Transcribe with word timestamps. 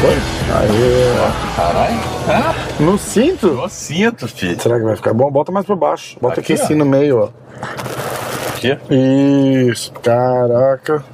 Foi? 0.00 0.14
Aê. 0.54 1.56
Caralho. 1.56 2.00
Ah, 2.28 2.54
No 2.80 2.98
cinto? 2.98 3.46
eu 3.46 3.68
sinto, 3.68 4.28
filho. 4.28 4.60
Será 4.60 4.78
que 4.78 4.84
vai 4.84 4.96
ficar 4.96 5.14
bom? 5.14 5.30
Bota 5.30 5.50
mais 5.52 5.64
pra 5.66 5.76
baixo. 5.76 6.16
Bota 6.20 6.40
aqui, 6.40 6.52
Aqui, 6.52 6.62
ó. 6.62 6.64
assim 6.64 6.74
no 6.74 6.84
meio, 6.84 7.18
ó. 7.24 7.28
Aqui. 8.54 8.78
Isso. 9.70 9.92
Caraca. 10.02 11.04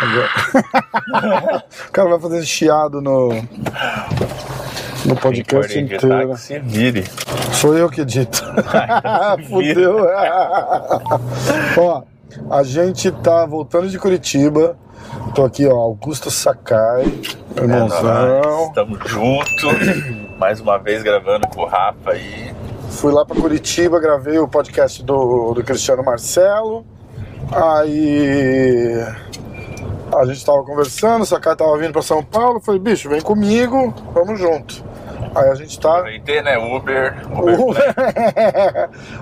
Agora- 0.00 1.64
o 1.88 1.92
cara 1.92 2.08
vai 2.10 2.20
fazer 2.20 2.44
chiado 2.44 3.00
no, 3.00 3.30
no 5.06 5.16
podcast 5.16 5.78
editar 5.78 6.06
inteiro. 6.06 6.30
que 6.30 6.40
se 6.40 6.58
vire. 6.58 7.04
Sou 7.52 7.76
eu 7.76 7.88
que 7.88 8.00
edito. 8.00 8.42
Fudeu. 9.48 10.06
ó, 11.78 12.02
a 12.50 12.62
gente 12.62 13.10
tá 13.10 13.46
voltando 13.46 13.88
de 13.88 13.98
Curitiba. 13.98 14.76
Tô 15.34 15.44
aqui, 15.44 15.66
ó, 15.66 15.74
Augusto 15.76 16.30
Sakai, 16.30 17.04
irmãozão. 17.56 18.68
Estamos 18.68 18.98
juntos. 19.08 19.64
Mais 20.38 20.60
uma 20.60 20.78
vez 20.78 21.02
gravando 21.02 21.46
com 21.48 21.62
o 21.62 21.66
Rafa 21.66 22.10
aí. 22.10 22.54
Fui 22.90 23.12
lá 23.12 23.24
pra 23.24 23.40
Curitiba, 23.40 24.00
gravei 24.00 24.38
o 24.38 24.48
podcast 24.48 25.02
do, 25.02 25.54
do 25.54 25.62
Cristiano 25.62 26.02
Marcelo. 26.02 26.84
Aí 27.52 29.04
a 30.14 30.24
gente 30.24 30.44
tava 30.44 30.62
conversando, 30.64 31.22
o 31.22 31.26
Sakai 31.26 31.54
tava 31.56 31.76
vindo 31.78 31.92
pra 31.92 32.02
São 32.02 32.22
Paulo. 32.22 32.60
Falei, 32.60 32.80
bicho, 32.80 33.08
vem 33.08 33.20
comigo, 33.20 33.94
vamos 34.12 34.38
junto. 34.38 34.84
Aí 35.36 35.50
a 35.50 35.54
gente 35.54 35.78
tá. 35.78 35.90
Aproveitei, 35.90 36.42
né? 36.42 36.56
Uber. 36.58 37.16
Uber. 37.30 37.94
Play. 37.94 38.16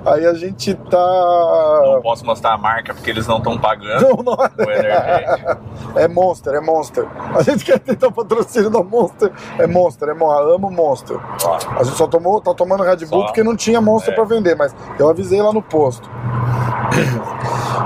Aí 0.06 0.27
a 0.27 0.34
gente 0.34 0.74
Não 0.74 0.84
tá. 0.90 2.01
posso 2.02 2.24
mostrar 2.24 2.52
a 2.54 2.59
marca 2.59 2.95
porque 2.95 3.10
eles 3.10 3.26
não 3.26 3.38
estão 3.38 3.59
pagando. 3.59 4.02
Não, 4.02 4.23
não 4.23 4.37
energético. 4.59 5.59
É 5.96 6.09
Monster, 6.09 6.54
é 6.54 6.60
Monster. 6.60 7.07
A 7.37 7.42
gente 7.42 7.65
quer 7.65 7.79
tentar 7.79 8.09
o 8.09 8.12
patrocínio 8.12 8.70
da 8.70 8.82
Monster. 8.82 9.30
É 9.59 9.66
Monster, 9.66 10.09
é 10.09 10.15
Monster. 10.15 10.54
Amo 10.54 10.70
Monster. 10.70 11.18
A 11.79 11.82
gente 11.85 11.96
só 11.96 12.07
tomou, 12.07 12.40
tá 12.40 12.52
tomando 12.54 12.82
Red 12.82 12.96
Bull 13.07 13.20
Só. 13.20 13.26
porque 13.26 13.42
não 13.42 13.57
tinha 13.57 13.80
Monster 13.80 14.12
É. 14.12 14.15
pra 14.16 14.24
vender, 14.24 14.54
mas 14.57 14.74
eu 14.98 15.09
avisei 15.09 15.40
lá 15.42 15.52
no 15.52 15.62
posto. 15.62 16.09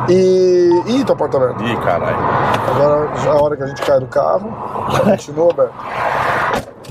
E. 0.08 0.82
Ih, 0.86 1.04
tá 1.04 1.14
porta 1.14 1.36
aberta. 1.36 1.62
Ih, 1.62 1.76
caralho. 1.80 2.16
Agora 2.70 3.16
já 3.16 3.30
é 3.30 3.32
a 3.32 3.42
hora 3.42 3.56
que 3.56 3.62
a 3.62 3.66
gente 3.66 3.82
cai 3.82 4.00
do 4.00 4.06
carro. 4.06 4.50
Continua 5.04 5.50
aberto. 5.50 5.74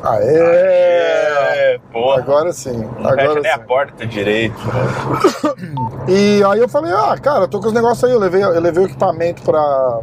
Aê! 0.03 0.37
É, 0.37 1.79
porra. 1.91 2.19
Agora 2.21 2.53
sim. 2.53 2.77
não 2.77 2.93
fecha 2.95 3.21
Agora 3.23 3.41
nem 3.41 3.51
a 3.51 3.57
sim. 3.57 3.63
porta 3.63 4.05
direito. 4.05 4.55
E 6.07 6.41
aí 6.43 6.59
eu 6.59 6.69
falei, 6.69 6.93
ah, 6.93 7.17
cara, 7.21 7.47
tô 7.47 7.59
com 7.59 7.67
os 7.67 7.73
negócios 7.73 8.03
aí, 8.05 8.11
eu 8.11 8.19
levei, 8.19 8.41
eu 8.41 8.61
levei 8.61 8.83
o 8.83 8.87
equipamento 8.87 9.41
pra, 9.43 9.99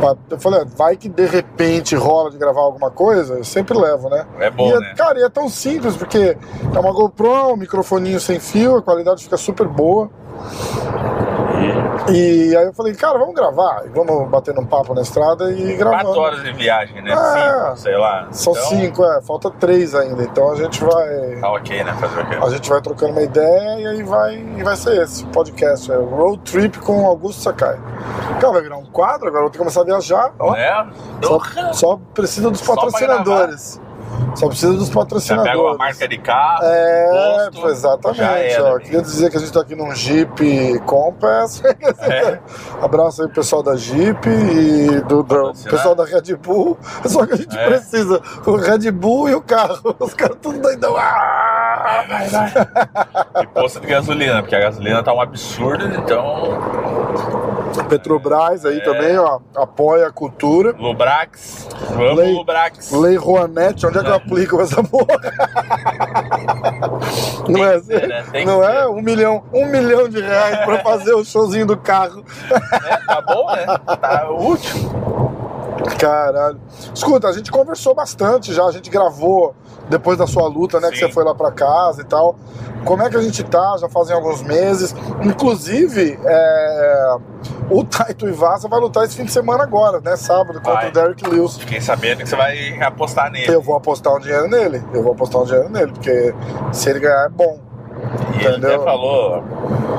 pra- 0.00 0.16
Eu 0.30 0.38
falei, 0.38 0.60
ah, 0.60 0.66
vai 0.76 0.96
que 0.96 1.08
de 1.08 1.24
repente 1.24 1.96
rola 1.96 2.30
de 2.30 2.36
gravar 2.36 2.60
alguma 2.60 2.90
coisa, 2.90 3.34
eu 3.34 3.44
sempre 3.44 3.78
levo, 3.78 4.10
né? 4.10 4.26
É 4.38 4.50
bom, 4.50 4.70
é- 4.70 4.78
né? 4.80 4.94
Cara, 4.96 5.18
e 5.18 5.22
é 5.22 5.28
tão 5.30 5.48
simples, 5.48 5.96
porque 5.96 6.36
é 6.74 6.78
uma 6.78 6.92
GoPro, 6.92 7.52
um 7.52 7.56
microfoninho 7.56 8.20
sem 8.20 8.38
fio, 8.38 8.76
a 8.76 8.82
qualidade 8.82 9.24
fica 9.24 9.36
super 9.38 9.66
boa. 9.66 10.10
E 12.10 12.56
aí 12.56 12.64
eu 12.64 12.72
falei, 12.72 12.94
cara, 12.94 13.18
vamos 13.18 13.34
gravar, 13.34 13.82
vamos 13.94 14.28
bater 14.30 14.56
um 14.58 14.64
papo 14.64 14.94
na 14.94 15.02
estrada 15.02 15.50
e 15.52 15.76
gravar. 15.76 16.02
Quatro 16.04 16.20
horas 16.20 16.42
de 16.42 16.52
viagem, 16.52 17.02
né? 17.02 17.12
É. 17.12 17.16
Cinco, 17.16 17.76
sei 17.78 17.96
lá. 17.96 18.28
São 18.30 18.52
Então, 18.52 18.64
cinco, 18.66 19.04
é, 19.04 19.20
falta 19.22 19.50
três 19.50 19.94
ainda, 19.94 20.22
então 20.22 20.50
a 20.52 20.56
gente 20.56 20.82
vai. 20.82 21.36
Tá 21.40 21.52
ok, 21.52 21.84
né? 21.84 21.92
Fazer 21.94 22.20
o 22.20 22.26
quê? 22.28 22.38
A 22.42 22.48
gente 22.50 22.68
vai 22.70 22.80
trocando 22.80 23.12
uma 23.12 23.22
ideia 23.22 23.80
e 23.80 23.86
aí 23.86 24.02
vai, 24.02 24.36
e 24.36 24.62
vai 24.62 24.76
ser 24.76 25.02
esse 25.02 25.24
podcast. 25.26 25.90
É 25.90 25.96
Road 25.96 26.38
Trip 26.50 26.78
com 26.78 27.06
Augusto 27.06 27.42
Sakai. 27.42 27.78
Cara, 28.40 28.52
vai 28.52 28.62
virar 28.62 28.76
um 28.76 28.86
quadro, 28.86 29.26
agora 29.28 29.38
eu 29.40 29.42
vou 29.42 29.50
ter 29.50 29.58
que 29.58 29.58
começar 29.58 29.82
a 29.82 29.84
viajar. 29.84 30.32
Ó, 30.38 30.52
Né? 30.52 30.86
só, 31.22 31.40
só 31.72 32.00
precisa 32.14 32.50
dos 32.50 32.62
patrocinadores. 32.62 33.80
Só 34.34 34.46
precisa 34.48 34.72
dos 34.74 34.88
Já 34.88 34.94
patrocinadores. 34.94 35.52
pega 35.52 35.62
uma 35.64 35.76
marca 35.76 36.06
de 36.08 36.18
carro, 36.18 36.60
É, 36.64 37.50
posto, 37.52 37.68
exatamente. 37.68 38.50
já 38.54 38.64
ó. 38.74 38.78
Queria 38.78 39.02
dizer 39.02 39.30
que 39.30 39.36
a 39.36 39.40
gente 39.40 39.52
tá 39.52 39.60
aqui 39.60 39.74
num 39.74 39.94
Jeep 39.94 40.78
Compass. 40.86 41.62
É. 42.00 42.38
Abraço 42.80 43.22
aí 43.22 43.28
pro 43.28 43.36
pessoal 43.36 43.62
da 43.62 43.74
Jeep 43.76 44.28
e 44.28 45.00
do, 45.02 45.22
do 45.22 45.52
pessoal 45.68 45.94
da 45.94 46.04
Red 46.04 46.36
Bull. 46.36 46.78
Só 47.06 47.26
que 47.26 47.32
a 47.32 47.36
gente 47.36 47.56
É. 47.56 47.66
precisa 47.66 48.20
o 48.46 48.56
Red 48.56 48.90
Bull 48.92 49.28
e 49.28 49.34
o 49.34 49.40
carro. 49.42 49.94
Os 49.98 50.14
caras 50.14 50.36
tudo 50.40 50.60
doidão. 50.60 50.94
Ah! 50.96 51.57
Vai, 51.82 52.28
vai. 52.28 52.52
E 53.42 53.46
posto 53.48 53.80
de 53.80 53.86
gasolina, 53.86 54.42
porque 54.42 54.54
a 54.56 54.60
gasolina 54.60 55.02
tá 55.02 55.12
um 55.12 55.20
absurdo, 55.20 55.86
então. 55.86 56.58
Petrobras 57.88 58.64
aí 58.64 58.78
É. 58.78 58.80
também, 58.80 59.16
ó, 59.18 59.38
apoia 59.56 60.08
a 60.08 60.12
cultura. 60.12 60.74
Lubrax, 60.78 61.68
vamos 61.90 62.16
Lei- 62.16 62.34
Lubrax. 62.34 62.90
Lei 62.92 63.16
Rouanet, 63.16 63.84
onde 63.86 63.98
é 63.98 64.02
que 64.02 64.08
eu 64.10 64.14
aplico 64.14 64.60
essa 64.60 64.82
porra? 64.82 65.06
Não 67.48 67.64
é, 67.64 67.78
que 67.78 67.84
ser, 67.86 68.08
né? 68.08 68.24
Não 68.44 68.62
é 68.62 68.86
um 68.88 69.00
milhão, 69.00 69.42
um 69.52 69.66
milhão 69.66 70.08
de 70.08 70.20
reais 70.20 70.58
pra 70.64 70.78
fazer 70.80 71.14
o 71.14 71.24
showzinho 71.24 71.66
do 71.66 71.76
carro. 71.76 72.24
né? 72.50 72.98
Tá 73.06 73.20
bom, 73.22 73.46
né? 73.54 73.66
Tá 74.00 74.28
útil. 74.30 75.37
Caralho. 75.96 76.60
Escuta, 76.94 77.28
a 77.28 77.32
gente 77.32 77.50
conversou 77.50 77.94
bastante 77.94 78.52
já, 78.52 78.64
a 78.64 78.72
gente 78.72 78.90
gravou 78.90 79.54
depois 79.88 80.18
da 80.18 80.26
sua 80.26 80.46
luta, 80.46 80.80
né? 80.80 80.90
Que 80.90 80.98
Sim. 80.98 81.06
você 81.06 81.12
foi 81.12 81.24
lá 81.24 81.34
pra 81.34 81.50
casa 81.50 82.02
e 82.02 82.04
tal. 82.04 82.36
Como 82.84 83.02
é 83.02 83.10
que 83.10 83.16
a 83.16 83.22
gente 83.22 83.42
tá? 83.44 83.76
Já 83.78 83.88
fazem 83.88 84.14
alguns 84.14 84.42
meses. 84.42 84.94
Inclusive, 85.22 86.18
é, 86.24 87.16
o 87.70 87.84
Taito 87.84 88.28
Ivasa 88.28 88.68
vai 88.68 88.80
lutar 88.80 89.04
esse 89.04 89.16
fim 89.16 89.24
de 89.24 89.32
semana 89.32 89.64
agora, 89.64 90.00
né? 90.00 90.16
Sábado, 90.16 90.54
contra 90.54 90.74
Vai. 90.74 90.88
o 90.88 90.92
Derek 90.92 91.28
Lewis. 91.28 91.58
Fiquei 91.58 91.80
sabendo 91.80 92.18
que 92.18 92.28
você 92.28 92.36
vai 92.36 92.80
apostar 92.80 93.30
nele. 93.30 93.52
Eu 93.52 93.60
vou 93.60 93.76
apostar 93.76 94.14
um 94.14 94.20
dinheiro 94.20 94.48
nele. 94.48 94.82
Eu 94.92 95.02
vou 95.02 95.12
apostar 95.12 95.42
um 95.42 95.44
dinheiro 95.44 95.68
nele, 95.68 95.92
porque 95.92 96.34
se 96.72 96.90
ele 96.90 97.00
ganhar 97.00 97.26
é 97.26 97.28
bom. 97.28 97.58
E 98.34 98.44
ele 98.44 98.48
entendeu? 98.48 98.74
até 98.74 98.84
falou 98.84 99.42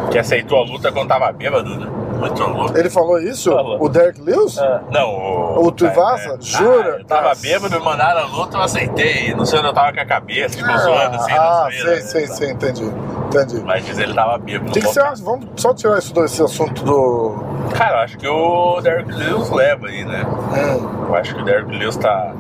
que 0.09 0.17
aceitou 0.17 0.57
a 0.57 0.63
luta 0.63 0.91
quando 0.91 1.09
tava 1.09 1.31
bêbado, 1.31 1.69
né? 1.75 1.98
Muito 2.19 2.44
louco. 2.44 2.78
Ele 2.78 2.90
falou 2.90 3.19
isso? 3.19 3.52
Falou. 3.52 3.81
O 3.84 3.90
Derek 3.90 4.22
Lewis? 4.22 4.57
Ah, 4.57 4.81
Não, 4.91 5.09
o. 5.09 5.68
O 5.68 5.72
Tuivasa? 5.72 6.38
Jura? 6.41 6.96
Ah, 6.96 7.00
eu 7.00 7.06
tava 7.06 7.30
Nossa. 7.30 7.41
bêbado, 7.41 7.80
me 7.80 7.84
mandaram 7.85 8.22
a 8.22 8.25
luta, 8.25 8.57
eu 8.57 8.62
aceitei. 8.62 9.34
Não 9.35 9.46
sei 9.46 9.59
onde 9.59 9.68
eu 9.69 9.74
tava 9.74 9.94
com 9.94 10.00
a 10.02 10.06
cabeça, 10.06 10.57
tipo, 10.57 10.78
zoando 10.78 11.16
assim. 11.16 11.31
ah, 11.31 11.68
sim, 11.72 11.84
né? 12.19 12.28
sim, 12.28 12.52
entendi. 12.52 12.94
Entendi. 13.28 13.62
Mas 13.63 13.85
diz 13.85 13.97
ele 14.00 14.13
tava 14.13 14.38
bêbado. 14.38 14.69
O 14.69 14.74
que, 14.74 14.81
você 14.81 15.00
acha? 15.00 15.24
Vamos 15.24 15.46
só 15.56 15.74
tirar 15.74 15.97
isso 16.00 16.13
desse 16.13 16.41
assunto 16.44 16.84
do. 16.84 17.35
Cara, 17.75 17.97
eu 17.97 18.00
acho 18.03 18.18
que 18.18 18.28
o 18.28 18.81
Derrick 18.81 19.12
Lewis 19.12 19.50
leva 19.51 19.88
aí, 19.88 20.03
né? 20.03 20.25
Hum, 20.25 21.06
Eu 21.09 21.16
acho 21.16 21.36
que 21.36 21.41
o 21.41 21.46
Derrick 21.46 21.72
Lewis 21.78 21.96
tá. 21.97 22.34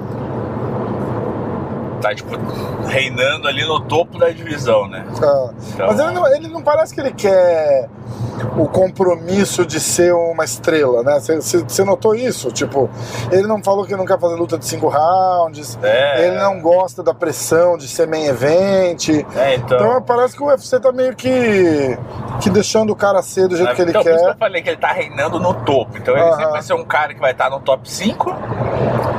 Tá, 2.01 2.15
tipo, 2.15 2.29
reinando 2.87 3.47
ali 3.47 3.65
no 3.67 3.79
topo 3.81 4.17
da 4.17 4.29
divisão, 4.29 4.87
né? 4.87 5.05
ah. 5.21 5.49
Então- 5.73 5.87
Mas 5.87 5.99
ele 5.99 6.11
não, 6.11 6.27
ele 6.35 6.47
não 6.47 6.61
parece 6.61 6.93
que 6.93 7.01
ele 7.01 7.11
quer 7.11 7.89
o 8.57 8.67
compromisso 8.69 9.65
de 9.65 9.79
ser 9.81 10.13
uma 10.13 10.45
estrela, 10.45 11.03
né? 11.03 11.19
Você- 11.19 11.83
notou 11.83 12.15
isso? 12.15 12.51
Tipo, 12.51 12.89
ele 13.31 13.45
não 13.47 13.61
falou 13.63 13.85
que 13.85 13.95
não 13.95 14.05
quer 14.05 14.17
fazer 14.19 14.35
luta 14.35 14.57
de 14.57 14.65
cinco 14.65 14.87
rounds, 14.87 15.77
É. 15.83 16.25
ele 16.27 16.37
não 16.37 16.59
gosta 16.61 17.03
da 17.03 17.13
pressão 17.13 17.77
de 17.77 17.87
ser 17.87 18.07
main 18.07 18.25
event. 18.27 19.09
É, 19.35 19.55
então. 19.55 19.77
Então 19.77 20.01
parece 20.01 20.35
que 20.37 20.43
o 20.43 20.47
UFC 20.47 20.79
tá 20.79 20.91
meio 20.91 21.15
que, 21.15 21.97
que 22.39 22.49
deixando 22.49 22.91
o 22.91 22.95
cara 22.95 23.21
ser 23.21 23.47
do 23.47 23.57
jeito 23.57 23.73
que 23.75 23.81
ele 23.81 23.89
então, 23.91 24.03
por 24.03 24.09
isso 24.09 24.19
que 24.19 24.25
quer. 24.25 24.31
eu 24.33 24.37
falei 24.37 24.61
que 24.61 24.69
ele 24.69 24.77
tá 24.77 24.91
reinando 24.93 25.39
no 25.39 25.53
topo. 25.53 25.97
Então 25.97 26.15
ele 26.17 26.29
sempre 26.31 26.51
vai 26.51 26.61
ser 26.61 26.73
um 26.73 26.85
cara 26.85 27.13
que 27.13 27.19
vai 27.19 27.31
estar 27.31 27.49
no 27.49 27.59
top 27.59 27.89
5, 27.91 28.33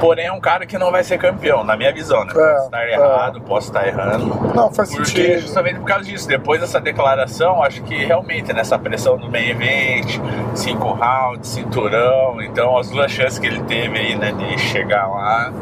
porém 0.00 0.26
é 0.26 0.32
um 0.32 0.40
cara 0.40 0.66
que 0.66 0.78
não 0.78 0.90
vai 0.90 1.04
ser 1.04 1.18
campeão, 1.18 1.62
na 1.62 1.76
minha 1.76 1.92
visão, 1.92 2.24
né? 2.24 2.32
É, 2.32 2.34
Posso 2.34 2.64
estar 2.64 2.82
é. 2.82 2.92
errado, 2.94 3.40
posso 3.42 3.66
estar 3.68 3.86
errando. 3.86 4.54
Não, 4.54 4.72
faz 4.72 4.90
Porque 4.90 5.04
sentido. 5.10 5.40
justamente 5.40 5.78
por 5.78 5.84
causa 5.86 6.04
disso, 6.04 6.26
depois 6.26 6.60
dessa 6.60 6.80
declaração, 6.80 7.62
acho 7.62 7.82
que 7.82 8.04
realmente 8.04 8.52
nessa 8.52 8.78
pressão 8.78 9.16
do 9.18 9.30
main 9.30 9.50
event, 9.50 10.18
cinco 10.54 10.92
rounds, 10.92 11.50
cinturão, 11.50 12.40
então 12.42 12.76
as 12.78 12.88
duas 12.90 13.10
chances 13.12 13.38
que 13.38 13.46
ele 13.46 13.62
teve 13.64 13.98
aí, 13.98 14.16
né, 14.16 14.32
de 14.32 14.58
chegar 14.58 15.06
lá, 15.06 15.52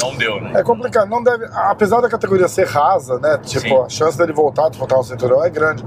não 0.00 0.14
deu, 0.16 0.40
né? 0.40 0.52
É 0.54 0.62
complicado, 0.62 1.08
não 1.08 1.22
deve. 1.22 1.46
Apesar 1.52 2.00
da 2.00 2.08
categoria 2.08 2.48
ser 2.48 2.66
rasa, 2.66 3.18
né? 3.18 3.38
Tipo, 3.38 3.68
Sim. 3.68 3.82
a 3.84 3.88
chance 3.88 4.16
dele 4.16 4.32
voltar 4.32 4.66
a 4.66 4.68
disputar 4.68 4.98
o 4.98 5.02
cinturão 5.02 5.44
é 5.44 5.50
grande. 5.50 5.84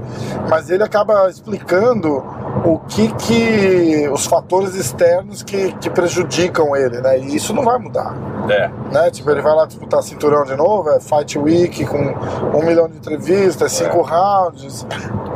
Mas 0.48 0.70
ele 0.70 0.82
acaba 0.82 1.28
explicando 1.28 2.24
o 2.64 2.78
que 2.88 3.08
que. 3.14 4.08
os 4.08 4.26
fatores 4.26 4.74
externos 4.74 5.42
que, 5.42 5.72
que 5.72 5.90
prejudicam 5.90 6.74
ele, 6.76 7.00
né? 7.00 7.18
E 7.18 7.36
isso 7.36 7.52
não 7.52 7.64
vai 7.64 7.78
mudar. 7.78 8.14
É, 8.48 8.70
Né? 8.92 9.10
Tipo, 9.10 9.30
ele 9.30 9.40
vai 9.40 9.54
lá 9.54 9.66
disputar 9.66 10.02
cinturão 10.02 10.44
de 10.44 10.54
novo, 10.54 10.90
é 10.90 11.00
Fight 11.00 11.38
Week 11.38 11.84
com 11.86 11.98
um 11.98 12.64
milhão 12.64 12.88
de 12.88 12.96
entrevistas, 12.96 13.72
cinco 13.72 14.02
rounds. 14.02 14.86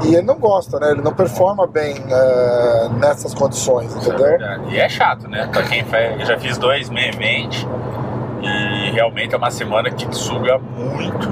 E 0.05 0.14
ele 0.14 0.23
não 0.23 0.37
gosta, 0.37 0.78
né? 0.78 0.93
Ele 0.93 1.02
não 1.02 1.12
performa 1.12 1.66
bem 1.66 1.96
é, 2.08 2.88
nessas 2.99 3.34
condições, 3.34 3.94
é 3.94 3.99
entendeu? 3.99 4.26
verdade. 4.26 4.75
E 4.75 4.78
é 4.78 4.88
chato, 4.88 5.28
né? 5.28 5.49
Pra 5.52 5.62
quem 5.62 5.84
faz, 5.84 6.20
eu 6.20 6.26
já 6.26 6.38
fiz 6.38 6.56
dois 6.56 6.88
event 6.90 7.66
e 8.42 8.90
realmente 8.92 9.34
é 9.34 9.38
uma 9.38 9.50
semana 9.50 9.90
que 9.90 10.06
suga 10.14 10.58
muito. 10.58 11.28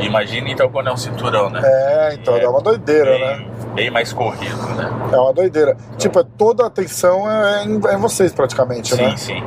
Imagina 0.00 0.48
então 0.48 0.70
quando 0.70 0.88
é 0.88 0.92
um 0.92 0.96
cinturão, 0.96 1.50
né? 1.50 1.60
É, 1.64 2.14
então 2.14 2.36
É 2.36 2.40
dá 2.40 2.50
uma 2.50 2.60
doideira, 2.60 3.10
bem, 3.10 3.20
né? 3.20 3.46
Bem 3.74 3.90
mais 3.90 4.12
corrido, 4.12 4.56
né? 4.76 4.90
É 5.12 5.16
uma 5.16 5.32
doideira. 5.32 5.76
Tipo, 5.96 6.20
é 6.20 6.24
toda 6.36 6.62
a 6.64 6.66
atenção 6.68 7.28
é 7.30 7.64
em, 7.64 7.80
é 7.86 7.94
em 7.94 7.98
vocês 7.98 8.32
praticamente, 8.32 8.94
Sim, 8.94 9.02
né? 9.02 9.16
sim. 9.16 9.42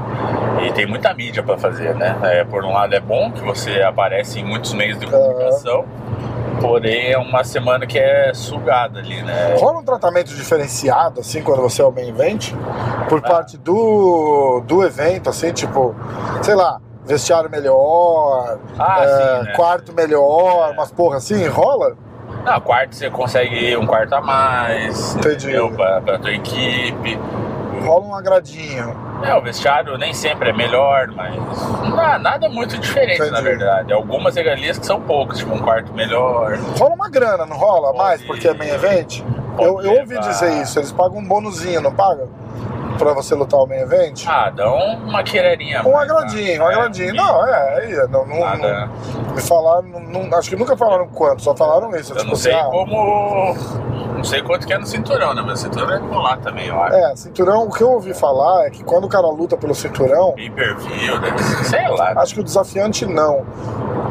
E 0.67 0.71
tem 0.73 0.85
muita 0.85 1.13
mídia 1.13 1.41
pra 1.41 1.57
fazer, 1.57 1.95
né? 1.95 2.17
É, 2.23 2.43
por 2.43 2.63
um 2.65 2.71
lado 2.73 2.93
é 2.93 2.99
bom 2.99 3.31
que 3.31 3.41
você 3.41 3.81
aparece 3.81 4.39
em 4.39 4.43
muitos 4.45 4.73
meios 4.73 4.99
de 4.99 5.07
comunicação, 5.07 5.85
porém 6.59 7.11
é 7.11 7.17
uma 7.17 7.43
semana 7.43 7.85
que 7.85 7.97
é 7.97 8.33
sugada 8.33 8.99
ali, 8.99 9.21
né? 9.23 9.55
Rola 9.59 9.79
um 9.79 9.83
tratamento 9.83 10.33
diferenciado, 10.35 11.19
assim, 11.21 11.41
quando 11.41 11.61
você 11.61 11.81
é 11.81 11.85
o 11.85 11.91
main 11.91 12.09
event? 12.09 12.51
Por 13.09 13.19
Ah. 13.19 13.27
parte 13.27 13.57
do, 13.57 14.61
do 14.65 14.83
evento, 14.83 15.29
assim, 15.29 15.51
tipo, 15.51 15.95
sei 16.41 16.55
lá, 16.55 16.79
vestiário 17.05 17.49
melhor, 17.49 18.57
Ah, 18.77 18.97
é, 19.03 19.07
sim, 19.39 19.45
né? 19.45 19.53
quarto 19.55 19.93
melhor, 19.93 20.71
umas 20.73 20.91
porra 20.91 21.17
assim, 21.17 21.47
rola? 21.47 21.95
Na 22.43 22.59
quarto 22.59 22.95
você 22.95 23.09
consegue 23.09 23.75
um 23.77 23.85
quarto 23.85 24.13
a 24.13 24.21
mais, 24.21 25.15
Entendi. 25.15 25.45
entendeu? 25.47 25.71
Pra, 25.71 26.01
pra 26.01 26.17
tua 26.19 26.31
equipe. 26.31 27.19
Rola 27.85 28.05
um 28.05 28.15
agradinho. 28.15 28.95
É, 29.23 29.35
o 29.35 29.41
vestiário 29.41 29.97
nem 29.97 30.13
sempre 30.13 30.49
é 30.49 30.53
melhor, 30.53 31.07
mas 31.15 31.35
na- 31.95 32.17
nada 32.17 32.49
muito 32.49 32.77
diferente, 32.77 33.15
Entendi. 33.17 33.31
na 33.31 33.41
verdade. 33.41 33.93
Algumas 33.93 34.35
regalias 34.35 34.77
que 34.79 34.85
são 34.85 34.99
poucas, 35.01 35.37
tipo 35.39 35.53
um 35.53 35.59
quarto 35.59 35.93
melhor. 35.93 36.57
Rola 36.77 36.95
uma 36.95 37.09
grana, 37.09 37.45
não 37.45 37.55
rola 37.57 37.87
Pode- 37.87 37.97
mais, 37.97 38.21
porque 38.23 38.47
é 38.47 38.53
main 38.53 38.69
event? 38.69 39.21
pode 39.21 39.63
Eu, 39.67 39.81
eu 39.81 39.99
ouvi 39.99 40.17
dizer 40.19 40.61
isso, 40.61 40.79
eles 40.79 40.91
pagam 40.91 41.17
um 41.19 41.25
bonuzinho, 41.27 41.81
não 41.81 41.93
pagam? 41.93 42.27
Pra 43.01 43.13
você 43.13 43.33
lutar 43.33 43.59
o 43.59 43.65
main 43.65 43.79
event? 43.79 44.25
Ah, 44.27 44.51
dão 44.51 44.77
uma 44.97 45.23
queiradinha. 45.23 45.81
Um 45.87 45.97
agradinho, 45.97 46.61
um 46.61 46.67
agradinho. 46.67 47.15
Não, 47.15 47.47
é, 47.47 47.79
aí, 47.79 47.95
não, 48.09 48.25
não, 48.27 48.39
Nada. 48.39 48.85
não- 48.85 49.33
me 49.33 49.41
falaram, 49.41 49.87
não- 50.07 50.37
acho 50.37 50.49
que 50.51 50.55
nunca 50.55 50.77
falaram 50.77 51.07
quanto, 51.07 51.41
só 51.41 51.55
falaram 51.55 51.89
isso. 51.95 52.11
Eu 52.13 52.17
tipo 52.17 52.27
não 52.27 52.33
assim, 52.33 52.43
sei 52.43 52.53
ah, 52.53 52.65
como. 52.65 53.55
Não 54.15 54.23
sei 54.23 54.43
quanto 54.43 54.67
que 54.67 54.73
é 54.73 54.77
no 54.77 54.85
cinturão, 54.85 55.33
né? 55.33 55.41
Mas 55.43 55.59
o 55.59 55.63
cinturão 55.63 55.89
é 55.95 55.99
colar 55.99 56.37
também, 56.37 56.67
eu 56.67 56.79
acho. 56.79 56.95
É, 56.95 57.15
cinturão, 57.15 57.63
o 57.63 57.71
que 57.71 57.81
eu 57.81 57.89
ouvi 57.91 58.13
falar 58.13 58.67
é 58.67 58.69
que 58.69 58.83
quando 58.83 59.05
o 59.05 59.09
cara 59.09 59.27
luta 59.27 59.57
pelo 59.57 59.73
cinturão, 59.73 60.33
Pay 60.33 60.51
per 60.51 60.77
view, 60.77 61.15
ser, 61.37 61.65
sei 61.65 61.87
lá. 61.89 62.13
acho 62.17 62.35
que 62.35 62.41
o 62.41 62.43
desafiante 62.43 63.05
não. 63.07 63.43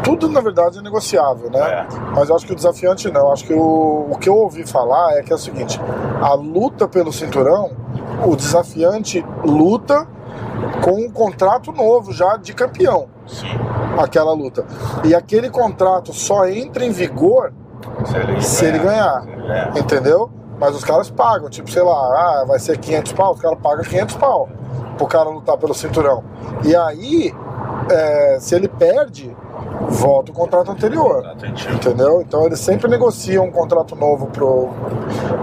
Tudo, 0.02 0.28
na 0.28 0.40
verdade, 0.40 0.78
é 0.78 0.82
negociável, 0.82 1.48
né? 1.50 1.60
É. 1.60 1.86
Mas 2.16 2.28
eu 2.28 2.34
acho 2.34 2.44
que 2.46 2.52
o 2.52 2.56
desafiante 2.56 3.08
não. 3.10 3.30
Acho 3.30 3.44
que 3.44 3.54
o, 3.54 4.08
o 4.10 4.16
que 4.18 4.28
eu 4.28 4.34
ouvi 4.36 4.66
falar 4.66 5.18
é 5.18 5.22
que 5.22 5.30
é 5.32 5.36
o 5.36 5.38
seguinte: 5.38 5.78
a 6.20 6.32
luta 6.34 6.88
pelo 6.88 7.12
cinturão, 7.12 7.70
o 8.24 8.36
desafiante 8.36 9.24
luta 9.44 10.06
com 10.82 10.92
um 10.92 11.10
contrato 11.10 11.72
novo 11.72 12.12
já 12.12 12.36
de 12.36 12.52
campeão, 12.54 13.08
Sim. 13.26 13.46
aquela 13.98 14.32
luta. 14.32 14.64
E 15.04 15.14
aquele 15.14 15.50
contrato 15.50 16.12
só 16.12 16.46
entra 16.48 16.84
em 16.84 16.90
vigor 16.90 17.52
Se 18.04 18.16
ele, 18.16 18.42
Se 18.42 18.64
ele 18.66 18.78
ganhar. 18.78 19.22
Se 19.22 19.28
ele 19.28 19.42
ganhar. 19.46 19.78
entendeu? 19.78 20.30
Mas 20.58 20.76
os 20.76 20.84
caras 20.84 21.10
pagam, 21.10 21.48
tipo, 21.48 21.70
sei 21.70 21.82
lá, 21.82 21.90
ah, 21.92 22.44
vai 22.46 22.58
ser 22.58 22.76
500 22.78 23.12
pau, 23.12 23.32
os 23.32 23.40
caras 23.40 23.58
pagam 23.62 23.82
500 23.82 24.16
pau 24.16 24.48
pro 24.98 25.06
cara 25.06 25.30
lutar 25.30 25.56
pelo 25.56 25.72
cinturão. 25.72 26.22
E 26.62 26.76
aí, 26.76 27.34
é, 27.90 28.36
se 28.38 28.54
ele 28.54 28.68
perde, 28.68 29.34
volta 29.90 30.30
o 30.30 30.34
contrato 30.34 30.70
anterior. 30.70 31.24
Entendi. 31.34 31.68
Entendeu? 31.72 32.20
Então 32.22 32.46
eles 32.46 32.60
sempre 32.60 32.88
negociam 32.88 33.44
um 33.44 33.50
contrato 33.50 33.94
novo 33.96 34.26
pro 34.28 34.68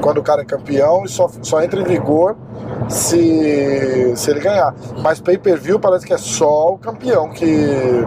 quando 0.01 0.17
o 0.19 0.23
cara 0.23 0.41
é 0.41 0.45
campeão 0.45 1.03
e 1.05 1.09
só, 1.09 1.29
só 1.41 1.61
entra 1.61 1.79
em 1.81 1.83
vigor 1.83 2.35
se, 2.89 4.13
se 4.15 4.31
ele 4.31 4.39
ganhar. 4.39 4.73
Mas 5.01 5.19
pay 5.19 5.38
per 5.38 5.57
view 5.59 5.79
parece 5.79 6.05
que 6.05 6.13
é 6.13 6.17
só 6.17 6.73
o 6.73 6.77
campeão 6.77 7.29
que 7.29 8.05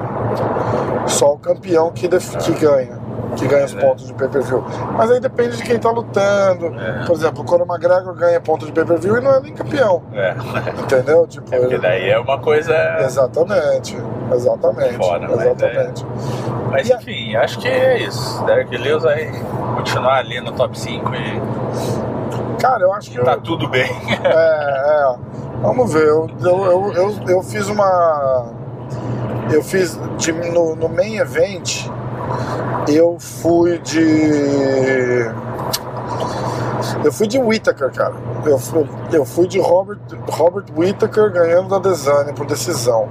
só 1.07 1.35
o 1.35 1.39
campeão 1.39 1.91
que, 1.91 2.09
def- 2.09 2.37
que 2.39 2.53
ganha. 2.53 3.00
Que 3.37 3.47
ganha 3.47 3.65
os 3.65 3.75
É. 3.75 3.81
pontos 3.81 4.07
de 4.07 4.13
pay 4.15 4.29
per 4.29 4.43
view. 4.43 4.65
Mas 4.97 5.11
aí 5.11 5.21
depende 5.21 5.57
de 5.57 5.63
quem 5.63 5.79
tá 5.79 5.91
lutando. 5.91 6.67
É. 6.79 7.05
Por 7.07 7.13
exemplo, 7.15 7.43
o 7.43 7.45
Conor 7.45 7.67
McGregor 7.67 8.15
ganha 8.15 8.41
pontos 8.41 8.67
de 8.67 8.73
pay 8.73 8.85
per 8.85 8.99
view 8.99 9.17
e 9.19 9.21
não 9.21 9.35
é 9.35 9.41
nem 9.41 9.53
campeão. 9.55 10.03
É. 10.13 10.35
Entendeu? 10.83 11.27
Tipo, 11.27 11.49
Porque 11.51 11.79
daí 11.79 12.11
é 12.11 12.19
uma 12.19 12.39
coisa. 12.39 12.75
Exatamente. 13.01 13.97
Exatamente. 14.33 14.97
Fora, 14.97 15.29
mas 15.29 15.41
exatamente. 15.43 16.07
Mas 16.71 16.91
a- 16.91 16.95
enfim, 16.97 17.35
acho 17.37 17.59
que 17.59 17.69
é 17.69 17.99
isso. 18.03 18.45
Derek 18.45 18.77
Lewis 18.77 19.03
vai 19.03 19.31
continuar 19.77 20.17
ali 20.19 20.41
no 20.41 20.53
top 20.53 20.79
5 20.79 21.13
e 21.15 21.41
Cara, 22.61 22.83
eu 22.83 22.93
acho 22.93 23.11
que 23.11 23.19
tá 23.23 23.33
eu- 23.35 23.41
tudo 23.41 23.69
bem. 23.69 23.89
É, 24.25 25.13
é. 25.13 25.15
Vamos 25.63 25.93
ver. 25.93 26.07
Eu, 26.07 26.29
eu, 26.43 26.65
eu, 26.65 26.93
eu, 26.95 27.15
eu 27.29 27.43
fiz 27.43 27.69
uma. 27.69 28.47
Eu 29.53 29.63
fiz 29.63 29.99
de, 30.19 30.33
no, 30.33 30.75
no 30.77 30.89
main 30.89 31.17
event. 31.19 31.87
Eu 32.89 33.17
fui 33.19 33.79
de. 33.79 35.31
Eu 37.05 37.13
fui 37.13 37.27
de 37.27 37.39
Whittaker, 37.39 37.91
cara. 37.93 38.15
Eu, 38.45 38.59
fui- 38.59 38.89
eu 39.13 39.25
fui 39.25 39.47
de 39.47 39.59
Robert, 39.61 39.99
Robert 40.31 40.65
Whittaker 40.77 41.31
ganhando 41.33 41.69
da 41.69 41.79
Desane 41.79 42.33
por 42.33 42.47
decisão. 42.47 43.09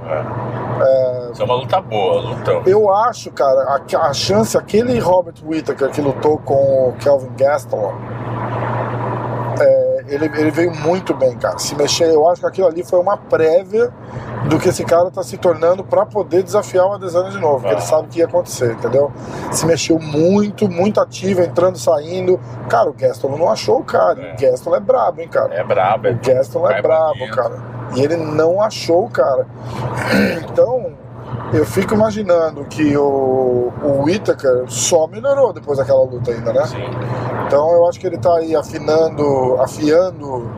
Isso 1.32 1.42
é 1.42 1.44
uma 1.44 1.54
luta 1.54 1.80
boa, 1.80 2.20
lutão. 2.20 2.62
Eu 2.66 2.92
acho, 2.92 3.30
cara, 3.30 3.62
a, 3.94 4.08
a 4.08 4.12
chance, 4.12 4.56
aquele 4.56 4.98
Robert 4.98 5.34
Whittaker 5.44 5.90
que 5.90 6.00
lutou 6.00 6.38
com 6.38 6.88
o 6.88 6.92
Kelvin 6.98 7.30
Gaston, 7.36 7.92
é, 7.92 8.29
ele, 10.10 10.26
ele 10.26 10.50
veio 10.50 10.74
muito 10.74 11.14
bem, 11.14 11.36
cara. 11.38 11.58
Se 11.58 11.74
mexer, 11.74 12.12
eu 12.12 12.28
acho 12.28 12.40
que 12.40 12.46
aquilo 12.46 12.66
ali 12.66 12.84
foi 12.84 12.98
uma 12.98 13.16
prévia 13.16 13.90
do 14.48 14.58
que 14.58 14.68
esse 14.68 14.84
cara 14.84 15.10
tá 15.10 15.22
se 15.22 15.36
tornando 15.38 15.84
pra 15.84 16.04
poder 16.04 16.42
desafiar 16.42 16.86
o 16.86 16.92
Adesanya 16.94 17.30
de 17.30 17.38
novo, 17.38 17.60
porque 17.60 17.74
ele 17.74 17.76
Ah. 17.82 17.86
sabe 17.86 18.08
que 18.08 18.18
ia 18.18 18.24
acontecer, 18.24 18.72
entendeu? 18.72 19.12
Se 19.52 19.64
mexeu 19.66 19.98
muito, 19.98 20.68
muito 20.68 21.00
ativo, 21.00 21.42
entrando, 21.42 21.78
saindo. 21.78 22.40
Cara, 22.68 22.88
o 22.90 22.92
Gaston 22.92 23.36
não 23.36 23.50
achou 23.50 23.78
o 23.80 23.84
cara. 23.84 24.20
É. 24.20 24.34
O 24.34 24.36
Gaston 24.50 24.74
é 24.76 24.80
brabo, 24.80 25.20
hein, 25.20 25.28
cara. 25.28 25.54
É 25.54 25.62
brabo, 25.64 26.06
é 26.08 26.10
O 26.12 26.18
Gaston 26.18 26.70
é 26.70 26.82
brabo, 26.82 27.18
bonito. 27.18 27.36
cara. 27.36 27.56
E 27.94 28.02
ele 28.02 28.16
não 28.16 28.60
achou 28.62 29.04
o 29.06 29.10
cara. 29.10 29.46
Então, 30.48 30.89
eu 31.52 31.64
fico 31.66 31.94
imaginando 31.94 32.64
que 32.64 32.96
o, 32.96 33.72
o 33.82 34.02
Whittaker 34.04 34.64
só 34.68 35.06
melhorou 35.06 35.52
depois 35.52 35.78
daquela 35.78 36.04
luta 36.04 36.30
ainda, 36.30 36.52
né? 36.52 36.66
Sim. 36.66 36.84
Então 37.46 37.72
eu 37.72 37.88
acho 37.88 37.98
que 37.98 38.06
ele 38.06 38.18
tá 38.18 38.36
aí 38.36 38.54
afinando, 38.54 39.56
afiando 39.60 40.50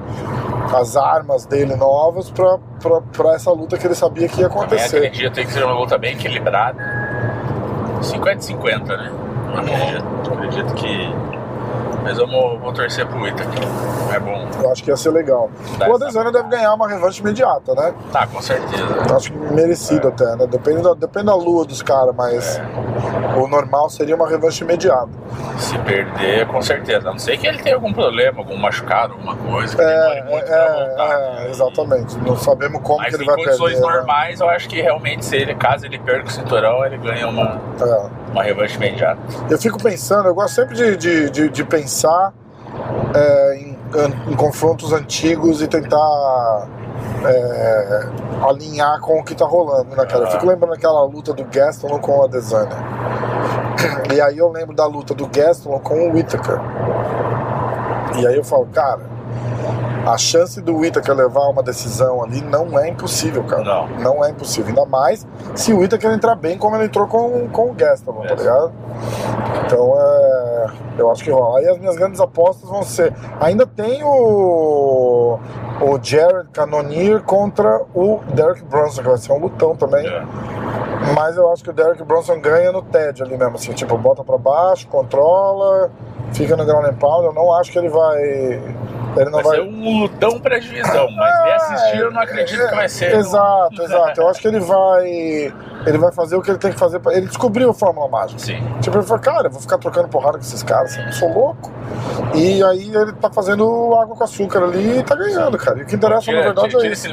as 0.75 0.97
armas 0.97 1.47
dele 1.47 1.75
novas 1.77 2.31
pra 2.31 3.35
essa 3.35 3.51
luta 3.51 3.77
que 3.79 3.87
ele 3.87 3.95
sabia 3.95 4.29
que 4.29 4.41
ia 4.41 4.49
Também 4.49 4.65
acontecer. 4.65 4.97
acredito 5.07 5.35
que 5.35 5.47
seja 5.53 5.67
uma 5.67 5.79
luta 5.79 5.97
bem 5.99 6.13
equilibrada. 6.15 6.79
50-50, 8.01 8.87
né? 8.89 9.13
Eu 9.53 9.59
acredito, 9.59 10.33
acredito 10.33 10.75
que. 10.75 11.32
Mas 12.03 12.19
vamos, 12.19 12.61
vou 12.61 12.73
torcer 12.73 13.07
pro 13.07 13.27
Itaque. 13.27 13.59
É 14.15 14.19
bom. 14.19 14.47
Eu 14.63 14.71
acho 14.73 14.83
que 14.83 14.91
ia 14.91 14.97
ser 14.97 15.11
legal. 15.11 15.49
Dá 15.79 15.89
O 15.89 15.95
Adesanya 15.95 16.31
deve 16.33 16.49
ganhar 16.49 16.75
uma 16.75 16.89
revanche 16.89 17.21
imediata, 17.21 17.75
né? 17.75 17.95
Tá, 18.13 18.27
com 18.27 18.43
certeza. 18.43 18.83
Eu 19.09 19.17
acho 19.17 19.33
que 19.33 19.39
merecido 19.39 20.09
É. 20.09 20.11
até, 20.11 20.37
né? 20.37 20.47
Depende 20.47 20.83
da, 20.83 20.95
depende 20.95 21.27
da 21.27 21.35
lua 21.35 21.65
dos 21.65 21.81
caras, 21.81 22.15
mas 22.15 22.59
É. 22.59 22.63
o 23.39 23.47
normal 23.47 23.89
seria 23.89 24.15
uma 24.17 24.29
revanche 24.29 24.65
imediata. 24.65 25.09
Se 25.59 25.79
perder, 25.79 26.47
com 26.49 26.61
certeza. 26.61 27.09
A 27.09 27.13
não 27.13 27.19
sei 27.19 27.37
que 27.39 27.47
ele 27.47 27.59
tenha 27.63 27.77
algum 27.77 27.93
problema, 27.93 28.39
algum 28.41 28.57
machucado, 28.57 29.13
alguma 29.15 29.37
coisa. 29.37 29.75
Que 29.77 29.83
É, 29.83 30.25
é, 30.29 31.45
é, 31.47 31.51
exatamente. 31.51 32.19
Não 32.19 32.37
sabemos 32.37 32.83
como 32.83 32.99
Mas 32.99 33.09
que 33.11 33.15
ele 33.15 33.23
em 33.23 33.27
vai 33.27 33.37
condições 33.37 33.73
perder. 33.75 33.87
né? 33.89 33.95
normais, 33.97 34.41
eu 34.41 34.49
acho 34.51 34.69
que 34.69 34.81
realmente, 34.83 35.25
se 35.25 35.37
ele, 35.37 35.55
caso 35.55 35.87
ele 35.87 35.99
perca 35.99 36.27
o 36.27 36.31
cinturão, 36.31 36.85
ele 36.85 36.99
ganha 36.99 37.29
uma, 37.29 37.61
É. 37.81 38.22
uma 38.33 38.43
revanche 38.43 38.77
imediata. 38.77 39.21
Eu 39.49 39.59
fico 39.59 39.81
pensando, 39.81 40.29
eu 40.29 40.35
gosto 40.35 40.55
sempre 40.55 40.75
de, 40.75 40.97
de, 40.97 41.31
de, 41.31 41.49
de 41.49 41.65
pensar 41.65 42.33
é, 43.15 43.57
em, 43.57 43.79
em 44.29 44.35
confrontos 44.35 44.93
antigos 44.93 45.63
e 45.63 45.69
tentar 45.69 46.69
é, 47.25 48.09
alinhar 48.49 49.01
com 49.01 49.21
o 49.21 49.25
que 49.25 49.35
tá 49.35 49.45
rolando, 49.45 49.95
né, 49.95 50.07
cara? 50.07 50.25
Eu 50.25 50.31
fico 50.31 50.47
lembrando 50.47 50.73
daquela 50.73 51.05
luta 51.05 51.33
do 51.33 51.45
Gaston 51.45 51.99
com 51.99 52.19
o 52.19 52.25
Adesanya. 52.25 52.77
E 54.15 54.21
aí 54.21 54.39
eu 54.39 54.49
lembro 54.51 54.75
da 54.75 54.87
luta 54.87 55.15
do 55.15 55.27
Gaston 55.27 55.79
com 55.81 56.09
o 56.09 56.13
Whittaker. 56.13 56.59
E 58.19 58.27
aí 58.27 58.37
eu 58.37 58.45
falo, 58.45 58.67
cara, 58.67 59.12
a 60.07 60.17
chance 60.19 60.61
do 60.61 60.77
Whittaker 60.77 61.15
levar 61.15 61.49
uma 61.49 61.63
decisão 61.63 62.23
ali 62.23 62.41
não 62.41 62.79
é 62.79 62.89
impossível, 62.89 63.45
cara. 63.45 63.63
Não. 63.65 63.89
Não 63.99 64.25
é 64.25 64.31
impossível. 64.31 64.69
Ainda 64.69 64.85
mais 64.87 65.27
se 65.55 65.73
o 65.73 65.79
Whittaker 65.79 66.11
entrar 66.13 66.35
bem 66.35 66.59
como 66.59 66.77
ele 66.77 66.85
entrou 66.87 67.07
com, 67.07 67.49
com 67.49 67.71
o 67.71 67.73
Gaston, 67.73 68.13
tá 68.13 68.33
É. 68.33 68.35
ligado? 68.35 68.73
Então 69.67 69.95
é. 69.99 70.67
Eu 70.99 71.11
acho 71.11 71.25
que 71.25 71.31
rola. 71.31 71.59
Aí 71.59 71.69
as 71.69 71.79
minhas 71.79 71.97
grandes 71.97 72.21
apostas 72.21 72.69
vão 72.69 72.83
ser. 72.83 73.15
Ainda 73.41 73.67
tem 73.67 74.03
o. 74.05 75.39
O 75.81 75.99
Jared 76.01 76.49
Cannonier 76.53 77.23
contra 77.23 77.83
o 77.95 78.21
Derek 78.35 78.63
Bronson, 78.65 79.03
que 79.03 79.09
vai 79.09 79.17
ser 79.19 79.33
um 79.33 79.39
lutão 79.39 79.75
também. 79.75 80.07
É. 80.07 80.23
Mas 81.17 81.37
eu 81.37 81.51
acho 81.53 81.65
que 81.65 81.71
o 81.71 81.73
Derek 81.73 82.03
Bronson 82.05 82.41
ganha 82.41 82.71
no 82.71 82.83
TED 82.83 83.21
ali 83.23 83.37
mesmo, 83.37 83.57
assim, 83.57 83.73
tipo, 83.73 83.97
bota 83.99 84.23
pra 84.23 84.39
baixo, 84.39 84.87
controla, 84.87 85.91
fica 86.33 86.57
no 86.57 86.65
ground 86.65 86.87
and 86.87 86.95
pound. 86.95 87.25
Eu 87.27 87.33
não 87.33 87.53
acho 87.53 87.73
que 87.73 87.79
ele 87.79 87.89
vai 87.89 88.61
Ele 89.17 89.31
não 89.31 89.43
vai, 89.43 89.43
vai 89.43 89.57
ser 89.57 89.63
um 89.63 90.01
lutão 90.01 90.41
pra 90.41 90.59
divisão, 90.59 91.11
mas 91.11 91.35
é, 91.35 91.43
de 91.43 91.51
assistir 91.51 91.99
eu 91.99 92.11
não 92.11 92.21
acredito 92.21 92.69
que 92.69 92.75
vai 92.75 92.89
ser. 92.89 93.15
Exato, 93.15 93.77
no... 93.77 93.85
exato. 93.85 94.21
Eu 94.21 94.29
acho 94.29 94.41
que 94.41 94.49
ele 94.49 94.61
vai. 94.61 95.53
Ele 95.87 95.99
vai 95.99 96.13
fazer 96.13 96.37
o 96.37 96.43
que 96.43 96.51
ele 96.51 96.59
tem 96.59 96.73
que 96.73 96.79
fazer. 96.79 97.01
Pra... 97.01 97.13
Ele 97.13 97.27
descobriu 97.27 97.71
a 97.71 97.75
Fórmula 97.75 98.09
Mágica. 98.09 98.39
Sim. 98.39 98.63
Tipo, 98.81 98.97
ele 98.99 99.07
falou, 99.07 99.23
cara, 99.23 99.47
eu 99.49 99.51
vou 99.51 99.61
ficar 99.61 99.79
trocando 99.79 100.09
porrada 100.09 100.39
com 100.39 100.45
esses 100.45 100.63
caras, 100.63 100.93
assim, 100.93 101.03
eu 101.05 101.13
sou 101.13 101.33
louco. 101.33 101.73
E 102.35 102.63
aí 102.63 102.95
ele 102.95 103.13
tá 103.13 103.31
fazendo 103.31 103.65
água 103.95 104.17
com 104.17 104.25
açúcar 104.25 104.65
ali 104.65 104.99
e 104.99 105.03
tá 105.03 105.15
ganhando, 105.15 105.59
cara. 105.59 105.81
E 105.81 105.83
o 105.83 105.87
que 105.87 105.97
interessa, 105.97 106.23
tira, 106.23 106.39
na 106.39 106.45
verdade, 106.45 106.69
tira, 106.69 106.87
é 106.87 106.93
isso. 106.93 107.09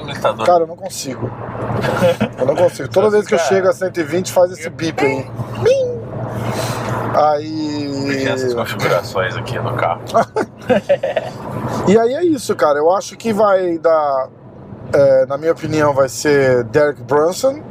Cara, 0.46 0.63
eu 0.63 0.68
não 0.68 0.75
consigo. 0.75 1.29
eu 2.39 2.46
não 2.46 2.56
consigo. 2.56 2.89
Toda 2.89 3.10
vez 3.10 3.27
que 3.27 3.34
eu 3.34 3.39
chego 3.39 3.68
a 3.68 3.74
120, 3.74 4.32
faz 4.32 4.51
esse 4.51 4.70
bip 4.70 5.03
aí. 5.03 5.27
Aí. 7.13 8.08
Tem 8.08 8.28
essas 8.28 8.54
configurações 8.54 9.36
aqui 9.36 9.58
no 9.60 9.74
carro. 9.75 10.01
e 11.88 11.98
aí 11.98 12.13
é 12.13 12.25
isso, 12.25 12.56
cara. 12.56 12.80
Eu 12.80 12.92
acho 12.92 13.18
que 13.18 13.34
vai 13.34 13.78
dar. 13.78 14.30
É, 14.94 15.25
na 15.28 15.38
minha 15.38 15.51
opinião, 15.51 15.94
vai 15.94 16.10
ser 16.10 16.63
Derek 16.66 17.01
Brunson. 17.04 17.62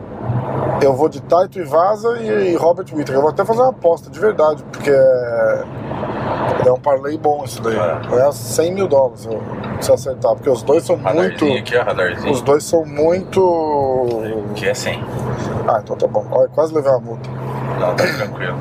Eu 0.81 0.95
vou 0.95 1.09
de 1.09 1.21
Taito 1.23 1.59
Ivasa 1.59 2.19
e, 2.19 2.53
e 2.53 2.57
Robert 2.57 2.87
Whittaker. 2.93 3.15
Eu 3.15 3.21
vou 3.21 3.31
até 3.31 3.45
fazer 3.45 3.61
uma 3.61 3.71
aposta 3.71 4.09
de 4.09 4.19
verdade, 4.21 4.63
porque 4.71 4.91
é, 4.91 5.65
é 6.67 6.73
um 6.73 6.79
parlay 6.79 7.19
bom 7.19 7.43
esse 7.45 7.61
daí. 7.61 7.77
É, 7.77 8.29
é 8.29 8.33
100 8.33 8.75
mil 8.75 8.87
dólares 8.87 9.27
se 9.81 9.93
acertar, 9.93 10.35
porque 10.35 10.51
os 10.51 10.63
dois 10.63 10.85
são 10.85 10.97
muito. 10.97 11.45
Aqui, 11.45 11.75
ó, 11.77 12.31
os 12.31 12.41
dois 12.43 12.65
são 12.65 12.85
muito. 12.85 14.23
Que 14.55 14.69
é 14.69 14.75
100. 14.75 15.05
Ah, 15.67 15.81
então 15.83 15.97
tá 15.97 16.07
bom. 16.07 16.25
Olha, 16.31 16.49
quase 16.49 16.73
levei 16.73 16.91
uma 16.91 17.01
multa. 17.01 17.29
Não, 17.79 17.95
tá 17.95 18.05
tranquilo. 18.05 18.57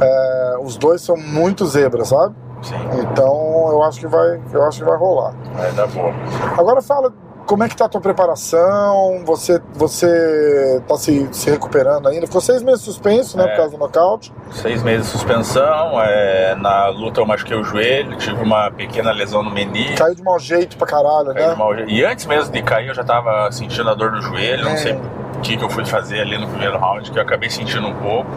É, 0.00 0.56
os 0.62 0.76
dois 0.76 1.00
são 1.02 1.16
muito 1.16 1.66
zebra, 1.66 2.04
sabe? 2.04 2.34
Sim. 2.62 2.76
Então 3.00 3.68
eu 3.72 3.82
acho 3.82 3.98
que 3.98 4.06
vai, 4.06 4.40
eu 4.52 4.62
acho 4.64 4.78
que 4.78 4.84
vai 4.84 4.96
rolar. 4.96 5.34
Vai 5.54 5.72
dar 5.72 5.86
boa. 5.88 6.12
Agora 6.56 6.80
fala 6.80 7.12
como 7.46 7.64
é 7.64 7.68
que 7.68 7.76
tá 7.76 7.86
a 7.86 7.88
tua 7.88 8.00
preparação? 8.00 9.22
Você, 9.24 9.60
você 9.74 10.80
tá 10.86 10.96
se, 10.96 11.28
se 11.32 11.50
recuperando 11.50 12.08
ainda? 12.08 12.26
Ficou 12.26 12.40
seis 12.40 12.62
meses 12.62 12.82
suspenso, 12.82 13.36
né, 13.36 13.44
é, 13.44 13.48
por 13.48 13.56
causa 13.56 13.72
do 13.72 13.78
nocaute? 13.78 14.32
Seis 14.52 14.82
meses 14.82 15.06
de 15.06 15.12
suspensão, 15.12 16.00
é, 16.00 16.54
na 16.54 16.88
luta 16.88 17.20
eu 17.20 17.26
machuquei 17.26 17.56
o 17.56 17.64
joelho, 17.64 18.16
tive 18.16 18.40
uma 18.42 18.70
pequena 18.70 19.12
lesão 19.12 19.42
no 19.42 19.50
menisco. 19.50 19.98
Caiu 19.98 20.14
de 20.14 20.22
mau 20.22 20.38
jeito 20.38 20.76
pra 20.76 20.86
caralho, 20.86 21.32
né? 21.32 21.54
jeito. 21.76 21.90
E 21.90 22.04
antes 22.04 22.26
mesmo 22.26 22.52
de 22.52 22.62
cair 22.62 22.88
eu 22.88 22.94
já 22.94 23.04
tava 23.04 23.50
sentindo 23.50 23.90
a 23.90 23.94
dor 23.94 24.12
no 24.12 24.22
joelho, 24.22 24.66
é. 24.66 24.70
não 24.70 24.78
sei 24.78 24.98
que, 25.42 25.56
que 25.56 25.64
eu 25.64 25.68
fui 25.68 25.84
fazer 25.84 26.20
ali 26.20 26.38
no 26.38 26.46
primeiro 26.46 26.78
round, 26.78 27.10
que 27.10 27.18
eu 27.18 27.22
acabei 27.22 27.50
sentindo 27.50 27.86
um 27.86 27.94
pouco. 27.94 28.30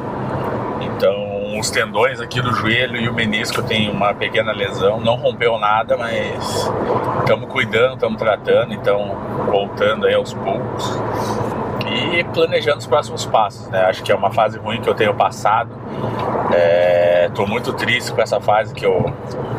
Então, 0.81 1.57
os 1.59 1.69
tendões 1.69 2.19
aqui 2.19 2.41
do 2.41 2.53
joelho 2.53 2.97
e 2.97 3.07
o 3.07 3.13
menisco 3.13 3.62
tem 3.62 3.89
uma 3.89 4.13
pequena 4.13 4.51
lesão. 4.51 5.00
Não 5.00 5.15
rompeu 5.15 5.57
nada, 5.57 5.95
mas 5.95 6.69
estamos 7.19 7.50
cuidando, 7.50 7.93
estamos 7.93 8.17
tratando, 8.17 8.74
então 8.74 9.15
voltando 9.50 10.05
aí 10.07 10.13
aos 10.13 10.33
poucos. 10.33 11.00
E 11.88 12.24
planejando 12.25 12.79
os 12.79 12.88
próximos 12.88 13.25
passos, 13.25 13.67
né? 13.69 13.85
Acho 13.85 14.03
que 14.03 14.12
é 14.12 14.15
uma 14.15 14.31
fase 14.31 14.57
ruim 14.57 14.81
que 14.81 14.89
eu 14.89 14.95
tenho 14.95 15.13
passado. 15.13 15.69
Estou 17.27 17.45
é, 17.45 17.50
muito 17.50 17.71
triste 17.74 18.12
com 18.12 18.21
essa 18.21 18.41
fase 18.41 18.74
que 18.74 18.85
eu, 18.85 19.13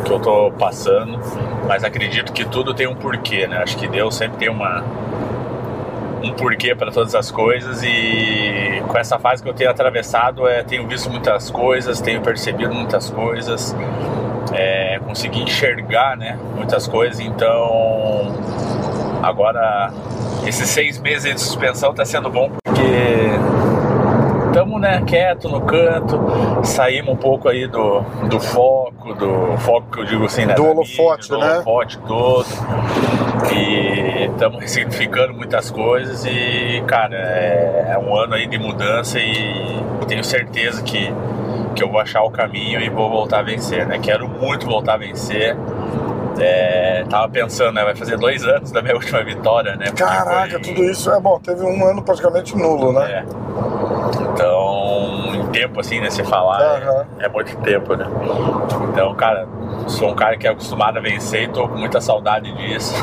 que 0.04 0.12
eu 0.12 0.18
tô 0.18 0.50
passando, 0.58 1.18
mas 1.66 1.84
acredito 1.84 2.32
que 2.32 2.44
tudo 2.44 2.74
tem 2.74 2.86
um 2.86 2.94
porquê, 2.94 3.46
né? 3.46 3.62
Acho 3.62 3.76
que 3.76 3.86
Deus 3.86 4.14
sempre 4.14 4.38
tem 4.38 4.48
uma, 4.48 4.84
um 6.26 6.32
porquê 6.32 6.74
para 6.74 6.90
todas 6.90 7.14
as 7.14 7.30
coisas 7.30 7.82
e 7.82 8.82
com 8.88 8.98
essa 8.98 9.18
fase 9.18 9.42
que 9.42 9.48
eu 9.48 9.54
tenho 9.54 9.70
atravessado, 9.70 10.46
é, 10.46 10.62
tenho 10.62 10.86
visto 10.86 11.08
muitas 11.10 11.50
coisas, 11.50 12.00
tenho 12.00 12.20
percebido 12.20 12.74
muitas 12.74 13.08
coisas, 13.10 13.74
é, 14.52 14.98
consegui 15.04 15.42
enxergar 15.42 16.16
né, 16.16 16.38
muitas 16.54 16.86
coisas, 16.86 17.20
então 17.20 18.34
agora 19.22 19.92
esses 20.46 20.68
seis 20.68 20.98
meses 20.98 21.34
de 21.34 21.40
suspensão 21.40 21.90
está 21.90 22.04
sendo 22.04 22.30
bom 22.30 22.50
porque 22.64 22.85
estamos 24.76 24.80
né, 24.80 25.02
quieto 25.06 25.48
no 25.48 25.60
canto, 25.62 26.20
saímos 26.62 27.14
um 27.14 27.16
pouco 27.16 27.48
aí 27.48 27.66
do, 27.66 28.00
do 28.28 28.38
foco, 28.38 29.14
do 29.14 29.56
foco 29.58 29.90
que 29.90 30.00
eu 30.00 30.04
digo 30.04 30.24
assim, 30.26 30.44
né? 30.44 30.54
Do 30.54 30.66
holofote, 30.66 31.30
mídia, 31.32 31.36
do 31.36 31.38
né? 31.38 31.54
holofote 31.54 31.98
todo. 32.06 32.46
E 33.52 34.26
estamos 34.26 34.60
ressignificando 34.60 35.34
muitas 35.34 35.70
coisas 35.70 36.24
e, 36.24 36.82
cara, 36.86 37.16
é, 37.16 37.92
é 37.94 37.98
um 37.98 38.14
ano 38.16 38.34
aí 38.34 38.46
de 38.46 38.58
mudança 38.58 39.18
e 39.18 39.82
tenho 40.06 40.22
certeza 40.22 40.82
que, 40.82 41.12
que 41.74 41.82
eu 41.82 41.90
vou 41.90 42.00
achar 42.00 42.22
o 42.22 42.30
caminho 42.30 42.80
e 42.80 42.88
vou 42.90 43.08
voltar 43.10 43.40
a 43.40 43.42
vencer, 43.42 43.86
né? 43.86 43.98
Quero 43.98 44.28
muito 44.28 44.66
voltar 44.66 44.94
a 44.94 44.98
vencer. 44.98 45.56
É, 46.38 47.02
tava 47.08 47.30
pensando, 47.30 47.72
né? 47.72 47.82
Vai 47.82 47.94
fazer 47.94 48.18
dois 48.18 48.44
anos 48.44 48.70
da 48.70 48.82
minha 48.82 48.92
última 48.96 49.24
vitória, 49.24 49.74
né? 49.76 49.86
Caraca, 49.96 50.50
foi... 50.50 50.60
tudo 50.60 50.84
isso 50.84 51.10
é 51.10 51.18
bom. 51.18 51.40
Teve 51.40 51.64
um 51.64 51.86
ano 51.86 52.02
praticamente 52.02 52.54
nulo, 52.54 52.92
né? 52.92 53.10
É. 53.10 53.85
Então, 54.32 55.34
em 55.34 55.46
tempo 55.48 55.80
assim, 55.80 56.00
né? 56.00 56.10
Você 56.10 56.24
falar 56.24 56.80
uhum. 56.80 57.20
é, 57.20 57.26
é, 57.26 57.28
muito 57.28 57.56
tempo, 57.58 57.94
né? 57.94 58.06
Então, 58.90 59.14
cara, 59.14 59.46
sou 59.86 60.10
um 60.10 60.14
cara 60.14 60.36
que 60.36 60.46
é 60.46 60.50
acostumado 60.50 60.98
a 60.98 61.00
vencer 61.00 61.44
e 61.44 61.48
tô 61.48 61.68
com 61.68 61.76
muita 61.76 62.00
saudade 62.00 62.52
disso. 62.52 62.94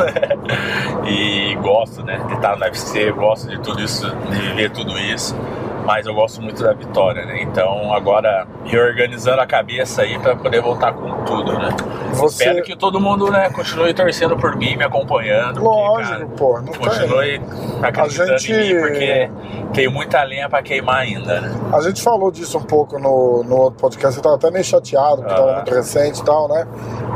e 1.06 1.56
gosto, 1.56 2.04
né? 2.04 2.20
De 2.28 2.34
estar 2.34 2.56
no 2.56 2.64
UFC, 2.64 3.12
gosto 3.12 3.50
de 3.50 3.60
tudo 3.60 3.82
isso, 3.82 4.10
de 4.10 4.40
viver 4.40 4.72
tudo 4.72 4.98
isso 4.98 5.36
mas 5.86 6.06
eu 6.06 6.14
gosto 6.14 6.42
muito 6.42 6.64
da 6.64 6.74
vitória, 6.74 7.26
né? 7.26 7.42
Então 7.42 7.94
agora 7.94 8.48
reorganizando 8.66 9.42
a 9.42 9.46
cabeça 9.46 10.04
aí 10.04 10.18
para 10.18 10.36
poder 10.36 10.62
voltar 10.62 10.94
com 10.94 11.24
tudo, 11.24 11.54
né? 11.54 11.70
Você... 12.14 12.44
Espero 12.44 12.64
que 12.64 12.76
todo 12.76 13.00
mundo, 13.00 13.30
né, 13.32 13.50
continue 13.50 13.94
torcendo 13.94 14.38
por 14.38 14.56
mim, 14.56 14.78
me 14.78 14.84
acompanhando. 14.84 15.64
Lógico, 15.64 15.94
porque, 15.94 16.26
cara, 16.26 16.38
pô, 16.38 16.62
não 16.62 16.74
continue 16.74 17.40
tem. 17.40 17.84
acreditando 17.84 18.38
gente... 18.38 18.52
em 18.52 18.74
mim, 18.74 18.82
porque 18.82 19.32
tenho 19.74 19.92
muita 19.92 20.24
lenha 20.24 20.48
para 20.48 20.62
queimar 20.62 20.98
ainda, 20.98 21.42
né? 21.42 21.52
A 21.74 21.82
gente 21.82 22.02
falou 22.02 22.32
disso 22.32 22.58
um 22.58 22.64
pouco 22.64 23.00
no, 23.00 23.44
no 23.44 23.56
outro 23.58 23.80
podcast, 23.80 24.16
eu 24.16 24.24
tava 24.24 24.36
até 24.36 24.52
meio 24.52 24.64
chateado, 24.64 25.18
porque 25.18 25.34
ah. 25.34 25.38
tava 25.38 25.54
muito 25.56 25.74
recente 25.74 26.22
e 26.22 26.24
tal, 26.24 26.48
né? 26.48 26.68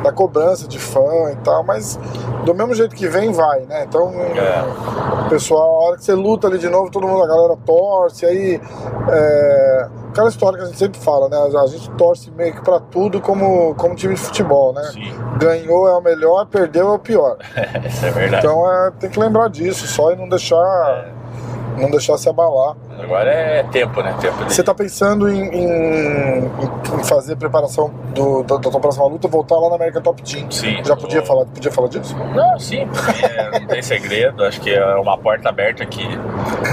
Da 0.03 0.11
cobrança 0.11 0.67
de 0.67 0.79
fã 0.79 1.31
e 1.31 1.35
tal, 1.37 1.63
mas 1.63 1.99
do 2.43 2.53
mesmo 2.53 2.73
jeito 2.73 2.95
que 2.95 3.07
vem, 3.07 3.31
vai, 3.31 3.61
né? 3.61 3.85
Então, 3.87 4.11
é. 4.13 5.29
pessoal, 5.29 5.61
a 5.61 5.87
hora 5.87 5.97
que 5.97 6.03
você 6.03 6.13
luta 6.13 6.47
ali 6.47 6.57
de 6.57 6.69
novo, 6.69 6.89
todo 6.89 7.07
mundo, 7.07 7.23
a 7.23 7.27
galera 7.27 7.55
torce, 7.65 8.25
aí 8.25 8.56
é, 9.11 9.87
aquela 10.09 10.29
história 10.29 10.57
que 10.57 10.63
a 10.63 10.67
gente 10.67 10.77
sempre 10.77 10.99
fala, 10.99 11.29
né? 11.29 11.37
A 11.37 11.67
gente 11.67 11.89
torce 11.91 12.31
meio 12.31 12.53
que 12.53 12.61
pra 12.61 12.79
tudo 12.79 13.21
como, 13.21 13.75
como 13.75 13.95
time 13.95 14.15
de 14.15 14.19
futebol, 14.21 14.73
né? 14.73 14.83
Sim. 14.93 15.13
Ganhou 15.37 15.87
é 15.87 15.93
o 15.93 16.01
melhor, 16.01 16.45
perdeu 16.45 16.89
é 16.89 16.93
o 16.93 16.99
pior. 16.99 17.37
Isso 17.87 18.05
é 18.05 18.11
verdade. 18.11 18.45
Então 18.45 18.71
é, 18.71 18.91
tem 18.91 19.09
que 19.09 19.19
lembrar 19.19 19.49
disso, 19.49 19.87
só 19.87 20.11
e 20.11 20.15
não 20.15 20.27
deixar. 20.27 21.16
Não 21.77 21.89
deixar 21.89 22.17
se 22.17 22.27
abalar. 22.27 22.75
Agora 22.99 23.29
é 23.31 23.63
tempo, 23.63 24.01
né? 24.01 24.15
Tempo 24.19 24.45
de... 24.45 24.53
Você 24.53 24.61
está 24.61 24.73
pensando 24.73 25.29
em, 25.29 25.41
em, 25.43 26.45
em, 26.45 27.03
fazer 27.03 27.35
preparação 27.35 27.89
do, 28.13 28.43
da, 28.43 28.57
da 28.57 28.69
tua 28.69 28.79
próxima 28.79 29.05
luta, 29.05 29.27
voltar 29.27 29.55
lá 29.55 29.69
na 29.69 29.75
American 29.75 30.01
Top 30.01 30.21
Team? 30.21 30.49
Sim. 30.49 30.83
Já 30.83 30.95
podia, 30.95 31.21
falar, 31.21 31.45
podia 31.45 31.71
falar 31.71 31.87
disso? 31.87 32.15
Não, 32.35 32.59
sim. 32.59 32.87
É, 33.23 33.59
não 33.59 33.67
tem 33.67 33.81
segredo. 33.81 34.43
Acho 34.43 34.59
que 34.59 34.71
é 34.71 34.95
uma 34.95 35.17
porta 35.17 35.49
aberta 35.49 35.85
que, 35.85 36.03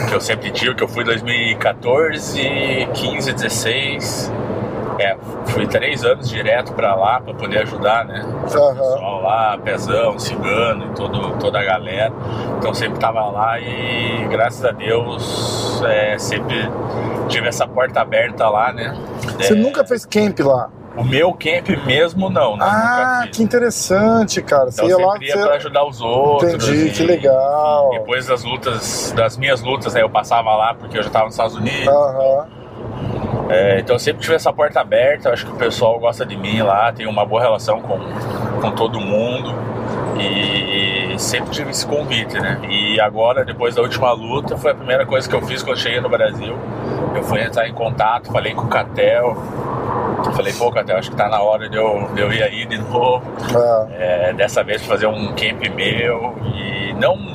que 0.09 0.15
eu 0.15 0.21
sempre 0.21 0.51
tive, 0.51 0.75
que 0.75 0.83
eu 0.83 0.89
fui 0.89 1.03
em 1.03 1.07
2014, 1.07 2.89
15, 2.95 3.33
16 3.33 4.33
é, 4.99 5.17
fui 5.47 5.67
três 5.67 6.05
anos 6.05 6.29
direto 6.29 6.73
para 6.73 6.95
lá 6.95 7.21
para 7.21 7.35
poder 7.35 7.59
ajudar, 7.63 8.05
né? 8.05 8.23
Uhum. 8.25 8.39
O 8.39 8.47
pessoal 8.47 9.23
lá, 9.23 9.59
Pezão, 9.59 10.19
Cigano 10.19 10.87
e 10.87 10.95
todo, 10.95 11.39
toda 11.39 11.61
a 11.61 11.65
galera. 11.65 12.13
Então 12.59 12.73
sempre 12.75 12.99
tava 12.99 13.25
lá 13.31 13.59
e 13.59 14.27
graças 14.29 14.65
a 14.65 14.71
Deus 14.71 15.83
é, 15.87 16.19
sempre 16.19 16.71
tive 17.29 17.49
essa 17.49 17.67
porta 17.67 18.01
aberta 18.01 18.49
lá, 18.49 18.73
né? 18.73 18.97
Você 19.39 19.53
é, 19.53 19.57
nunca 19.57 19.85
fez 19.85 20.05
camp 20.05 20.39
lá? 20.41 20.71
O 20.97 21.03
meu 21.03 21.33
camp 21.33 21.69
mesmo 21.85 22.31
não, 22.31 22.57
né? 22.57 22.65
Ah, 22.65 23.27
que 23.31 23.43
interessante, 23.43 24.41
cara. 24.41 24.71
Então, 24.73 24.87
você 24.87 24.93
ia 24.93 25.05
lá 25.05 25.19
você... 25.19 25.33
pra 25.33 25.55
ajudar 25.57 25.85
os 25.85 26.01
outros. 26.01 26.55
Entendi, 26.55 26.87
e, 26.87 26.91
que 26.93 27.03
legal. 27.03 27.91
depois 27.91 28.27
das 28.27 28.45
lutas, 28.45 29.13
das 29.17 29.37
minhas 29.37 29.61
lutas, 29.61 29.97
aí 29.97 30.03
eu 30.03 30.11
passava 30.11 30.55
lá 30.55 30.73
porque 30.73 30.97
eu 30.97 31.03
já 31.03 31.11
tava 31.11 31.25
nos 31.25 31.35
Estados 31.35 31.57
Unidos. 31.57 31.89
Aham. 31.89 32.47
Uhum. 32.47 33.34
É, 33.49 33.81
então 33.81 33.97
eu 33.97 34.01
sempre 34.01 34.23
tive 34.23 34.35
essa 34.35 34.53
porta 34.53 34.81
aberta, 34.81 35.31
acho 35.31 35.47
que 35.47 35.53
o 35.53 35.57
pessoal 35.57 35.99
gosta 35.99 36.25
de 36.25 36.37
mim 36.37 36.63
lá, 36.63 36.93
tenho 36.93 37.11
uma 37.11 37.25
boa 37.25 37.41
relação 37.41 37.81
com, 37.81 37.99
com 38.61 38.71
todo 38.73 39.01
mundo 39.01 39.55
e, 40.19 41.15
e 41.15 41.19
sempre 41.19 41.51
tive 41.51 41.71
esse 41.71 41.87
convite, 41.87 42.39
né? 42.39 42.59
E 42.69 43.01
agora, 43.01 43.45
depois 43.45 43.75
da 43.75 43.83
última 43.83 44.13
luta, 44.13 44.57
foi 44.57 44.71
a 44.71 44.75
primeira 44.75 45.05
coisa 45.05 45.29
que 45.29 45.35
eu 45.35 45.43
fiz 45.43 45.63
quando 45.63 45.79
cheguei 45.79 46.01
no 46.01 46.09
Brasil. 46.09 46.57
Eu 47.15 47.23
fui 47.23 47.43
entrar 47.43 47.69
em 47.69 47.75
contato, 47.75 48.33
falei 48.33 48.55
com 48.55 48.63
o 48.63 48.69
Catel, 48.69 49.37
falei, 50.35 50.53
pô, 50.53 50.71
Catel, 50.71 50.97
acho 50.97 51.11
que 51.11 51.17
tá 51.17 51.29
na 51.29 51.41
hora 51.41 51.69
de 51.69 51.77
eu, 51.77 52.09
de 52.15 52.21
eu 52.21 52.33
ir 52.33 52.43
aí 52.43 52.67
de 52.67 52.79
novo. 52.79 53.23
É. 53.99 54.31
É, 54.31 54.33
dessa 54.33 54.63
vez 54.63 54.85
fazer 54.85 55.07
um 55.07 55.29
camp 55.29 55.63
meu 55.75 56.35
e 56.45 56.93
não 56.95 57.35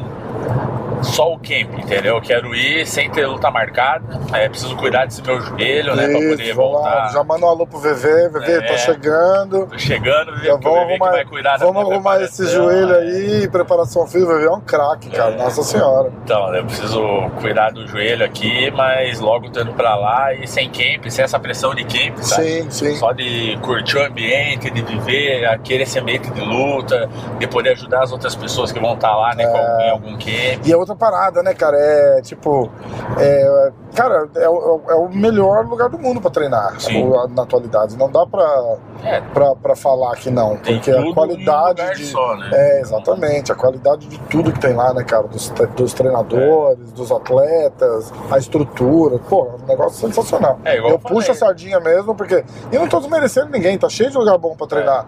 só 1.02 1.32
o 1.34 1.38
camp, 1.38 1.78
entendeu? 1.80 2.16
Eu 2.16 2.22
quero 2.22 2.54
ir 2.56 2.86
sem 2.86 3.10
ter 3.10 3.26
luta 3.26 3.50
marcada. 3.52 4.04
É, 4.34 4.48
preciso 4.50 4.76
cuidar 4.76 5.06
desse 5.06 5.22
meu 5.22 5.40
joelho, 5.42 5.96
né? 5.96 6.08
Pra 6.08 6.20
poder 6.20 6.54
vamos 6.54 6.74
lá. 6.74 6.80
voltar. 6.82 7.12
Já 7.14 7.24
manda 7.24 7.46
um 7.46 7.50
alô 7.50 7.68
pro 7.68 7.80
VV, 7.80 8.30
VV, 8.30 8.52
É. 8.52 8.62
tá 8.62 8.78
chegando. 8.78 9.68
Tô 9.68 9.78
chegando, 9.78 10.36
Já 10.44 10.52
porque 10.54 10.68
o 10.68 10.72
vamos 10.72 10.88
VV 10.88 10.88
que 10.88 10.94
arrumar, 11.04 11.12
vai 11.12 11.26
cuidar 11.26 11.58
da 11.58 11.66
vamos 11.66 11.82
arrumar 11.92 12.22
esse 12.22 12.46
joelho 12.48 12.94
é. 12.94 13.00
aí, 13.00 13.48
preparação 13.50 14.06
física, 14.08 14.34
VV 14.34 14.46
é 14.46 14.52
um 14.52 14.62
craque, 14.62 15.10
cara, 15.10 15.32
É. 15.34 15.38
nossa 15.38 15.64
senhora. 15.64 16.12
Então, 16.24 16.54
eu 16.54 16.66
preciso 16.66 17.02
cuidar 17.42 17.72
do 17.72 17.88
joelho 17.88 18.26
aqui, 18.26 18.72
mas 18.72 19.20
logo 19.20 19.50
tô 19.50 19.62
indo 19.62 19.74
pra 19.74 19.96
lá 19.96 20.34
e 20.34 20.48
sem 20.48 20.70
camp, 20.70 21.06
sem 21.10 21.24
essa 21.24 21.40
pressão 21.40 21.74
de 21.74 21.84
camp, 21.84 22.18
sabe? 22.20 22.64
Sim, 22.64 22.70
sim. 22.70 22.96
Só 22.96 23.12
de 23.14 23.58
curtir 23.62 23.98
o 23.98 24.06
ambiente, 24.06 24.70
de 24.70 24.82
viver 24.82 25.46
aquele 25.46 25.86
ambiente 26.00 26.30
de 26.32 26.42
luta, 26.42 27.10
de 27.40 27.48
poder 27.48 27.72
ajudar 27.72 28.04
as 28.04 28.12
outras 28.12 28.36
pessoas 28.36 28.72
que 28.72 28.80
vão 28.80 28.94
estar 28.94 29.16
lá, 29.16 29.34
né, 29.36 29.46
com 29.48 29.58
É. 29.58 29.62
algum- 29.62 29.80
em 29.82 29.90
algum 29.90 30.12
camp. 30.14 30.66
E 30.66 30.72
é 30.72 30.78
outra 30.78 30.89
parada, 30.96 31.42
né, 31.44 31.54
cara? 31.54 31.78
É 31.78 32.22
tipo. 32.22 32.70
É, 33.18 33.72
cara, 33.96 34.28
é, 34.36 34.50
o- 34.50 34.82
é 34.90 34.96
o 34.96 35.10
melhor 35.10 35.66
lugar 35.66 35.90
do 35.90 35.98
mundo 35.98 36.22
pra 36.22 36.30
treinar 36.30 36.80
Sim. 36.80 37.04
o- 37.10 37.28
na 37.28 37.44
atualidade. 37.44 37.98
Não 37.98 38.10
dá 38.12 38.26
pra, 38.26 38.76
É, 39.04 39.22
pra, 39.34 39.56
pra 39.56 39.76
falar 39.76 40.16
que 40.18 40.30
não, 40.30 40.58
tem 40.58 40.76
porque 40.76 40.92
a 40.92 41.14
qualidade 41.14 41.96
de. 41.98 42.06
só, 42.08 42.36
né? 42.36 42.50
É, 42.54 42.82
exatamente. 42.82 43.52
A 43.52 43.56
qualidade 43.56 44.08
de 44.08 44.20
tudo 44.30 44.52
que 44.52 44.60
tem 44.60 44.74
lá, 44.74 44.94
né, 44.94 45.04
cara? 45.04 45.28
Dos, 45.28 45.50
dos 45.76 45.94
treinadores, 45.94 46.92
dos 46.92 47.12
atletas, 47.12 48.12
a 48.30 48.38
estrutura. 48.38 49.18
Pô, 49.30 49.48
é 49.60 49.64
um 49.64 49.68
negócio 49.68 50.00
sensacional. 50.08 50.60
É, 50.66 50.76
igual 50.78 50.92
eu 50.92 50.96
eu 50.96 51.00
puxo 51.00 51.32
a 51.32 51.36
sardinha 51.36 51.80
mesmo, 51.80 52.14
porque. 52.14 52.44
E 52.72 52.78
não 52.78 52.88
tô 52.88 53.00
desmerecendo 53.00 53.50
ninguém, 53.52 53.78
tá 53.78 53.88
cheio 53.90 54.10
de 54.12 54.18
lugar 54.18 54.38
bom 54.38 54.56
pra 54.56 54.68
treinar. 54.68 55.06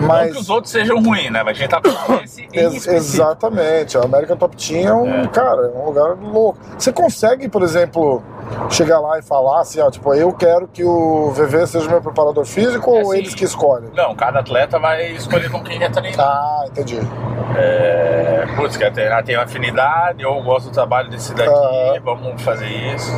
Não 0.00 0.08
Mas. 0.08 0.32
que 0.32 0.38
os 0.38 0.48
outros 0.50 0.72
sejam 0.72 1.02
ruins, 1.02 1.30
né? 1.30 1.42
Mas 1.42 1.56
a 1.56 1.60
gente 1.60 1.70
tá 1.70 1.80
falando 1.82 2.24
esse 2.24 2.48
Ex- 2.52 2.86
exatamente, 2.86 3.96
a 3.98 4.02
American 4.02 4.36
Top 4.36 4.56
Team 4.56 4.88
é 4.88 4.92
um, 4.94 5.14
É. 5.23 5.23
cara, 5.28 5.72
é 5.74 5.78
um 5.78 5.86
lugar 5.86 6.16
louco. 6.16 6.58
Você 6.78 6.92
consegue, 6.92 7.48
por 7.48 7.62
exemplo, 7.62 8.22
chegar 8.70 8.98
lá 9.00 9.18
e 9.18 9.22
falar 9.22 9.60
assim, 9.60 9.80
ó, 9.80 9.90
tipo, 9.90 10.12
eu 10.14 10.32
quero 10.32 10.66
que 10.68 10.84
o 10.84 11.30
VV 11.30 11.66
seja 11.66 11.88
meu 11.88 12.00
preparador 12.00 12.44
físico 12.44 12.94
É, 12.94 13.02
ou 13.02 13.10
sim. 13.12 13.18
eles 13.18 13.34
que 13.34 13.44
escolhem? 13.44 13.90
Não, 13.94 14.14
cada 14.14 14.40
atleta 14.40 14.78
vai 14.78 15.12
escolher 15.12 15.50
com 15.50 15.62
quem 15.62 15.78
quer 15.78 15.90
treinar. 15.90 16.26
Ah, 16.26 16.64
entendi. 16.66 17.00
É, 17.56 18.44
putz, 18.56 18.76
quer 18.76 18.92
treinar, 18.92 19.22
tem 19.24 19.36
uma 19.36 19.44
afinidade, 19.44 20.22
eu 20.22 20.42
gosto 20.42 20.66
do 20.68 20.72
trabalho 20.72 21.08
desse 21.10 21.32
daqui, 21.34 21.50
Ah. 21.50 22.00
vamos 22.02 22.40
fazer 22.42 22.66
isso. 22.66 23.10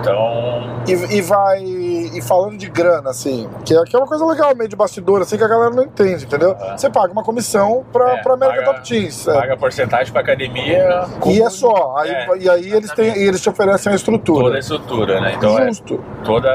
Então, 0.00 0.80
E, 0.88 0.92
e 1.18 1.20
vai. 1.20 1.62
E 1.62 2.22
falando 2.22 2.56
de 2.56 2.68
grana, 2.70 3.10
assim, 3.10 3.48
que 3.66 3.76
é, 3.76 3.82
que 3.84 3.94
é 3.94 3.98
uma 3.98 4.06
coisa 4.08 4.24
legal, 4.24 4.54
meio 4.56 4.68
de 4.68 4.74
bastidor, 4.74 5.20
assim, 5.20 5.36
que 5.36 5.44
a 5.44 5.48
galera 5.48 5.70
não 5.70 5.82
entende, 5.84 6.24
entendeu? 6.24 6.56
Ah. 6.58 6.76
Você 6.76 6.88
paga 6.88 7.12
uma 7.12 7.22
comissão 7.22 7.84
pra, 7.92 8.12
É, 8.14 8.16
pra 8.22 8.32
American 8.34 8.64
paga- 8.64 8.78
Top 8.78 8.88
Teams. 8.88 9.28
é. 9.28 9.34
paga 9.34 9.56
porcentagem 9.58 10.10
pra 10.12 10.22
academia. 10.22 11.04
E 11.26 11.42
é 11.42 11.50
só. 11.50 11.96
Aí, 11.98 12.10
É, 12.10 12.28
e 12.38 12.48
aí 12.50 12.72
eles, 12.72 12.90
têm, 12.92 13.14
eles 13.16 13.40
te 13.42 13.48
oferecem 13.50 13.92
a 13.92 13.98
toda 13.98 14.49
a 14.56 14.58
estrutura. 14.60 15.20
né? 15.20 15.34
Então, 15.36 15.58
é 15.58 15.66
Justo, 15.66 16.02
toda. 16.24 16.48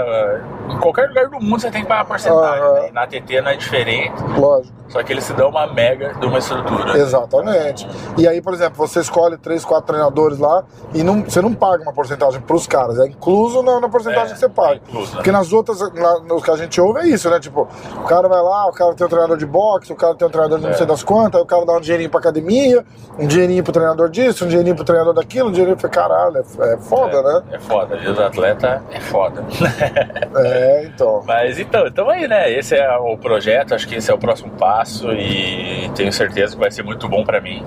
Em 0.70 0.80
qualquer 0.80 1.08
lugar 1.10 1.28
do 1.30 1.40
mundo 1.40 1.60
você 1.62 1.70
tem 1.70 1.82
que 1.84 1.88
pagar 1.88 2.06
porcentagem. 2.06 2.64
Aham. 2.64 2.74
né? 2.82 2.90
Na 2.92 3.06
TT 3.06 3.42
não 3.42 3.52
é 3.52 3.56
diferente, 3.56 4.16
lógico. 4.38 4.74
só 4.88 5.04
que 5.04 5.14
eles 5.14 5.24
se 5.24 5.34
dão 5.34 5.50
uma 5.50 5.68
mega 5.68 6.14
de 6.16 6.26
uma 6.26 6.40
estrutura. 6.40 6.98
Exatamente. 6.98 7.88
E 8.18 8.28
aí, 8.28 8.42
por 8.42 8.54
exemplo, 8.54 8.76
você 8.76 9.00
escolhe 9.00 9.38
três, 9.38 9.64
quatro 9.64 9.86
treinadores 9.88 10.40
lá 10.40 10.64
e 10.94 11.04
não, 11.04 11.24
você 11.24 11.40
não 11.42 11.54
paga 11.54 11.84
uma 11.84 11.94
porcentagem 11.94 12.42
pros 12.42 12.66
caras, 12.66 12.98
é 13.00 13.06
incluso 13.08 13.62
na, 13.62 13.80
na 13.80 13.90
porcentagem 13.90 14.32
É, 14.32 14.34
que 14.34 14.40
você 14.40 14.50
paga. 14.50 14.74
é 14.74 14.76
incluso, 14.88 15.10
né? 15.12 15.16
Porque 15.18 15.32
nas 15.32 15.54
outras, 15.54 15.80
na, 15.94 16.20
nos 16.22 16.44
que 16.44 16.50
a 16.52 16.56
gente 16.58 16.82
ouve 16.82 17.00
é 17.02 17.08
isso, 17.10 17.30
né? 17.30 17.40
Tipo, 17.40 17.68
o 17.98 18.04
cara 18.04 18.28
vai 18.28 18.42
lá, 18.42 18.68
o 18.68 18.72
cara 18.72 18.94
tem 18.96 19.06
um 19.06 19.10
treinador 19.10 19.38
de 19.38 19.46
boxe, 19.46 19.94
o 19.94 19.96
cara 19.96 20.16
tem 20.16 20.28
um 20.28 20.32
treinador 20.32 20.58
de 20.58 20.64
não 20.66 20.72
É. 20.72 20.74
sei 20.74 20.86
das 20.88 21.04
quantas, 21.04 21.36
aí 21.36 21.44
o 21.44 21.46
cara 21.48 21.64
dá 21.66 21.74
um 21.74 21.82
dinheirinho 21.82 22.10
pra 22.10 22.20
academia, 22.20 22.84
um 23.20 23.28
dinheirinho 23.28 23.64
pro 23.64 23.72
treinador 23.74 24.10
disso, 24.10 24.46
um 24.46 24.48
dinheirinho 24.48 24.76
pro 24.76 24.84
treinador 24.86 25.14
daquilo, 25.14 25.50
um 25.50 25.52
dinheirinho 25.52 25.78
pro 25.78 25.90
caralho, 25.90 26.38
é, 26.38 26.74
é 26.74 26.78
foda, 26.78 27.18
é, 27.18 27.22
né? 27.24 27.42
É 27.54 27.60
foda, 27.60 27.85
vida 27.86 28.14
do 28.14 28.24
atleta 28.24 28.84
é 28.92 29.00
foda. 29.00 29.44
É, 30.38 30.84
então. 30.84 31.24
Mas 31.26 31.58
então, 31.58 31.88
então 31.88 32.10
aí, 32.10 32.28
né? 32.28 32.52
Esse 32.52 32.76
é 32.76 32.98
o 32.98 33.18
projeto, 33.18 33.74
acho 33.74 33.88
que 33.88 33.96
esse 33.96 34.12
é 34.12 34.14
o 34.14 34.18
próximo 34.18 34.52
passo 34.52 35.14
e 35.14 35.90
tenho 35.96 36.12
certeza 36.12 36.56
que 36.56 36.60
vai 36.60 36.70
ser 36.70 36.84
muito 36.84 37.08
bom 37.08 37.24
pra 37.24 37.40
mim. 37.40 37.66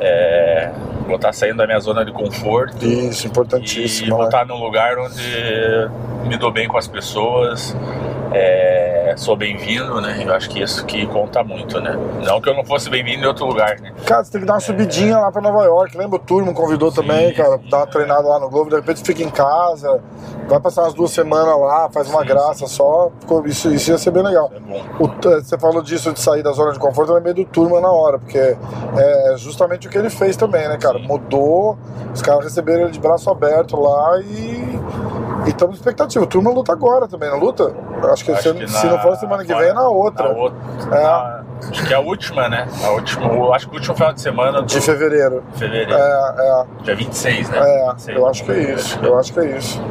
É, 0.00 0.70
vou 1.08 1.16
estar 1.16 1.32
saindo 1.32 1.56
da 1.56 1.66
minha 1.66 1.80
zona 1.80 2.04
de 2.04 2.12
conforto 2.12 2.84
Isso, 2.84 3.26
e 3.26 3.30
importantíssimo. 3.30 4.10
vou 4.10 4.18
né? 4.20 4.24
estar 4.26 4.46
num 4.46 4.62
lugar 4.62 4.96
onde 4.98 5.90
me 6.28 6.36
dou 6.36 6.52
bem 6.52 6.68
com 6.68 6.76
as 6.76 6.86
pessoas, 6.86 7.74
é, 8.32 9.14
sou 9.16 9.36
bem-vindo, 9.36 10.00
né? 10.00 10.22
Eu 10.24 10.34
acho 10.34 10.50
que 10.50 10.60
isso 10.60 10.84
que 10.84 11.06
conta 11.06 11.42
muito, 11.42 11.80
né? 11.80 11.96
Não 12.24 12.40
que 12.40 12.48
eu 12.48 12.54
não 12.54 12.64
fosse 12.64 12.90
bem-vindo 12.90 13.24
em 13.24 13.26
outro 13.26 13.46
lugar, 13.46 13.80
né? 13.80 13.92
Cara, 14.04 14.22
você 14.22 14.32
tem 14.32 14.40
que 14.42 14.46
dar 14.46 14.54
uma 14.54 14.60
subidinha 14.60 15.18
lá 15.18 15.32
pra 15.32 15.40
Nova 15.40 15.64
York. 15.64 15.96
Lembra 15.96 16.16
o 16.16 16.18
Turmo 16.18 16.52
convidou 16.52 16.90
Sim, 16.90 16.96
também, 16.96 17.32
cara, 17.32 17.58
sim. 17.58 17.68
dar 17.70 17.78
uma 17.78 17.86
treinada 17.86 18.28
lá 18.28 18.38
no 18.38 18.48
Globo, 18.50 18.70
de 18.70 18.76
repente 18.76 19.02
fica 19.02 19.22
em 19.22 19.30
casa, 19.30 20.00
vai 20.46 20.60
passar 20.60 20.82
umas 20.82 20.94
duas 20.94 21.10
semanas 21.10 21.58
lá, 21.58 21.88
faz 21.90 22.08
uma 22.10 22.20
Sim, 22.20 22.26
graça 22.26 22.66
só. 22.66 23.10
Isso, 23.46 23.72
isso 23.72 23.90
ia 23.90 23.98
ser 23.98 24.10
bem 24.10 24.22
legal. 24.22 24.52
É 24.54 24.60
bom. 24.60 24.82
O 25.00 25.08
você 25.08 25.58
falou 25.58 25.82
disso 25.82 26.12
de 26.12 26.20
sair 26.20 26.42
da 26.42 26.52
zona 26.52 26.72
de 26.72 26.78
conforto, 26.78 27.10
eu 27.10 27.16
lembrei 27.16 27.34
do 27.34 27.44
Turma 27.44 27.80
na 27.80 27.90
hora, 27.90 28.18
porque 28.18 28.38
é 28.38 29.34
justamente 29.36 29.86
o 29.86 29.90
que 29.90 29.96
ele 29.98 30.10
fez 30.10 30.36
também, 30.36 30.68
né, 30.68 30.76
cara? 30.76 30.97
Sim. 31.00 31.06
Mudou, 31.06 31.78
os 32.14 32.22
caras 32.22 32.44
receberam 32.44 32.82
ele 32.82 32.90
de 32.92 33.00
braço 33.00 33.30
aberto 33.30 33.78
lá 33.80 34.18
e. 34.20 34.78
E 35.46 35.50
estamos 35.50 35.76
na 35.76 35.78
expectativa. 35.80 36.26
Turma 36.26 36.50
luta 36.50 36.72
agora 36.72 37.06
também, 37.08 37.30
não 37.30 37.38
luta? 37.38 37.72
Acho 38.12 38.24
que, 38.24 38.32
Acho 38.32 38.42
se, 38.42 38.54
que 38.54 38.68
se 38.68 38.86
na- 38.86 38.92
não 38.92 38.98
for 38.98 39.16
semana 39.16 39.44
que 39.44 39.54
vem, 39.54 39.68
é 39.68 39.72
na 39.72 39.88
outra. 39.88 40.28
Na 40.32 40.34
outra. 40.38 40.58
É. 40.92 41.02
na- 41.02 41.44
acho 41.70 41.86
que 41.86 41.92
é 41.92 41.96
a 41.96 42.00
última, 42.00 42.48
né? 42.48 42.68
A 42.84 42.90
última, 42.90 43.54
acho 43.54 43.66
que 43.68 43.72
o 43.74 43.76
último 43.78 43.94
final 43.96 44.12
de 44.12 44.20
semana 44.20 44.60
do 44.60 44.66
De 44.66 44.80
fevereiro. 44.80 45.42
fevereiro. 45.54 45.92
É, 45.94 46.64
Dia 46.82 46.94
26, 46.96 47.48
né? 47.50 47.58
é, 47.58 47.88
26, 47.92 48.08
é. 48.16 48.20
Eu 48.20 48.26
acho 48.28 48.44
que 48.44 48.50
é 48.52 48.58
isso. 48.74 48.98
Eu 49.02 49.18
acho 49.18 49.32
que 49.32 49.40
é 49.40 49.56
isso. 49.56 49.82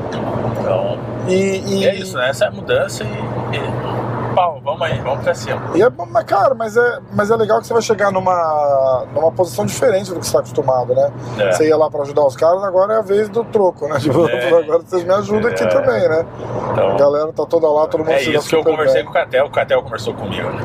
Então, 0.60 0.98
E, 1.28 1.34
e- 1.34 1.80
e 1.80 1.88
é 1.88 1.96
isso, 1.96 2.16
né? 2.18 2.30
Essa 2.30 2.46
é 2.46 2.48
a 2.50 2.52
mudança 2.52 3.04
e, 3.04 3.08
e 3.08 4.07
pau, 4.38 4.62
vamos 4.64 4.82
aí, 4.84 5.00
vamos 5.00 5.24
pra 5.24 5.34
cima. 5.34 5.60
E 5.74 5.82
é, 5.82 5.90
mas, 5.90 6.24
cara, 6.26 6.54
mas 6.54 6.78
é, 6.78 7.00
mas 7.12 7.32
é 7.32 7.36
legal 7.36 7.60
que 7.60 7.66
você 7.68 7.74
vai 7.74 7.82
chegar 7.82 8.12
numa, 8.12 9.06
numa 9.14 9.32
posição 9.32 9.66
diferente 9.66 10.10
do 10.12 10.20
que 10.20 10.26
você 10.26 10.28
está 10.30 10.40
acostumado, 10.40 10.94
né? 10.94 11.12
É. 11.40 11.52
Você 11.52 11.68
ia 11.68 11.76
lá 11.76 11.90
pra 11.90 12.02
ajudar 12.04 12.24
os 12.26 12.36
caras, 12.36 12.64
agora 12.64 12.94
é 12.94 12.98
a 13.00 13.02
vez 13.02 13.28
do 13.30 13.44
troco, 13.46 13.88
né? 13.88 13.98
Tipo, 14.08 14.28
É. 14.30 14.48
agora 14.60 14.80
vocês 14.80 15.04
me 15.04 15.14
ajudam 15.14 15.50
aqui 15.50 15.64
É. 15.64 15.68
também, 15.68 16.08
né? 16.08 16.26
Então, 16.72 16.92
A 16.92 16.98
galera 16.98 17.34
tá 17.34 17.46
toda 17.46 17.68
lá, 17.68 17.88
todo 17.88 18.02
mundo 18.02 18.12
é 18.12 18.20
se 18.20 18.34
isso 18.34 18.48
que 18.48 18.56
eu 18.56 18.64
conversei 18.64 18.98
bem. 19.02 19.06
com 19.06 19.12
o 19.12 19.14
Catel, 19.14 19.46
o 19.46 19.50
Catel 19.50 19.82
conversou 19.82 20.14
comigo, 20.14 20.48
né? 20.50 20.62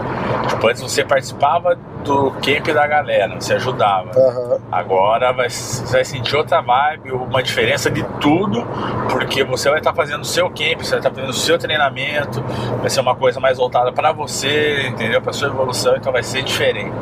Tipo, 0.49 0.69
antes 0.69 0.83
você 0.83 1.03
participava 1.05 1.77
do 2.03 2.31
camp 2.33 2.67
da 2.75 2.87
galera, 2.87 3.35
você 3.39 3.55
ajudava. 3.55 4.11
Aham. 4.17 4.59
Agora 4.71 5.33
vai, 5.33 5.49
você 5.49 5.85
vai 5.93 6.05
sentir 6.05 6.37
outra 6.37 6.61
vibe, 6.61 7.13
uma 7.13 7.43
diferença 7.43 7.91
de 7.91 8.03
tudo, 8.21 8.67
porque 9.11 9.45
você 9.45 9.69
vai 9.71 9.79
estar 9.79 9.95
fazendo 9.95 10.23
o 10.23 10.25
seu 10.25 10.47
camp, 10.49 10.81
você 10.81 10.91
vai 10.91 10.99
estar 10.99 11.11
fazendo 11.11 11.31
o 11.31 11.35
seu 11.35 11.59
treinamento, 11.59 12.43
vai 12.81 12.91
ser 12.91 13.01
uma 13.01 13.15
coisa 13.15 13.39
mais 13.41 13.59
voltada 13.59 13.93
para 13.93 14.13
você, 14.13 14.87
entendeu? 14.89 15.21
Para 15.23 15.33
sua 15.33 15.49
evolução, 15.49 15.97
então 15.97 16.13
vai 16.13 16.23
ser 16.23 16.43
diferente. 16.43 16.93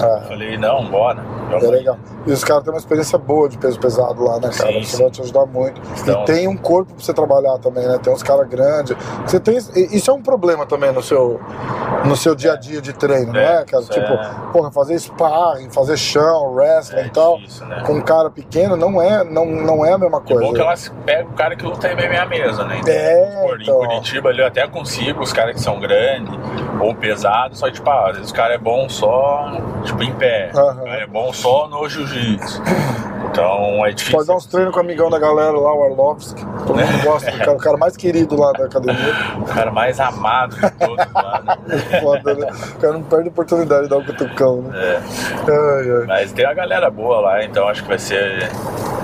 Eu 0.00 0.06
É, 0.06 0.20
falei, 0.28 0.56
não, 0.58 0.84
bora. 0.86 1.24
é 1.50 1.56
legal. 1.66 1.96
E 2.26 2.32
os 2.32 2.44
caras 2.44 2.62
têm 2.62 2.72
uma 2.72 2.78
experiência 2.78 3.18
boa 3.18 3.48
de 3.48 3.56
peso 3.58 3.78
pesado 3.80 4.22
lá, 4.22 4.34
né, 4.38 4.50
cara? 4.56 4.72
Sim, 4.72 4.78
Isso 4.80 4.96
sim. 4.96 5.02
vai 5.02 5.10
te 5.10 5.22
ajudar 5.22 5.46
muito. 5.46 5.80
Então- 6.02 6.22
E 6.22 6.24
tem 6.26 6.46
um 6.48 6.56
corpo 6.56 6.92
pra 6.94 7.02
você 7.04 7.12
trabalhar 7.14 7.58
também, 7.58 7.86
né? 7.86 7.98
Tem 8.02 8.12
uns 8.12 8.22
caras 8.22 8.46
grandes. 8.48 8.96
Você 9.26 9.40
tem. 9.40 9.56
Isso 9.56 10.10
é 10.10 10.14
um 10.14 10.22
problema 10.22 10.66
também 10.66 10.92
no 10.92 11.02
seu, 11.02 11.40
no 12.04 12.16
seu 12.16 12.34
dia 12.34 12.52
a 12.52 12.56
dia 12.56 12.80
de 12.80 12.92
treino, 12.92 13.32
não 13.32 13.40
é, 13.40 13.62
É, 13.62 13.64
cara? 13.64 13.82
Tipo, 13.84 14.12
é. 14.12 14.30
Porra, 14.52 14.70
fazer 14.70 14.98
sparring, 14.98 15.70
fazer 15.70 15.96
chão, 15.96 16.52
wrestling 16.52 17.00
É 17.00 17.06
e 17.06 17.10
tal. 17.10 17.36
difícil, 17.38 17.66
né? 17.66 17.82
Com 17.86 17.94
um 17.94 18.00
cara 18.00 18.30
pequeno 18.30 18.76
não 18.76 19.00
é, 19.00 19.24
não, 19.24 19.44
não 19.46 19.84
é 19.84 19.92
a 19.92 19.98
mesma 19.98 20.18
É 20.18 20.28
coisa. 20.28 20.42
bom 20.46 20.52
que 20.52 20.60
elas 20.60 20.92
pegam 21.04 21.30
o 21.30 21.34
cara 21.34 21.56
que 21.56 21.64
luta 21.64 21.88
MMA 21.88 22.26
mesmo, 22.26 22.64
né? 22.64 22.80
É, 22.86 23.40
Pô, 23.42 23.56
então. 23.56 23.82
Em 23.84 23.86
Curitiba 23.88 24.28
ali 24.30 24.40
eu 24.40 24.46
até 24.46 24.66
consigo 24.66 25.22
os 25.22 25.32
caras 25.32 25.54
que 25.54 25.60
são 25.60 25.78
grandes 25.80 26.32
ou 26.80 26.94
pesados, 26.94 27.58
só 27.58 27.70
tipo, 27.70 27.88
ah, 27.90 28.08
às 28.10 28.16
vezes 28.16 28.30
o 28.30 28.34
cara 28.34 28.54
é 28.54 28.58
bom 28.58 28.88
só, 28.88 29.52
tipo, 29.84 30.02
em 30.02 30.12
pé. 30.14 30.50
Aham. 30.54 30.80
O 30.80 30.84
cara 30.84 31.02
é 31.02 31.06
bom 31.06 31.32
só 31.32 31.68
no 31.68 31.88
jiu-jitsu. 31.88 32.62
Então 33.30 33.86
é 33.86 33.92
difícil. 33.92 34.16
Pode 34.16 34.28
dar 34.28 34.36
uns 34.36 34.46
treinos 34.46 34.72
com 34.72 34.80
o 34.80 34.82
amigão 34.82 35.08
da 35.08 35.18
galera 35.18 35.52
lá, 35.52 35.74
o 35.74 35.84
Arlovski. 35.84 36.44
Todo 36.66 36.78
mundo 36.78 37.02
gosta 37.04 37.30
do 37.30 37.38
cara, 37.38 37.52
o 37.52 37.58
cara 37.58 37.76
mais 37.76 37.96
querido 37.96 38.36
lá 38.36 38.52
da 38.52 38.64
academia. 38.64 39.14
O 39.38 39.44
cara 39.44 39.70
mais 39.70 40.00
amado 40.00 40.56
de 40.56 40.70
todos 40.72 41.12
lá, 41.14 41.42
né? 41.44 41.78
Foda, 42.00 42.34
né? 42.34 42.50
O 42.76 42.78
cara 42.78 42.92
não 42.94 43.02
perde 43.02 43.28
a 43.28 43.30
oportunidade 43.30 43.82
de 43.84 43.88
dar 43.88 43.98
o 43.98 44.04
cutucão, 44.04 44.62
né? 44.62 44.78
É. 44.78 44.96
Ai, 45.50 46.00
ai. 46.00 46.06
Mas 46.06 46.32
tem 46.32 46.44
uma 46.44 46.54
galera 46.54 46.90
boa 46.90 47.20
lá, 47.20 47.44
então 47.44 47.68
acho 47.68 47.82
que 47.82 47.88
vai 47.88 47.98
ser 47.98 48.50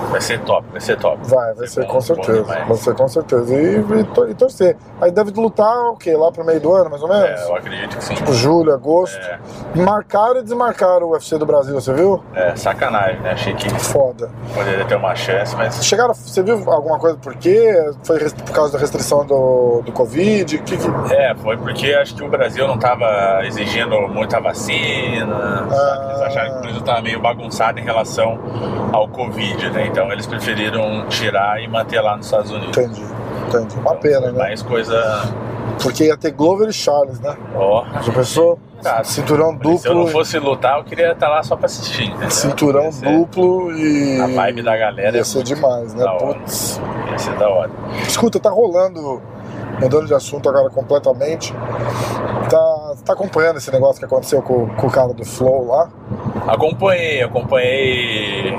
Vai 0.09 0.21
ser 0.21 0.39
top, 0.39 0.65
vai 0.71 0.79
ser 0.79 0.97
top. 0.97 1.17
Vai, 1.23 1.53
vai 1.53 1.67
ser 1.67 1.81
bom, 1.81 1.87
com 1.87 2.01
certeza. 2.01 2.43
Vai 2.43 2.77
ser 2.77 2.95
com 2.95 3.07
certeza. 3.07 3.53
E, 3.53 3.75
e, 3.75 4.31
e 4.31 4.35
torcer. 4.35 4.77
Aí 5.01 5.11
deve 5.11 5.31
lutar 5.31 5.89
o 5.89 5.97
quê? 5.97 6.15
Lá 6.15 6.31
pro 6.31 6.45
meio 6.45 6.61
do 6.61 6.73
ano, 6.73 6.89
mais 6.89 7.03
ou 7.03 7.09
menos? 7.09 7.41
É, 7.41 7.45
eu 7.45 7.55
acredito 7.55 7.97
que 7.97 8.03
sim. 8.03 8.15
Tipo, 8.15 8.33
julho, 8.33 8.73
agosto. 8.73 9.19
É. 9.19 9.39
Marcaram 9.75 10.37
e 10.37 10.43
desmarcaram 10.43 11.07
o 11.07 11.11
UFC 11.11 11.37
do 11.37 11.45
Brasil, 11.45 11.73
você 11.73 11.93
viu? 11.93 12.23
É, 12.33 12.55
sacanagem, 12.55 13.19
né? 13.19 13.31
Achei 13.31 13.53
que 13.53 13.67
Foda. 13.69 14.16
Poderia 14.53 14.85
ter 14.85 14.95
uma 14.95 15.15
chance, 15.15 15.55
mas 15.55 15.83
Chegaram, 15.85 16.13
você 16.13 16.41
viu 16.41 16.63
alguma 16.71 16.97
coisa 16.99 17.17
por 17.17 17.35
quê? 17.35 17.73
Foi 18.03 18.19
por 18.19 18.51
causa 18.51 18.73
da 18.73 18.79
restrição 18.79 19.25
do, 19.25 19.81
do 19.85 19.91
Covid? 19.91 20.57
Que, 20.59 20.77
que... 20.77 21.13
É, 21.13 21.35
foi 21.35 21.57
porque 21.57 21.93
acho 21.93 22.15
que 22.15 22.23
o 22.23 22.29
Brasil 22.29 22.67
não 22.67 22.75
estava 22.75 23.41
exigindo 23.45 24.07
muita 24.07 24.39
vacina. 24.39 25.67
sabe? 25.69 26.05
Eles 26.09 26.21
acharam 26.21 26.51
que 26.51 26.57
o 26.57 26.61
Brasil 26.61 26.79
estava 26.79 27.01
meio 27.01 27.19
bagunçado 27.19 27.79
em 27.79 27.83
relação 27.83 28.39
ao 28.91 29.07
Covid, 29.07 29.69
né? 29.71 29.87
Então 29.87 30.11
eles 30.11 30.25
preferiram 30.25 31.05
tirar 31.09 31.61
e 31.61 31.67
manter 31.67 32.01
lá 32.01 32.17
nos 32.17 32.25
Estados 32.25 32.51
Unidos. 32.51 32.77
Entendi, 32.77 33.03
entendi. 33.47 33.75
Uma 33.79 33.95
pena, 33.95 34.21
Foi 34.21 34.31
né? 34.31 34.37
Mais 34.37 34.61
coisa. 34.61 35.23
Porque 35.81 36.05
ia 36.05 36.17
ter 36.17 36.31
Glover 36.31 36.69
e 36.69 36.73
Charles, 36.73 37.19
né? 37.19 37.35
Ó. 37.55 37.85
Já 38.01 38.11
pensou? 38.13 38.59
Cara, 38.83 39.03
Cinturão 39.03 39.57
Se 39.77 39.87
eu 39.87 39.93
não 39.95 40.01
duplo. 40.03 40.07
fosse 40.07 40.37
lutar, 40.39 40.77
eu 40.77 40.83
queria 40.83 41.11
estar 41.11 41.27
lá 41.29 41.41
só 41.43 41.55
pra 41.55 41.65
assistir. 41.65 42.03
entendeu? 42.09 42.29
Cinturão 42.29 42.91
ser- 42.91 43.05
duplo 43.11 43.71
e. 43.75 44.19
A 44.21 44.27
vibe 44.27 44.61
da 44.61 44.77
galera 44.77 45.15
Ia 45.17 45.21
é 45.21 45.23
ser 45.23 45.43
demais, 45.43 45.93
né? 45.93 46.05
Putz. 46.19 46.79
Ia 47.11 47.17
ser 47.17 47.35
da 47.37 47.49
hora. 47.49 47.71
Escuta, 48.07 48.39
tá 48.39 48.49
rolando, 48.51 49.21
mudando 49.81 50.05
de 50.05 50.13
assunto 50.13 50.47
agora 50.47 50.69
completamente. 50.69 51.53
Tá, 52.49 52.57
tá 53.05 53.13
acompanhando 53.13 53.57
esse 53.57 53.71
negócio 53.71 53.99
que 53.99 54.05
aconteceu 54.05 54.41
com, 54.41 54.67
com 54.75 54.87
o 54.87 54.91
cara 54.91 55.13
do 55.13 55.25
Flow 55.25 55.67
lá? 55.67 55.89
Acompanhei, 56.47 57.21
acompanhei 57.23 58.57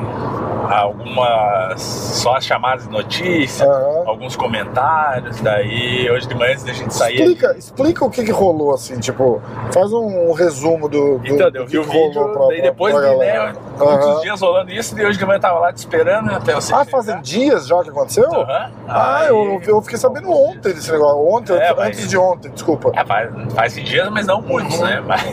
algumas 0.70 1.80
só 1.82 2.36
as 2.36 2.44
chamadas 2.44 2.84
de 2.84 2.90
notícia, 2.92 3.66
Aham. 3.66 4.02
alguns 4.06 4.36
comentários, 4.36 5.40
daí 5.40 6.10
hoje 6.10 6.26
de 6.28 6.34
manhã 6.34 6.52
antes 6.52 6.64
da 6.64 6.72
gente 6.72 6.92
sair. 6.94 7.14
Explica, 7.16 7.56
explica 7.56 8.04
o 8.04 8.10
que, 8.10 8.22
que 8.24 8.30
rolou, 8.30 8.74
assim, 8.74 8.98
tipo, 8.98 9.40
faz 9.72 9.92
um, 9.92 10.32
resumo 10.32 10.88
do, 10.88 11.18
do, 11.18 11.26
Então, 11.26 11.50
eu 11.54 11.66
vi 11.66 11.78
o 11.78 11.84
vídeo, 11.84 12.28
pra, 12.32 12.46
daí 12.48 12.60
pra- 12.60 12.70
depois 12.70 12.94
pra 12.94 13.02
de 13.02 13.08
galera. 13.10 13.52
né, 13.52 13.58
muitos 13.78 14.20
dias 14.22 14.40
rolando 14.40 14.70
isso, 14.70 14.98
e 15.00 15.04
hoje 15.06 15.18
de 15.18 15.24
manhã 15.24 15.36
eu 15.36 15.40
tava 15.40 15.58
lá 15.58 15.72
te 15.72 15.78
esperando 15.78 16.26
né, 16.26 16.34
até 16.36 16.54
você 16.54 16.74
Ah, 16.74 16.84
fazem 16.84 17.20
dias 17.22 17.66
já 17.66 17.82
que 17.82 17.88
aconteceu? 17.90 18.30
Aham. 18.30 18.70
Ah, 18.88 19.24
eu, 19.26 19.60
eu 19.66 19.80
fiquei 19.82 19.98
sabendo 19.98 20.30
ontem 20.30 20.72
desse 20.74 20.90
negócio. 20.92 21.18
Ontem, 21.34 21.54
É, 21.54 21.70
antes 21.70 22.00
mas- 22.00 22.08
de 22.10 22.18
ontem, 22.18 22.50
desculpa. 22.50 22.90
É, 22.94 23.04
faz, 23.04 23.30
faz 23.54 23.74
dias, 23.74 24.08
mas 24.10 24.26
não 24.28 24.42
muitos, 24.42 24.78
né? 24.80 25.00
Mas, 25.04 25.24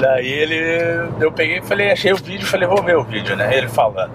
daí 0.00 0.26
ele. 0.26 1.10
Eu 1.20 1.32
peguei 1.32 1.58
e 1.58 1.62
falei, 1.62 1.90
achei 1.90 2.12
o 2.12 2.16
vídeo 2.16 2.46
falei, 2.46 2.68
vou 2.68 2.82
ver 2.82 2.96
o 2.96 3.02
vídeo, 3.02 3.36
né? 3.36 3.54
Ele 3.54 3.68
falando. 3.68 4.12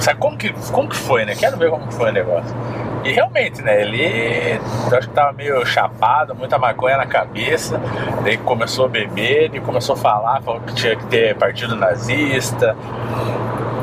Sabe 0.00 0.20
como 0.20 0.36
que, 0.36 0.52
como 0.70 0.88
que 0.88 0.96
foi, 0.96 1.24
né? 1.24 1.34
Quero 1.34 1.56
ver 1.56 1.70
como 1.70 1.86
que 1.88 1.94
foi 1.94 2.10
o 2.10 2.12
negócio. 2.12 2.54
E 3.02 3.12
realmente, 3.12 3.62
né? 3.62 3.82
Ele 3.82 4.60
acho 4.92 5.08
que 5.08 5.14
tava 5.14 5.32
meio 5.32 5.64
chapado, 5.64 6.34
muita 6.34 6.58
maconha 6.58 6.98
na 6.98 7.06
cabeça. 7.06 7.80
Daí 8.22 8.36
começou 8.36 8.84
a 8.84 8.88
beber, 8.88 9.54
e 9.54 9.60
começou 9.60 9.94
a 9.94 9.98
falar, 9.98 10.42
falou 10.42 10.60
que 10.60 10.74
tinha 10.74 10.94
que 10.94 11.06
ter 11.06 11.34
partido 11.36 11.74
nazista 11.74 12.76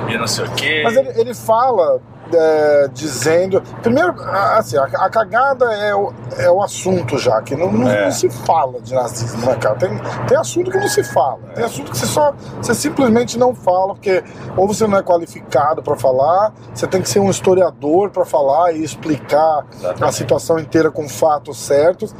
e 0.08 0.18
não 0.18 0.28
sei 0.28 0.46
o 0.46 0.52
quê. 0.52 0.82
Mas 0.84 0.96
ele, 0.96 1.10
ele 1.20 1.34
fala 1.34 2.00
é, 2.38 2.88
dizendo. 2.94 3.62
Primeiro, 3.82 4.22
a- 4.24 4.58
assim, 4.58 4.78
a, 4.78 4.84
a 4.84 5.10
cagada 5.10 5.66
é 5.74 5.94
o, 5.96 6.12
é 6.38 6.50
o 6.52 6.62
assunto 6.62 7.18
já, 7.18 7.42
que 7.42 7.56
não, 7.56 7.72
não, 7.72 7.90
É. 7.90 8.06
não 8.06 8.12
se 8.12 8.30
fala 8.30 8.80
de 8.82 8.94
nazismo, 8.94 9.46
né, 9.46 9.56
cara? 9.56 9.76
Tem, 9.76 9.90
tem 10.28 10.38
assunto 10.38 10.72
que 10.72 10.78
não 10.78 10.88
se 10.88 11.04
fala. 11.04 11.40
Tem 11.56 11.64
assunto 11.64 11.92
que 11.92 11.98
você 11.98 12.06
só. 12.06 12.34
Você 12.62 12.74
simplesmente 12.74 13.38
não 13.38 13.54
fala, 13.56 13.94
porque 13.94 14.24
ou 14.58 14.68
você 14.68 14.88
não 14.88 14.98
é 14.98 15.04
qualificado 15.04 15.82
pra 15.84 15.96
falar, 15.96 16.54
você 16.74 16.88
tem 16.88 17.02
que 17.02 17.10
ser 17.10 17.20
um 17.20 17.30
historiador 17.30 18.10
pra 18.10 18.26
falar 18.26 18.74
e 18.74 18.84
explicar 18.84 19.40
a 19.60 19.66
Exatamente. 19.76 20.16
situação 20.16 20.60
inteira 20.60 20.92
com 20.92 21.08
fatos 21.08 21.58
certos. 21.58 22.14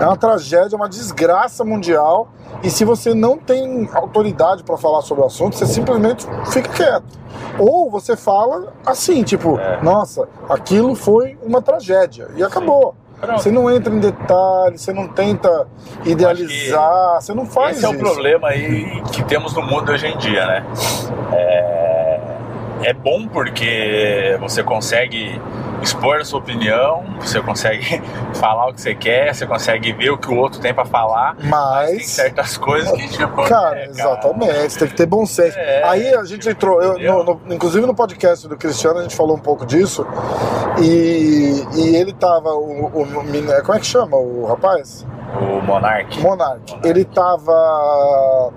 É 0.00 0.04
uma 0.04 0.16
tragédia, 0.16 0.74
é 0.74 0.76
uma 0.76 0.88
desgraça 0.88 1.64
mundial. 1.64 2.28
E 2.62 2.70
se 2.70 2.84
você 2.84 3.12
não 3.14 3.36
tem 3.36 3.88
autoridade 3.92 4.62
pra 4.62 4.76
falar 4.76 5.02
sobre 5.02 5.22
o 5.22 5.26
assunto, 5.26 5.56
você 5.56 5.66
simplesmente 5.66 6.26
fica 6.46 6.68
quieto. 6.70 7.04
Ou 7.58 7.90
você 7.90 8.16
fala 8.16 8.72
assim, 8.84 9.22
tipo, 9.22 9.58
É. 9.58 9.80
nossa, 9.82 10.28
aquilo 10.48 10.94
foi 10.94 11.38
uma 11.42 11.60
tragédia. 11.62 12.28
E 12.36 12.42
acabou. 12.42 12.94
Pronto. 13.20 13.40
Você 13.42 13.50
não 13.50 13.70
entra 13.70 13.94
em 13.94 14.00
detalhes, 14.00 14.82
você 14.82 14.92
não 14.92 15.08
tenta 15.08 15.66
idealizar, 16.04 17.20
você 17.22 17.32
não 17.32 17.46
faz 17.46 17.76
Esse 17.78 17.86
é 17.86 17.88
o 17.88 17.92
isso. 17.94 18.00
problema 18.02 18.48
aí 18.48 19.02
que 19.12 19.24
temos 19.24 19.54
no 19.54 19.62
mundo 19.62 19.92
hoje 19.92 20.06
em 20.06 20.18
dia, 20.18 20.44
né? 20.46 20.64
É, 21.32 22.20
é 22.82 22.92
bom 22.92 23.26
porque 23.28 24.36
você 24.40 24.62
consegue 24.62 25.40
expor 25.84 26.16
a 26.16 26.24
sua 26.24 26.40
opinião, 26.40 27.04
você 27.20 27.40
consegue 27.40 28.02
falar 28.34 28.68
o 28.68 28.74
que 28.74 28.80
você 28.80 28.94
quer, 28.94 29.34
você 29.34 29.46
consegue 29.46 29.92
ver 29.92 30.10
o 30.10 30.18
que 30.18 30.28
o 30.28 30.36
outro 30.36 30.60
tem 30.60 30.74
pra 30.74 30.84
falar. 30.84 31.36
Tem 31.36 31.48
Mas. 31.48 32.10
certas 32.10 32.56
coisas 32.56 32.90
que, 32.92 33.08
tipo. 33.08 33.44
Cara, 33.44 33.78
é, 33.80 33.84
exatamente, 33.86 34.72
você 34.72 34.78
tem 34.80 34.88
que 34.88 34.94
ter 34.96 35.06
bom 35.06 35.24
senso. 35.24 35.56
É, 35.58 35.82
Aí 35.84 36.14
a 36.14 36.24
gente 36.24 36.48
entrou, 36.48 36.82
eu, 36.82 37.24
no- 37.24 37.34
no- 37.46 37.54
inclusive 37.54 37.86
no 37.86 37.94
podcast 37.94 38.48
do 38.48 38.56
Cristiano, 38.56 38.98
a 38.98 39.02
gente 39.02 39.14
falou 39.14 39.36
um 39.36 39.40
pouco 39.40 39.64
disso. 39.64 40.06
E, 40.80 41.64
e 41.76 41.96
ele 41.96 42.12
tava, 42.12 42.50
o, 42.54 42.86
o, 42.86 43.02
o 43.02 43.62
como 43.64 43.76
é 43.76 43.80
que 43.80 43.86
chama 43.86 44.16
o 44.16 44.44
rapaz? 44.46 45.06
O 45.40 45.60
Monark. 45.62 46.20
Monark. 46.20 46.78
Ele 46.84 47.04
tava. 47.04 48.52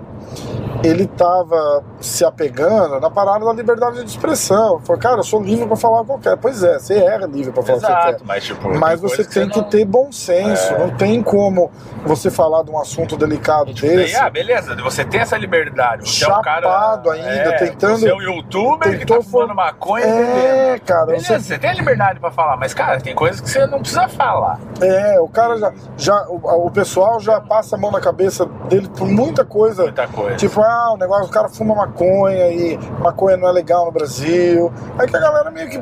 Ele 0.84 1.06
tava 1.08 1.82
se 2.00 2.24
apegando 2.24 3.00
na 3.00 3.10
parada 3.10 3.44
da 3.44 3.52
liberdade 3.52 3.98
de 4.04 4.08
expressão. 4.10 4.78
Falou, 4.80 5.00
cara, 5.02 5.16
eu 5.16 5.24
sou 5.24 5.42
livre 5.42 5.66
pra 5.66 5.76
falar 5.76 6.04
qualquer. 6.04 6.36
Pois 6.36 6.62
é, 6.62 6.78
você 6.78 6.94
é 6.94 7.17
livre 7.26 7.52
pra 7.52 7.62
falar 7.62 7.78
o 7.78 7.80
que 7.80 7.86
você 7.86 7.92
quer. 7.92 8.08
Exato, 8.08 8.24
mas 8.26 8.44
tipo. 8.44 8.78
Mas 8.78 9.00
tem 9.00 9.08
você 9.10 9.24
tem 9.24 9.48
que 9.48 9.58
não- 9.58 9.68
ter 9.68 9.84
bom 9.84 10.12
senso. 10.12 10.72
É. 10.74 10.78
Não 10.78 10.90
tem 10.96 11.22
como 11.22 11.70
você 12.04 12.30
falar 12.30 12.62
de 12.62 12.70
um 12.70 12.78
assunto 12.78 13.16
delicado 13.16 13.72
Daí, 13.74 13.96
desse. 13.96 14.16
ah, 14.16 14.30
beleza, 14.30 14.74
você 14.76 15.04
tem 15.04 15.20
essa 15.20 15.36
liberdade. 15.36 16.08
Você 16.08 16.24
é 16.24 16.28
um 16.28 16.40
cara. 16.42 16.62
Chapado 16.62 17.10
ainda, 17.10 17.28
é, 17.28 17.52
tentando- 17.58 17.98
Você 17.98 18.08
é 18.08 18.14
um 18.14 18.22
youtuber 18.22 18.98
que 18.98 19.06
tá 19.06 19.20
fumando 19.22 19.54
maconha. 19.54 20.04
É, 20.06 20.78
cara, 20.78 21.06
Beleza, 21.06 21.26
você, 21.26 21.40
você 21.40 21.58
tem 21.58 21.70
a 21.70 21.74
liberdade 21.74 22.20
pra 22.20 22.30
falar, 22.30 22.56
mas, 22.56 22.72
cara, 22.74 23.00
tem 23.00 23.14
coisas 23.14 23.40
que 23.40 23.50
você 23.50 23.66
não 23.66 23.80
precisa 23.80 24.08
falar. 24.08 24.58
é, 24.80 25.18
o 25.20 25.28
cara 25.28 25.56
já, 25.58 25.72
já 25.96 26.22
o, 26.28 26.66
o 26.66 26.70
pessoal 26.70 27.18
já 27.20 27.40
passa 27.40 27.76
a 27.76 27.78
mão 27.78 27.90
na 27.90 28.00
cabeça 28.00 28.46
dele 28.68 28.88
por 28.96 29.06
muita 29.08 29.44
coisa. 29.44 29.82
Muita 29.82 30.06
coisa. 30.08 30.36
Tipo, 30.36 30.60
ah, 30.62 30.92
o 30.92 30.96
negócio, 30.96 31.26
o 31.26 31.30
cara 31.30 31.48
fuma 31.48 31.74
maconha 31.74 32.48
e 32.50 32.78
maconha 33.00 33.36
não 33.36 33.48
é 33.48 33.52
legal 33.52 33.84
no 33.86 33.92
Brasil. 33.92 34.72
Aí 34.98 35.06
que 35.08 35.16
a 35.16 35.20
galera 35.20 35.50
meio 35.50 35.68
que 35.68 35.80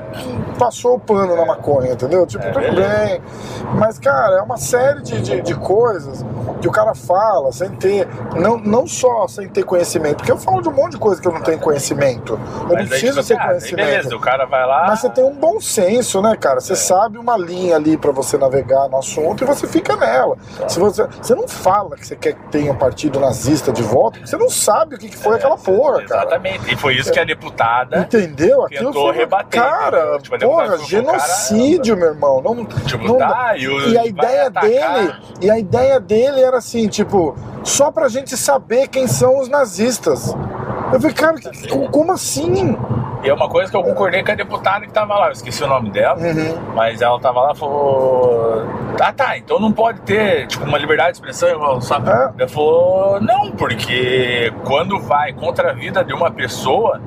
passou 0.58 0.94
o 0.96 1.00
na 1.24 1.46
maconha, 1.46 1.92
entendeu? 1.92 2.26
Tipo, 2.26 2.44
É, 2.44 2.50
tudo 2.52 2.74
bem. 2.76 3.22
Mas, 3.78 3.98
cara, 3.98 4.36
é 4.38 4.42
uma 4.42 4.56
série 4.56 5.00
de, 5.02 5.20
de, 5.20 5.40
de 5.42 5.54
coisas 5.54 6.24
que 6.60 6.68
o 6.68 6.72
cara 6.72 6.94
fala 6.94 7.52
sem 7.52 7.70
ter, 7.70 8.08
não, 8.34 8.58
não 8.58 8.86
só 8.86 9.26
sem 9.28 9.48
ter 9.48 9.64
conhecimento, 9.64 10.16
porque 10.16 10.32
eu 10.32 10.36
falo 10.36 10.60
de 10.62 10.68
um 10.68 10.72
monte 10.72 10.92
de 10.92 10.98
coisa 10.98 11.20
que 11.20 11.26
eu 11.28 11.32
não 11.32 11.40
tenho 11.42 11.58
conhecimento. 11.58 12.32
Eu 12.34 12.38
não 12.60 12.66
Mas 12.74 12.78
aí, 12.82 12.88
preciso 12.88 13.22
tipo, 13.22 13.26
ter 13.28 13.34
assim, 13.34 13.42
ah, 13.42 13.46
conhecimento. 13.48 13.86
Beleza, 13.86 14.16
o 14.16 14.20
cara 14.20 14.44
vai 14.46 14.66
lá. 14.66 14.86
Mas 14.88 15.00
você 15.00 15.10
tem 15.10 15.24
um 15.24 15.34
bom 15.34 15.60
senso, 15.60 16.20
né, 16.20 16.36
cara? 16.36 16.60
Você 16.60 16.72
É. 16.72 16.76
sabe 16.76 17.18
uma 17.18 17.36
linha 17.36 17.76
ali 17.76 17.96
pra 17.96 18.10
você 18.12 18.36
navegar 18.36 18.88
no 18.88 18.98
assunto 18.98 19.44
e 19.44 19.46
você 19.46 19.66
fica 19.66 19.96
nela. 19.96 20.36
Tá. 20.58 20.68
Se 20.68 20.78
você, 20.78 21.06
você 21.20 21.34
não 21.34 21.46
fala 21.48 21.96
que 21.96 22.06
você 22.06 22.16
quer 22.16 22.32
que 22.34 22.42
tenha 22.50 22.72
um 22.72 22.76
partido 22.76 23.20
nazista 23.20 23.72
de 23.72 23.82
volta, 23.82 24.18
você 24.24 24.36
não 24.36 24.48
sabe 24.50 24.94
o 24.94 24.98
que, 24.98 25.08
que 25.08 25.16
foi 25.16 25.34
É, 25.34 25.36
aquela 25.36 25.56
porra, 25.56 26.02
cara. 26.04 26.22
Exatamente. 26.22 26.72
E 26.72 26.76
foi 26.76 26.94
isso 26.94 27.12
que 27.12 27.18
a 27.20 27.24
deputada. 27.24 27.98
Entendeu? 27.98 28.64
Aquilo 28.64 28.86
Tentou 28.86 29.08
foi. 29.08 29.16
rebater, 29.16 29.60
cara, 29.62 29.98
entendeu? 29.98 30.18
Tipo, 30.20 30.38
porra, 30.38 30.62
deputada 30.62 30.84
genocídio, 31.12 31.96
meu 31.96 32.08
irmão. 32.08 32.42
Não, 32.42 32.64
Tipo, 32.64 33.04
não 33.06 33.18
dá. 33.18 33.54
e, 33.56 33.92
E 33.92 33.98
a 33.98 34.06
ideia 34.06 34.46
atacar. 34.48 34.68
dele, 34.70 35.14
e 35.40 35.50
a 35.50 35.58
ideia 35.58 36.00
dele 36.00 36.40
era 36.40 36.58
assim, 36.58 36.88
tipo, 36.88 37.34
só 37.64 37.90
pra 37.90 38.08
gente 38.08 38.36
saber 38.36 38.88
quem 38.88 39.06
são 39.06 39.38
os 39.40 39.48
nazistas. 39.48 40.34
Eu 40.92 41.00
falei, 41.00 41.14
cara, 41.14 41.34
que- 41.34 41.88
como 41.88 42.12
assim? 42.12 42.76
E 43.24 43.28
é 43.28 43.34
uma 43.34 43.48
coisa 43.48 43.70
que 43.70 43.76
eu 43.76 43.82
concordei 43.82 44.22
com 44.22 44.30
a 44.30 44.34
deputada 44.34 44.86
que 44.86 44.92
tava 44.92 45.14
lá, 45.18 45.26
eu 45.26 45.32
esqueci 45.32 45.64
o 45.64 45.66
nome 45.66 45.90
dela, 45.90 46.16
Uhum. 46.18 46.58
mas 46.74 47.00
ela 47.02 47.18
tava 47.18 47.40
lá 47.40 47.52
e 47.52 47.56
falou. 47.56 48.64
Ah 49.00 49.12
tá, 49.12 49.36
então 49.36 49.58
não 49.58 49.72
pode 49.72 50.00
ter 50.02 50.46
tipo, 50.46 50.64
uma 50.64 50.78
liberdade 50.78 51.10
de 51.12 51.16
expressão, 51.16 51.48
irmão, 51.48 51.80
sabe? 51.80 52.08
É. 52.08 52.30
Ela 52.38 52.48
falou, 52.48 53.20
não, 53.20 53.50
porque 53.52 54.52
quando 54.64 54.98
vai 55.00 55.32
contra 55.32 55.70
a 55.70 55.72
vida 55.74 56.04
de 56.04 56.14
uma 56.14 56.30
pessoa, 56.30 57.00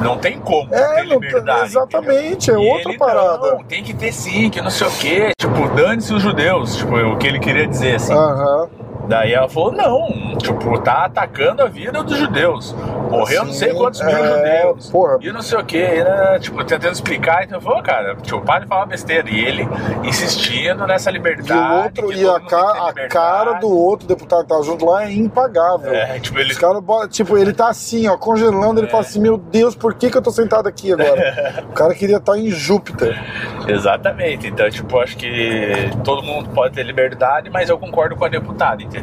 não 0.00 0.16
tem 0.16 0.38
como 0.38 0.72
É, 0.74 0.94
ter 0.96 1.06
liberdade. 1.06 1.64
exatamente, 1.66 2.50
entendeu? 2.50 2.60
é 2.60 2.64
E 2.64 2.72
outra 2.72 2.90
ele, 2.90 2.98
parada. 2.98 3.52
Não, 3.52 3.64
tem 3.64 3.82
que 3.82 3.92
ter 3.92 4.12
sim, 4.12 4.48
que 4.48 4.62
não 4.62 4.70
sei 4.70 4.86
o 4.86 4.90
quê. 4.92 5.30
Tipo, 5.38 5.68
dane-se 5.74 6.14
os 6.14 6.22
judeus, 6.22 6.76
tipo, 6.76 6.94
o 6.96 7.16
que 7.18 7.26
ele 7.26 7.38
queria 7.40 7.66
dizer, 7.66 7.96
assim. 7.96 8.14
Aham. 8.14 8.68
Daí 9.10 9.32
ela 9.34 9.48
falou, 9.48 9.72
não, 9.72 10.38
tipo, 10.38 10.78
tá 10.82 11.06
atacando 11.06 11.62
a 11.62 11.66
vida 11.66 12.00
dos 12.00 12.16
judeus. 12.16 12.72
Morreu 13.10 13.44
não 13.44 13.52
sei 13.52 13.74
quantos 13.74 14.00
mil 14.00 14.16
é, 14.16 14.62
judeus. 14.62 14.88
porra. 14.88 15.18
E 15.20 15.32
não 15.32 15.42
sei 15.42 15.58
o 15.58 15.64
que, 15.64 15.82
né? 15.84 16.38
Tipo, 16.38 16.62
tentando 16.64 16.92
explicar. 16.92 17.42
Então 17.42 17.58
eu 17.58 17.60
falei, 17.62 17.82
cara, 17.82 18.14
tipo, 18.22 18.40
para 18.40 18.60
de 18.60 18.66
falar 18.68 18.86
besteira. 18.86 19.28
E 19.28 19.44
ele 19.44 19.68
insistindo 20.04 20.86
nessa 20.86 21.10
E 21.10 21.12
liberdade. 21.14 21.50
o 21.52 21.82
outro, 22.04 22.12
e 22.12 22.24
a, 22.28 22.38
ca- 22.38 22.88
a 22.88 23.08
cara 23.08 23.54
do 23.54 23.68
outro 23.68 24.06
deputado 24.06 24.42
que 24.42 24.48
tava 24.48 24.62
junto 24.62 24.84
lá 24.86 25.02
é 25.04 25.12
impagável. 25.12 25.92
É, 25.92 26.20
tipo, 26.20 26.38
ele- 26.38 26.52
Os 26.52 27.08
tipo, 27.10 27.36
ele 27.36 27.52
tá 27.52 27.68
assim, 27.68 28.06
ó, 28.06 28.16
congelando, 28.16 28.80
ele 28.80 28.86
fala 28.86 29.02
assim, 29.02 29.20
meu 29.20 29.36
Deus, 29.36 29.74
por 29.74 29.92
que, 29.94 30.08
que 30.08 30.16
eu 30.16 30.22
tô 30.22 30.30
sentado 30.30 30.68
aqui 30.68 30.92
agora? 30.92 31.64
o 31.68 31.72
cara 31.72 31.92
queria 31.96 32.18
estar 32.18 32.38
em 32.38 32.48
Júpiter. 32.48 33.20
Exatamente. 33.66 34.46
Então, 34.46 34.70
tipo, 34.70 34.98
acho 35.00 35.16
que 35.16 35.90
todo 36.04 36.22
mundo 36.22 36.48
pode 36.50 36.74
ter 36.74 36.84
liberdade, 36.84 37.50
mas 37.50 37.68
eu 37.68 37.76
concordo 37.76 38.14
com 38.14 38.24
a 38.24 38.28
deputada, 38.28 38.80
entendeu? 38.82 38.99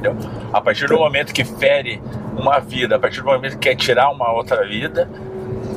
A 0.53 0.62
partir 0.62 0.88
do 0.88 0.97
momento 0.97 1.33
que 1.33 1.43
fere 1.43 2.01
uma 2.38 2.60
vida, 2.60 2.95
a 2.95 2.99
partir 2.99 3.21
do 3.21 3.25
momento 3.25 3.53
que 3.53 3.69
quer 3.69 3.75
tirar 3.75 4.10
uma 4.12 4.31
outra 4.31 4.65
vida, 4.65 5.10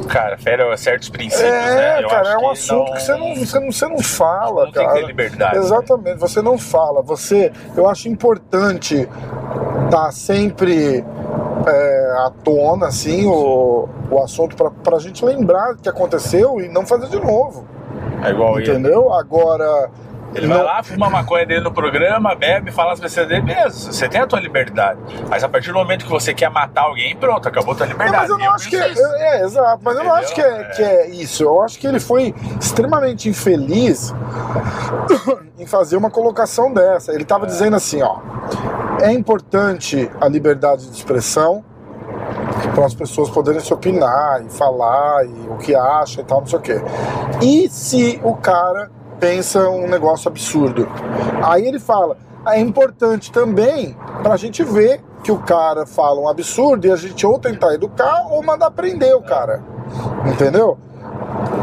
cara, 0.09 0.37
fere 0.37 0.77
certos 0.77 1.09
princípios, 1.09 1.51
né? 1.51 1.99
É, 2.01 2.05
Eu 2.05 2.09
cara, 2.09 2.31
é 2.31 2.37
um 2.37 2.41
que 2.41 2.47
assunto 2.47 2.93
que 2.93 3.01
você 3.03 3.17
não, 3.17 3.35
você 3.35 3.61
não, 3.61 3.73
você 3.73 3.89
não 3.89 3.99
fala, 3.99 4.65
Não 4.67 4.73
tem 4.73 4.85
cara. 4.85 4.95
que 4.95 5.01
ter 5.01 5.07
liberdade. 5.07 5.57
Exatamente, 5.57 6.19
você 6.19 6.43
não 6.43 6.59
fala. 6.59 7.03
Você, 7.03 7.53
eu 7.77 7.89
acho 7.89 8.09
importante 8.09 9.09
tá 9.91 10.11
sempre 10.13 11.05
é, 11.67 12.15
à 12.27 12.33
tona, 12.45 12.87
assim, 12.87 13.27
o, 13.27 13.89
o 14.11 14.23
assunto 14.23 14.57
pra, 14.57 14.71
pra 14.71 14.99
gente 14.99 15.25
lembrar 15.25 15.77
que 15.77 15.89
aconteceu 15.89 16.61
e 16.61 16.69
não 16.69 16.87
fazer 16.87 17.09
de 17.09 17.19
novo. 17.19 17.67
É 18.23 18.31
igual 18.31 18.59
ele. 18.61 18.71
Entendeu? 18.71 19.13
Agora. 19.13 19.91
Ele 20.35 20.47
não- 20.47 20.57
vai 20.59 20.65
lá, 20.65 20.83
fuma 20.83 21.11
maconha 21.11 21.45
dele 21.45 21.61
no 21.61 21.73
programa, 21.73 22.35
bebe, 22.35 22.71
fala 22.71 22.93
as 22.93 23.01
besteiras 23.01 23.29
dele, 23.29 23.43
beleza, 23.43 23.93
você 23.93 24.09
tem 24.09 24.21
a 24.21 24.27
tua 24.27 24.39
liberdade. 24.41 24.99
Mas 25.29 25.43
a 25.43 25.49
partir 25.49 25.69
do 25.73 25.75
momento 25.79 26.05
que 26.05 26.11
você 26.11 26.33
quer 26.33 26.49
matar 26.51 26.83
alguém, 26.83 27.17
pronto, 27.17 27.49
acabou 27.49 27.73
a 27.75 27.77
tua 27.77 27.87
Não, 27.87 27.93
liberdade. 27.93 28.21
mas 28.23 28.31
eu 28.31 28.39
não 28.39 28.55
acho 28.55 28.69
que 28.71 28.77
é, 28.77 28.89
isso. 28.91 29.03
é, 29.17 29.43
exato, 29.43 29.81
mas 29.83 29.97
eu 29.97 30.05
não 30.05 30.11
Entendeu? 30.17 30.25
acho 30.25 30.35
que 30.35 30.41
é, 30.41 30.65
que 30.77 30.83
é 30.83 31.11
isso. 31.11 31.43
Eu 31.43 31.63
acho 31.63 31.79
que 31.79 31.87
ele 31.87 31.99
foi 31.99 32.35
extremamente 32.61 33.29
infeliz 33.29 34.15
em 35.59 35.67
fazer 35.67 35.97
uma 35.97 36.11
colocação 36.11 36.73
dessa. 36.73 37.13
Ele 37.13 37.23
estava 37.23 37.47
dizendo 37.47 37.77
assim, 37.77 38.01
ó, 38.03 38.19
é 39.01 39.13
importante 39.13 40.11
a 40.21 40.29
liberdade 40.29 40.89
de 40.89 40.97
expressão 40.97 41.65
para 42.75 42.85
as 42.87 42.95
pessoas 42.95 43.29
poderem 43.31 43.61
se 43.61 43.73
opinar 43.75 44.43
e 44.45 44.51
falar 44.51 45.25
e 45.27 45.49
o 45.49 45.57
que 45.57 45.75
acha 45.75 46.21
e 46.21 46.25
tal, 46.25 46.41
não 46.41 46.47
sei 46.47 46.59
o 46.59 46.63
quê. 46.63 46.81
E 47.43 47.69
se 47.69 48.21
o 48.23 48.37
cara 48.37 48.91
pensa 49.21 49.69
um 49.69 49.87
negócio 49.87 50.29
absurdo? 50.29 50.89
Aí 51.45 51.67
ele 51.67 51.79
fala, 51.79 52.17
é 52.47 52.59
importante 52.59 53.31
também 53.31 53.95
para 54.23 54.35
a 54.35 54.37
gente 54.37 54.65
ver 54.65 55.01
que 55.23 55.31
o 55.31 55.39
cara 55.39 55.87
fala 55.87 56.21
um 56.21 56.29
absurdo 56.29 56.87
e 56.87 56.91
a 56.91 56.97
gente 56.97 57.27
ou 57.27 57.39
tentar 57.39 57.75
educar 57.75 58.27
ou 58.31 58.43
mandar 58.43 58.71
prender 58.71 59.15
o 59.15 59.23
cara. 59.23 59.63
Entendeu? 60.27 60.79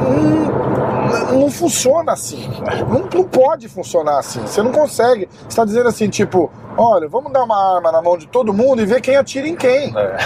Hum, 0.07 1.37
não 1.39 1.49
funciona 1.49 2.11
assim. 2.11 2.49
Não, 2.87 3.07
não 3.13 3.23
pode 3.23 3.67
funcionar 3.67 4.19
assim. 4.19 4.41
Você 4.41 4.61
não 4.61 4.71
consegue. 4.71 5.27
Você 5.31 5.47
está 5.47 5.65
dizendo 5.65 5.89
assim, 5.89 6.09
tipo, 6.09 6.51
olha, 6.77 7.07
vamos 7.07 7.31
dar 7.31 7.43
uma 7.43 7.75
arma 7.75 7.91
na 7.91 8.01
mão 8.01 8.17
de 8.17 8.27
todo 8.27 8.53
mundo 8.53 8.81
e 8.81 8.85
ver 8.85 9.01
quem 9.01 9.15
atira 9.15 9.47
em 9.47 9.55
quem. 9.55 9.93
É, 9.97 10.17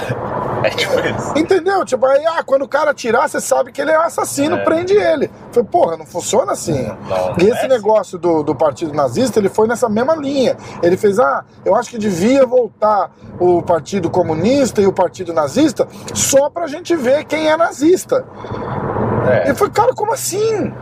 é 0.64 0.70
tipo 0.70 1.00
isso. 1.00 1.38
Entendeu? 1.38 1.84
Tipo, 1.86 2.06
aí, 2.06 2.26
ah, 2.26 2.44
quando 2.44 2.64
o 2.64 2.68
cara 2.68 2.92
atirar, 2.92 3.28
você 3.30 3.40
sabe 3.40 3.72
que 3.72 3.82
ele 3.82 3.92
é 3.92 3.98
um 3.98 4.04
assassino, 4.04 4.56
É. 4.58 4.64
prende 4.64 4.94
ele. 4.94 5.30
Falei, 5.52 5.70
porra, 5.70 5.98
não 5.98 6.06
funciona 6.06 6.52
assim. 6.52 6.84
Não, 7.08 7.36
e 7.38 7.44
não 7.46 7.56
esse 7.56 7.66
é 7.66 7.68
negócio 7.68 8.18
do, 8.18 8.44
do 8.44 8.56
partido 8.56 8.94
nazista, 8.94 9.40
ele 9.40 9.50
foi 9.50 9.68
nessa 9.68 9.90
mesma 9.90 10.16
linha. 10.16 10.56
Ele 10.82 10.98
fez, 10.98 11.20
ah, 11.20 11.44
eu 11.66 11.76
acho 11.76 11.90
que 11.90 11.98
devia 11.98 12.46
voltar 12.46 13.12
o 13.40 13.62
partido 13.62 14.10
comunista 14.10 14.82
e 14.82 14.86
o 14.88 14.94
partido 14.94 15.34
nazista 15.34 15.88
só 16.14 16.50
pra 16.50 16.68
gente 16.68 16.96
ver 16.96 17.26
quem 17.26 17.50
é 17.50 17.58
nazista. 17.58 18.26
É. 19.30 19.46
Ele 19.48 19.56
foi, 19.56 19.70
cara, 19.70 19.94
como 19.94 20.14
assim? 20.14 20.74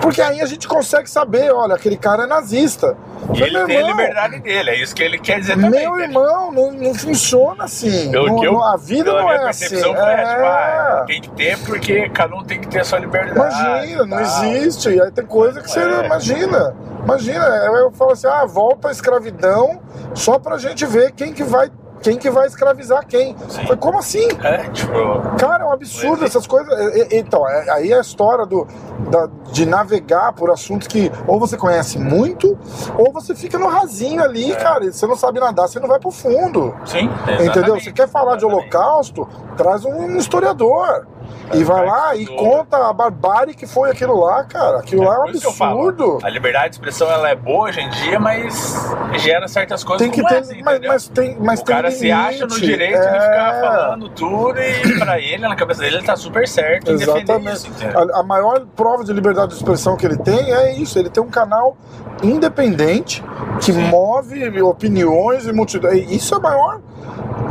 Porque 0.00 0.22
aí 0.22 0.40
a 0.40 0.46
gente 0.46 0.66
consegue 0.68 1.08
saber, 1.10 1.50
olha, 1.52 1.74
aquele 1.74 1.96
cara 1.96 2.24
é 2.24 2.26
nazista. 2.26 2.96
E 3.34 3.42
ele 3.42 3.64
tem 3.66 3.78
a 3.78 3.82
liberdade 3.82 4.38
dele, 4.40 4.70
é 4.70 4.82
isso 4.82 4.94
que 4.94 5.02
ele 5.02 5.18
quer 5.18 5.40
dizer 5.40 5.54
também. 5.54 5.70
Meu 5.70 5.90
entende? 5.96 6.02
irmão, 6.04 6.52
não, 6.52 6.72
não 6.72 6.94
funciona 6.94 7.64
assim. 7.64 8.10
Pelo 8.10 8.26
Não- 8.28 8.36
que 8.40 8.46
eu, 8.46 8.62
a 8.62 8.76
vida 8.76 9.12
não 9.12 9.30
é 9.30 9.48
assim. 9.48 9.66
foi, 9.80 9.90
É. 9.90 10.16
tipo, 10.16 10.44
ah, 10.46 11.04
tem 11.06 11.20
que 11.20 11.30
ter 11.30 11.58
porque 11.58 12.08
cada 12.10 12.34
um 12.36 12.44
tem 12.44 12.60
que 12.60 12.68
ter 12.68 12.80
a 12.80 12.84
sua 12.84 12.98
liberdade. 13.00 13.36
Imagina, 13.60 14.06
não 14.06 14.20
existe. 14.20 14.88
E 14.90 15.00
aí 15.02 15.10
tem 15.10 15.26
coisa 15.26 15.60
que 15.60 15.70
você 15.70 15.80
É. 15.80 16.06
imagina. 16.06 16.74
Imagina, 17.04 17.44
eu, 17.66 17.74
eu 17.76 17.90
falo 17.92 18.12
assim, 18.12 18.26
ah, 18.26 18.44
volta 18.46 18.88
a 18.88 18.90
escravidão 18.92 19.80
só 20.14 20.38
pra 20.38 20.58
gente 20.58 20.84
ver 20.86 21.12
quem 21.12 21.32
que 21.32 21.42
vai, 21.42 21.70
quem 22.00 22.16
que 22.16 22.30
vai 22.30 22.46
escravizar 22.46 23.06
quem. 23.06 23.36
Sim. 23.48 23.62
Falei, 23.62 23.76
como 23.76 23.98
assim? 23.98 24.26
É, 24.42 24.68
tipo, 24.70 24.92
Cara, 25.38 25.64
é 25.64 25.66
um 25.66 25.72
absurdo 25.72 26.24
essas 26.24 26.46
coisas. 26.46 26.72
E- 26.96 27.14
e- 27.16 27.18
Então, 27.18 27.48
é- 27.48 27.70
aí 27.70 27.92
é 27.92 27.98
a 27.98 28.00
história 28.00 28.46
do, 28.46 28.66
da- 29.10 29.28
de 29.52 29.66
navegar 29.66 30.32
por 30.32 30.50
assuntos 30.50 30.86
que 30.88 31.10
ou 31.26 31.38
você 31.38 31.56
conhece 31.56 31.98
muito, 31.98 32.56
ou 32.96 33.12
você 33.12 33.34
fica 33.34 33.58
no 33.58 33.66
rasinho 33.68 34.22
ali, 34.22 34.54
cara. 34.56 34.84
E 34.86 34.92
você 34.92 35.06
não 35.06 35.16
sabe 35.16 35.40
nadar, 35.40 35.68
você 35.68 35.78
não 35.80 35.88
vai 35.88 35.98
pro 35.98 36.10
fundo. 36.10 36.74
sim, 36.84 37.04
Entendeu? 37.22 37.40
exatamente. 37.46 37.84
Você 37.84 37.92
quer 37.92 38.08
falar 38.08 38.36
de 38.36 38.44
Exatamente. 38.44 38.74
holocausto, 38.76 39.28
traz 39.56 39.84
um 39.84 40.16
historiador. 40.16 41.06
E 41.54 41.62
É, 41.62 41.64
vai 41.64 41.86
lá 41.86 42.14
e 42.14 42.26
conta 42.26 42.76
a 42.88 42.92
barbárie 42.92 43.54
que 43.54 43.66
foi 43.66 43.90
aquilo 43.90 44.20
lá, 44.20 44.44
cara. 44.44 44.80
Aquilo 44.80 45.04
lá 45.04 45.14
é 45.14 45.18
um 45.20 45.28
absurdo. 45.28 46.18
A 46.22 46.28
liberdade 46.28 46.70
de 46.70 46.74
expressão 46.74 47.10
ela 47.10 47.30
é 47.30 47.34
boa 47.34 47.68
hoje 47.68 47.80
em 47.80 47.88
dia, 47.88 48.20
mas 48.20 48.76
gera 49.18 49.48
certas 49.48 49.82
coisas 49.82 50.06
Tem 50.06 50.10
que 50.10 50.26
ter. 50.28 50.40
essa, 50.40 50.54
mas, 50.62 50.80
mas 50.80 51.08
tem, 51.08 51.36
mas 51.40 51.60
o 51.60 51.64
tem 51.64 51.74
cara 51.74 51.90
se 51.90 52.04
limite. 52.06 52.12
acha 52.34 52.46
no 52.46 52.60
direito 52.60 53.00
de 53.00 53.06
É. 53.06 53.12
ficar 53.20 53.60
falando 53.62 54.08
tudo 54.10 54.58
e 54.60 54.98
pra 54.98 55.18
ele, 55.18 55.48
na 55.48 55.56
cabeça 55.56 55.80
dele, 55.80 55.96
ele 55.96 56.06
tá 56.06 56.16
super 56.16 56.46
certo 56.46 56.90
Exatamente. 56.92 57.52
isso? 57.56 57.70
A, 58.14 58.20
a 58.20 58.22
maior 58.22 58.66
prova 58.76 59.02
de 59.04 59.12
liberdade 59.12 59.48
de 59.48 59.54
expressão 59.56 59.96
que 59.96 60.04
ele 60.04 60.18
tem 60.18 60.52
é 60.52 60.72
isso. 60.74 60.98
Ele 60.98 61.08
tem 61.08 61.22
um 61.22 61.30
canal 61.30 61.76
independente 62.22 63.22
que 63.60 63.72
Sim. 63.72 63.82
move 63.88 64.60
opiniões 64.62 65.46
e 65.46 65.52
multidão. 65.52 65.92
E 65.92 66.16
Isso 66.16 66.34
é 66.34 66.38
a 66.38 66.40
maior 66.40 66.80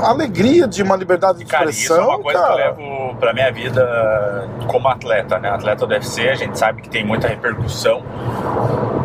alegria 0.04 0.68
de 0.68 0.84
uma 0.84 0.96
liberdade 0.96 1.40
de 1.40 1.46
Cara, 1.46 1.70
isso 1.70 1.80
é 1.94 1.96
expressão, 1.98 2.10
uma 2.10 2.20
coisa 2.20 2.40
cara. 2.40 2.54
que 2.54 2.82
eu 2.82 2.86
levo 2.88 3.16
pra 3.16 3.34
minha 3.34 3.52
vida 3.52 4.48
como 4.68 4.88
atleta, 4.88 5.40
né? 5.40 5.50
Atleta 5.50 5.86
do 5.88 5.92
UFC, 5.94 6.30
a 6.30 6.36
gente 6.36 6.58
sabe 6.58 6.82
que 6.82 6.90
tem 6.90 7.04
muita 7.06 7.28
repercussão, 7.28 8.04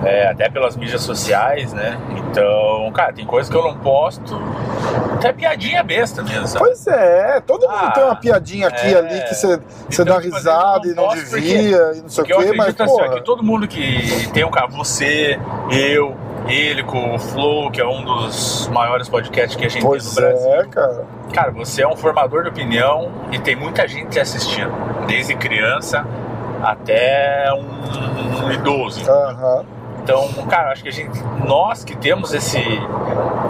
é, 0.04 0.28
até 0.28 0.50
pelas 0.50 0.76
mídias 0.76 1.00
sociais, 1.02 1.72
né? 1.72 1.96
Então, 2.18 2.90
cara, 2.92 3.12
tem 3.12 3.24
coisas 3.24 3.48
que 3.50 3.56
eu 3.56 3.62
não 3.62 3.76
posto, 3.78 4.38
até 5.14 5.32
piadinha 5.32 5.82
besta 5.82 6.22
mesmo, 6.22 6.46
sabe? 6.46 6.64
Pois 6.64 6.86
é, 6.86 7.40
todo 7.46 7.62
mundo 7.62 7.72
Ah, 7.86 7.90
tem 7.92 8.04
uma 8.04 8.16
piadinha 8.16 8.68
aqui 8.68 8.88
e 8.88 8.94
é. 8.94 8.98
ali 8.98 9.22
que 9.22 9.34
você 9.34 9.60
Então, 9.90 10.04
dá 10.04 10.20
tipo, 10.20 10.34
risada 10.34 10.86
e 10.88 10.94
não 10.94 11.04
posto 11.04 11.20
porque- 11.30 11.40
devia 11.40 11.92
e 11.94 12.00
não 12.02 12.08
sei 12.08 12.24
o 12.24 12.26
quê, 12.26 12.52
mas 12.56 12.80
assim, 12.80 13.10
que 13.14 13.20
todo 13.22 13.42
mundo 13.42 13.66
que 13.68 14.28
tem 14.32 14.44
um 14.44 14.50
cara, 14.50 14.66
você, 14.66 15.38
eu, 15.70 16.16
ele 16.48 16.82
com 16.82 17.14
o 17.14 17.18
Flow, 17.18 17.70
que 17.70 17.80
é 17.80 17.86
um 17.86 18.04
dos 18.04 18.68
maiores 18.68 19.08
podcasts 19.08 19.56
que 19.56 19.64
a 19.64 19.68
gente 19.68 19.84
Pois 19.84 20.14
tem 20.14 20.24
no 20.24 20.30
Brasil. 20.30 20.52
é, 20.54 20.66
cara. 20.66 21.04
Cara, 21.32 21.50
você 21.50 21.82
é 21.82 21.88
um 21.88 21.96
formador 21.96 22.42
de 22.42 22.48
opinião 22.50 23.10
e 23.30 23.38
tem 23.38 23.56
muita 23.56 23.86
gente 23.88 24.08
te 24.10 24.20
assistindo, 24.20 24.72
desde 25.06 25.34
criança 25.34 26.04
até 26.62 27.46
um, 27.54 28.46
um 28.46 28.52
idoso. 28.52 29.08
Aham. 29.10 29.64
Então, 30.02 30.28
cara, 30.48 30.72
acho 30.72 30.82
que 30.82 30.88
a 30.88 30.92
gente, 30.92 31.18
nós 31.46 31.84
que 31.84 31.96
temos 31.96 32.34
esse, 32.34 32.58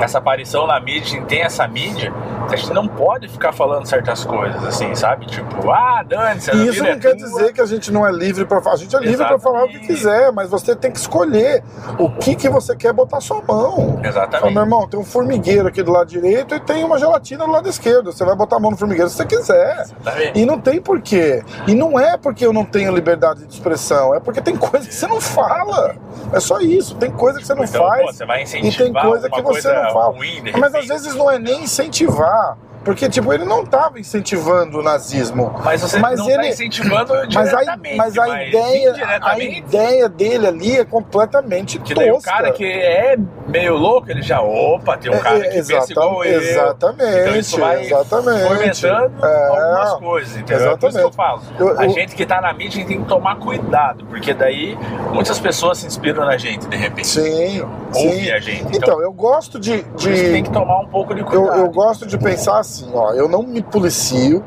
essa 0.01 0.19
aparição 0.19 0.67
na 0.67 0.79
mídia, 0.81 1.03
a 1.03 1.09
gente 1.09 1.27
tem 1.27 1.43
essa 1.43 1.67
mídia, 1.67 2.13
a 2.51 2.57
gente 2.57 2.73
não 2.75 2.87
pode 2.87 3.29
ficar 3.29 3.53
falando 3.53 3.87
certas 3.87 4.25
coisas, 4.25 4.63
assim, 4.65 4.95
sabe? 4.95 5.27
Tipo, 5.27 5.71
ah, 5.71 6.05
dane-se, 6.07 6.51
E 6.55 6.69
isso 6.69 6.83
não 6.83 6.91
é 6.91 6.97
quer 6.97 7.17
tua. 7.17 7.27
dizer 7.27 7.53
que 7.53 7.61
a 7.61 7.67
gente 7.67 7.91
não 7.91 8.07
é 8.07 8.13
livre 8.13 8.45
para 8.45 8.59
A 8.71 8.77
gente 8.77 8.95
é 8.95 9.01
livre 9.01 9.25
para 9.25 9.39
falar 9.39 9.65
o 9.65 9.69
que 9.69 9.79
quiser, 9.81 10.31
mas 10.33 10.51
você 10.51 10.77
tem 10.77 10.91
que 10.91 10.99
escolher 10.99 11.63
o 11.99 12.11
que, 12.11 12.35
que 12.35 12.49
você 12.49 12.77
quer 12.77 12.93
botar 12.93 13.21
sua 13.21 13.43
mão. 13.43 13.97
Fala, 13.97 14.07
Exatamente. 14.07 14.53
meu 14.55 14.63
irmão, 14.63 14.89
tem 14.89 15.01
um 15.01 15.05
formigueiro 15.05 15.69
aqui 15.69 15.83
do 15.83 15.91
lado 15.93 16.09
direito 16.09 16.55
e 16.55 16.61
tem 16.61 16.85
uma 16.85 16.99
gelatina 16.99 17.45
do 17.47 17.51
lado 17.51 17.69
esquerdo. 17.69 18.13
Você 18.13 18.25
vai 18.25 18.37
botar 18.37 18.57
a 18.57 18.61
mão 18.61 18.71
no 18.71 18.77
formigueiro 18.77 19.09
se 19.09 19.17
você 19.17 19.25
quiser. 19.25 19.81
Exatamente. 19.83 20.39
E 20.39 20.45
não 20.45 20.61
tem 20.61 20.81
porquê. 20.81 21.43
E 21.67 21.75
não 21.75 21.99
é 21.99 22.17
porque 22.19 22.45
eu 22.45 22.53
não 22.53 22.65
tenho 22.65 22.95
liberdade 22.95 23.47
de 23.47 23.55
expressão, 23.55 24.15
é 24.15 24.21
porque 24.21 24.41
tem 24.41 24.57
coisa 24.57 24.87
que 24.87 24.95
você 24.95 25.07
não 25.07 25.21
fala. 25.21 25.95
É 26.33 26.41
só 26.43 26.61
isso. 26.61 26.95
Tem 26.97 27.11
coisa 27.11 27.39
que 27.41 27.47
você 27.47 27.55
não 27.55 27.65
Então, 27.65 27.87
faz. 27.89 28.03
pô, 28.07 28.13
você 28.13 28.27
vai 28.27 28.41
E 28.41 28.43
incentivar 28.43 29.03
tem 29.03 29.11
coisa 29.11 29.31
que 29.31 29.37
você 29.37 29.43
coisa 29.43 29.83
não 29.83 29.93
fala. 29.93 30.13
de 30.15 30.59
Mas 30.61 30.75
às 30.75 30.87
vezes 30.87 31.15
não 31.15 31.31
é 31.31 31.39
nem 31.39 31.63
incentivar. 31.65 32.57
Porque, 32.85 33.09
tipo, 33.09 33.33
ele 33.33 33.45
não 33.45 33.63
estava 33.63 34.01
incentivando 34.01 34.79
o 34.81 34.83
nazismo. 34.83 35.55
Mas 35.65 35.81
você 35.83 35.99
mas 35.99 36.19
não 36.19 36.29
ele- 36.29 36.43
tá 36.43 36.49
incentivando 36.49 37.13
Mas 37.33 37.55
a, 37.55 37.77
mas 37.97 38.19
a 38.19 38.43
ideia, 38.45 39.21
a 39.23 39.39
ideia 39.39 40.09
dele 40.09 40.47
ali 40.47 40.79
é 40.79 40.85
completamente 40.85 41.79
que 41.79 41.95
daí 41.95 42.11
o 42.11 42.15
tosca. 42.15 42.31
cara 42.31 42.51
que 42.53 42.65
é 42.65 43.17
meio 43.47 43.77
louco, 43.77 44.11
ele 44.11 44.23
já, 44.23 44.41
opa, 44.41 44.97
tem 44.97 45.15
um 45.15 45.19
cara 45.19 45.41
que 45.41 45.47
É, 45.59 45.63
pensa 45.63 45.93
igual 45.93 46.25
eu. 46.25 46.41
exatamente, 46.41 47.21
Então 47.21 47.37
isso 47.37 47.61
vai 47.61 47.83
exatamente. 47.83 48.43
fomentando 48.49 49.27
É, 49.27 49.47
algumas 49.49 49.93
coisas, 50.01 50.37
entendeu? 50.37 50.71
É 50.73 50.77
por 50.77 50.89
isso 50.89 50.99
que 50.99 51.05
eu 51.05 51.09
exatamente. 51.09 51.17
falo. 51.17 51.43
Eu- 51.59 51.79
a 51.81 51.85
eu- 51.85 51.91
gente 51.91 52.15
que 52.17 52.27
tá 52.27 52.41
na 52.41 52.53
mídia 52.53 52.69
a 52.69 52.73
gente 52.73 52.87
tem 52.89 53.03
que 53.03 53.09
tomar 53.09 53.37
cuidado, 53.37 54.05
porque 54.07 54.35
daí 54.35 54.77
muitas 55.13 55.39
pessoas 55.39 55.79
se 55.79 55.87
inspiram 55.87 56.25
na 56.25 56.37
gente, 56.37 56.67
de 56.67 56.77
repente. 56.77 57.07
Sim, 57.07 57.63
Ouve 57.95 58.25
sim. 58.25 58.31
a 58.33 58.41
gente. 58.41 58.63
Então, 58.77 58.79
Então, 58.93 59.03
eu 59.03 59.13
gosto 59.13 59.59
de. 59.61 59.79
que 59.97 60.09
tem 60.09 60.43
de 60.43 60.43
que 60.43 60.51
tomar 60.51 60.81
um 60.81 60.87
pouco 60.89 61.15
de 61.15 61.21
eu, 61.21 61.27
cuidado. 61.27 61.59
eu 61.61 61.71
gosto 61.71 62.07
de 62.07 62.17
pensar 62.19 62.59
assim, 62.59 62.72
ó, 62.95 63.13
eu 63.13 63.29
não 63.29 63.43
me 63.43 63.63
policio, 63.63 64.43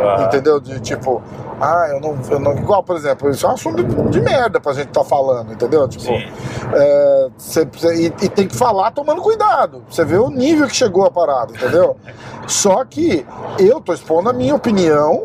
Ah, 0.00 0.22
entendeu? 0.24 0.58
De 0.60 0.80
tipo, 0.80 1.20
ah, 1.60 1.86
eu 1.90 2.00
não, 2.00 2.16
eu 2.30 2.40
não. 2.40 2.52
Igual, 2.56 2.82
por 2.82 2.96
exemplo, 2.96 3.28
isso 3.30 3.44
é 3.46 3.50
um 3.50 3.52
assunto 3.52 3.82
de, 3.84 4.08
de 4.10 4.20
merda 4.20 4.58
pra 4.60 4.72
gente 4.72 4.88
tá 4.88 5.04
falando, 5.04 5.52
entendeu? 5.52 5.86
Tipo, 5.86 6.10
é, 6.74 7.28
cê- 7.36 7.68
cê- 7.76 7.94
e, 7.94 8.06
e 8.06 8.28
tem 8.28 8.46
que 8.48 8.56
falar 8.56 8.90
tomando 8.92 9.20
cuidado. 9.20 9.82
Você 9.90 10.04
vê 10.04 10.16
o 10.16 10.30
nível 10.30 10.66
que 10.66 10.74
chegou 10.76 11.04
a 11.04 11.10
parada, 11.10 11.52
entendeu? 11.52 11.96
Só 12.48 12.84
que 12.84 13.26
eu 13.58 13.80
tô 13.80 13.92
expondo 13.92 14.30
a 14.30 14.32
minha 14.32 14.54
opinião 14.54 15.24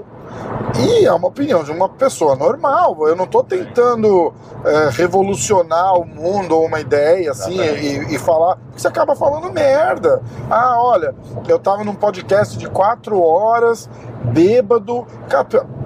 e 0.78 1.06
é 1.06 1.14
uma 1.14 1.28
opinião 1.28 1.64
de 1.64 1.72
uma 1.72 1.88
pessoa 1.88 2.36
normal. 2.36 3.08
Eu 3.08 3.16
não 3.16 3.26
tô 3.26 3.44
tentando 3.44 4.34
é, 4.66 4.90
revolucionar 4.92 5.94
o 5.98 6.06
mundo 6.06 6.56
ou 6.58 6.66
uma 6.66 6.80
ideia 6.80 7.32
assim 7.32 7.58
e, 7.60 8.16
e 8.16 8.20
falar. 8.20 8.58
Porque 8.58 8.82
você 8.82 8.88
acaba 8.88 9.16
falando 9.16 9.52
merda. 9.52 10.22
Ah, 10.50 10.76
olha, 10.82 11.16
eu 11.48 11.58
tava 11.60 11.84
num 11.84 11.96
podcast 11.96 12.58
de 12.58 12.68
quatro 12.68 13.22
horas, 13.22 13.90
bêbado. 14.26 15.06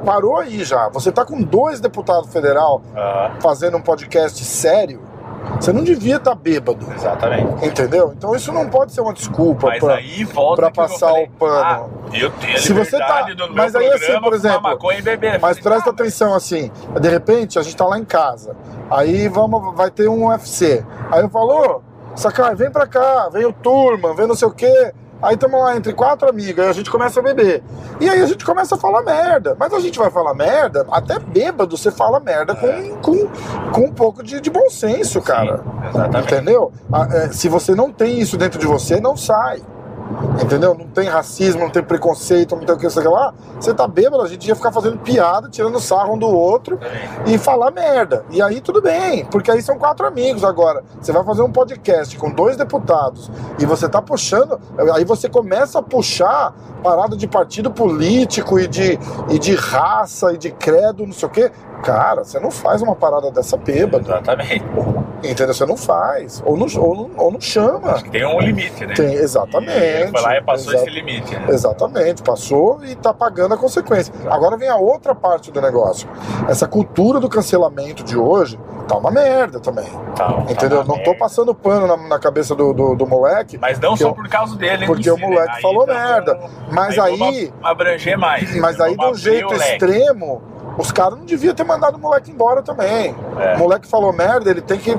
Parou 0.03 0.38
aí 0.38 0.63
já. 0.63 0.89
Você 0.89 1.12
tá 1.12 1.23
com 1.23 1.41
dois 1.41 1.79
deputados 1.79 2.31
federal 2.31 2.81
Ah, 2.95 3.33
fazendo 3.41 3.77
um 3.77 3.81
podcast 3.81 4.43
sério, 4.43 5.01
você 5.60 5.73
não 5.73 5.84
devia 5.84 6.17
estar 6.17 6.36
bêbado, 6.36 6.86
exatamente. 6.95 7.65
entendeu? 7.65 8.13
Então 8.15 8.36
isso 8.36 8.52
não 8.52 8.69
pode 8.69 8.93
ser 8.93 9.02
uma 9.02 9.13
desculpa 9.13 9.67
eu 10.67 10.71
passar 10.71 11.13
o 11.13 11.28
pano. 11.32 11.56
Ah, 11.63 11.86
eu 12.13 12.32
tenho 12.32 12.58
Se 12.60 12.73
você 12.73 12.97
tá- 12.97 13.25
mas 13.54 13.75
aí, 13.75 13.88
assim, 13.88 14.19
por 14.21 14.34
exemplo. 14.34 14.62
Mas 15.41 15.60
presta 15.60 15.86
tá, 15.86 15.89
atenção 15.91 16.34
assim, 16.34 16.71
de 16.99 17.10
repente 17.10 17.60
a 17.60 17.62
gente 17.62 17.75
tá 17.75 17.86
lá 17.86 17.97
em 17.99 18.06
casa, 18.06 18.56
aí 18.89 19.28
vamos, 19.28 19.75
vai 19.75 19.91
ter 19.91 20.10
um 20.10 20.28
UFC. 20.28 20.84
Aí 21.12 21.21
eu 21.21 21.30
falo, 21.30 21.75
ô, 21.75 21.82
Sakai, 22.15 22.54
vem 22.56 22.69
pra 22.71 22.86
cá, 22.86 23.30
vem 23.32 23.45
o 23.45 23.54
turma, 23.54 24.13
vem 24.13 24.28
não 24.28 24.36
sei 24.36 24.47
o 24.47 24.52
quê. 24.52 24.93
Aí 25.21 25.36
estamos 25.36 25.60
lá 25.60 25.75
entre 25.75 25.93
quatro 25.93 26.29
amigos, 26.29 26.63
aí 26.63 26.69
a 26.69 26.73
gente 26.73 26.89
começa 26.89 27.19
a 27.19 27.23
beber. 27.23 27.62
E 27.99 28.10
aí 28.10 28.21
a 28.21 28.25
gente 28.25 28.45
começa 28.45 28.75
a 28.75 28.77
falar 28.77 29.01
merda. 29.01 29.55
Mas 29.60 29.73
a 29.73 29.79
gente 29.79 29.99
vai 29.99 30.10
falar 30.10 30.34
merda, 30.34 30.86
até 30.91 31.19
bêbado 31.19 31.77
você 31.77 31.91
fala 31.91 32.19
merda 32.19 32.55
com, 32.55 32.97
com, 33.01 33.27
com 33.71 33.82
um 33.82 33.91
pouco 33.91 34.23
de, 34.23 34.39
de 34.39 34.49
bom 34.49 34.69
senso, 34.69 35.21
cara. 35.21 35.58
Sim, 35.58 35.89
exatamente. 35.89 36.34
Entendeu? 36.34 36.71
Ah, 36.91 37.08
é, 37.12 37.27
se 37.32 37.49
você 37.49 37.75
não 37.75 37.91
tem 37.91 38.19
isso 38.19 38.38
dentro 38.38 38.60
de 38.60 38.65
você, 38.65 38.99
não 38.99 39.17
sai. 39.17 39.62
Entendeu? 40.41 40.74
Não 40.74 40.88
tem 40.88 41.08
racismo, 41.08 41.62
não 41.62 41.69
tem 41.69 41.84
preconceito, 41.84 42.56
não 42.56 42.65
tem 42.65 42.76
o 42.76 42.78
que, 42.78 42.89
sei 42.89 43.04
lá. 43.04 43.34
Você 43.60 43.74
tá 43.74 43.88
bêbado, 43.88 44.24
a 44.24 44.28
gente 44.28 44.48
ia 44.48 44.56
ficar 44.56 44.72
fazendo 44.72 44.98
piada, 44.98 45.50
tirando 45.50 45.80
sarro 45.80 46.13
um 46.13 46.17
do 46.17 46.28
outro 46.28 46.80
e 47.26 47.38
falar 47.38 47.72
merda. 47.72 48.26
E 48.30 48.41
aí 48.41 48.62
tudo 48.62 48.82
bem, 48.82 49.26
porque 49.26 49.52
aí 49.52 49.62
são 49.62 49.78
quatro 49.78 50.06
amigos 50.08 50.43
agora. 50.43 50.84
Você 51.00 51.12
vai 51.12 51.24
fazer 51.24 51.41
um 51.41 51.52
podcast 51.52 52.17
com 52.17 52.32
dois 52.32 52.58
deputados 52.58 53.30
e 53.60 53.65
você 53.65 53.88
tá 53.88 54.02
puxando, 54.02 54.60
aí 54.93 55.06
você 55.06 55.30
começa 55.30 55.80
a 55.80 55.82
puxar 55.82 56.54
parada 56.84 57.15
de 57.15 57.28
partido 57.28 57.69
político 57.69 58.60
e 58.60 58.67
de, 58.67 58.98
e 59.30 59.38
de 59.38 59.54
raça 59.54 60.34
e 60.34 60.38
de 60.38 60.52
credo, 60.52 61.06
não 61.06 61.13
sei 61.13 61.28
o 61.28 61.32
quê. 61.32 61.52
Cara, 61.84 62.24
você 62.24 62.39
não 62.39 62.52
faz 62.52 62.82
uma 62.82 62.95
parada 62.95 63.32
dessa 63.32 63.56
bêbado. 63.56 64.06
Exatamente. 64.06 64.65
Entendeu? 65.24 65.54
Você 65.54 65.65
não 65.65 65.78
faz. 65.78 66.41
Ou 66.45 66.58
não, 66.58 66.67
ou 66.78 66.95
não, 66.95 67.10
ou 67.17 67.32
não 67.32 67.41
chama. 67.41 67.91
Acho 67.91 68.04
que 68.04 68.10
tem 68.10 68.26
um 68.26 68.39
limite, 68.39 68.86
né? 68.86 68.93
Tem, 68.93 69.13
exatamente. 69.13 69.78
E 69.78 69.98
ele 70.03 70.12
foi 70.12 70.21
lá 70.21 70.38
e 70.38 70.41
passou 70.43 70.73
Exa- 70.73 70.81
esse 70.83 70.89
limite. 70.91 71.35
Né? 71.35 71.45
Exatamente, 71.49 72.21
passou 72.23 72.83
e 72.83 72.95
tá 72.95 73.13
pagando 73.13 73.53
a 73.53 73.57
consequência. 73.57 74.13
Agora 74.29 74.57
vem 74.57 74.69
a 74.69 74.75
outra 74.77 75.13
parte 75.15 75.51
do 75.51 75.62
negócio. 75.62 76.07
Essa 76.47 76.67
cultura 76.67 77.19
do 77.19 77.29
cancelamento 77.29 78.03
de 78.03 78.17
hoje 78.17 78.59
tá 78.88 78.97
uma 78.97 79.12
merda 79.12 79.59
também. 79.59 79.89
Tá, 80.15 80.25
tá 80.33 80.51
Entendeu? 80.51 80.79
uma 80.79 80.88
Não 80.88 80.95
tô 81.03 81.12
merda. 81.12 81.19
passando 81.19 81.53
pano 81.55 81.88
na, 81.88 81.97
na 82.07 82.19
cabeça 82.19 82.55
do, 82.55 82.73
do, 82.73 82.95
do 82.95 83.05
moleque. 83.07 83.57
Mas 83.57 83.79
não 83.79 83.89
porque 83.91 84.03
só 84.03 84.09
eu- 84.09 84.15
por 84.15 84.27
causa 84.29 84.55
dele. 84.55 84.85
porque 84.85 85.09
em 85.09 85.12
o 85.12 85.17
moleque 85.17 85.55
Aí 85.55 85.62
falou 85.62 85.83
então 85.83 85.95
merda. 85.95 86.39
Mas 86.71 86.95
vamos 86.95 87.21
aí- 87.21 87.53
abranger 87.63 88.17
mais. 88.17 88.55
Mas 88.59 88.79
aí, 88.79 88.95
de 88.97 89.05
um 89.05 89.13
jeito 89.15 89.53
extremo, 89.53 90.41
os 90.77 90.91
caras 90.91 91.17
não 91.17 91.25
deviam 91.25 91.53
ter 91.53 91.63
mandado 91.63 91.95
o 91.97 91.99
moleque 91.99 92.31
embora 92.31 92.62
também. 92.62 93.15
É. 93.39 93.55
O 93.55 93.59
moleque 93.59 93.88
falou 93.88 94.12
merda, 94.13 94.49
ele 94.49 94.62
tem 94.62 94.79
que 94.79 94.95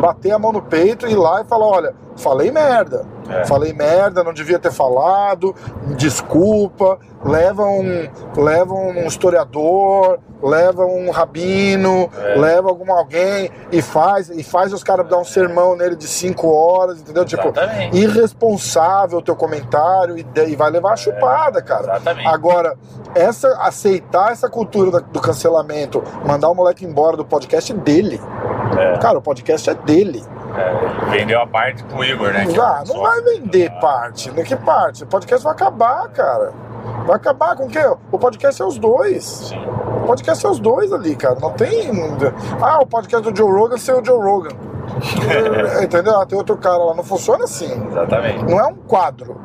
bater 0.00 0.32
a 0.32 0.38
mão 0.38 0.52
no 0.52 0.62
peito 0.62 1.06
e 1.06 1.12
ir 1.12 1.16
lá 1.16 1.40
e 1.40 1.44
falar: 1.44 1.66
olha, 1.66 1.94
falei 2.16 2.50
merda. 2.50 3.04
É. 3.30 3.44
Falei 3.44 3.72
merda, 3.72 4.24
não 4.24 4.32
devia 4.32 4.58
ter 4.58 4.72
falado, 4.72 5.54
desculpa. 5.96 6.98
Leva 7.22 7.64
um, 7.66 8.08
leva 8.34 8.72
um 8.72 9.06
historiador, 9.06 10.18
leva 10.42 10.86
um 10.86 11.10
rabino, 11.10 12.08
É. 12.18 12.34
leva 12.34 12.70
algum 12.70 12.90
alguém 12.90 13.50
e 13.70 13.82
faz, 13.82 14.30
e 14.30 14.42
faz 14.42 14.72
os 14.72 14.82
caras 14.82 15.06
dar 15.06 15.18
um 15.18 15.24
sermão 15.24 15.76
nele 15.76 15.96
de 15.96 16.08
cinco 16.08 16.48
horas, 16.50 16.98
entendeu? 16.98 17.24
Tipo, 17.26 17.48
Exatamente. 17.48 17.96
irresponsável 17.98 19.18
o 19.18 19.22
teu 19.22 19.36
comentário 19.36 20.16
e, 20.18 20.26
e 20.48 20.56
vai 20.56 20.70
levar 20.70 20.94
a 20.94 20.96
chupada, 20.96 21.60
cara. 21.60 21.96
Exatamente. 21.96 22.26
Agora, 22.26 22.74
essa, 23.14 23.48
aceitar 23.60 24.32
essa 24.32 24.48
cultura 24.48 24.90
da- 24.90 25.00
do 25.00 25.20
cancelamento, 25.20 26.02
mandar 26.24 26.48
o 26.48 26.54
moleque 26.54 26.86
embora 26.86 27.18
do 27.18 27.24
podcast 27.24 27.70
é 27.70 27.76
dele. 27.76 28.18
É. 28.78 28.96
Cara, 28.98 29.18
o 29.18 29.22
podcast 29.22 29.68
é 29.68 29.74
dele. 29.74 30.24
É, 30.56 31.10
vendeu 31.10 31.40
a 31.40 31.46
parte 31.46 31.82
pro 31.84 32.04
Igor, 32.04 32.32
né? 32.32 32.46
Ah, 32.58 32.82
não 32.86 33.00
vai 33.00 33.20
vender 33.22 33.70
parte. 33.80 34.30
né? 34.30 34.42
Que 34.42 34.56
parte? 34.56 35.04
O 35.04 35.06
podcast 35.06 35.44
vai 35.44 35.52
acabar, 35.52 36.08
cara. 36.08 36.52
Vai 37.06 37.16
acabar 37.16 37.56
com 37.56 37.64
o 37.66 37.68
quê? 37.68 37.80
O 38.10 38.18
podcast 38.18 38.60
é 38.60 38.64
os 38.64 38.78
dois. 38.78 39.24
Sim. 39.24 39.64
O 40.02 40.06
podcast 40.06 40.44
é 40.44 40.48
os 40.48 40.58
dois 40.58 40.92
ali, 40.92 41.14
cara. 41.14 41.38
Não 41.40 41.52
tem. 41.52 41.90
Ah, 42.60 42.80
o 42.80 42.86
podcast 42.86 43.30
do 43.30 43.36
Joe 43.36 43.50
Rogan 43.50 43.76
ser 43.76 43.92
o 43.94 44.04
Joe 44.04 44.18
Rogan. 44.22 44.50
Entendeu? 45.82 46.18
Ah, 46.20 46.26
tem 46.26 46.36
outro 46.36 46.56
cara 46.56 46.78
lá. 46.78 46.94
Não 46.94 47.04
funciona 47.04 47.44
assim. 47.44 47.70
Exatamente. 47.88 48.44
Não 48.44 48.58
é 48.58 48.66
um 48.66 48.74
quadro. 48.74 49.40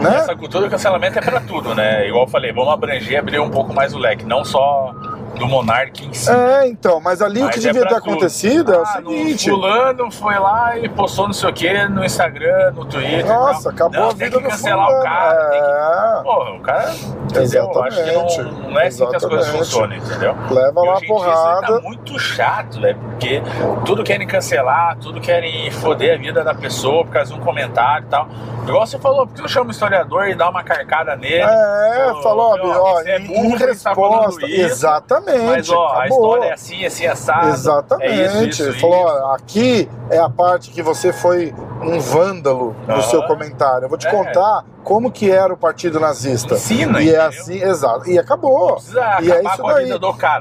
Né? 0.00 0.16
Essa 0.16 0.34
cultura 0.34 0.64
do 0.66 0.70
cancelamento 0.70 1.18
é 1.18 1.22
pra 1.22 1.40
tudo, 1.40 1.74
né? 1.74 2.08
Igual 2.08 2.24
eu 2.24 2.28
falei, 2.28 2.52
vamos 2.52 2.72
abranger, 2.72 3.18
abrir 3.18 3.38
um 3.38 3.50
pouco 3.50 3.72
mais 3.72 3.94
o 3.94 3.98
leque, 3.98 4.24
não 4.24 4.44
só 4.44 4.92
do 5.38 5.46
Monark 5.46 6.06
em 6.06 6.12
si. 6.12 6.30
É, 6.30 6.66
então, 6.68 7.00
mas 7.00 7.20
ali 7.20 7.40
o 7.40 7.44
Mas 7.46 7.54
que 7.54 7.60
é 7.60 7.62
devia 7.72 7.80
pra 7.86 7.94
ter 7.96 8.00
tudo. 8.00 8.10
acontecido 8.12 8.72
é 8.74 8.78
o 8.78 8.82
Ah, 8.84 9.00
no 9.00 9.10
seguinte. 9.10 9.50
Fulano 9.50 10.10
foi 10.10 10.38
lá 10.38 10.78
e 10.78 10.88
postou 10.88 11.26
não 11.26 11.32
sei 11.34 11.50
o 11.50 11.52
que 11.52 11.88
no 11.88 12.04
Instagram, 12.04 12.72
no 12.72 12.84
Twitter. 12.84 13.26
Nossa, 13.26 13.70
acabou 13.70 14.00
não, 14.00 14.06
a 14.10 14.14
tem 14.14 14.18
vida 14.30 14.36
que 14.38 14.42
do 14.44 14.48
cancelar 14.50 14.86
fulano. 14.86 15.00
o 15.00 15.04
cara. 15.04 15.50
Tem 15.50 15.60
que... 15.60 15.66
É. 15.66 16.22
Pô, 16.22 16.56
o 16.56 16.60
cara. 16.60 16.94
Entendeu? 17.24 17.64
Eu 17.74 17.82
Acho 17.84 17.96
que 18.04 18.12
não, 18.12 18.26
Exatamente. 18.26 18.68
não 18.70 18.80
é 18.80 18.86
assim 18.86 19.06
que 19.08 19.16
as 19.16 19.24
coisas 19.24 19.48
Exatamente. 19.48 19.58
funcionam, 19.70 19.96
entendeu? 19.96 20.36
Leva 20.50 20.80
lá 20.82 20.92
a 20.92 20.94
hoje 20.94 21.04
em 21.04 21.06
dia 21.06 21.08
porrada. 21.16 21.66
tá 21.66 21.80
muito 21.80 22.18
chato, 22.18 22.80
velho, 22.80 22.98
porque 22.98 23.42
tudo 23.84 24.04
querem 24.04 24.26
cancelar, 24.26 24.96
tudo 24.98 25.20
querem 25.20 25.70
foder 25.70 26.14
a 26.14 26.18
vida 26.18 26.44
da 26.44 26.54
pessoa 26.54 27.04
por 27.04 27.12
causa 27.12 27.32
de 27.34 27.38
um 27.40 27.42
comentário 27.42 28.06
e 28.06 28.10
tal. 28.10 28.28
Igual 28.66 28.86
você 28.86 28.98
falou, 28.98 29.26
por 29.26 29.34
que 29.34 29.42
não 29.42 29.48
chama 29.48 29.68
o 29.68 29.70
historiador 29.72 30.28
e 30.28 30.34
dá 30.34 30.48
uma 30.48 30.62
carcada 30.62 31.16
nele? 31.16 31.42
É, 31.42 32.12
falou, 32.22 32.56
ó, 32.58 32.78
ó, 32.78 32.94
você 33.02 33.10
é 33.10 33.18
burro 33.18 33.56
em 33.56 33.58
falando 33.76 34.22
resposta. 34.26 34.46
isso, 34.46 34.60
Exatamente. 34.60 35.23
Mas 35.26 35.68
ó, 35.70 35.86
a 35.86 36.04
acabou. 36.04 36.32
história 36.34 36.50
é 36.50 36.52
assim, 36.52 36.84
assim, 36.84 37.06
assado. 37.06 37.48
Exatamente. 37.48 38.10
É 38.10 38.26
isso, 38.26 38.44
isso, 38.48 38.62
Ele 38.62 38.70
isso. 38.70 38.80
falou: 38.80 39.04
ó, 39.06 39.34
aqui 39.34 39.88
é 40.10 40.18
a 40.18 40.28
parte 40.28 40.70
que 40.70 40.82
você 40.82 41.12
foi 41.12 41.54
um 41.82 41.98
vândalo 42.00 42.74
no 42.86 42.94
Aham. 42.94 43.02
seu 43.02 43.22
comentário. 43.24 43.84
Eu 43.84 43.88
vou 43.88 43.98
te 43.98 44.06
É. 44.06 44.10
contar 44.10 44.64
como 44.82 45.10
que 45.10 45.30
era 45.30 45.52
o 45.52 45.56
partido 45.56 45.98
nazista. 45.98 46.54
Ensina, 46.54 47.00
e 47.00 47.08
é 47.08 47.12
entendeu? 47.26 47.26
assim, 47.28 47.62
exato. 47.62 48.08
E 48.10 48.18
acabou. 48.18 48.78
E 49.22 49.32
é 49.32 49.42
isso 49.42 49.66
a 49.66 49.72
daí. 49.72 49.90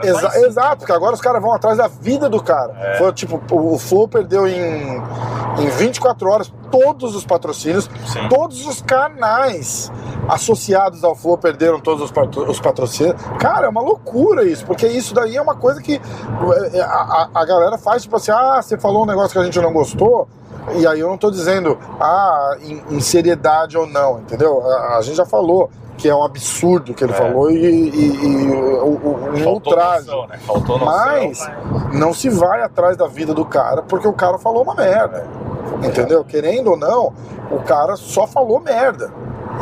Exa- 0.04 0.40
exato, 0.46 0.78
porque 0.80 0.92
agora 0.92 1.14
os 1.14 1.22
caras 1.22 1.42
vão 1.42 1.54
atrás 1.54 1.78
da 1.78 1.88
vida 1.88 2.28
do 2.30 2.42
cara. 2.44 2.74
É. 2.80 2.98
Foi 2.98 3.12
tipo, 3.14 3.42
o, 3.52 3.74
o 3.76 3.80
Flow 3.80 4.08
perdeu 4.08 4.46
em, 4.48 5.02
em 5.60 5.68
24 5.78 6.30
horas 6.30 6.54
todos 6.70 7.16
os 7.16 7.26
patrocínios, 7.26 7.90
Sim. 8.08 8.28
todos 8.30 8.66
os 8.66 8.82
canais 8.82 9.92
associados 10.28 11.04
ao 11.04 11.16
Flow 11.16 11.38
perderam 11.38 11.80
todos 11.80 12.04
os, 12.06 12.12
patro- 12.12 12.50
os 12.50 12.60
patrocínios. 12.60 13.16
Cara, 13.40 13.68
é 13.68 13.70
uma 13.70 13.82
loucura 13.82 14.44
isso, 14.44 14.66
porque 14.74 14.88
isso 14.88 15.14
daí 15.14 15.38
é 15.38 15.42
uma 15.42 15.56
coisa 15.56 15.82
que 15.82 16.02
é, 16.74 16.82
a, 16.82 16.86
a- 16.86 17.30
a 17.34 17.46
galera 17.46 17.78
faz, 17.78 18.04
tipo 18.04 18.16
assim, 18.16 18.32
ah, 18.32 18.60
você 18.62 18.78
falou 18.78 19.04
um 19.04 19.06
negócio 19.06 19.32
que 19.32 19.38
a 19.40 19.44
gente 19.44 19.60
não 19.62 19.72
gostou. 19.72 20.28
E 20.76 20.88
aí 20.88 21.00
eu 21.00 21.10
não 21.10 21.18
tô 21.18 21.30
dizendo, 21.30 21.78
ah, 22.00 22.56
em, 22.62 22.82
em 22.90 23.00
seriedade 23.02 23.78
ou 23.78 23.86
não, 23.86 24.20
entendeu? 24.20 24.62
A, 24.66 24.98
a 24.98 25.02
gente 25.02 25.16
já 25.18 25.26
falou 25.26 25.70
que 25.98 26.10
é 26.10 26.16
um 26.16 26.24
absurdo 26.24 26.94
que 26.94 27.04
ele 27.04 27.12
É. 27.14 27.16
falou 27.16 27.52
e, 27.52 27.56
e- 27.56 28.16
e 28.16 28.52
o, 28.52 28.86
o, 28.88 29.30
um 29.36 29.48
ultraje. 29.48 30.08
né? 30.28 30.40
Mas 30.86 31.50
não 31.94 32.14
se 32.14 32.30
vai 32.30 32.62
atrás 32.64 32.98
da 32.98 33.08
vida 33.08 33.34
do 33.34 33.46
cara 33.46 33.82
porque 33.84 34.08
o 34.08 34.14
cara 34.14 34.38
falou 34.40 34.64
uma 34.64 34.74
merda. 34.74 35.28
Entendeu? 35.84 36.24
Querendo 36.24 36.72
ou 36.72 36.78
não, 36.78 37.14
o 37.52 37.60
cara 37.66 37.96
só 37.98 38.26
falou 38.26 38.60
merda. 38.60 39.12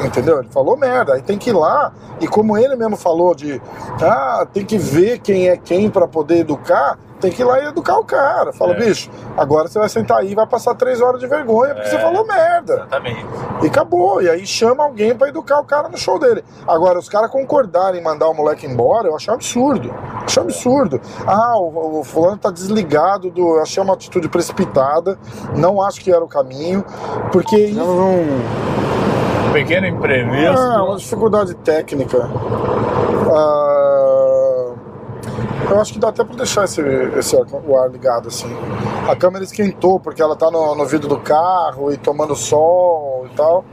Entendeu? 0.06 0.40
Ele 0.40 0.50
falou 0.50 0.78
merda. 0.78 1.14
Aí 1.14 1.22
tem 1.22 1.38
que 1.38 1.50
ir 1.50 1.54
lá, 1.54 1.92
e 2.20 2.28
como 2.28 2.58
ele 2.58 2.76
mesmo 2.76 2.96
falou 2.98 3.34
de, 3.36 3.62
ah, 4.02 4.46
tem 4.52 4.66
que 4.66 4.78
ver 4.78 5.20
quem 5.20 5.50
é 5.50 5.58
quem 5.58 5.90
para 5.90 6.08
poder 6.08 6.40
educar, 6.40 6.98
tem 7.20 7.32
que 7.32 7.40
ir 7.44 7.46
lá 7.46 7.60
e 7.60 7.68
educar 7.68 7.98
o 8.00 8.04
cara. 8.04 8.52
Fala, 8.52 8.74
É. 8.74 8.80
bicho, 8.80 9.08
agora 9.38 9.68
você 9.68 9.78
vai 9.78 9.88
sentar 9.90 10.18
aí 10.18 10.32
e 10.32 10.36
vai 10.36 10.48
passar 10.48 10.74
três 10.74 11.00
horas 11.02 11.20
de 11.20 11.28
vergonha 11.28 11.76
porque 11.76 11.88
É. 11.88 11.92
você 11.92 12.00
falou 12.00 12.26
merda. 12.26 12.74
Exatamente. 12.74 13.26
E 13.62 13.68
acabou. 13.68 14.24
E 14.24 14.30
aí 14.30 14.44
chama 14.48 14.84
alguém 14.84 15.16
pra 15.16 15.28
educar 15.30 15.60
o 15.60 15.64
cara 15.64 15.88
no 15.88 15.98
show 15.98 16.18
dele. 16.18 16.44
Agora, 16.68 16.98
os 16.98 17.08
caras 17.08 17.30
concordarem 17.30 18.02
em 18.02 18.04
mandar 18.04 18.28
o 18.28 18.34
moleque 18.34 18.66
embora, 18.66 19.08
eu 19.08 19.16
achei 19.16 19.32
um 19.32 19.36
absurdo. 19.36 19.94
Achei 20.26 20.42
um 20.42 20.46
absurdo. 20.48 21.00
Ah, 21.28 21.56
o, 21.58 22.00
o 22.00 22.04
fulano 22.04 22.38
tá 22.38 22.50
desligado 22.50 23.30
do. 23.30 23.58
Eu 23.58 23.62
achei 23.62 23.84
uma 23.84 23.94
atitude 23.94 24.28
precipitada. 24.28 25.20
Não 25.56 25.80
acho 25.80 26.02
que 26.02 26.12
era 26.12 26.24
o 26.24 26.28
caminho. 26.28 26.84
Porque 27.32 27.56
isso 27.56 27.80
Um 29.52 29.54
pequeno 29.54 29.88
imprevisto. 29.88 30.58
ah, 30.58 30.84
uma 30.84 30.96
dificuldade 30.98 31.54
técnica. 31.56 32.30
Ah, 33.34 34.72
eu 35.70 35.80
acho 35.80 35.94
que 35.94 36.00
dá 36.00 36.10
até 36.10 36.24
pra 36.24 36.36
deixar 36.36 36.66
esse, 36.66 36.82
esse 37.18 37.36
ar, 37.36 37.44
o 37.66 37.78
ar 37.78 37.90
ligado 37.90 38.28
assim. 38.28 38.54
A 39.08 39.16
câmera 39.16 39.44
esquentou 39.44 40.00
porque 40.00 40.22
ela 40.22 40.36
tá 40.36 40.50
no, 40.52 40.76
no 40.76 40.86
vidro 40.86 41.08
do 41.08 41.18
carro 41.18 41.92
e 41.92 41.98
tomando 41.98 42.36
sol 42.36 43.26
e 43.32 43.36
tal. 43.36 43.64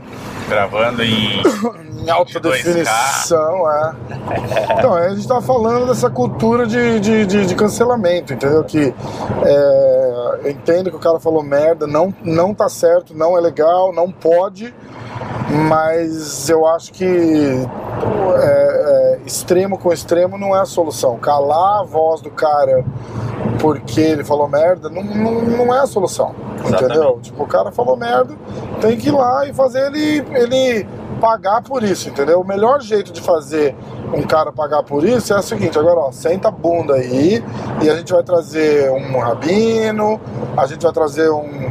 Gravando 0.47 1.03
em. 1.03 1.41
Em 1.99 2.09
alta 2.09 2.39
22K. 2.39 2.41
definição, 2.63 3.69
é. 3.69 3.91
Então, 4.77 4.93
a 4.93 5.09
gente 5.09 5.27
tava 5.27 5.41
falando 5.41 5.85
dessa 5.87 6.09
cultura 6.09 6.65
de, 6.65 6.97
de, 7.01 7.25
de- 7.25 7.45
de 7.45 7.55
cancelamento, 7.55 8.31
entendeu? 8.33 8.63
Que 8.63 8.93
é, 9.43 10.08
eu 10.43 10.51
entendo 10.51 10.89
que 10.89 10.95
o 10.95 10.99
cara 10.99 11.19
falou 11.19 11.43
merda, 11.43 11.87
não, 11.87 12.13
não 12.23 12.53
tá 12.53 12.69
certo, 12.69 13.15
não 13.15 13.37
é 13.37 13.41
legal, 13.41 13.93
não 13.93 14.11
pode, 14.11 14.73
mas 15.67 16.49
eu 16.49 16.67
acho 16.67 16.93
que 16.93 17.05
é, 17.05 18.39
é, 18.41 19.19
extremo 19.25 19.77
com 19.77 19.91
extremo 19.91 20.37
não 20.37 20.55
é 20.55 20.61
a 20.61 20.65
solução. 20.65 21.17
Calar 21.17 21.81
a 21.81 21.83
voz 21.83 22.21
do 22.21 22.29
cara 22.29 22.85
porque 23.59 23.99
ele 23.99 24.23
falou 24.23 24.47
merda 24.47 24.89
não, 24.89 25.03
não, 25.03 25.41
não 25.41 25.75
é 25.75 25.79
a 25.79 25.85
solução, 25.85 26.33
Exatamente. 26.55 26.83
entendeu? 26.83 27.19
Tipo, 27.21 27.43
o 27.43 27.47
cara 27.47 27.71
falou 27.71 27.97
merda, 27.97 28.35
tem 28.81 28.97
que 28.97 29.09
ir 29.09 29.11
lá 29.11 29.45
e 29.45 29.53
fazer 29.53 29.87
ele, 29.87 30.25
ele 30.33 30.87
pagar 31.19 31.61
por 31.61 31.83
isso, 31.83 32.09
entendeu? 32.09 32.39
O 32.41 32.47
melhor 32.47 32.81
jeito 32.81 33.11
de 33.11 33.21
fazer 33.21 33.75
um 34.13 34.21
cara 34.23 34.51
pagar 34.51 34.83
por 34.83 35.03
isso 35.03 35.33
é 35.33 35.37
o 35.39 35.41
seguinte, 35.41 35.77
agora 35.77 35.99
ó, 35.99 36.11
senta 36.11 36.47
a 36.47 36.51
bunda 36.51 36.95
aí 36.95 37.43
e 37.81 37.89
a 37.89 37.95
gente 37.95 38.11
vai 38.11 38.23
trazer 38.23 38.89
um 38.91 39.19
rabino, 39.19 40.19
a 40.57 40.65
gente 40.65 40.81
vai 40.83 40.91
trazer 40.93 41.29
um 41.29 41.69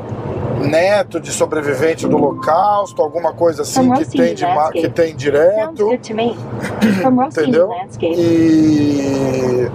neto 0.60 1.20
de 1.20 1.30
sobrevivente 1.32 2.06
do 2.08 2.16
holocausto, 2.16 3.00
alguma 3.00 3.32
coisa 3.32 3.62
assim 3.62 3.88
que 3.98 4.04
tem, 4.16 4.34
de, 4.34 4.42
ma- 4.44 4.70
que 4.72 4.88
tem 4.88 5.14
direto, 5.16 5.84
entendeu? 7.42 7.68
E, 8.20 9.70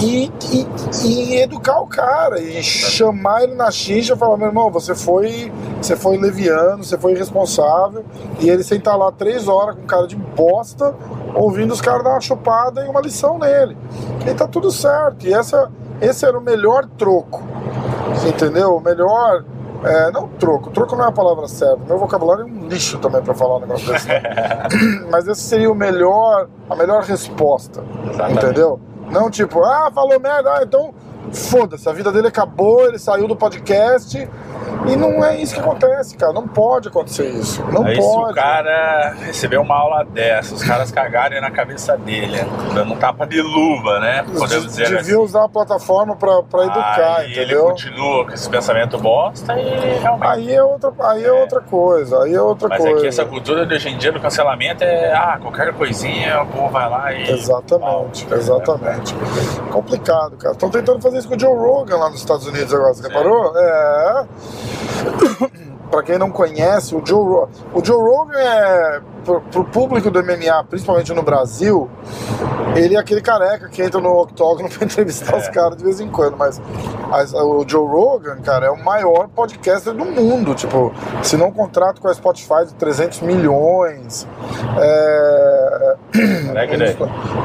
e, 0.00 0.32
e, 0.52 0.66
e 1.04 1.36
educar 1.40 1.80
o 1.80 1.86
cara 1.86 2.40
e 2.40 2.62
chamar 2.62 3.44
ele 3.44 3.54
na 3.54 3.70
xincha 3.70 4.14
e 4.14 4.16
falar, 4.16 4.36
meu 4.36 4.48
irmão, 4.48 4.70
você 4.70 4.94
foi, 4.94 5.52
você 5.80 5.96
foi 5.96 6.16
leviano, 6.16 6.84
você 6.84 6.96
foi 6.96 7.12
irresponsável, 7.12 8.04
e 8.40 8.48
ele 8.48 8.62
sentar 8.62 8.96
lá 8.96 9.10
três 9.10 9.48
horas 9.48 9.76
com 9.76 9.82
cara 9.82 10.06
de 10.06 10.16
bosta, 10.16 10.94
ouvindo 11.34 11.72
os 11.72 11.80
caras 11.80 12.04
dar 12.04 12.10
uma 12.10 12.20
chupada 12.20 12.84
e 12.84 12.88
uma 12.88 13.00
lição 13.00 13.38
nele. 13.38 13.76
E 14.26 14.34
tá 14.34 14.46
tudo 14.46 14.70
certo. 14.70 15.26
E 15.26 15.32
essa, 15.32 15.70
esse 16.00 16.24
era 16.24 16.38
o 16.38 16.40
melhor 16.40 16.86
troco. 16.96 17.42
Entendeu? 18.26 18.76
O 18.76 18.80
melhor. 18.80 19.44
É, 19.84 20.10
não 20.10 20.26
troco, 20.26 20.70
troco 20.70 20.96
não 20.96 21.04
é 21.04 21.08
a 21.08 21.12
palavra 21.12 21.46
certa. 21.46 21.78
Meu 21.86 21.98
vocabulário 21.98 22.42
é 22.42 22.46
um 22.46 22.66
lixo 22.66 22.98
também 22.98 23.22
pra 23.22 23.32
falar 23.32 23.58
um 23.58 23.60
negócio 23.60 23.92
desse. 23.92 24.08
Mas 25.08 25.28
esse 25.28 25.42
seria 25.42 25.70
o 25.70 25.74
melhor, 25.74 26.48
a 26.68 26.74
melhor 26.74 27.04
resposta. 27.04 27.84
Exatamente. 28.10 28.44
Entendeu? 28.44 28.80
Não 29.10 29.30
tipo, 29.30 29.62
ah, 29.62 29.90
falou 29.92 30.20
merda, 30.20 30.52
ah, 30.54 30.62
então 30.62 30.94
foda-se, 31.32 31.88
a 31.88 31.92
vida 31.92 32.10
dele 32.12 32.28
acabou, 32.28 32.86
ele 32.86 32.98
saiu 32.98 33.26
do 33.28 33.36
podcast. 33.36 34.28
E 34.86 34.96
não 34.96 35.24
é 35.24 35.36
isso 35.36 35.54
que 35.54 35.60
acontece, 35.60 36.16
cara. 36.16 36.32
Não 36.32 36.46
pode 36.46 36.88
acontecer 36.88 37.28
isso. 37.28 37.62
Não 37.72 37.84
Aí 37.84 37.96
se 37.96 38.00
pode. 38.00 38.32
o 38.32 38.34
cara 38.34 39.14
receber 39.20 39.58
uma 39.58 39.74
aula 39.74 40.04
dessa, 40.04 40.54
os 40.54 40.62
caras 40.62 40.90
cagarem 40.92 41.40
na 41.40 41.50
cabeça 41.50 41.96
dele, 41.96 42.38
dando 42.74 42.92
um 42.94 42.96
tapa 42.96 43.26
de 43.26 43.42
luva, 43.42 43.98
né? 43.98 44.22
Podemos 44.22 44.66
dizer 44.66 44.84
Devia 44.84 45.00
assim. 45.00 45.16
usar 45.16 45.44
a 45.44 45.48
plataforma 45.48 46.14
pra, 46.16 46.42
pra 46.44 46.62
educar, 46.64 47.16
Aí 47.18 47.32
ele 47.32 47.40
entendeu? 47.42 47.64
continua 47.64 48.24
com 48.26 48.32
esse 48.32 48.48
pensamento 48.48 48.96
bosta 48.98 49.52
e 49.58 49.98
realmente. 50.00 50.28
Aí 50.30 50.54
é 50.54 50.62
outra, 50.62 50.92
aí 51.00 51.24
é 51.24 51.32
outra 51.32 51.60
coisa, 51.60 52.22
aí 52.22 52.34
é 52.34 52.40
outra 52.40 52.68
Mas 52.68 52.78
coisa. 52.78 52.98
é 52.98 53.00
que 53.02 53.06
essa 53.08 53.24
cultura 53.24 53.66
de 53.66 53.74
hoje 53.74 53.88
em 53.88 53.98
dia 53.98 54.12
do 54.12 54.20
cancelamento 54.20 54.84
é, 54.84 55.12
ah, 55.12 55.38
qualquer 55.42 55.74
coisinha, 55.74 56.42
o 56.42 56.46
povo 56.46 56.68
vai 56.70 56.88
lá 56.88 57.12
e. 57.12 57.30
Exatamente, 57.30 58.26
exatamente. 58.32 59.14
Complicado, 59.72 60.36
cara. 60.36 60.52
Estão 60.52 60.70
tentando 60.70 61.00
fazer 61.02 61.17
isso 61.18 61.28
com 61.28 61.34
o 61.36 61.38
Joe 61.38 61.54
Rogan 61.54 61.96
lá 61.96 62.10
nos 62.10 62.20
Estados 62.20 62.46
Unidos 62.46 62.72
agora, 62.72 62.94
você 62.94 63.02
reparou? 63.02 63.52
É. 63.56 64.26
pra 65.90 66.02
quem 66.02 66.18
não 66.18 66.30
conhece, 66.30 66.94
o 66.94 67.02
Joe 67.04 67.24
Rogan. 67.24 67.48
O 67.74 67.84
Joe 67.84 67.96
Rogan 68.02 68.38
é. 68.38 69.00
Pro, 69.24 69.64
público 69.64 70.10
do 70.10 70.22
MMA, 70.22 70.64
principalmente 70.70 71.12
no 71.12 71.22
Brasil, 71.22 71.90
ele 72.74 72.94
é 72.96 72.98
aquele 72.98 73.20
careca 73.20 73.68
que 73.68 73.82
entra 73.82 74.00
no 74.00 74.08
octógono 74.22 74.70
pra 74.72 74.86
entrevistar 74.86 75.34
É. 75.34 75.38
os 75.38 75.48
caras 75.48 75.76
de 75.76 75.84
vez 75.84 76.00
em 76.00 76.08
quando. 76.08 76.34
Mas, 76.38 76.58
mas 77.10 77.34
o 77.34 77.62
Joe 77.68 77.86
Rogan, 77.86 78.36
cara, 78.42 78.66
é 78.66 78.70
o 78.70 78.82
maior 78.82 79.28
podcaster 79.28 79.92
do 79.92 80.04
mundo. 80.06 80.54
Tipo, 80.54 80.94
se 81.22 81.36
não 81.36 81.50
contrato 81.52 82.00
com 82.00 82.08
a 82.08 82.14
Spotify 82.14 82.64
de 82.68 82.74
300 82.74 83.20
milhões. 83.20 84.26
É, 84.78 85.96
É 86.54 86.66
que 86.66 86.76
daí. 86.78 86.96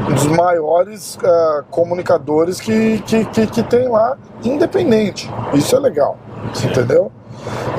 um 0.10 0.14
dos 0.14 0.28
maiores 0.28 1.18
ah, 1.24 1.64
comunicadores 1.70 2.62
que, 2.62 3.00
que, 3.00 3.26
que, 3.26 3.48
que 3.48 3.64
tem 3.64 3.90
lá, 3.90 4.18
independente. 4.44 5.30
Isso 5.54 5.76
é 5.76 5.80
legal, 5.80 6.18
entendeu? 6.64 7.12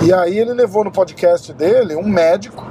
E 0.03 0.13
aí 0.13 0.39
ele 0.39 0.53
levou 0.53 0.85
no 0.85 0.93
podcast 0.93 1.53
dele 1.53 1.95
um 1.97 2.09
médico 2.09 2.65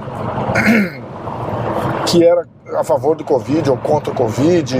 que 2.08 2.24
era 2.24 2.48
a 2.76 2.84
favor 2.84 3.15
do 3.15 3.24
Covid 3.24 3.69
ou 3.69 3.78
contra 3.78 4.11
o 4.11 4.15
Covid. 4.15 4.78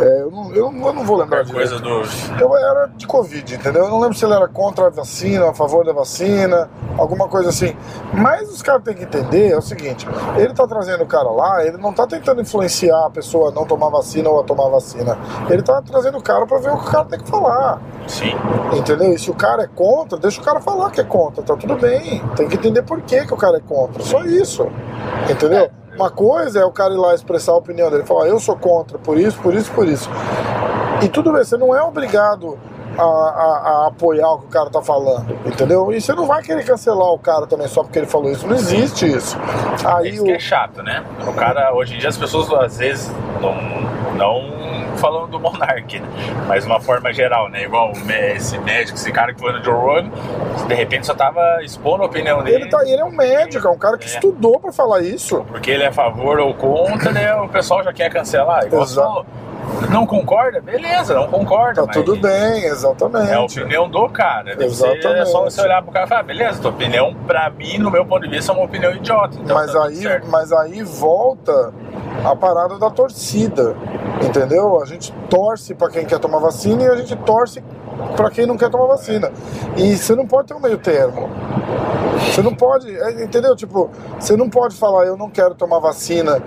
É, 0.00 0.22
eu, 0.22 0.30
não, 0.30 0.50
eu, 0.54 0.72
eu 0.72 0.92
não 0.92 1.04
vou 1.04 1.16
lembrar 1.16 1.44
Qualquer 1.44 1.52
coisa 1.52 1.78
do. 1.78 2.02
Eu 2.40 2.56
era 2.56 2.86
de 2.96 3.06
Covid, 3.06 3.54
entendeu? 3.54 3.84
Eu 3.84 3.90
não 3.90 4.00
lembro 4.00 4.16
se 4.16 4.24
ele 4.24 4.34
era 4.34 4.48
contra 4.48 4.86
a 4.86 4.90
vacina, 4.90 5.50
a 5.50 5.54
favor 5.54 5.84
da 5.84 5.92
vacina, 5.92 6.68
alguma 6.98 7.28
coisa 7.28 7.50
assim. 7.50 7.76
Mas 8.12 8.48
os 8.50 8.62
caras 8.62 8.82
têm 8.82 8.94
que 8.94 9.04
entender 9.04 9.50
é 9.50 9.56
o 9.56 9.62
seguinte: 9.62 10.06
ele 10.36 10.52
tá 10.54 10.66
trazendo 10.66 11.04
o 11.04 11.06
cara 11.06 11.30
lá, 11.30 11.64
ele 11.64 11.76
não 11.76 11.92
tá 11.92 12.06
tentando 12.06 12.40
influenciar 12.40 13.06
a 13.06 13.10
pessoa 13.10 13.50
a 13.50 13.52
não 13.52 13.66
tomar 13.66 13.88
vacina 13.90 14.28
ou 14.28 14.40
a 14.40 14.44
tomar 14.44 14.68
vacina. 14.68 15.18
Ele 15.48 15.62
tá 15.62 15.80
trazendo 15.82 16.18
o 16.18 16.22
cara 16.22 16.46
pra 16.46 16.58
ver 16.58 16.70
o 16.70 16.78
que 16.78 16.88
o 16.88 16.90
cara 16.90 17.04
tem 17.04 17.18
que 17.18 17.28
falar. 17.28 17.80
Sim. 18.06 18.34
Entendeu? 18.72 19.12
E 19.12 19.18
se 19.18 19.30
o 19.30 19.34
cara 19.34 19.64
é 19.64 19.66
contra, 19.66 20.18
deixa 20.18 20.40
o 20.40 20.44
cara 20.44 20.60
falar 20.60 20.90
que 20.90 21.00
é 21.00 21.04
contra, 21.04 21.42
tá 21.42 21.56
tudo 21.56 21.76
bem. 21.76 22.22
Tem 22.36 22.48
que 22.48 22.56
entender 22.56 22.82
por 22.82 23.00
que, 23.02 23.26
que 23.26 23.34
o 23.34 23.36
cara 23.36 23.58
é 23.58 23.60
contra. 23.60 24.02
Só 24.02 24.22
isso. 24.24 24.66
Entendeu? 25.30 25.70
Uma 25.96 26.10
coisa 26.10 26.60
é 26.60 26.64
o 26.64 26.70
cara 26.70 26.92
ir 26.94 26.98
lá 26.98 27.14
expressar 27.14 27.52
a 27.52 27.56
opinião 27.56 27.90
dele, 27.90 28.04
falar, 28.04 28.26
eu 28.28 28.38
sou 28.38 28.56
contra, 28.56 28.98
por 28.98 29.18
isso, 29.18 29.38
por 29.40 29.54
isso, 29.54 29.70
por 29.72 29.88
isso. 29.88 30.08
E 31.02 31.08
tudo 31.08 31.32
bem, 31.32 31.42
você 31.44 31.56
não 31.56 31.74
é 31.74 31.82
obrigado 31.82 32.58
a, 32.98 33.02
a- 33.02 33.62
a 33.84 33.86
apoiar 33.88 34.30
o 34.30 34.38
que 34.38 34.46
o 34.46 34.48
cara 34.48 34.70
tá 34.70 34.80
falando, 34.80 35.26
entendeu? 35.44 35.92
E 35.92 36.00
você 36.00 36.14
não 36.14 36.26
vai 36.26 36.42
querer 36.42 36.64
cancelar 36.64 37.08
o 37.12 37.18
cara 37.18 37.46
também 37.46 37.68
só 37.68 37.82
porque 37.82 37.98
ele 37.98 38.06
falou 38.06 38.30
isso. 38.30 38.46
Não 38.46 38.54
existe 38.56 39.06
isso. 39.06 39.36
Aí 39.84 40.10
Isso 40.10 40.22
o. 40.22 40.24
que 40.26 40.32
é 40.32 40.38
chato, 40.38 40.82
né? 40.82 41.04
O 41.26 41.32
cara, 41.34 41.74
hoje 41.74 41.94
em 41.94 41.98
dia, 41.98 42.08
as 42.08 42.16
pessoas 42.16 42.50
às 42.52 42.78
vezes 42.78 43.10
não. 43.40 43.54
não 44.16 44.65
falando 45.00 45.30
do 45.30 45.40
Monark, 45.40 45.98
né? 46.00 46.06
mas 46.48 46.64
de 46.64 46.70
uma 46.70 46.80
forma 46.80 47.12
geral, 47.12 47.48
né? 47.48 47.64
Igual 47.64 47.92
esse 48.34 48.58
médico, 48.58 48.96
esse 48.98 49.12
cara 49.12 49.32
que 49.34 49.40
foi 49.40 49.52
no 49.52 49.62
Joe 49.62 49.74
Rogan, 49.74 50.10
de 50.66 50.74
repente 50.74 51.06
só 51.06 51.14
tava 51.14 51.62
expondo 51.62 52.02
a 52.02 52.06
opinião 52.06 52.42
dele. 52.42 52.62
Ele, 52.64 52.68
tá, 52.70 52.82
ele 52.82 53.00
é 53.00 53.04
um 53.04 53.10
médico, 53.12 53.66
é 53.66 53.70
um 53.70 53.78
cara 53.78 53.96
que 53.98 54.04
É. 54.04 54.08
estudou 54.08 54.58
pra 54.58 54.72
falar 54.72 55.00
isso. 55.02 55.44
Porque 55.48 55.70
ele 55.70 55.82
é 55.82 55.88
a 55.88 55.92
favor 55.92 56.38
ou 56.38 56.54
contra, 56.54 57.12
né? 57.12 57.34
O 57.36 57.48
pessoal 57.48 57.82
já 57.82 57.92
quer 57.92 58.10
cancelar. 58.10 58.64
Igual 58.66 58.82
Exato. 58.82 59.08
falou, 59.08 59.26
não 59.90 60.06
concorda? 60.06 60.60
Beleza, 60.60 61.14
não 61.14 61.26
concorda. 61.28 61.82
Tá 61.82 61.86
mas 61.88 61.96
tudo 61.96 62.16
bem, 62.16 62.64
exatamente. 62.64 63.30
É 63.30 63.34
a 63.34 63.40
opinião 63.42 63.88
do 63.88 64.08
cara. 64.08 64.56
Deve 64.56 64.70
ser- 64.74 64.86
Exatamente. 64.96 65.20
é 65.22 65.26
só 65.26 65.42
você 65.44 65.60
olhar 65.60 65.82
pro 65.82 65.92
cara 65.92 66.06
e 66.06 66.08
falar, 66.08 66.22
beleza, 66.22 66.60
tua 66.60 66.70
opinião, 66.70 67.14
pra 67.26 67.50
mim, 67.50 67.78
no 67.78 67.90
meu 67.90 68.04
ponto 68.04 68.22
de 68.22 68.28
vista, 68.30 68.52
é 68.52 68.54
uma 68.54 68.64
opinião 68.64 68.92
idiota. 68.92 69.36
Então 69.40 69.56
mas, 69.56 69.72
tá 69.72 69.84
aí, 69.84 69.96
certo. 69.96 70.28
mas 70.30 70.52
aí 70.52 70.82
volta 70.82 71.72
a 72.24 72.34
parada 72.34 72.78
da 72.78 72.90
torcida, 72.90 73.76
entendeu? 74.24 74.80
A 74.82 74.86
gente 74.86 75.12
torce 75.28 75.74
pra 75.74 75.88
quem 75.90 76.04
quer 76.04 76.18
tomar 76.18 76.38
vacina 76.38 76.82
e 76.82 76.88
a 76.88 76.96
gente 76.96 77.14
torce 77.16 77.62
pra 78.16 78.30
quem 78.30 78.46
não 78.46 78.56
quer 78.56 78.70
tomar 78.70 78.86
vacina. 78.86 79.30
E 79.76 79.96
você 79.96 80.14
não 80.14 80.26
pode 80.26 80.48
ter 80.48 80.54
um 80.54 80.60
meio 80.60 80.78
termo. 80.78 81.28
Você 82.18 82.42
não 82.42 82.54
pode, 82.54 82.90
é, 82.90 83.22
entendeu? 83.22 83.54
Tipo, 83.54 83.90
você 84.18 84.36
não 84.36 84.48
pode 84.48 84.74
falar 84.76 85.04
eu 85.06 85.16
não 85.16 85.30
quero 85.30 85.54
tomar 85.54 85.78
vacina 85.78 86.42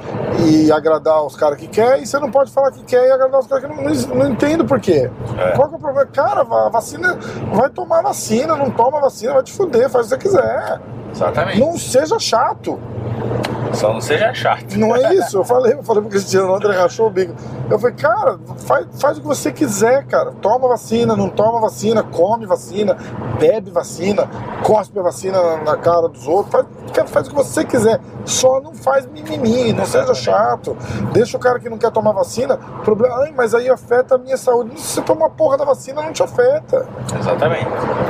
e 0.46 0.72
agradar 0.72 1.24
os 1.24 1.36
caras 1.36 1.58
que 1.58 1.68
quer, 1.68 2.02
e 2.02 2.06
você 2.06 2.20
não 2.20 2.32
pode 2.32 2.52
falar 2.52 2.72
que 2.72 2.84
quer 2.84 3.08
e 3.08 3.12
agradar 3.12 3.40
os 3.40 3.48
caras 3.48 3.66
que 3.66 3.70
não, 3.70 3.84
não, 3.84 4.16
não 4.16 4.32
entendo 4.32 4.66
por 4.66 4.80
quê. 4.80 5.10
É. 5.38 5.52
Qual 5.52 5.68
que 5.68 5.76
é 5.76 5.78
o 5.78 5.80
problema? 5.80 6.06
Cara, 6.08 6.42
a 6.42 6.70
vacina, 6.70 7.18
vai 7.54 7.70
tomar 7.70 8.02
vacina, 8.02 8.56
não 8.56 8.72
toma 8.72 9.00
vacina, 9.00 9.34
vai 9.34 9.44
te 9.44 9.54
fuder, 9.54 9.90
faz 9.90 10.12
o 10.12 10.18
que 10.18 10.28
você 10.28 10.38
quiser. 10.38 10.82
Exatamente. 11.12 11.60
Não 11.60 11.78
seja 11.78 12.20
chato. 12.20 12.80
Só 13.74 13.94
não 13.94 14.02
seja 14.02 14.34
chato. 14.34 14.78
Não 14.78 14.96
é 14.96 15.14
isso, 15.16 15.38
eu 15.38 15.44
falei, 15.44 15.74
eu 15.74 15.84
falei 15.84 16.02
pro 16.02 16.12
Cristiano 16.12 16.54
ontem, 16.54 16.68
ele 16.68 16.78
rachou 16.78 17.08
o 17.08 17.10
bico. 17.10 17.34
Eu 17.70 17.78
falei, 17.80 17.96
cara, 17.96 18.40
faz, 18.66 18.88
faz 19.00 19.18
o 19.18 19.22
que 19.22 19.28
você 19.28 19.52
quiser, 19.52 20.06
cara. 20.06 20.32
Toma 20.42 20.68
vacina, 20.68 21.16
não 21.16 21.30
toma 21.30 21.60
vacina, 21.60 22.04
come 22.04 22.46
vacina, 22.46 22.98
bebe 23.40 23.72
vacina, 23.72 24.30
cospe 24.64 25.00
a 25.00 25.04
vacina 25.04 25.42
na, 25.42 25.64
na 25.64 25.78
cara 25.78 26.08
dos 26.08 26.28
outros, 26.28 26.52
faz, 26.52 26.66
cara, 26.94 27.08
faz 27.08 27.28
o 27.28 27.30
que 27.30 27.36
você 27.36 27.64
quiser. 27.64 28.00
Só 28.26 28.60
não 28.62 28.74
faz 28.74 29.06
mimimi, 29.08 29.74
não 29.74 29.86
seja 29.86 30.14
chato. 30.14 30.76
Deixa 31.14 31.38
o 31.38 31.40
cara 31.40 31.60
que 31.60 31.70
não 31.70 31.78
quer 31.78 31.92
tomar 31.92 32.12
vacina, 32.12 32.58
problema, 32.84 33.16
ai, 33.20 33.34
mas 33.36 33.54
aí 33.54 33.70
afeta 33.70 34.16
a 34.16 34.18
minha 34.18 34.38
saúde. 34.38 34.80
Se 34.80 34.96
você 34.96 35.02
tomar 35.02 35.30
porra 35.30 35.58
da 35.58 35.66
vacina, 35.66 36.02
não 36.02 36.12
te 36.12 36.24
afeta. 36.24 36.88
Exatamente. 37.18 37.68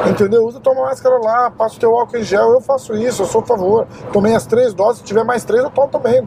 Entendeu? 0.09 0.45
Usa 0.45 0.59
tua 0.59 0.73
máscara 0.73 1.17
lá, 1.19 1.51
passa 1.51 1.75
o 1.75 1.79
teu 1.79 1.95
álcool 1.95 2.17
em 2.17 2.23
gel, 2.23 2.51
eu 2.51 2.61
faço 2.61 2.93
isso, 2.95 3.23
eu 3.23 3.27
sou 3.27 3.41
a 3.41 3.45
favor. 3.45 3.87
Tomei 4.11 4.35
as 4.35 4.45
três 4.45 4.73
doses, 4.73 4.99
se 4.99 5.03
tiver 5.03 5.23
mais 5.23 5.43
três, 5.49 5.63
eu 5.63 5.69
tomo 5.71 5.87
também. 5.87 6.23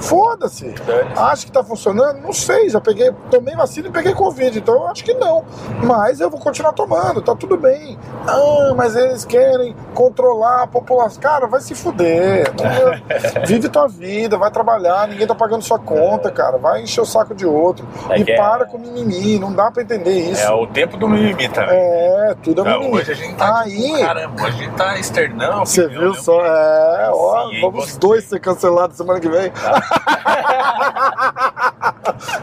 Foda-se. 0.00 0.74
Acho 1.16 1.46
que 1.46 1.52
tá 1.52 1.64
funcionando? 1.64 2.20
Não 2.20 2.32
sei, 2.32 2.68
já 2.68 2.80
peguei, 2.80 3.10
tomei 3.30 3.54
vacina 3.56 3.88
e 3.88 3.90
peguei 3.90 4.12
Covid, 4.12 4.58
então 4.58 4.74
eu 4.74 4.88
acho 4.88 5.02
que 5.02 5.14
não. 5.14 5.44
Mas 5.82 6.20
eu 6.20 6.28
vou 6.28 6.38
continuar 6.38 6.72
tomando, 6.72 7.22
tá 7.22 7.34
tudo 7.34 7.56
bem. 7.56 7.98
Ah, 8.26 8.74
mas 8.76 8.94
eles 8.94 9.24
querem 9.24 9.74
controlar 9.94 10.62
a 10.64 10.66
população. 10.66 11.20
Cara, 11.22 11.46
vai 11.46 11.60
se 11.60 11.74
fuder. 11.74 12.52
Vive 13.46 13.68
tua 13.68 13.88
vida, 13.88 14.36
vai 14.36 14.50
trabalhar, 14.50 15.08
ninguém 15.08 15.26
tá 15.26 15.34
pagando 15.34 15.62
sua 15.62 15.78
conta, 15.78 16.30
cara. 16.30 16.58
Vai 16.58 16.82
encher 16.82 17.00
o 17.00 17.06
saco 17.06 17.34
de 17.34 17.46
outro. 17.46 17.86
É 18.10 18.18
e 18.18 18.30
é- 18.30 18.36
para 18.36 18.66
com 18.66 18.78
mimimi, 18.78 19.38
não 19.38 19.52
dá 19.52 19.70
pra 19.70 19.82
entender 19.82 20.30
isso. 20.30 20.42
É 20.42 20.50
o 20.50 20.66
tempo 20.66 20.96
do 20.96 21.08
mimimi 21.08 21.48
também. 21.48 21.76
É, 21.78 22.34
tudo 22.42 22.60
é 22.60 22.64
Então, 22.68 22.78
mimimi. 22.80 22.98
hoje 23.00 23.12
a 23.12 23.14
gente 23.14 23.34
tá 23.36 23.60
Aí, 23.60 23.76
tipo, 23.82 24.00
caramba, 24.00 24.42
hoje 24.42 24.46
a 24.60 24.64
gente 24.64 24.74
tá 24.76 24.98
externão. 24.98 25.64
você 25.64 25.88
viu 25.88 26.14
só? 26.14 26.44
É, 26.44 27.10
ó, 27.12 27.48
Sim, 27.48 27.60
vamos 27.60 27.74
gostei. 27.80 27.98
dois 27.98 28.24
ser 28.24 28.40
cancelados 28.40 28.65
semana 28.94 29.20
que 29.20 29.28
vem. 29.28 29.52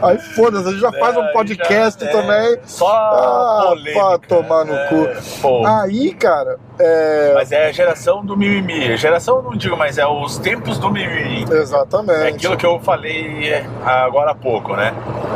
Aí 0.02 0.18
foda-se, 0.18 0.68
a 0.68 0.70
gente 0.70 0.80
já 0.80 0.92
faz 0.92 1.16
um 1.16 1.24
É, 1.24 1.32
podcast 1.32 2.04
já- 2.04 2.10
é, 2.10 2.12
também. 2.12 2.58
Só 2.64 2.86
Ah, 2.88 3.64
polêmica. 3.68 4.18
pra 4.18 4.18
tomar 4.28 4.64
no 4.64 4.74
É, 4.74 4.86
cu. 4.88 5.08
pô. 5.42 5.66
Aí, 5.66 6.12
cara, 6.14 6.58
é. 6.78 7.32
Mas 7.34 7.52
é 7.52 7.66
a 7.66 7.72
geração 7.72 8.24
do 8.24 8.36
mimimi. 8.36 8.96
Geração 8.96 9.36
eu 9.36 9.42
não 9.42 9.56
digo, 9.56 9.76
mas 9.76 9.98
é 9.98 10.06
os 10.06 10.38
tempos 10.38 10.78
do 10.78 10.90
mimimi. 10.90 11.44
É 11.50 11.56
Exatamente. 11.56 12.36
aquilo 12.36 12.56
que 12.56 12.66
eu 12.66 12.78
falei 12.80 13.64
agora 13.84 14.32
há 14.32 14.34
pouco, 14.34 14.74
né? 14.76 14.92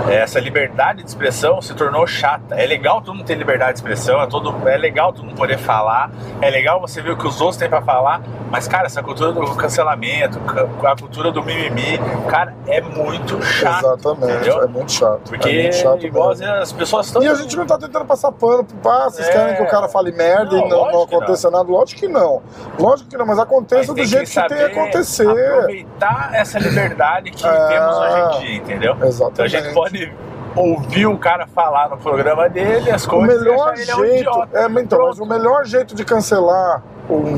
Essa 0.08 0.40
liberdade 0.40 1.02
de 1.02 1.08
expressão 1.08 1.60
se 1.60 1.74
tornou 1.74 2.06
chata. 2.06 2.54
É 2.54 2.66
legal 2.66 3.00
todo 3.00 3.14
mundo 3.14 3.26
ter 3.26 3.34
liberdade 3.34 3.72
de 3.72 3.78
expressão, 3.78 4.20
é, 4.22 4.26
todo, 4.26 4.68
é 4.68 4.76
legal 4.76 5.12
todo 5.12 5.24
mundo 5.24 5.36
poder 5.36 5.58
falar, 5.58 6.10
é 6.40 6.48
legal 6.50 6.80
você 6.80 7.00
ver 7.02 7.10
o 7.12 7.16
que 7.16 7.26
os 7.26 7.40
outros 7.40 7.58
têm 7.58 7.68
pra 7.68 7.82
falar, 7.82 8.22
mas, 8.50 8.66
cara, 8.66 8.86
essa 8.86 9.02
cultura 9.02 9.32
do 9.32 9.54
cancelamento, 9.54 10.38
ca- 10.40 10.90
a 10.92 10.96
cultura 10.96 11.30
do 11.30 11.42
mimimi, 11.42 11.98
cara, 12.28 12.54
é 12.66 12.80
muito 12.80 13.42
chato. 13.42 13.98
Entendeu? 14.26 14.62
é 14.62 14.66
muito 14.66 14.92
chato. 14.92 15.20
Porque 15.28 15.48
é 15.48 15.62
muito 15.62 15.76
chato 15.76 16.06
igual 16.06 16.30
as 16.30 16.72
pessoas 16.72 17.06
estão. 17.06 17.22
E 17.22 17.28
a 17.28 17.34
gente 17.34 17.56
não 17.56 17.66
tá 17.66 17.78
tentando 17.78 18.04
passar 18.04 18.32
pano 18.32 18.64
pro 18.64 18.76
pá, 18.78 19.04
vocês 19.04 19.28
É. 19.28 19.32
querem 19.32 19.56
que 19.56 19.62
o 19.62 19.68
cara 19.68 19.88
fale 19.88 20.12
merda 20.12 20.56
Não, 20.56 20.66
e 20.66 20.68
não, 20.68 20.90
não 20.92 21.06
que 21.06 21.14
aconteça 21.14 21.50
nada? 21.50 21.70
Lógico 21.70 22.00
que 22.00 22.08
não. 22.08 22.42
Lógico 22.78 23.08
que 23.10 23.16
não, 23.16 23.26
mas 23.26 23.38
aconteça 23.38 23.92
do 23.94 24.04
jeito 24.04 24.28
que, 24.28 24.34
tem 24.34 24.42
saber 24.48 24.70
que 24.70 24.78
acontecer. 24.78 25.28
Aproveitar 25.28 26.30
essa 26.34 26.58
liberdade 26.58 27.30
que 27.30 27.46
É. 27.46 27.66
temos 27.68 27.96
hoje 27.96 28.18
em 28.18 28.40
dia, 28.40 28.56
entendeu? 28.56 28.96
Exatamente. 29.02 29.32
Então 29.32 29.44
a 29.44 29.48
gente 29.48 29.74
pode 29.74 30.12
ouvir 30.58 31.06
o 31.06 31.18
cara 31.18 31.46
falar 31.46 31.88
no 31.88 31.96
programa 31.96 32.48
dele 32.48 32.90
as 32.90 33.04
O 33.06 33.10
coisas 33.10 33.40
melhor 33.42 33.74
e 33.76 33.82
achar 33.82 33.82
ele 33.82 33.90
é 33.90 33.94
um 33.96 33.98
jeito. 34.00 34.20
idiota. 34.30 34.58
É, 34.58 34.80
então, 34.80 35.10
o 35.20 35.26
melhor 35.26 35.64
jeito 35.64 35.94
de 35.94 36.04
cancelar 36.04 36.82
um, 37.08 37.34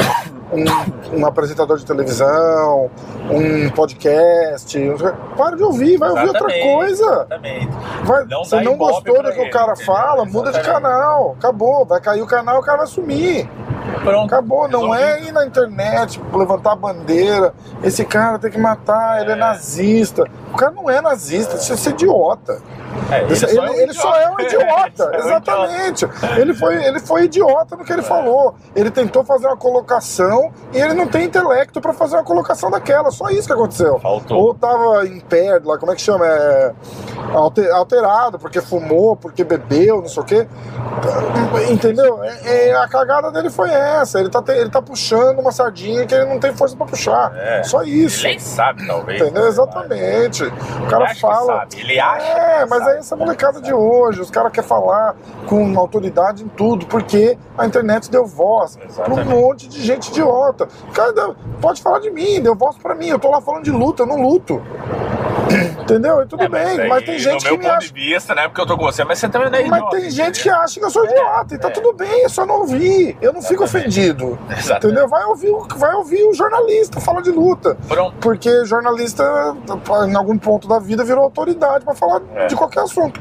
um, 0.52 1.18
um 1.20 1.26
apresentador 1.26 1.78
de 1.78 1.86
televisão, 1.86 2.90
um 3.30 3.70
podcast, 3.70 4.78
para 5.36 5.56
de 5.56 5.62
ouvir, 5.62 5.96
vai 5.96 6.10
ouvir 6.10 6.26
outra 6.26 6.38
Exatamente, 6.48 6.74
coisa. 6.74 7.04
Exatamente. 7.04 7.68
Vai, 8.02 8.24
Não 8.24 8.44
você 8.44 8.60
não 8.60 8.76
gostou 8.76 9.22
do 9.22 9.30
que 9.30 9.38
o 9.38 9.42
ele, 9.42 9.50
cara 9.50 9.72
entendeu? 9.72 9.86
fala, 9.94 10.24
muda 10.24 10.50
de 10.50 10.58
Exatamente. 10.58 10.82
canal. 10.82 11.36
Acabou. 11.38 11.84
Vai 11.86 12.00
cair 12.00 12.22
o 12.22 12.26
canal, 12.26 12.58
o 12.58 12.62
cara 12.62 12.78
vai 12.78 12.86
sumir. 12.86 13.48
Pronto. 14.02 14.26
Acabou. 14.32 14.68
Não 14.68 14.94
é 14.94 15.04
Resolvido. 15.14 15.28
ir 15.28 15.32
na 15.32 15.46
internet, 15.46 16.20
levantar 16.32 16.72
a 16.72 16.76
bandeira. 16.76 17.54
Esse 17.82 18.04
cara 18.04 18.38
tem 18.38 18.50
que 18.50 18.58
matar, 18.58 19.20
ele 19.20 19.32
é 19.32 19.36
nazista. 19.36 20.24
O 20.52 20.56
cara 20.56 20.72
não 20.72 20.88
é 20.90 21.00
nazista, 21.00 21.56
isso 21.56 21.88
é 21.88 21.92
idiota. 21.92 22.60
É, 23.10 23.22
Ele, 23.22 23.82
ele- 23.82 23.94
só 23.94 24.14
é 24.16 24.30
um 24.30 24.40
idiota, 24.40 24.60
Ele 24.78 24.94
só 24.96 25.04
é 25.12 25.16
um 25.18 25.26
exatamente. 25.26 26.08
Ele 26.38 26.54
foi, 26.54 26.84
ele 26.84 27.00
foi 27.00 27.24
idiota 27.24 27.76
no 27.76 27.84
que 27.84 27.92
ele 27.92 28.02
falou. 28.02 28.54
Ele 28.74 28.90
tentou 28.90 29.24
fazer 29.24 29.46
uma 29.46 29.56
colocação 29.56 30.52
e 30.72 30.78
ele 30.80 30.94
não 30.94 31.06
tem 31.08 31.24
intelecto 31.24 31.80
pra 31.80 31.92
fazer 31.92 32.16
uma 32.16 32.24
colocação 32.24 32.70
daquela. 32.70 33.10
Só 33.10 33.28
isso 33.30 33.46
que 33.46 33.52
aconteceu. 33.52 33.98
Faltou. 34.00 34.38
Ou 34.38 34.54
tava 34.54 35.06
impaired 35.06 35.66
lá, 35.66 35.78
como 35.78 35.92
é 35.92 35.94
que 35.96 36.02
chama? 36.02 36.26
É, 36.26 36.72
alter- 37.34 37.72
alterado, 37.72 38.38
porque 38.38 38.60
fumou, 38.60 39.16
porque 39.16 39.42
bebeu, 39.44 40.00
não 40.00 40.08
sei 40.08 40.22
o 40.22 40.26
quê. 40.26 40.46
Entendeu? 41.70 42.22
É- 42.24 42.68
é, 42.68 42.76
a 42.76 42.88
cagada 42.88 43.30
dele 43.30 43.50
foi 43.50 43.70
essa. 43.70 44.18
Ele 44.20 44.28
tá, 44.28 44.42
te- 44.42 44.52
ele 44.52 44.70
tá 44.70 44.80
puxando 44.82 45.38
uma 45.38 45.52
sardinha 45.52 46.06
que 46.06 46.14
ele 46.14 46.26
não 46.26 46.38
tem 46.38 46.52
força 46.54 46.76
pra 46.76 46.86
puxar. 46.86 47.32
É. 47.36 47.62
Só 47.62 47.82
isso. 47.82 48.20
Ele 48.26 48.28
nem 48.30 48.38
sabe, 48.38 48.86
talvez. 48.86 49.20
Entendeu? 49.20 49.46
Exatamente. 49.46 50.44
O 50.44 50.86
cara 50.88 51.14
fala. 51.16 51.66
Ele 51.76 51.98
acha 51.98 52.26
É, 52.26 52.58
que 52.62 52.66
mas 52.80 52.88
aí 52.88 52.98
essa 52.98 53.16
molecada 53.16 53.60
de 53.60 53.72
hoje, 53.72 54.20
os 54.20 54.30
caras 54.30 54.52
querem 54.52 54.68
falar 54.68 55.14
com 55.46 55.78
autoridade 55.78 56.44
em 56.44 56.48
tudo, 56.48 56.86
porque 56.86 57.36
a 57.56 57.66
internet 57.66 58.10
deu 58.10 58.26
voz 58.26 58.76
pra 58.96 59.12
um 59.14 59.24
monte 59.24 59.68
de 59.68 59.82
gente 59.82 60.08
idiota. 60.10 60.68
Cara, 60.92 61.34
pode 61.60 61.82
falar 61.82 62.00
de 62.00 62.10
mim, 62.10 62.40
deu 62.40 62.54
voz 62.54 62.76
pra 62.78 62.94
mim. 62.94 63.08
Eu 63.08 63.18
tô 63.18 63.30
lá 63.30 63.40
falando 63.40 63.64
de 63.64 63.70
luta, 63.70 64.02
eu 64.02 64.06
não 64.06 64.20
luto. 64.20 64.62
Entendeu? 65.80 66.22
E 66.22 66.26
tudo 66.26 66.44
É, 66.44 66.48
bem, 66.48 66.80
aí, 66.80 66.88
mas 66.88 67.04
tem 67.04 67.18
gente 67.18 67.44
que 67.44 67.56
me 67.58 67.66
acha. 67.66 67.88
de 67.88 67.92
vista, 67.92 68.34
né? 68.36 68.46
Porque 68.46 68.60
eu 68.60 68.66
tô 68.66 68.76
com 68.76 68.84
você, 68.84 69.02
mas 69.02 69.18
você 69.18 69.28
também 69.28 69.50
não 69.50 69.58
é 69.58 69.64
Mas 69.64 69.78
idiota, 69.80 69.96
tem 69.96 70.10
gente 70.10 70.42
que 70.44 70.48
acha 70.48 70.78
que 70.78 70.86
eu 70.86 70.90
sou 70.90 71.04
idiota, 71.04 71.54
e 71.56 71.58
tá 71.58 71.66
é. 71.66 71.70
tudo 71.72 71.92
bem, 71.92 72.24
é 72.24 72.28
só 72.28 72.46
não 72.46 72.60
ouvir. 72.60 73.18
Eu 73.20 73.32
não 73.32 73.42
fico 73.42 73.64
Exatamente. 73.64 73.98
ofendido. 73.98 74.38
Exatamente. 74.48 74.86
Entendeu? 74.86 75.08
Vai 75.08 75.24
ouvir, 75.24 75.50
o- 75.50 75.66
vai 75.76 75.92
ouvir 75.94 76.22
o 76.24 76.32
jornalista, 76.32 77.00
fala 77.00 77.20
de 77.20 77.32
luta. 77.32 77.76
Pronto. 77.88 78.14
Porque 78.20 78.64
jornalista, 78.64 79.24
em 80.08 80.14
algum 80.14 80.38
ponto 80.38 80.68
da 80.68 80.78
vida, 80.78 81.02
virou 81.02 81.24
autoridade 81.24 81.84
pra 81.84 81.94
falar 81.96 82.22
É. 82.36 82.46
de 82.46 82.54
qualquer 82.54 82.69
assunto. 82.78 83.20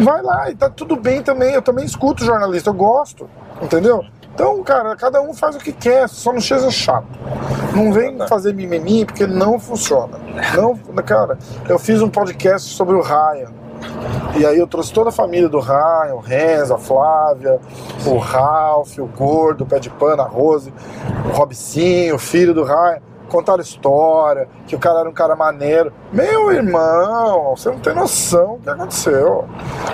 Vai 0.00 0.22
lá, 0.22 0.50
e 0.50 0.54
tá 0.54 0.70
tudo 0.70 0.96
bem 0.96 1.22
também. 1.22 1.52
Eu 1.52 1.62
também 1.62 1.84
escuto 1.84 2.24
jornalista, 2.24 2.70
eu 2.70 2.74
gosto. 2.74 3.28
Entendeu? 3.60 4.04
Então, 4.34 4.62
cara, 4.62 4.94
cada 4.96 5.20
um 5.22 5.32
faz 5.32 5.56
o 5.56 5.58
que 5.58 5.72
quer, 5.72 6.08
só 6.08 6.30
não 6.32 6.40
seja 6.40 6.70
chato. 6.70 7.06
Não 7.74 7.90
vem 7.90 8.18
fazer 8.28 8.52
mimimi, 8.52 9.06
porque 9.06 9.26
não 9.26 9.58
funciona. 9.58 10.18
Não, 10.54 10.76
cara, 11.02 11.38
eu 11.68 11.78
fiz 11.78 12.02
um 12.02 12.08
podcast 12.08 12.74
sobre 12.74 12.94
o 12.94 13.00
Ryan. 13.00 13.50
E 14.38 14.44
aí 14.44 14.58
eu 14.58 14.66
trouxe 14.66 14.92
toda 14.92 15.08
a 15.08 15.12
família 15.12 15.48
do 15.48 15.58
Ryan, 15.58 16.14
o 16.14 16.18
Renzo, 16.18 16.74
a 16.74 16.78
Flávia, 16.78 17.58
o 18.04 18.18
Ralph, 18.18 18.98
o 18.98 19.06
Gordo, 19.06 19.64
o 19.64 19.66
Pé 19.66 19.78
de 19.78 19.88
Pano, 19.88 20.20
a 20.20 20.26
Rose, 20.26 20.72
o 21.24 21.36
Robicinho, 21.36 22.16
o 22.16 22.18
filho 22.18 22.52
do 22.52 22.62
Ryan. 22.62 22.98
Contaram 23.28 23.60
história, 23.60 24.48
que 24.66 24.76
o 24.76 24.78
cara 24.78 25.00
era 25.00 25.08
um 25.08 25.12
cara 25.12 25.34
maneiro. 25.34 25.92
Meu 26.12 26.52
irmão, 26.52 27.54
você 27.56 27.70
não 27.70 27.78
tem 27.78 27.94
noção 27.94 28.54
do 28.56 28.62
que 28.62 28.70
aconteceu. 28.70 29.44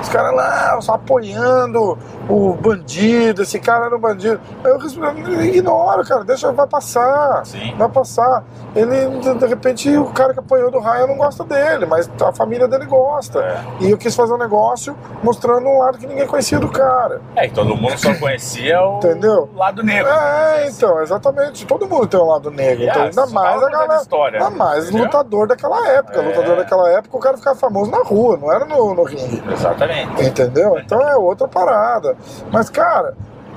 Os 0.01 0.09
caras 0.09 0.35
lá 0.35 0.81
só 0.81 0.95
apoiando 0.95 1.99
o 2.29 2.55
bandido, 2.55 3.43
esse 3.43 3.59
cara 3.59 3.87
era 3.87 3.97
um 3.97 4.01
bandido. 4.01 4.41
Eu 4.65 4.79
respondo, 4.79 5.43
ignora, 5.43 6.05
cara, 6.05 6.25
deixa, 6.25 6.53
vai 6.53 6.67
passar. 6.67 7.45
Sim. 7.47 7.75
Vai 7.77 7.89
passar. 7.89 8.45
Ele, 8.75 9.19
de, 9.21 9.47
repente, 9.47 9.95
o 9.97 10.07
cara 10.07 10.33
que 10.33 10.41
apanhou 10.41 10.71
do 10.71 10.79
Ryan 10.79 11.07
não 11.07 11.17
gosta 11.17 11.45
dele, 11.45 11.87
mas 11.87 12.11
a 12.23 12.33
família 12.33 12.67
dele 12.67 12.87
gosta. 12.87 13.41
É. 13.41 13.65
E 13.81 13.91
eu 13.91 13.99
quis 13.99 14.15
fazer 14.15 14.33
um 14.33 14.39
negócio 14.39 14.97
mostrando 15.23 15.67
um 15.69 15.79
lado 15.79 15.99
que 15.99 16.07
ninguém 16.07 16.27
conhecia 16.27 16.59
do 16.59 16.69
cara. 16.69 17.21
É, 17.37 17.49
que 17.49 17.55
todo 17.55 17.77
mundo 17.77 17.97
só 17.99 18.15
conhecia 18.15 18.81
o 18.83 18.97
Entendeu? 18.99 19.49
lado 19.55 19.83
negro. 19.83 20.11
É, 20.11 20.69
então, 20.69 21.01
exatamente. 21.01 21.67
Todo 21.67 21.87
mundo 21.89 22.07
tem 22.07 22.19
um 22.21 22.27
lado 22.27 22.51
negro. 22.51 22.85
E, 22.85 22.89
Então, 22.89 23.03
ah, 23.03 23.22
ainda 23.25 23.35
mais 23.41 23.63
a 23.63 23.69
galera. 23.71 23.97
história, 24.03 24.39
Ainda 24.45 24.51
mais 24.57 24.85
entendeu? 24.89 25.05
lutador 25.05 25.47
daquela 25.49 25.89
época. 25.89 26.21
É. 26.21 26.29
Lutador 26.29 26.57
daquela 26.57 26.89
época, 26.91 27.17
o 27.17 27.21
cara 27.21 27.37
ficava 27.37 27.59
famoso 27.59 27.91
na 27.91 28.03
rua, 28.03 28.37
não 28.37 28.53
era 28.53 28.65
no, 28.65 28.95
no 28.95 29.03
ringue. 29.05 29.43
Exatamente. 29.53 30.25
Entendeu? 30.25 30.79
Então 30.79 31.01
é 31.01 31.17
outra 31.17 31.47
parada. 31.49 32.17
Mas, 32.51 32.69
cara, 32.71 33.15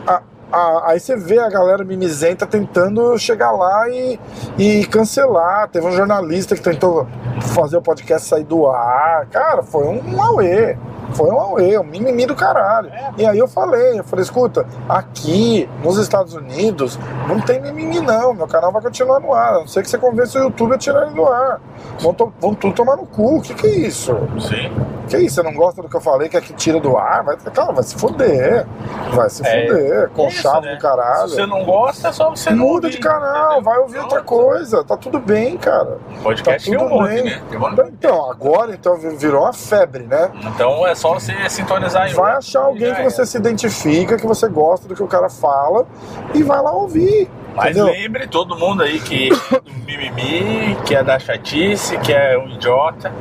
a- 0.07 0.21
a- 0.51 0.91
aí 0.91 0.99
você 0.99 1.15
vê 1.15 1.39
a 1.39 1.49
galera 1.49 1.83
mimizenta 1.83 2.45
tentando 2.45 3.17
chegar 3.17 3.51
lá 3.51 3.89
e, 3.89 4.19
e 4.57 4.85
cancelar. 4.85 5.67
Teve 5.69 5.85
um 5.87 5.91
jornalista 5.91 6.55
que 6.55 6.61
tentou 6.61 7.07
fazer 7.53 7.77
o 7.77 7.81
podcast 7.81 8.27
sair 8.27 8.43
do 8.43 8.67
ar. 8.67 9.25
Cara, 9.27 9.63
foi 9.63 9.85
um 9.85 10.21
auê. 10.21 10.77
Foi 11.15 11.29
um 11.31 11.39
auê, 11.39 11.77
um 11.79 11.83
mimimi 11.83 12.25
do 12.25 12.35
caralho. 12.35 12.91
E 13.17 13.25
aí 13.25 13.37
eu 13.39 13.47
falei, 13.47 13.99
eu 13.99 14.03
falei, 14.03 14.23
escuta, 14.23 14.65
aqui 14.87 15.69
nos 15.83 15.97
Estados 15.97 16.33
Unidos 16.33 16.99
não 17.27 17.39
tem 17.39 17.61
mimimi 17.61 17.99
não, 18.01 18.33
meu 18.33 18.47
canal 18.47 18.71
vai 18.71 18.81
continuar 18.81 19.19
no 19.19 19.33
ar, 19.33 19.53
a 19.53 19.59
não 19.59 19.67
ser 19.67 19.81
que 19.81 19.89
você 19.89 19.97
convença 19.97 20.39
o 20.39 20.43
YouTube 20.43 20.75
a 20.75 20.77
tirar 20.77 21.05
ele 21.07 21.15
do 21.15 21.25
ar. 21.25 21.61
Vão, 21.99 22.13
to 22.13 22.33
vão 22.39 22.53
tudo 22.53 22.73
tomar 22.73 22.97
no 22.97 23.05
cu, 23.05 23.37
o 23.37 23.41
que 23.41 23.53
que 23.53 23.67
é 23.67 23.71
isso? 23.71 24.15
Sim. 24.39 24.71
Que 25.07 25.17
isso, 25.17 25.35
você 25.35 25.43
não 25.43 25.53
gosta 25.53 25.81
do 25.83 25.87
que 25.87 25.95
eu 25.95 26.01
falei, 26.01 26.27
que 26.27 26.35
aqui 26.35 26.51
tira 26.53 26.79
do 26.79 26.97
ar? 26.97 27.23
Vai, 27.23 27.37
cara, 27.37 27.71
vai 27.71 27.83
se 27.83 27.95
fuder. 27.95 28.65
Vai 29.13 29.29
se 29.29 29.45
É, 29.45 29.67
fuder, 29.67 30.31
chave 30.31 30.65
né? 30.67 30.75
do 30.75 30.81
caralho. 30.81 31.29
Se 31.29 31.35
você 31.35 31.45
não 31.45 31.63
gosta, 31.63 32.07
é 32.07 32.11
só 32.11 32.29
você 32.31 32.49
não 32.49 32.65
Muda 32.65 32.89
de 32.89 32.97
canal, 32.97 33.51
entendeu? 33.53 33.63
vai 33.63 33.77
ouvir 33.77 33.99
outra 33.99 34.21
coisa, 34.23 34.83
tá 34.83 34.97
tudo 34.97 35.19
bem, 35.19 35.55
cara. 35.57 35.99
Podcast 36.23 36.69
tá 36.71 36.77
tudo 36.77 36.89
monte, 36.89 37.09
bem. 37.09 37.23
né? 37.25 37.41
Monte. 37.53 37.81
Então, 37.81 38.31
agora 38.31 38.73
então 38.73 38.97
virou 38.97 39.43
uma 39.43 39.53
febre, 39.53 40.03
né? 40.03 40.31
Então 40.43 40.85
é 40.87 40.95
só 40.95 41.04
você 41.13 41.49
sintonizar 41.49 42.09
em 42.09 42.13
Vai 42.13 42.23
outro 42.33 42.37
achar 42.39 42.59
e 42.59 42.65
alguém 42.65 42.93
que 42.93 43.01
era. 43.01 43.09
você 43.09 43.25
se 43.25 43.37
identifica, 43.37 44.17
que 44.17 44.25
você 44.25 44.47
gosta 44.47 44.87
do 44.87 44.95
que 44.95 45.03
o 45.03 45.07
cara 45.07 45.29
fala 45.29 45.85
e 46.33 46.43
vai 46.43 46.61
lá 46.61 46.71
ouvir. 46.71 47.29
Mas 47.55 47.77
entendeu? 47.77 47.85
lembre 47.93 48.27
todo 48.27 48.57
mundo 48.57 48.83
aí 48.83 48.99
que 48.99 49.29
é 49.29 49.59
do 49.61 49.71
mimimi, 49.85 50.75
que 50.85 50.93
é 50.93 51.01
da 51.03 51.17
chatice, 51.17 51.97
que 51.99 52.11
é 52.11 52.37
um 52.37 52.49
idiota. 52.49 53.13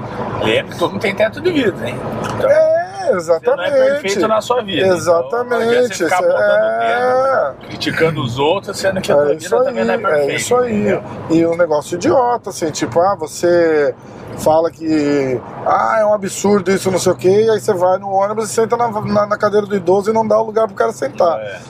Lembre, 0.42 0.76
todo 0.76 0.92
mundo 0.92 1.00
tem 1.02 1.14
teto 1.14 1.40
de 1.40 1.50
vida, 1.52 1.88
hein? 1.88 1.94
Então, 2.36 2.50
É, 2.50 2.83
você 3.20 3.30
não 3.56 3.62
é 3.64 3.68
exatamente. 3.68 4.02
perfeito 4.02 4.28
na 4.28 4.40
sua 4.40 4.62
vida. 4.62 4.86
Então, 4.86 4.96
Exatamente. 4.96 5.96
você 5.96 6.04
ficar 6.04 6.20
Isso 6.20 6.30
apontando 6.30 6.64
o 6.66 6.82
é... 6.82 7.46
dedo, 7.52 7.66
criticando 7.68 8.22
os 8.22 8.38
outros, 8.38 8.78
sendo 8.78 9.00
que 9.00 9.12
a 9.12 9.14
tua 9.14 9.24
É 9.24 9.28
vida 9.28 9.44
isso 9.44 9.56
aí, 9.56 9.64
também 9.64 9.84
não 9.84 9.94
é 9.94 9.98
perfeita. 9.98 10.32
é 10.32 10.36
isso 10.36 10.56
aí. 10.56 10.74
entendeu? 10.80 11.02
E 11.30 11.46
um 11.46 11.56
negócio 11.56 11.94
idiota, 11.96 12.50
assim, 12.50 12.70
tipo, 12.70 13.00
ah, 13.00 13.16
você 13.16 13.94
fala 14.38 14.70
que 14.70 15.40
ah, 15.64 15.98
é 16.00 16.04
um 16.04 16.12
absurdo 16.12 16.70
isso, 16.70 16.90
não 16.90 16.98
sei 16.98 17.12
o 17.12 17.16
quê, 17.16 17.28
e 17.46 17.50
aí 17.50 17.60
você 17.60 17.72
vai 17.72 17.98
no 17.98 18.10
ônibus 18.10 18.50
e 18.50 18.52
senta 18.52 18.76
na, 18.76 18.88
na, 18.90 19.26
na 19.26 19.38
cadeira 19.38 19.64
do 19.66 19.76
idoso 19.76 20.10
e 20.10 20.12
não 20.12 20.26
dá 20.26 20.38
o 20.40 20.44
lugar 20.44 20.66
pro 20.66 20.74
cara 20.74 20.92
sentar. 20.92 21.38
É. 21.38 21.60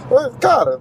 Cara, 0.40 0.80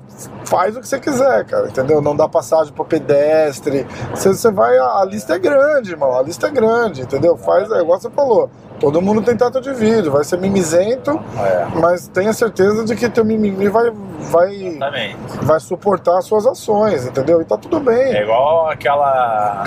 faz 0.54 0.78
o 0.78 0.82
que 0.82 0.88
você 0.88 1.00
quiser, 1.00 1.46
cara, 1.46 1.68
entendeu? 1.68 2.00
Não 2.00 2.16
dá 2.16 2.30
passagem 2.30 2.72
pro 2.72 2.86
pedestre. 2.86 3.88
Você, 4.12 4.30
você 4.30 4.52
vai, 4.52 4.78
a, 4.78 5.00
a 5.00 5.06
lista 5.06 5.34
é 5.34 5.40
grande, 5.40 5.90
irmão, 5.92 6.16
a 6.16 6.22
lista 6.22 6.46
é 6.46 6.52
grande, 6.52 7.02
entendeu? 7.02 7.36
Faz, 7.36 7.72
é 7.72 7.82
igual 7.82 8.00
você 8.00 8.10
falou, 8.12 8.52
todo 8.80 9.02
mundo 9.02 9.24
tem 9.24 9.36
teto 9.36 9.60
de 9.60 9.74
vidro, 9.74 10.12
vai 10.12 10.24
ser 10.24 10.38
mimizento, 10.38 11.20
É, 11.40 11.66
mas 11.80 12.08
tenha 12.08 12.32
certeza 12.34 12.86
de 12.86 12.96
que 12.96 13.10
teu 13.10 13.26
mimimi 13.26 13.68
vai, 13.68 13.92
vai, 14.30 14.54
exatamente. 14.54 15.18
vai 15.42 15.60
suportar 15.60 16.20
as 16.20 16.26
suas 16.26 16.46
ações, 16.46 17.08
entendeu? 17.08 17.42
E 17.42 17.46
tá 17.46 17.58
tudo 17.58 17.80
bem. 17.80 18.14
É 18.14 18.22
igual 18.22 18.70
aquela. 18.70 19.64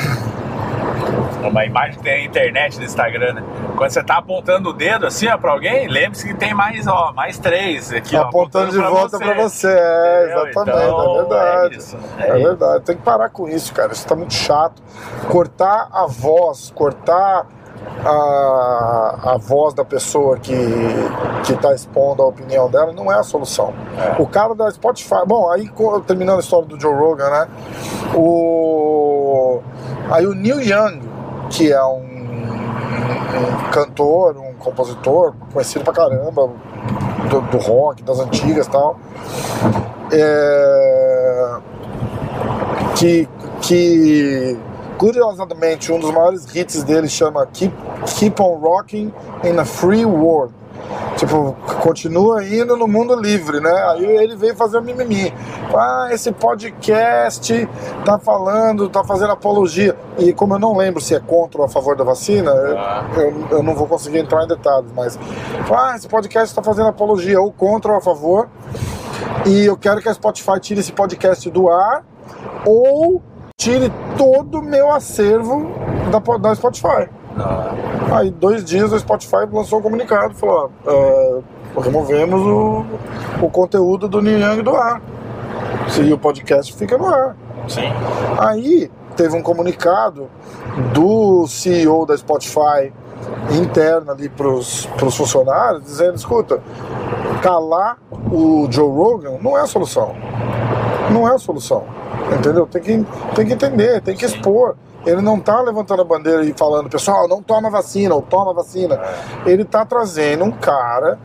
Uma 1.49 1.65
imagem 1.65 1.97
que 1.97 2.03
tem 2.03 2.19
na 2.21 2.25
internet, 2.25 2.79
no 2.79 2.85
Instagram, 2.85 3.35
né? 3.35 3.45
Quando 3.77 3.91
você 3.91 4.03
tá 4.03 4.17
apontando 4.17 4.71
o 4.71 4.73
dedo 4.73 5.07
assim, 5.07 5.29
ó, 5.29 5.37
pra 5.37 5.53
alguém, 5.53 5.89
lembre-se 5.89 6.27
que 6.27 6.35
tem 6.35 6.55
mais, 6.55 6.87
ó, 6.87 7.13
mais 7.13 7.39
três 7.39 7.93
aqui, 7.93 8.17
ó, 8.17 8.23
apontando 8.23 8.71
de 8.71 8.79
volta 8.79 9.19
pra 9.19 9.35
você. 9.35 9.69
É, 9.69 10.25
Entendeu? 10.25 10.47
exatamente, 10.49 10.87
Então, 10.87 11.15
é 11.15 11.19
verdade. 11.19 11.75
É, 11.75 11.79
isso, 11.79 11.99
É, 12.19 12.29
é 12.29 12.33
verdade, 12.33 12.85
tem 12.85 12.97
que 12.97 13.03
parar 13.03 13.29
com 13.31 13.49
isso, 13.49 13.73
cara. 13.73 13.93
Isso 13.93 14.07
tá 14.07 14.15
muito 14.17 14.35
chato. 14.35 14.83
Cortar 15.29 15.89
a 15.93 16.07
voz, 16.07 16.73
cortar 16.75 17.47
a, 18.05 19.33
a 19.35 19.39
voz 19.39 19.75
da 19.75 19.85
pessoa 19.85 20.39
que, 20.39 20.55
que 21.45 21.55
tá 21.55 21.75
expondo 21.75 22.23
a 22.23 22.27
opinião 22.27 22.69
dela 22.71 22.93
não 22.93 23.11
é 23.11 23.19
a 23.19 23.23
solução. 23.23 23.73
É. 23.97 24.21
O 24.21 24.27
cara 24.27 24.55
da 24.55 24.71
Spotify. 24.71 25.25
Bom, 25.27 25.51
aí 25.51 25.71
terminando 26.07 26.37
a 26.39 26.41
história 26.41 26.67
do 26.67 26.81
Joe 26.81 26.95
Rogan, 26.95 27.31
né? 27.31 27.49
O. 28.15 29.61
Aí 30.11 30.27
o 30.27 30.35
Neil 30.35 30.61
Young, 30.61 31.01
que 31.51 31.73
é 31.73 31.85
um, 31.85 32.03
um 32.03 33.71
cantor, 33.71 34.37
um 34.37 34.55
compositor, 34.55 35.35
conhecido 35.53 35.85
pra 35.85 35.93
caramba, 35.93 36.51
do, 37.31 37.41
do 37.43 37.59
rock, 37.59 38.03
das 38.03 38.19
antigas 38.19 38.67
e 38.67 38.71
tal. 38.71 38.99
É, 40.13 41.57
que, 42.97 43.29
que 43.61 44.59
curiosamente 44.97 45.93
um 45.93 45.99
dos 45.99 46.11
maiores 46.13 46.47
hits 46.55 46.83
dele 46.83 47.09
chama 47.09 47.47
Keep, 47.47 47.75
Keep 48.07 48.43
on 48.43 48.59
Rocking 48.59 49.13
in 49.45 49.59
a 49.59 49.65
Free 49.65 50.05
World. 50.05 50.55
Tipo, 51.17 51.57
continua 51.83 52.45
indo 52.45 52.77
no 52.77 52.87
mundo 52.87 53.15
livre, 53.15 53.59
né? 53.61 53.73
Aí 53.91 54.05
ele 54.05 54.37
veio 54.37 54.55
fazer 54.55 54.79
o 54.79 54.83
mimimi. 54.83 55.33
Ah, 55.75 56.09
esse 56.13 56.31
podcast 56.33 57.67
tá 58.05 58.19
falando, 58.19 58.89
tá 58.89 59.03
fazendo 59.03 59.33
apologia. 59.33 59.97
E 60.19 60.33
como 60.33 60.55
eu 60.55 60.59
não 60.59 60.77
lembro 60.77 61.01
se 61.01 61.15
é 61.15 61.21
contra 61.21 61.61
ou 61.61 61.65
a 61.67 61.69
favor 61.69 61.97
da 61.97 62.05
vacina, 62.05 62.51
eu- 62.51 62.79
Ah. 62.79 63.07
eu, 63.17 63.47
eu 63.59 63.63
não 63.63 63.75
vou 63.75 63.87
conseguir 63.87 64.19
entrar 64.19 64.45
em 64.45 64.49
detalhes, 64.49 64.91
mas. 64.95 65.19
Ah, 65.75 65.95
esse 65.97 66.07
podcast 66.07 66.55
tá 66.55 66.63
fazendo 66.63 66.89
apologia 66.89 67.41
ou 67.41 67.51
contra 67.51 67.93
ou 67.93 67.99
a 67.99 68.01
favor. 68.01 68.49
E 69.47 69.65
eu 69.65 69.77
quero 69.77 70.01
que 70.01 70.09
a 70.09 70.15
Spotify 70.15 70.61
tire 70.61 70.81
esse 70.81 70.93
podcast 70.93 71.49
do 71.51 71.69
ar 71.71 72.05
ou 72.65 73.23
tire 73.57 73.91
todo 74.19 74.59
o 74.59 74.63
meu 74.63 74.93
acervo 74.93 75.71
da, 76.11 76.19
da 76.37 76.55
Spotify. 76.55 77.09
Não, 77.37 78.17
Aí, 78.17 78.31
dois 78.31 78.65
dias, 78.65 78.93
o 78.93 78.99
Spotify 78.99 79.47
lançou 79.53 79.79
um 79.79 79.83
comunicado 79.83 80.33
e 80.33 80.37
falou: 80.37 80.73
ó, 80.87 80.91
é, 80.91 81.41
removemos 81.83 82.41
o, 82.41 82.85
o 83.43 83.51
conteúdo 83.51 84.09
do 84.09 84.23
Neil 84.23 84.41
Young 84.41 84.63
do 84.63 84.75
ar. 84.75 85.03
E 86.03 86.13
o 86.13 86.19
podcast 86.19 86.75
fica 86.75 86.99
no 86.99 87.07
ar. 87.07 87.37
sim. 87.69 87.93
Aí 88.39 88.91
teve 89.17 89.37
um 89.37 89.43
comunicado 89.43 90.29
do 90.93 91.47
CEO 91.47 92.05
da 92.05 92.17
Spotify 92.17 92.93
interno 93.51 94.11
ali 94.11 94.29
pros, 94.29 94.87
pros 94.97 95.17
funcionários, 95.17 95.85
dizendo, 95.85 96.17
escuta, 96.17 96.61
calar 97.43 97.99
o 98.31 98.67
Joe 98.71 98.89
Rogan 98.89 99.39
não 99.41 99.57
é 99.57 99.63
a 99.63 99.67
solução. 99.67 100.15
Não 101.11 101.29
é 101.29 101.35
a 101.35 101.39
solução. 101.39 101.85
Entendeu? 102.39 102.67
Tem 102.67 102.83
que, 102.83 103.07
tem 103.35 103.47
que 103.47 103.53
entender, 103.53 104.01
tem 104.03 104.17
que 104.17 104.25
expor. 104.25 104.77
Ele 105.07 105.23
não 105.23 105.39
tá 105.41 105.61
levantando 105.61 106.03
a 106.03 106.05
bandeira 106.05 106.45
e 106.45 106.53
falando, 106.53 106.91
pessoal, 106.91 107.29
não 107.29 107.41
toma 107.41 107.71
vacina, 107.71 108.15
ou 108.15 108.21
toma 108.21 108.53
vacina. 108.53 109.01
Ele 109.47 109.65
tá 109.65 109.85
trazendo 109.87 110.45
um 110.45 110.51
cara 110.51 111.19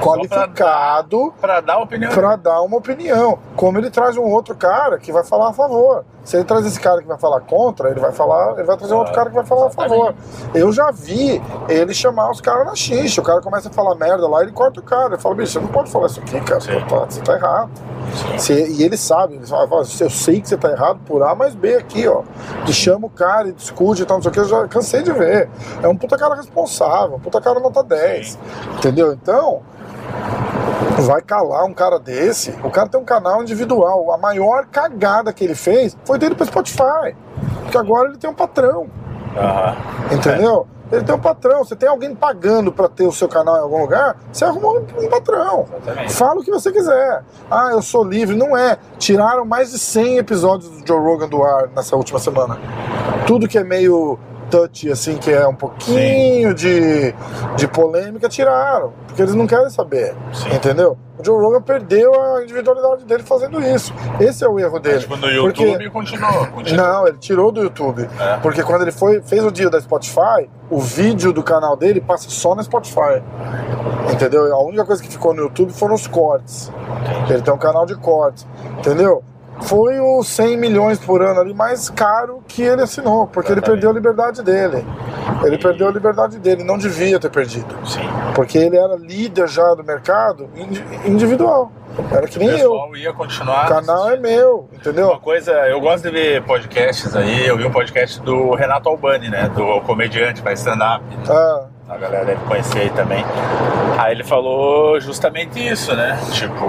qualificado 0.00 1.32
Pra 1.40 1.60
dar 1.60 1.78
opinião. 1.78 2.10
para 2.12 2.36
dar 2.36 2.62
uma 2.62 2.76
opinião. 2.76 3.38
Como 3.56 3.78
ele 3.78 3.90
traz 3.90 4.16
um 4.16 4.22
outro 4.24 4.54
cara 4.54 4.98
que 4.98 5.10
vai 5.12 5.24
falar 5.24 5.50
a 5.50 5.52
favor. 5.52 6.04
Se 6.24 6.36
ele 6.36 6.44
traz 6.44 6.66
esse 6.66 6.80
cara 6.80 7.00
que 7.00 7.06
vai 7.06 7.16
falar 7.18 7.40
contra, 7.42 7.88
ele 7.90 8.00
vai 8.00 8.10
falar, 8.12 8.54
ele 8.54 8.64
vai 8.64 8.76
trazer 8.76 8.94
um 8.94 8.98
outro 8.98 9.14
cara 9.14 9.28
que 9.28 9.36
vai 9.36 9.44
falar 9.46 9.66
a 9.66 9.70
favor. 9.70 10.14
Eu 10.54 10.72
já 10.72 10.90
vi 10.90 11.40
ele 11.68 11.94
chamar 11.94 12.30
os 12.30 12.40
caras 12.40 12.66
na 12.66 12.74
xincha. 12.74 13.20
O 13.20 13.24
cara 13.24 13.40
começa 13.40 13.68
a 13.68 13.72
falar 13.72 13.94
merda 13.94 14.26
lá, 14.28 14.42
ele 14.42 14.50
corta 14.52 14.80
o 14.80 14.82
cara. 14.82 15.14
Ele 15.14 15.18
fala, 15.22 15.34
bicho, 15.36 15.52
você 15.52 15.60
não 15.60 15.68
pode 15.68 15.90
falar 15.90 16.06
isso 16.06 16.20
aqui, 16.20 16.40
cara. 16.40 16.60
Você 16.60 16.80
tá, 16.80 16.98
você 17.08 17.20
tá 17.22 17.32
errado. 17.34 17.70
Você- 18.36 18.68
e 18.68 18.82
ele 18.82 18.96
sabe, 18.96 19.34
ele 19.34 19.46
fala, 19.46 19.68
"Fala, 19.68 19.82
eu 20.00 20.10
sei 20.10 20.40
que 20.40 20.48
você 20.48 20.56
tá 20.56 20.70
errado 20.70 20.98
por 21.06 21.22
A 21.22 21.34
mais 21.34 21.54
B 21.54 21.74
aqui, 21.76 22.06
ó. 22.08 22.22
E 22.66 22.72
chama 22.72 23.06
o 23.06 23.10
cara 23.16 23.48
e 23.48 23.52
discute 23.52 24.02
e 24.02 24.04
tal, 24.04 24.18
não 24.18 24.22
sei 24.22 24.30
o 24.30 24.32
que, 24.32 24.40
eu 24.40 24.44
já 24.44 24.68
cansei 24.68 25.02
de 25.02 25.12
ver. 25.12 25.48
É 25.82 25.88
um 25.88 25.96
puta 25.96 26.16
cara 26.16 26.34
responsável, 26.34 27.16
um 27.16 27.20
puta 27.20 27.40
cara 27.40 27.58
nota 27.58 27.82
10. 27.82 28.38
Entendeu? 28.76 29.12
Então, 29.12 29.62
vai 31.02 31.20
calar 31.22 31.64
um 31.64 31.74
cara 31.74 31.98
desse. 31.98 32.50
O 32.62 32.70
cara 32.70 32.88
tem 32.88 33.00
um 33.00 33.04
canal 33.04 33.42
individual. 33.42 34.12
A 34.12 34.18
maior 34.18 34.66
cagada 34.66 35.32
que 35.32 35.44
ele 35.44 35.54
fez 35.54 35.96
foi 36.04 36.18
dele 36.18 36.34
pro 36.34 36.46
Spotify. 36.46 37.16
Porque 37.62 37.78
agora 37.78 38.08
ele 38.08 38.18
tem 38.18 38.30
um 38.30 38.34
patrão. 38.34 38.86
Entendeu? 40.12 40.66
Ele 40.90 41.04
tem 41.04 41.14
um 41.14 41.20
patrão. 41.20 41.64
Você 41.64 41.74
tem 41.74 41.88
alguém 41.88 42.14
pagando 42.14 42.70
pra 42.70 42.88
ter 42.88 43.06
o 43.06 43.12
seu 43.12 43.28
canal 43.28 43.56
em 43.56 43.60
algum 43.60 43.80
lugar, 43.80 44.16
você 44.32 44.44
arrumou 44.44 44.78
um, 44.78 45.08
patrão. 45.08 45.66
Fala 46.08 46.40
o 46.40 46.44
que 46.44 46.50
você 46.50 46.72
quiser. 46.72 47.22
Ah, 47.50 47.70
eu 47.72 47.82
sou 47.82 48.04
livre. 48.04 48.36
Não 48.36 48.56
é. 48.56 48.78
Tiraram 48.98 49.44
mais 49.44 49.72
de 49.72 49.78
100 49.78 50.18
episódios 50.18 50.70
do 50.70 50.86
Joe 50.86 51.00
Rogan 51.00 51.28
do 51.28 51.42
ar 51.42 51.68
nessa 51.74 51.96
última 51.96 52.18
semana. 52.18 52.58
Tudo 53.26 53.48
que 53.48 53.58
é 53.58 53.64
meio 53.64 54.18
touch, 54.50 54.90
assim, 54.90 55.16
que 55.16 55.30
é 55.30 55.46
um 55.46 55.54
pouquinho 55.54 56.54
de, 56.54 57.14
de 57.56 57.68
polêmica, 57.68 58.28
tiraram. 58.28 58.92
Porque 59.06 59.22
eles 59.22 59.34
não 59.34 59.46
querem 59.46 59.70
saber. 59.70 60.14
Sim. 60.32 60.54
Entendeu? 60.54 60.96
O 61.18 61.24
Joe 61.24 61.40
Rogan 61.40 61.62
perdeu 61.62 62.12
a 62.20 62.42
individualidade 62.42 63.04
dele 63.06 63.22
fazendo 63.22 63.60
isso. 63.62 63.92
Esse 64.20 64.44
é 64.44 64.48
o 64.48 64.58
erro 64.58 64.78
dele. 64.78 64.98
Tipo, 64.98 65.16
no 65.16 65.28
YouTube 65.28 65.72
Porque- 65.72 65.90
continuou. 65.90 66.46
continuou. 66.48 66.86
não, 66.86 67.08
ele 67.08 67.16
tirou 67.18 67.50
do 67.50 67.62
YouTube. 67.62 68.08
É. 68.20 68.36
Porque 68.38 68.62
quando 68.62 68.82
ele 68.82 68.92
foi, 68.92 69.22
fez 69.22 69.42
o 69.42 69.50
dia 69.50 69.70
da 69.70 69.80
Spotify, 69.80 70.48
o 70.70 70.78
vídeo 70.78 71.32
do 71.32 71.42
canal 71.42 71.74
dele 71.76 72.00
passa 72.02 72.28
só 72.28 72.54
na 72.54 72.62
Spotify. 72.62 73.22
Entendeu? 74.12 74.54
A 74.54 74.62
única 74.62 74.84
coisa 74.84 75.02
que 75.02 75.08
ficou 75.08 75.32
no 75.34 75.42
YouTube 75.42 75.72
foram 75.72 75.94
os 75.94 76.06
cortes. 76.06 76.70
Ele 77.30 77.40
tem 77.42 77.52
um 77.52 77.58
canal 77.58 77.86
de 77.86 77.94
cortes. 77.96 78.46
Entendeu? 78.78 79.22
Foi 79.62 79.98
os 80.00 80.28
100 80.28 80.56
milhões 80.58 80.98
por 80.98 81.22
ano 81.22 81.40
ali 81.40 81.54
mais 81.54 81.88
caro 81.90 82.42
que 82.46 82.62
ele 82.62 82.82
assinou, 82.82 83.26
porque 83.26 83.50
ele 83.50 83.60
perdeu 83.62 83.90
a 83.90 83.92
liberdade 83.92 84.42
dele. 84.42 84.84
Ele 85.44 85.58
perdeu 85.58 85.88
a 85.88 85.90
liberdade 85.90 86.38
dele, 86.38 86.62
não 86.62 86.76
devia 86.78 87.18
ter 87.18 87.30
perdido. 87.30 87.74
Sim. 87.86 88.06
Porque 88.34 88.58
ele 88.58 88.76
era 88.76 88.94
líder 88.96 89.48
já 89.48 89.74
do 89.74 89.82
mercado 89.82 90.48
indi- 90.56 90.84
individual. 91.06 91.72
Era 92.12 92.28
que 92.28 92.36
O 92.36 92.40
nem 92.40 92.50
eu. 92.50 92.56
pessoal 92.72 92.96
ia 92.96 93.12
continuar. 93.14 93.64
O 93.64 93.68
canal 93.68 94.10
é 94.10 94.16
meu, 94.18 94.68
entendeu? 94.72 95.08
Uma 95.08 95.18
coisa, 95.20 95.50
eu 95.66 95.80
gosto 95.80 96.04
de 96.04 96.10
ver 96.10 96.42
podcasts 96.42 97.16
aí. 97.16 97.46
Eu 97.46 97.56
vi 97.56 97.64
um 97.64 97.70
podcast 97.70 98.20
do 98.20 98.54
Renato 98.54 98.88
Albani, 98.90 99.30
né? 99.30 99.48
Do 99.54 99.80
comediante, 99.80 100.42
faz 100.42 100.58
stand-up. 100.60 101.02
Ah, 101.30 101.64
A 101.88 101.96
galera 101.96 102.24
deve 102.26 102.44
conhecer 102.44 102.80
aí 102.80 102.90
também. 102.90 103.24
Aí 103.98 104.12
ele 104.12 104.24
falou 104.24 105.00
justamente 105.00 105.58
isso, 105.66 105.94
né? 105.96 106.18
Tipo, 106.32 106.64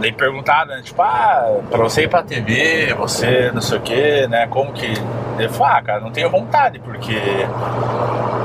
daí 0.00 0.12
perguntaram, 0.12 0.68
né? 0.74 0.82
Tipo, 0.82 1.02
ah, 1.02 1.60
pra 1.70 1.78
você 1.78 2.02
ir 2.04 2.08
pra 2.08 2.22
TV, 2.22 2.94
você 2.94 3.50
não 3.52 3.60
sei 3.60 3.78
o 3.78 3.80
que, 3.80 4.26
né? 4.28 4.46
Como 4.48 4.72
que. 4.72 4.92
Ele 5.38 5.48
falou, 5.48 5.74
ah, 5.74 5.82
cara, 5.82 6.00
não 6.00 6.10
tenho 6.10 6.28
vontade, 6.28 6.78
porque 6.80 7.14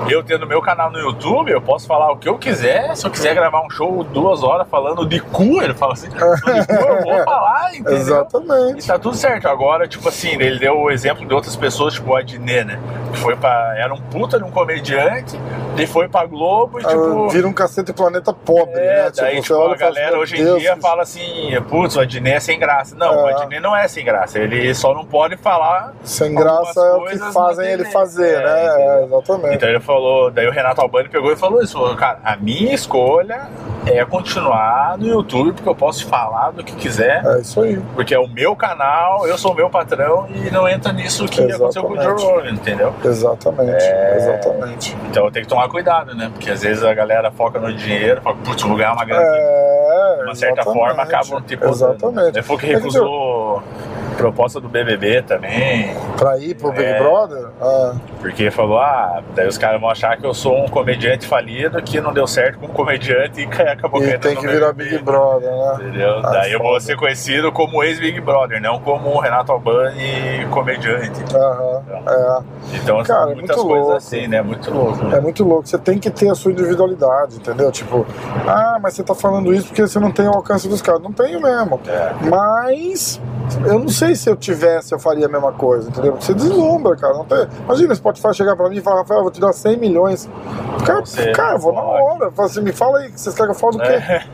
eu 0.09 0.23
tendo 0.23 0.45
meu 0.45 0.61
canal 0.61 0.91
no 0.91 0.99
YouTube, 0.99 1.51
eu 1.51 1.59
posso 1.61 1.87
falar 1.87 2.11
o 2.11 2.17
que 2.17 2.29
eu 2.29 2.37
quiser. 2.37 2.95
Se 2.95 3.05
eu 3.07 3.11
quiser 3.11 3.33
gravar 3.33 3.65
um 3.65 3.69
show 3.69 4.03
duas 4.03 4.43
horas 4.43 4.67
falando 4.69 5.05
de 5.05 5.19
cu, 5.19 5.61
ele 5.61 5.73
fala 5.73 5.93
assim, 5.93 6.09
de 6.09 6.15
cu, 6.15 6.23
eu 6.23 7.01
vou 7.01 7.23
falar, 7.25 7.71
entendeu? 7.73 7.93
Exatamente. 7.97 8.83
E 8.83 8.87
tá 8.87 8.99
tudo 8.99 9.15
certo. 9.17 9.47
Agora, 9.47 9.87
tipo 9.87 10.07
assim, 10.07 10.29
ele 10.39 10.59
deu 10.59 10.77
o 10.77 10.91
exemplo 10.91 11.25
de 11.27 11.33
outras 11.33 11.55
pessoas, 11.55 11.95
tipo 11.95 12.11
o 12.11 12.15
Adnet, 12.15 12.65
né? 12.65 12.79
Que 13.11 13.17
foi 13.19 13.35
pra. 13.35 13.73
Era 13.77 13.93
um 13.93 13.99
puta 13.99 14.37
de 14.37 14.43
um 14.43 14.51
comediante, 14.51 15.39
e 15.77 15.87
foi 15.87 16.07
pra 16.07 16.25
Globo 16.25 16.79
e, 16.79 16.83
tipo. 16.85 17.27
Vira 17.29 17.47
um 17.47 17.53
cacete 17.53 17.91
planeta 17.91 18.31
pobre, 18.31 18.73
É, 18.79 19.05
né? 19.05 19.11
daí, 19.15 19.41
tipo, 19.41 19.55
olha 19.55 19.73
a 19.73 19.77
galera 19.77 20.19
hoje 20.19 20.39
em 20.39 20.43
Deus, 20.43 20.59
dia 20.61 20.75
que- 20.75 20.81
fala 20.81 21.01
assim, 21.01 21.44
putz, 21.69 21.95
o 21.95 21.99
Adnet 22.01 22.35
é 22.35 22.39
sem 22.39 22.59
graça. 22.59 22.95
Não, 22.95 23.23
o 23.23 23.29
É. 23.29 23.33
Adnet 23.33 23.59
não 23.61 23.75
é 23.75 23.87
sem 23.87 24.03
graça. 24.05 24.39
Ele 24.39 24.73
só 24.73 24.93
não 24.93 25.05
pode 25.05 25.37
falar. 25.37 25.93
Sem 26.03 26.33
graça 26.35 26.79
é 26.79 26.91
o 26.93 27.05
que 27.05 27.17
fazem 27.33 27.67
ele 27.67 27.85
fazer, 27.85 28.35
É, 28.35 28.43
né? 28.43 28.65
É, 29.01 29.03
exatamente. 29.05 29.55
Então 29.55 29.69
ele 29.69 29.79
falou, 29.79 30.31
daí 30.31 30.47
o 30.47 30.51
Renato 30.51 30.81
Albani 30.81 31.09
pegou 31.09 31.31
e 31.31 31.35
falou 31.35 31.61
isso, 31.61 31.73
falou, 31.73 31.95
cara, 31.95 32.19
a 32.23 32.35
minha 32.35 32.73
escolha 32.73 33.47
é 33.85 34.03
continuar 34.05 34.97
no 34.97 35.05
YouTube, 35.07 35.53
porque 35.53 35.69
eu 35.69 35.75
posso 35.75 36.05
falar 36.07 36.51
do 36.51 36.63
que 36.63 36.75
quiser, 36.75 37.23
É 37.25 37.39
isso 37.39 37.61
aí. 37.61 37.79
porque 37.93 38.13
é 38.15 38.19
o 38.19 38.27
meu 38.27 38.55
canal, 38.55 39.27
eu 39.27 39.37
sou 39.37 39.51
o 39.51 39.55
meu 39.55 39.69
patrão 39.69 40.27
e 40.33 40.49
não 40.51 40.67
entra 40.67 40.91
nisso 40.91 41.25
que 41.27 41.41
aconteceu 41.41 41.83
com 41.83 41.93
o 41.93 41.95
Joe 41.95 42.05
Exatamente. 42.13 42.25
Rogan, 42.35 42.49
entendeu? 42.51 42.93
Exatamente. 43.03 43.83
É. 43.83 44.15
Exatamente. 44.17 44.97
Então 45.09 45.31
tem 45.31 45.43
que 45.43 45.47
tomar 45.49 45.69
cuidado, 45.69 46.15
né? 46.15 46.29
Porque 46.33 46.49
às 46.49 46.61
vezes 46.61 46.83
a 46.83 46.93
galera 46.93 47.31
foca 47.31 47.59
no 47.59 47.71
dinheiro, 47.73 48.21
fala, 48.21 48.35
putz, 48.43 48.63
vou 48.63 48.75
ganhar 48.75 48.93
uma 48.93 49.05
grana 49.05 49.21
aqui. 49.23 49.39
É, 49.95 50.17
de 50.17 50.23
uma 50.23 50.35
certa 50.35 50.63
forma 50.63 51.03
acabam 51.03 51.41
tipo 51.43 51.65
Exatamente. 51.65 52.41
Falou 52.43 52.59
que 52.59 52.65
É 52.65 52.69
que, 52.69 52.75
recusou 52.75 53.63
proposta 54.15 54.59
do 54.59 54.67
BBB 54.69 55.21
também, 55.23 55.95
Pra 56.17 56.37
ir 56.37 56.55
pro 56.55 56.71
Big 56.71 56.83
É. 56.83 56.99
Brother? 56.99 57.47
Ah, 57.61 57.93
porque 58.21 58.49
falou, 58.51 58.79
ah, 58.79 59.21
daí 59.35 59.47
os 59.47 59.57
caras 59.57 59.79
vão 59.79 59.89
achar 59.89 60.17
que 60.17 60.25
eu 60.25 60.33
sou 60.33 60.63
um 60.63 60.67
comediante 60.67 61.27
falido 61.27 61.81
que 61.81 61.99
não 61.99 62.13
deu 62.13 62.25
certo 62.27 62.59
como 62.59 62.73
comediante 62.73 63.41
e 63.41 63.45
acabou 63.69 64.03
e 64.03 64.17
tem 64.17 64.35
que 64.35 64.47
virar 64.47 64.71
BBB. 64.73 64.91
Big 64.91 65.03
Brother, 65.03 65.49
né? 65.51 65.73
Entendeu? 65.75 66.19
Ah, 66.23 66.31
Daí 66.31 66.51
eu 66.53 66.59
vou 66.59 66.79
ser 66.79 66.95
conhecido 66.95 67.51
como 67.51 67.83
ex-Big 67.83 68.19
Brother, 68.21 68.61
não 68.61 68.79
como 68.79 69.09
o 69.09 69.19
Renato 69.19 69.51
Albani 69.51 70.45
comediante. 70.51 71.21
Aham, 71.35 72.43
Então, 72.73 73.03
Cara, 73.03 73.23
são 73.23 73.31
é 73.31 73.35
muitas 73.35 73.55
coisas 73.55 73.69
louco. 73.79 73.93
assim, 73.93 74.27
né? 74.27 74.41
Muito 74.41 74.71
louco. 74.71 75.01
é. 75.01 75.07
Né? 75.09 75.17
É 75.17 75.21
muito 75.21 75.43
louco. 75.43 75.67
Você 75.67 75.77
tem 75.77 75.97
que 75.99 76.09
ter 76.09 76.29
a 76.29 76.35
sua 76.35 76.51
individualidade, 76.51 77.37
entendeu? 77.37 77.71
Tipo, 77.71 78.05
ah, 78.47 78.77
mas 78.81 78.93
você 78.93 79.03
tá 79.03 79.13
falando 79.15 79.53
isso 79.53 79.67
porque 79.67 79.81
você 79.81 79.99
não 79.99 80.11
tem 80.11 80.27
o 80.27 80.31
alcance 80.31 80.67
dos 80.67 80.81
caras. 80.81 81.01
Não 81.01 81.11
tenho 81.11 81.41
mesmo. 81.41 81.79
É. 81.87 82.11
Mas 82.29 83.19
eu 83.65 83.79
não 83.79 83.87
sei 83.89 84.04
se 84.13 84.29
eu 84.29 84.35
tivesse, 84.35 84.93
eu 84.93 84.99
faria 84.99 85.25
a 85.25 85.29
mesma 85.29 85.53
coisa, 85.53 85.89
entendeu? 85.89 86.15
Você 86.19 86.33
deslumbra, 86.33 86.95
cara. 86.97 87.13
Não 87.13 87.23
tem... 87.23 87.47
Imagina 87.63 87.93
o 87.93 87.95
Spotify 87.95 88.33
chegar 88.33 88.55
pra 88.57 88.67
mim 88.69 88.75
e 88.77 88.81
falar, 88.81 88.97
Rafael, 89.01 89.19
eu 89.19 89.23
vou 89.23 89.31
te 89.31 89.39
dar 89.39 89.53
100 89.53 89.77
milhões. 89.77 90.29
Cara, 90.85 90.99
Você 91.05 91.31
cara 91.31 91.53
eu 91.53 91.59
vou 91.59 91.71
na 91.73 91.81
hora. 91.81 92.29
Fala 92.31 92.47
assim, 92.49 92.61
me 92.61 92.71
fala 92.73 92.99
aí, 92.99 93.09
vocês 93.11 93.33
querem 93.33 93.51
que 93.53 93.57
eu 93.57 93.59
fale 93.59 93.77
do 93.77 93.83
quê? 93.83 93.93
É. 93.93 94.25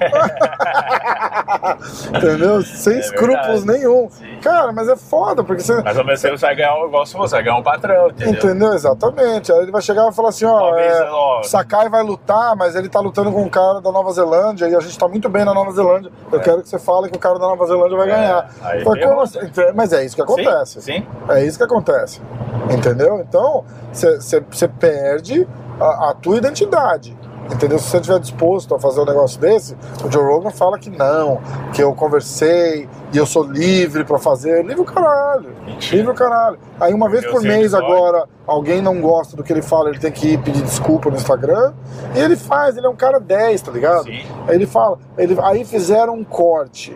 entendeu? 2.18 2.62
Sem 2.64 2.96
É 2.96 3.00
escrúpulos 3.00 3.64
verdade. 3.64 3.80
nenhum. 3.80 4.10
Sim. 4.10 4.38
Cara, 4.42 4.72
mas 4.72 4.90
é 4.90 4.96
foda, 4.96 5.44
porque 5.44 5.62
você. 5.62 5.82
Mas 5.82 5.98
ao 5.98 6.04
mesmo 6.06 6.22
tempo 6.24 6.38
você 6.38 6.46
vai 6.46 6.56
ganhar 6.56 6.76
um 6.76 6.88
igual 6.88 7.06
se 7.06 7.16
você 7.16 7.36
vai 7.36 7.44
ganhar 7.44 7.58
um 7.58 7.64
patrão, 7.64 8.08
entendeu? 8.10 8.34
Entendeu? 8.34 8.74
Exatamente. 8.74 9.52
Aí 9.52 9.60
ele 9.60 9.72
vai 9.72 9.82
chegar 9.82 10.02
e 10.02 10.06
vai 10.06 10.14
falar 10.14 10.30
assim, 10.30 10.46
ó, 10.46 10.76
é, 10.78 11.10
ó, 11.12 11.44
Sakai 11.44 11.90
vai 11.90 12.04
lutar, 12.04 12.56
mas 12.56 12.76
ele 12.76 12.90
tá 12.90 13.00
lutando 13.00 13.32
com 13.32 13.42
um 13.44 13.50
cara 13.50 13.80
da 13.82 13.92
Nova 13.92 14.12
Zelândia 14.12 14.68
e 14.68 14.76
a 14.76 14.80
gente 14.80 14.98
tá 14.98 15.08
muito 15.08 15.30
bem 15.30 15.46
na 15.46 15.54
Nova 15.54 15.72
Zelândia. 15.72 16.12
Eu 16.32 16.40
É. 16.40 16.44
quero 16.44 16.62
que 16.62 16.70
você 16.70 16.80
fale 16.80 17.10
que 17.10 17.16
o 17.18 17.20
cara 17.20 17.36
da 17.40 17.48
Nova 17.48 17.66
Zelândia 17.66 17.98
vai 17.98 18.10
É, 18.10 18.12
ganhar. 18.16 18.50
aí 18.64 18.84
ferrou, 18.84 18.98
como 19.10 19.22
assim? 19.22 19.40
Mas 19.74 19.94
é 19.94 20.04
isso 20.06 20.16
que 20.16 20.22
acontece. 20.22 20.82
Sim, 20.82 21.02
sim. 21.02 21.08
É 21.30 21.46
isso 21.46 21.58
que 21.58 21.64
acontece. 21.64 22.22
Entendeu? 22.70 23.20
Então, 23.20 23.64
você 23.92 24.68
perde 24.68 25.48
a, 25.80 26.10
a 26.10 26.14
tua 26.14 26.38
identidade. 26.38 27.18
Entendeu? 27.50 27.80
Se 27.80 27.90
você 27.90 27.98
estiver 27.98 28.20
disposto 28.20 28.76
a 28.76 28.80
fazer 28.80 29.02
um 29.02 29.06
negócio 29.06 29.40
desse, 29.40 29.76
o 30.06 30.12
Joe 30.12 30.24
Rogan 30.24 30.52
fala 30.52 30.78
que 30.78 30.90
não, 30.90 31.40
que 31.74 31.82
eu 31.82 31.94
conversei 31.94 32.88
e 33.12 33.18
eu 33.18 33.26
sou 33.26 33.44
livre 33.44 34.04
pra 34.04 34.18
fazer. 34.20 34.64
Livre 34.66 34.82
o 34.82 34.86
caralho. 34.86 35.50
Mentira. 35.66 35.98
Livre 35.98 36.12
o 36.12 36.16
caralho. 36.16 36.60
Aí 36.80 36.94
uma 36.94 37.10
vez 37.10 37.24
Meu 37.24 37.34
por 37.34 37.42
mês 37.42 37.74
agora, 37.74 38.28
alguém 38.46 38.82
não 38.82 39.02
gosta 39.02 39.36
do 39.36 39.44
que 39.44 39.52
ele 39.52 39.62
fala, 39.62 39.90
ele 39.90 40.00
tem 40.00 40.12
que 40.12 40.34
ir 40.34 40.38
pedir 40.42 40.62
desculpa 40.62 41.10
no 41.10 41.18
Instagram. 41.18 41.74
E 42.16 42.20
ele 42.20 42.36
faz, 42.36 42.78
ele 42.78 42.86
é 42.86 42.90
um 42.90 42.96
cara 42.96 43.20
10, 43.20 43.62
tá 43.62 43.72
ligado? 43.72 44.04
Sim. 44.04 44.22
Aí 44.48 44.56
ele 44.56 44.68
fala, 44.68 44.98
ele, 45.18 45.38
aí 45.42 45.66
fizeram 45.66 46.16
um 46.16 46.24
corte 46.24 46.96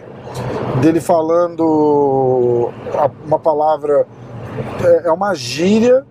dele 0.81 0.99
falando 0.99 2.71
uma 3.25 3.39
palavra, 3.39 4.05
é, 4.83 5.07
é 5.07 5.11
uma 5.11 5.33
gíria 5.33 6.05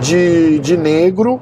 de, 0.00 0.58
de 0.60 0.76
negro 0.76 1.40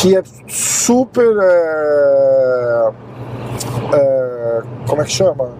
que 0.00 0.16
é 0.16 0.22
super. 0.46 1.36
é, 1.42 2.90
é, 3.92 4.62
como 4.86 5.02
é 5.02 5.04
que 5.04 5.10
chama? 5.12 5.50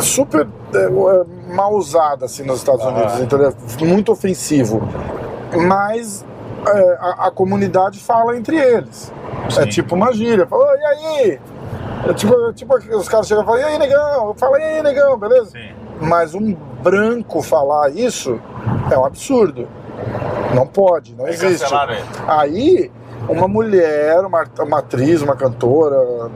Super 0.00 0.46
é, 0.74 0.78
é, 0.78 1.54
mal 1.54 1.74
usada 1.74 2.26
assim 2.26 2.42
nos 2.44 2.58
Estados 2.58 2.84
Ah. 2.84 2.88
Unidos, 2.88 3.20
entendeu? 3.20 3.54
Muito 3.80 4.12
ofensivo. 4.12 4.82
Mas 5.66 6.24
é, 6.66 6.98
a, 7.00 7.26
a 7.28 7.30
comunidade 7.30 7.98
fala 7.98 8.36
entre 8.36 8.56
eles. 8.56 9.12
É 9.46 9.50
Sim. 9.50 9.68
tipo 9.68 9.94
uma 9.94 10.12
gíria. 10.12 10.46
Fala, 10.46 10.76
e 10.76 10.84
aí? 10.84 11.40
É 12.08 12.14
tipo, 12.14 12.34
é 12.48 12.52
tipo 12.52 12.74
os 12.74 13.08
caras 13.08 13.26
chegam 13.26 13.44
e 13.44 13.46
falam, 13.46 13.60
e 13.60 13.64
aí, 13.64 13.78
negão? 13.78 14.34
Fala, 14.36 14.58
e 14.58 14.62
aí, 14.62 14.82
negão, 14.82 15.16
beleza? 15.16 15.50
Sim. 15.52 15.70
Mas 16.00 16.34
um 16.34 16.54
branco 16.82 17.42
falar 17.42 17.90
isso 17.90 18.40
é 18.90 18.98
um 18.98 19.04
absurdo. 19.04 19.68
Não 20.54 20.66
pode, 20.66 21.14
não 21.14 21.26
Aí 21.26 21.32
existe. 21.32 21.66
Aí, 22.26 22.90
uma 23.28 23.48
mulher, 23.48 24.20
uma, 24.20 24.44
uma 24.60 24.78
atriz, 24.78 25.22
uma 25.22 25.36
cantora, 25.36 26.30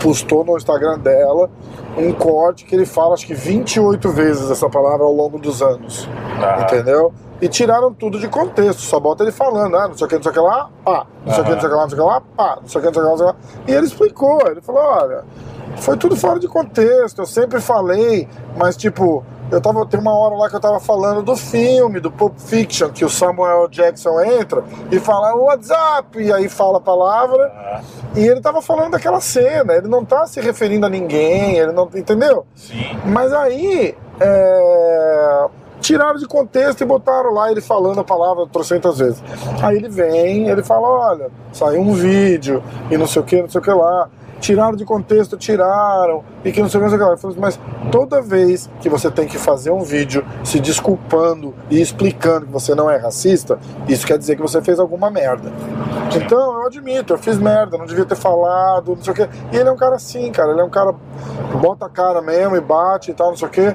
postou 0.00 0.44
no 0.44 0.56
Instagram 0.56 0.98
dela 0.98 1.50
um 1.96 2.12
corte 2.12 2.64
que 2.64 2.74
ele 2.74 2.86
fala, 2.86 3.14
acho 3.14 3.26
que 3.26 3.34
28 3.34 4.08
vezes 4.10 4.50
essa 4.50 4.68
palavra 4.68 5.04
ao 5.04 5.12
longo 5.12 5.38
dos 5.38 5.62
anos. 5.62 6.08
Ah, 6.40 6.62
Entendeu? 6.62 7.12
E 7.42 7.48
tiraram 7.48 7.92
tudo 7.92 8.20
de 8.20 8.28
contexto, 8.28 8.82
só 8.82 9.00
bota 9.00 9.24
ele 9.24 9.32
falando, 9.32 9.76
ah, 9.76 9.88
não 9.88 9.98
sei 9.98 10.06
o 10.06 10.08
que, 10.08 10.14
não 10.14 10.22
sei 10.22 10.30
o 10.30 10.34
que 10.34 10.40
lá, 10.40 10.70
pá, 10.84 11.06
não 11.26 11.34
sei 11.34 11.42
o 11.42 11.44
que, 11.44 11.50
não 11.50 11.60
sei 11.60 11.68
o 11.68 11.72
que 11.72 11.76
lá, 11.76 11.82
não 11.82 11.90
sei 11.90 11.98
o 11.98 12.02
que 12.02 12.08
lá, 12.08 12.22
pá, 12.36 12.58
não 12.62 12.68
sei 12.68 12.80
o 12.80 12.84
que, 12.84 12.86
não 12.86 12.94
sei 12.94 13.02
o 13.02 13.16
que 13.16 13.22
lá. 13.24 13.36
E 13.66 13.72
ele 13.72 13.86
explicou, 13.86 14.40
ele 14.46 14.60
falou, 14.60 14.80
olha, 14.80 15.24
foi 15.78 15.96
tudo 15.96 16.14
fora 16.14 16.38
de 16.38 16.46
contexto, 16.46 17.20
eu 17.20 17.26
sempre 17.26 17.60
falei, 17.60 18.28
mas 18.56 18.76
tipo, 18.76 19.24
eu 19.50 19.60
tava, 19.60 19.84
tem 19.84 19.98
uma 19.98 20.16
hora 20.16 20.36
lá 20.36 20.48
que 20.48 20.54
eu 20.54 20.60
tava 20.60 20.78
falando 20.78 21.20
do 21.20 21.34
filme, 21.34 21.98
do 21.98 22.12
Pulp 22.12 22.38
Fiction, 22.38 22.90
que 22.90 23.04
o 23.04 23.10
Samuel 23.10 23.66
Jackson 23.66 24.20
entra 24.20 24.62
e 24.92 25.00
fala 25.00 25.34
WhatsApp, 25.34 26.22
e 26.22 26.32
aí 26.32 26.48
fala 26.48 26.78
a 26.78 26.80
palavra, 26.80 27.52
ah, 27.52 27.80
e 28.14 28.24
ele 28.24 28.40
tava 28.40 28.62
falando 28.62 28.92
daquela 28.92 29.20
cena, 29.20 29.74
ele 29.74 29.88
não 29.88 30.04
tá 30.04 30.28
se 30.28 30.40
referindo 30.40 30.86
a 30.86 30.88
ninguém, 30.88 31.58
ele 31.58 31.72
não, 31.72 31.90
entendeu? 31.92 32.46
sim. 32.54 32.96
Mas 33.04 33.32
aí 33.32 33.96
é, 34.20 35.46
tiraram 35.82 36.16
de 36.16 36.26
contexto 36.26 36.80
e 36.80 36.86
botaram 36.86 37.34
lá 37.34 37.50
ele 37.50 37.60
falando 37.60 38.00
a 38.00 38.04
palavra 38.04 38.46
trocentas 38.46 38.98
vezes. 38.98 39.22
Aí 39.62 39.76
ele 39.76 39.88
vem, 39.88 40.48
ele 40.48 40.62
fala, 40.62 40.88
olha, 40.88 41.30
saiu 41.52 41.82
um 41.82 41.92
vídeo 41.92 42.62
e 42.90 42.96
não 42.96 43.06
sei 43.06 43.20
o 43.20 43.24
que, 43.24 43.42
não 43.42 43.50
sei 43.50 43.60
o 43.60 43.64
que 43.64 43.70
lá. 43.70 44.08
Tiraram 44.40 44.74
de 44.74 44.84
contexto, 44.84 45.36
tiraram, 45.36 46.24
e 46.44 46.50
que 46.50 46.60
não 46.60 46.68
sei 46.68 46.80
o 46.80 46.82
que, 46.82 46.90
não 46.90 46.96
sei 46.96 46.98
o 46.98 47.04
que 47.04 47.10
lá. 47.10 47.16
Falei, 47.16 47.36
mas 47.38 47.60
toda 47.92 48.20
vez 48.20 48.68
que 48.80 48.88
você 48.88 49.08
tem 49.08 49.28
que 49.28 49.38
fazer 49.38 49.70
um 49.70 49.82
vídeo 49.82 50.24
se 50.42 50.58
desculpando 50.58 51.54
e 51.70 51.80
explicando 51.80 52.46
que 52.46 52.52
você 52.52 52.74
não 52.74 52.90
é 52.90 52.96
racista, 52.96 53.58
isso 53.88 54.04
quer 54.04 54.18
dizer 54.18 54.34
que 54.34 54.42
você 54.42 54.60
fez 54.60 54.80
alguma 54.80 55.10
merda. 55.10 55.52
Então, 56.18 56.60
eu 56.60 56.66
admito, 56.66 57.12
eu 57.14 57.18
fiz 57.18 57.38
merda, 57.38 57.76
não 57.78 57.86
devia 57.86 58.04
ter 58.04 58.16
falado, 58.16 58.94
não 58.96 59.02
sei 59.02 59.12
o 59.12 59.16
quê. 59.16 59.28
E 59.52 59.56
ele 59.56 59.68
é 59.68 59.72
um 59.72 59.76
cara 59.76 59.96
assim, 59.96 60.30
cara, 60.32 60.52
ele 60.52 60.60
é 60.60 60.64
um 60.64 60.70
cara 60.70 60.92
que 61.50 61.56
bota 61.58 61.86
a 61.86 61.88
cara 61.88 62.20
mesmo 62.22 62.56
e 62.56 62.60
bate 62.60 63.10
e 63.10 63.14
tal, 63.14 63.30
não 63.30 63.36
sei 63.36 63.48
o 63.48 63.50
quê. 63.50 63.74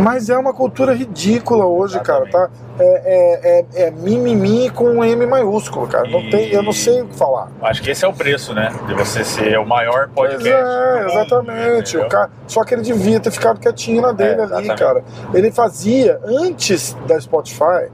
Mas 0.00 0.28
é 0.30 0.36
uma 0.36 0.52
cultura 0.52 0.92
ridícula 0.94 1.64
hoje, 1.66 1.98
cara, 2.00 2.28
tá? 2.30 2.48
É, 2.78 2.84
é, 2.84 3.82
é, 3.84 3.86
é 3.86 3.90
mimimi 3.90 4.68
com 4.70 4.84
um 4.84 5.04
M 5.04 5.24
maiúsculo, 5.26 5.86
cara. 5.86 6.08
Não 6.08 6.20
E- 6.20 6.30
tem, 6.30 6.48
eu 6.50 6.62
não 6.62 6.72
sei 6.72 7.02
o 7.02 7.06
que 7.06 7.16
falar. 7.16 7.48
Acho 7.62 7.82
que 7.82 7.90
esse 7.90 8.04
é 8.04 8.08
o 8.08 8.12
preço, 8.12 8.52
né? 8.52 8.72
De 8.86 8.94
você 8.94 9.22
ser 9.24 9.58
o 9.58 9.64
maior 9.66 10.08
podcast. 10.08 10.48
é, 10.48 10.94
mundo, 11.00 11.10
exatamente. 11.10 11.88
entendeu? 11.90 12.06
O 12.06 12.10
cara, 12.10 12.30
só 12.46 12.64
que 12.64 12.74
ele 12.74 12.82
devia 12.82 13.20
ter 13.20 13.30
ficado 13.30 13.60
quietinho 13.60 14.02
na 14.02 14.12
dele 14.12 14.40
É, 14.40 14.44
ali, 14.44 14.44
exatamente. 14.44 14.78
cara. 14.78 15.04
Ele 15.32 15.50
fazia, 15.52 16.20
antes 16.24 16.94
da 17.06 17.20
Spotify 17.20 17.88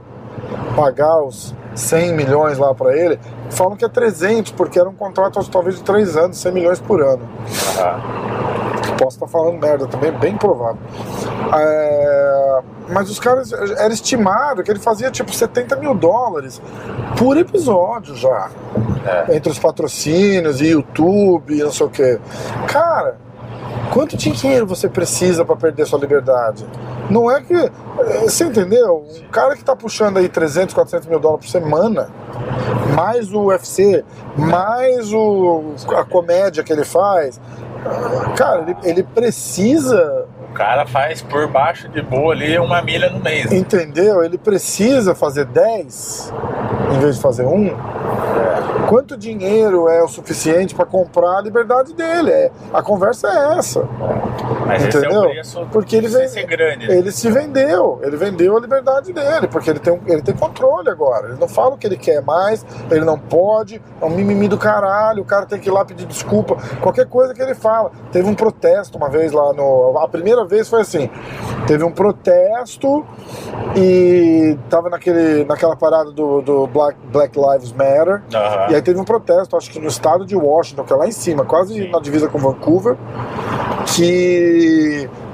pagar 0.75 1.21
os 1.23 1.55
100 1.75 2.13
milhões 2.13 2.57
lá 2.57 2.73
pra 2.73 2.95
ele, 2.95 3.19
falam 3.49 3.75
que 3.75 3.85
é 3.85 3.89
300, 3.89 4.51
porque 4.51 4.79
era 4.79 4.89
um 4.89 4.93
contrato 4.93 5.43
talvez 5.49 5.77
de 5.77 5.83
3 5.83 6.17
anos, 6.17 6.37
100 6.37 6.51
milhões 6.51 6.79
por 6.79 7.01
ano. 7.01 7.27
Ah, 7.79 8.41
Posso 9.01 9.17
estar 9.17 9.27
falando 9.27 9.59
merda 9.59 9.87
também, 9.87 10.11
bem 10.11 10.37
provável. 10.37 10.77
É, 11.57 12.59
mas 12.89 13.09
os 13.09 13.19
caras, 13.19 13.51
era 13.51 13.91
estimado 13.91 14.61
que 14.61 14.69
ele 14.69 14.79
fazia 14.79 15.09
tipo 15.09 15.33
70 15.33 15.75
mil 15.77 15.95
dólares 15.95 16.61
por 17.17 17.35
episódio 17.35 18.15
já. 18.15 18.51
É. 19.03 19.35
Entre 19.35 19.51
os 19.51 19.57
patrocínios 19.57 20.61
e 20.61 20.67
YouTube 20.67 21.57
e 21.57 21.63
não 21.63 21.71
sei 21.71 21.85
o 21.87 21.89
que. 21.89 22.19
Cara, 22.67 23.17
quanto 23.91 24.17
dinheiro 24.17 24.65
você 24.65 24.89
precisa 24.89 25.43
para 25.45 25.55
perder 25.55 25.85
sua 25.85 25.99
liberdade? 25.99 26.65
Não 27.09 27.29
é 27.29 27.41
que. 27.41 27.53
eh, 27.53 27.69
Você 28.23 28.45
entendeu? 28.45 29.05
Um 29.23 29.29
cara 29.29 29.55
que 29.55 29.63
tá 29.63 29.75
puxando 29.75 30.17
aí 30.17 30.27
300, 30.29 30.73
400 30.73 31.07
mil 31.07 31.19
dólares 31.19 31.45
por 31.45 31.51
semana, 31.51 32.09
mais 32.95 33.31
o 33.31 33.45
UFC, 33.47 34.03
mais 34.37 35.13
o, 35.13 35.73
a 35.97 36.03
comédia 36.03 36.63
que 36.63 36.71
ele 36.73 36.85
faz. 36.85 37.39
Cara, 38.35 38.61
ele, 38.61 38.77
ele 38.83 39.03
precisa 39.03 40.25
O 40.49 40.53
cara 40.53 40.85
faz 40.85 41.21
por 41.21 41.47
baixo 41.47 41.89
de 41.89 42.01
boa 42.01 42.31
ali 42.33 42.57
uma 42.59 42.81
milha 42.81 43.09
no 43.09 43.19
mês. 43.19 43.51
Entendeu? 43.51 44.23
Ele 44.23 44.37
precisa 44.37 45.15
fazer 45.15 45.45
10 45.45 46.31
em 46.95 46.99
vez 46.99 47.15
de 47.15 47.21
fazer 47.21 47.45
um. 47.45 47.75
Quanto 48.87 49.17
dinheiro 49.17 49.87
é 49.87 50.03
o 50.03 50.07
suficiente 50.07 50.75
para 50.75 50.85
comprar 50.85 51.37
a 51.37 51.41
liberdade 51.41 51.93
dele? 51.93 52.31
É, 52.31 52.51
a 52.73 52.81
conversa 52.81 53.27
é 53.27 53.57
essa. 53.57 53.87
Mas 54.71 54.83
é 54.83 54.87
Entendeu? 54.87 55.21
preço 55.29 55.67
Porque 55.71 55.95
ele 55.95 56.09
ser 56.27 56.45
grande. 56.45 56.87
né? 56.87 56.97
Ele 56.97 57.11
se 57.11 57.29
vendeu, 57.29 57.99
ele 58.01 58.15
vendeu 58.15 58.55
a 58.55 58.59
liberdade 58.59 59.11
dele, 59.11 59.47
porque 59.47 59.69
ele 59.69 59.79
tem, 59.79 59.99
ele 60.07 60.21
tem 60.21 60.33
controle 60.35 60.89
agora. 60.89 61.27
Ele 61.27 61.39
não 61.39 61.47
fala 61.47 61.75
o 61.75 61.77
que 61.77 61.85
ele 61.85 61.97
quer 61.97 62.21
mais, 62.21 62.65
ele 62.89 63.03
não 63.03 63.17
pode, 63.19 63.81
é 64.01 64.05
um 64.05 64.09
mimimi 64.09 64.47
do 64.47 64.57
caralho, 64.57 65.21
o 65.23 65.25
cara 65.25 65.45
tem 65.45 65.59
que 65.59 65.67
ir 65.69 65.71
lá 65.71 65.83
pedir 65.83 66.05
desculpa, 66.05 66.57
qualquer 66.79 67.05
coisa 67.07 67.33
que 67.33 67.41
ele 67.41 67.53
fala. 67.55 67.91
Teve 68.11 68.29
um 68.29 68.35
protesto 68.35 68.97
uma 68.97 69.09
vez 69.09 69.31
lá 69.31 69.53
no. 69.53 69.97
A 69.97 70.07
primeira 70.07 70.45
vez 70.45 70.69
foi 70.69 70.81
assim: 70.81 71.09
teve 71.67 71.83
um 71.83 71.91
protesto 71.91 73.05
e 73.75 74.57
tava 74.69 74.89
naquele, 74.89 75.43
naquela 75.45 75.75
parada 75.75 76.11
do, 76.11 76.41
do 76.41 76.67
Black, 76.67 76.97
Black 77.11 77.37
Lives 77.37 77.71
Matter. 77.71 78.21
Aham. 78.33 78.71
E 78.71 78.75
aí 78.75 78.81
teve 78.81 78.99
um 78.99 79.03
protesto, 79.05 79.55
acho 79.57 79.69
que 79.69 79.79
no 79.79 79.87
estado 79.87 80.25
de 80.25 80.35
Washington, 80.35 80.83
que 80.83 80.93
é 80.93 80.95
lá 80.95 81.07
em 81.07 81.11
cima, 81.11 81.45
quase 81.45 81.73
Sim. 81.73 81.89
na 81.89 81.99
divisa 81.99 82.27
com 82.27 82.37
Vancouver, 82.37 82.95
que 83.95 84.60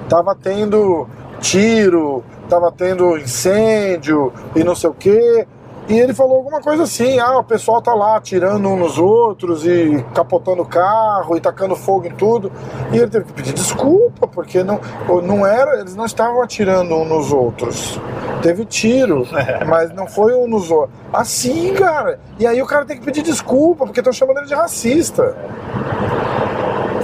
tava 0.09 0.35
tendo 0.35 1.07
tiro, 1.39 2.23
tava 2.49 2.71
tendo 2.71 3.17
incêndio 3.17 4.33
e 4.55 4.63
não 4.63 4.75
sei 4.75 4.89
o 4.89 4.93
quê. 4.93 5.47
E 5.89 5.97
ele 5.97 6.13
falou 6.13 6.35
alguma 6.35 6.59
coisa 6.59 6.83
assim, 6.83 7.17
ah, 7.17 7.39
o 7.39 7.43
pessoal 7.45 7.81
tá 7.81 7.93
lá 7.93 8.17
atirando 8.17 8.67
uns 8.67 8.77
nos 8.77 8.97
outros 8.97 9.65
e 9.65 10.05
capotando 10.13 10.61
o 10.61 10.65
carro 10.65 11.37
e 11.37 11.39
tacando 11.39 11.77
fogo 11.77 12.07
em 12.07 12.11
tudo. 12.11 12.51
E 12.91 12.97
ele 12.97 13.07
teve 13.07 13.23
que 13.25 13.31
pedir 13.31 13.53
desculpa, 13.53 14.27
porque 14.27 14.65
não, 14.65 14.81
não 15.23 15.45
era, 15.45 15.79
eles 15.79 15.95
não 15.95 16.03
estavam 16.03 16.41
atirando 16.41 16.93
uns 16.93 17.07
nos 17.07 17.31
outros. 17.31 18.01
Teve 18.41 18.65
tiro, 18.65 19.25
mas 19.65 19.93
não 19.93 20.07
foi 20.07 20.35
um 20.35 20.45
nos 20.45 20.69
outros. 20.69 20.93
Assim, 21.13 21.73
cara. 21.73 22.19
E 22.37 22.45
aí 22.45 22.61
o 22.61 22.65
cara 22.65 22.83
tem 22.83 22.97
que 22.97 23.05
pedir 23.05 23.21
desculpa, 23.21 23.85
porque 23.85 24.01
estão 24.01 24.11
chamando 24.11 24.39
ele 24.39 24.47
de 24.47 24.55
racista. 24.55 25.37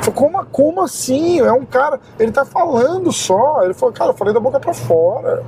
Falei, 0.04 0.14
Como, 0.20 0.46
como 0.48 0.82
assim? 0.82 1.40
É 1.40 1.52
um 1.52 1.66
cara. 1.66 2.00
Ele 2.20 2.32
tá 2.32 2.44
falando 2.46 3.12
só. 3.12 3.64
Ele 3.64 3.74
falou, 3.74 3.94
cara, 3.94 4.10
eu 4.12 4.14
falei 4.16 4.34
da 4.34 4.40
boca 4.40 4.60
pra 4.60 4.74
fora. 4.74 5.44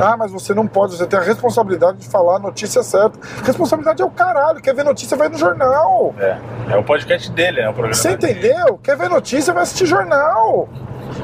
Ah, 0.00 0.16
mas 0.16 0.30
você 0.32 0.52
não 0.52 0.66
pode, 0.66 0.96
você 0.96 1.06
tem 1.06 1.18
a 1.18 1.22
responsabilidade 1.22 1.98
de 1.98 2.08
falar 2.08 2.36
a 2.36 2.38
notícia 2.38 2.82
certa. 2.82 3.18
Responsabilidade 3.44 4.02
é 4.02 4.04
o 4.04 4.10
caralho. 4.10 4.60
Quer 4.60 4.74
ver 4.74 4.84
notícia, 4.84 5.16
vai 5.16 5.28
no 5.28 5.38
jornal. 5.38 6.14
É. 6.18 6.38
É 6.70 6.76
o 6.76 6.82
podcast 6.82 7.30
dele, 7.30 7.60
né? 7.62 7.68
O 7.68 7.72
programa 7.72 7.94
Você 7.94 8.16
dele. 8.16 8.32
entendeu? 8.48 8.78
Quer 8.82 8.96
ver 8.96 9.08
notícia, 9.08 9.52
vai 9.52 9.62
assistir 9.62 9.86
jornal. 9.86 10.68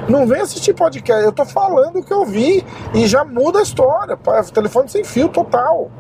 Não 0.09 0.27
vem 0.27 0.41
assistir 0.41 0.73
podcast. 0.75 1.25
Eu 1.25 1.33
tô 1.33 1.45
falando 1.45 1.99
o 1.99 2.03
que 2.05 2.13
eu 2.13 2.25
vi 2.25 2.65
e 2.95 3.07
já 3.07 3.25
muda 3.25 3.59
a 3.59 3.63
história. 3.63 4.17
Telefone 4.53 4.89
sem 4.89 5.03
fio 5.05 5.29
total. 5.29 5.91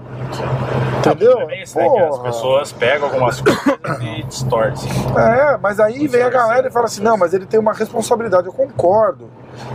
Entendeu? 0.98 1.48
É 1.50 1.62
isso, 1.62 1.78
né? 1.78 1.86
As 2.08 2.18
pessoas 2.18 2.72
pegam 2.72 3.06
algumas 3.08 3.40
coisas 3.40 3.64
e 4.02 4.22
distorcem. 4.24 4.90
É, 5.16 5.56
mas 5.58 5.80
aí 5.80 6.06
vem 6.06 6.22
a 6.22 6.28
galera 6.28 6.68
e 6.68 6.70
fala 6.70 6.86
assim: 6.86 7.02
não, 7.02 7.16
mas 7.16 7.32
ele 7.34 7.46
tem 7.46 7.58
uma 7.58 7.72
responsabilidade. 7.72 8.46
Eu 8.46 8.52
concordo. 8.52 9.28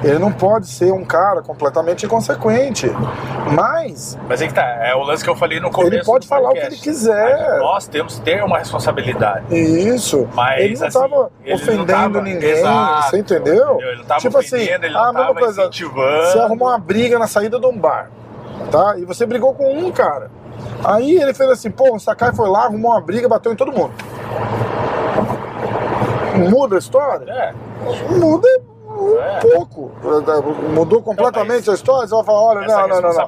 Ele 0.03 0.17
não 0.17 0.31
pode 0.31 0.67
ser 0.67 0.91
um 0.93 1.03
cara 1.03 1.41
completamente 1.41 2.05
inconsequente. 2.05 2.89
Mas 3.51 4.17
Mas 4.27 4.41
é 4.41 4.47
que 4.47 4.53
tá, 4.53 4.63
é 4.63 4.95
o 4.95 5.03
lance 5.03 5.23
que 5.23 5.29
eu 5.29 5.35
falei 5.35 5.59
no 5.59 5.69
começo. 5.69 5.93
ele 5.95 6.03
pode 6.03 6.27
falar 6.27 6.49
o 6.49 6.53
que 6.53 6.61
podcast. 6.61 6.73
ele 6.89 6.95
quiser. 6.95 7.59
Nós 7.59 7.87
temos 7.87 8.15
que 8.15 8.21
ter 8.21 8.43
uma 8.43 8.57
responsabilidade. 8.57 9.45
Isso. 9.55 10.27
Mas, 10.33 10.61
ele 10.61 10.77
não 10.79 10.87
assim, 10.87 10.99
ele 11.03 11.09
não 11.49 11.55
ofendendo 11.55 11.85
tava- 11.85 12.21
ninguém, 12.21 12.49
Exato, 12.51 13.09
você 13.09 13.17
entendeu? 13.19 13.77
Ele 13.81 13.97
não 13.97 14.05
tava 14.05 14.21
tipo 14.21 14.37
assim, 14.37 14.55
ofendendo, 14.55 14.85
ele 14.85 14.93
não 14.93 15.01
a 15.03 15.05
mesma 15.13 15.19
tava 15.27 15.39
coisa. 15.39 15.61
incentivando. 15.61 16.25
Você 16.31 16.39
arrumou 16.39 16.67
uma 16.69 16.79
briga 16.79 17.19
na 17.19 17.27
saída 17.27 17.59
de 17.59 17.65
um 17.67 17.77
bar, 17.77 18.09
tá? 18.71 18.97
E 18.97 19.05
você 19.05 19.25
brigou 19.25 19.53
com 19.53 19.77
um 19.77 19.91
cara. 19.91 20.29
Aí 20.83 21.15
ele 21.15 21.33
fez 21.33 21.49
assim, 21.49 21.71
pô, 21.71 21.95
o 21.95 21.99
Sakai 21.99 22.33
foi 22.33 22.49
lá, 22.49 22.65
arrumou 22.65 22.91
uma 22.91 23.01
briga, 23.01 23.27
bateu 23.27 23.51
em 23.51 23.55
todo 23.55 23.71
mundo. 23.71 23.93
Muda 26.49 26.75
a 26.75 26.79
história? 26.79 27.31
É, 27.31 27.53
Muda 28.11 28.47
um 28.95 29.19
É. 29.19 29.39
pouco. 29.39 29.91
Mudou 30.73 31.01
completamente 31.01 31.69
a 31.69 31.73
história, 31.73 32.07
você 32.07 32.15
vai 32.15 32.23
falar, 32.23 32.41
olha, 32.41 32.65
essa 32.65 32.87
não, 32.87 33.01
não, 33.01 33.01
não. 33.01 33.27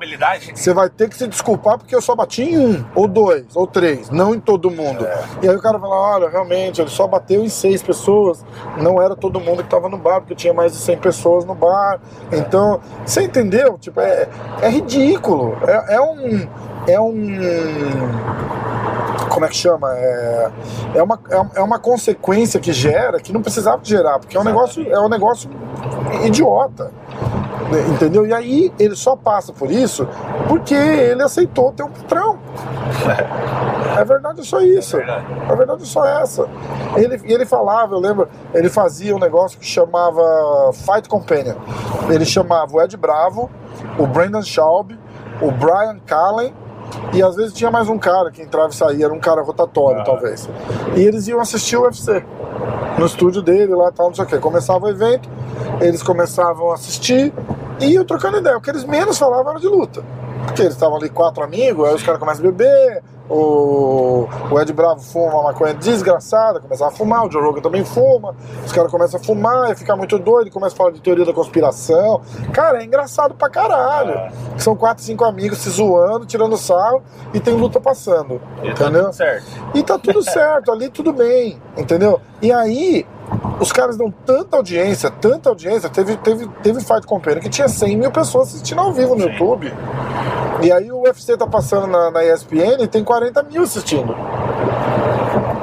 Você 0.56 0.74
vai 0.74 0.90
ter 0.90 1.10
que 1.10 1.16
se 1.18 1.28
desculpar 1.28 1.78
porque 1.78 1.96
eu 1.96 2.02
só 2.02 2.16
bati 2.16 2.44
em 2.44 2.58
um, 2.58 2.86
ou 2.96 3.08
dois, 3.08 3.46
ou 3.56 3.68
três, 3.68 4.10
não 4.10 4.34
em 4.34 4.40
todo 4.40 4.70
mundo. 4.72 5.06
É. 5.06 5.24
E 5.44 5.50
aí 5.50 5.56
o 5.56 5.62
cara 5.62 5.80
fala, 5.80 5.96
olha, 5.96 6.30
realmente, 6.30 6.82
ele 6.82 6.90
só 6.90 7.08
bateu 7.08 7.44
em 7.44 7.50
seis 7.50 7.82
pessoas, 7.82 8.44
não 8.78 9.02
era 9.02 9.16
todo 9.16 9.40
mundo 9.40 9.58
que 9.58 9.64
estava 9.68 9.90
no 9.90 9.98
bar, 9.98 10.22
porque 10.22 10.36
tinha 10.36 10.54
mais 10.54 10.72
de 10.72 10.78
100 10.80 10.98
pessoas 10.98 11.46
no 11.46 11.56
bar. 11.56 12.00
Então, 12.32 12.80
você 13.06 13.24
entendeu? 13.24 13.78
Tipo, 13.78 14.00
é, 14.02 14.28
é 14.62 14.70
ridículo. 14.70 15.58
É, 15.68 15.96
é 15.96 16.02
um. 16.02 16.48
É 16.88 17.00
um. 17.00 17.18
Como 19.30 19.46
é 19.46 19.50
que 19.50 19.56
chama? 19.56 19.94
É, 19.94 20.52
é, 20.96 21.04
uma, 21.04 21.20
é, 21.30 21.60
é 21.60 21.62
uma 21.62 21.80
consequência 21.80 22.60
que 22.60 22.72
gera 22.72 23.20
que 23.20 23.34
não 23.34 23.42
precisava 23.42 23.80
gerar, 23.84 24.20
porque 24.20 24.38
é 24.38 24.40
um 24.40 24.44
negócio, 24.44 24.88
é 24.88 25.00
um 25.00 25.10
negócio 25.10 25.50
idiota. 26.24 26.92
Entendeu? 27.94 28.26
E 28.26 28.34
aí 28.34 28.74
ele 28.80 28.96
só 28.96 29.16
passa 29.16 29.52
por 29.52 29.70
isso 29.70 30.08
porque 30.48 30.74
ele 30.74 31.22
aceitou 31.22 31.72
ter 31.74 31.84
um 31.84 31.90
patrão. 31.90 32.40
É 33.98 34.06
verdade, 34.06 34.46
só 34.46 34.62
isso. 34.62 34.96
É 34.96 35.00
verdade. 35.00 35.26
A 35.50 35.56
verdade 35.56 35.82
é 35.82 35.86
só 35.88 36.06
essa. 36.06 36.48
Ele, 36.96 37.20
e 37.26 37.34
ele 37.34 37.48
falava, 37.48 37.96
eu 37.96 38.00
lembro, 38.00 38.30
ele 38.54 38.70
fazia 38.70 39.16
um 39.16 39.18
negócio 39.18 39.58
que 39.58 39.66
chamava 39.66 40.72
Fight 40.72 41.10
Companion. 41.10 41.56
Ele 42.08 42.24
chamava 42.24 42.72
o 42.76 42.80
Ed 42.80 42.96
Bravo, 42.96 43.50
o 43.98 44.06
Brandon 44.06 44.44
Schaub, 44.44 44.96
o 45.42 45.52
Brian 45.52 45.98
Callen 46.06 46.54
e 47.14 47.22
às 47.24 47.36
vezes 47.36 47.54
tinha 47.54 47.70
mais 47.72 47.88
um 47.90 47.98
cara 47.98 48.32
que 48.32 48.42
entrava 48.42 48.70
e 48.70 48.76
saía, 48.76 49.06
era 49.06 49.14
um 49.14 49.20
cara 49.20 49.42
rotatório, 49.42 50.02
Ah. 50.02 50.04
talvez. 50.04 50.50
E 50.96 51.02
eles 51.02 51.28
iam 51.28 51.40
assistir 51.40 51.78
o 51.78 51.84
UFC 51.84 52.24
no 52.98 53.06
estúdio 53.06 53.42
dele 53.42 53.74
lá, 53.76 53.92
tal, 53.92 54.08
não 54.08 54.16
sei 54.16 54.26
o 54.26 54.28
que. 54.28 54.38
Começava 54.40 54.86
o 54.86 54.90
evento, 54.90 55.30
eles 55.82 56.02
começavam 56.04 56.72
a 56.72 56.76
assistir 56.76 57.34
e 57.80 57.86
iam 57.94 58.04
trocando 58.06 58.38
ideia. 58.38 58.58
O 58.58 58.62
que 58.62 58.70
eles 58.70 58.84
menos 58.84 59.18
falavam 59.18 59.52
era 59.52 59.60
de 59.60 59.68
luta. 59.68 60.04
Porque 60.46 60.62
eles 60.62 60.74
estavam 60.74 60.98
ali 60.98 61.10
quatro 61.10 61.44
amigos, 61.44 61.88
aí 61.88 61.94
os 61.96 62.04
caras 62.04 62.20
começam 62.20 62.44
a 62.46 62.52
beber, 62.52 63.04
o, 63.30 64.28
o 64.52 64.60
Ed 64.60 64.72
Bravo 64.72 65.02
fuma 65.02 65.34
uma 65.34 65.44
maconha 65.44 65.74
desgraçada, 65.74 66.60
começa 66.60 66.88
a 66.88 66.92
fumar, 66.92 67.26
o 67.26 67.32
Joe 67.32 67.42
Rogan 67.42 67.62
também 67.62 67.84
fuma, 67.84 68.36
os 68.66 68.72
caras 68.72 68.92
começam 68.92 69.20
a 69.20 69.24
fumar 69.24 69.72
e 69.72 69.76
ficar 69.76 69.96
muito 69.96 70.18
doido, 70.18 70.50
começa 70.52 70.76
a 70.76 70.78
falar 70.78 70.92
de 70.92 71.02
teoria 71.02 71.26
da 71.26 71.34
conspiração. 71.34 72.22
Cara, 72.54 72.82
é 72.82 72.86
engraçado 72.86 73.36
pra 73.36 73.50
caralho. 73.50 74.14
Ah. 74.14 74.32
São 74.58 74.76
quatro, 74.76 75.04
cinco 75.04 75.26
amigos 75.26 75.60
se 75.60 75.70
zoando, 75.70 76.26
tirando 76.26 76.56
sarro 76.58 77.04
e 77.34 77.40
tem 77.40 77.54
luta 77.54 77.80
passando. 77.80 78.42
E 78.64 78.74
tá 78.74 78.86
entendeu? 78.86 79.04
tudo 79.04 79.14
certo. 79.14 79.46
E 79.74 79.84
tá 79.84 80.00
tudo 80.00 80.24
certo, 80.24 80.72
ali 80.72 80.90
tudo 80.90 81.12
bem, 81.12 81.62
entendeu? 81.78 82.22
E 82.42 82.52
aí, 82.52 83.06
os 83.60 83.72
caras 83.72 83.98
dão 83.98 84.12
tanta 84.26 84.56
audiência, 84.56 85.10
tanta 85.10 85.50
audiência. 85.50 85.90
Teve, 85.90 86.16
teve, 86.18 86.48
teve 86.62 86.80
Fight 86.80 87.06
Companion 87.06 87.42
que 87.42 87.50
tinha 87.50 87.68
100 87.68 87.98
mil 87.98 88.12
pessoas 88.12 88.50
assistindo 88.50 88.80
ao 88.80 88.94
vivo 88.94 89.16
no 89.16 89.24
Sim. 89.24 89.32
YouTube. 89.32 89.74
E 90.62 90.72
aí 90.72 90.92
o 90.92 91.02
UFC 91.04 91.38
tá 91.38 91.46
passando 91.46 91.88
na, 91.88 92.10
na 92.10 92.24
ESPN 92.24 92.82
e 92.82 92.88
tem 92.88 93.04
40 93.04 93.44
mil 93.44 93.64
assistindo. 93.64 94.16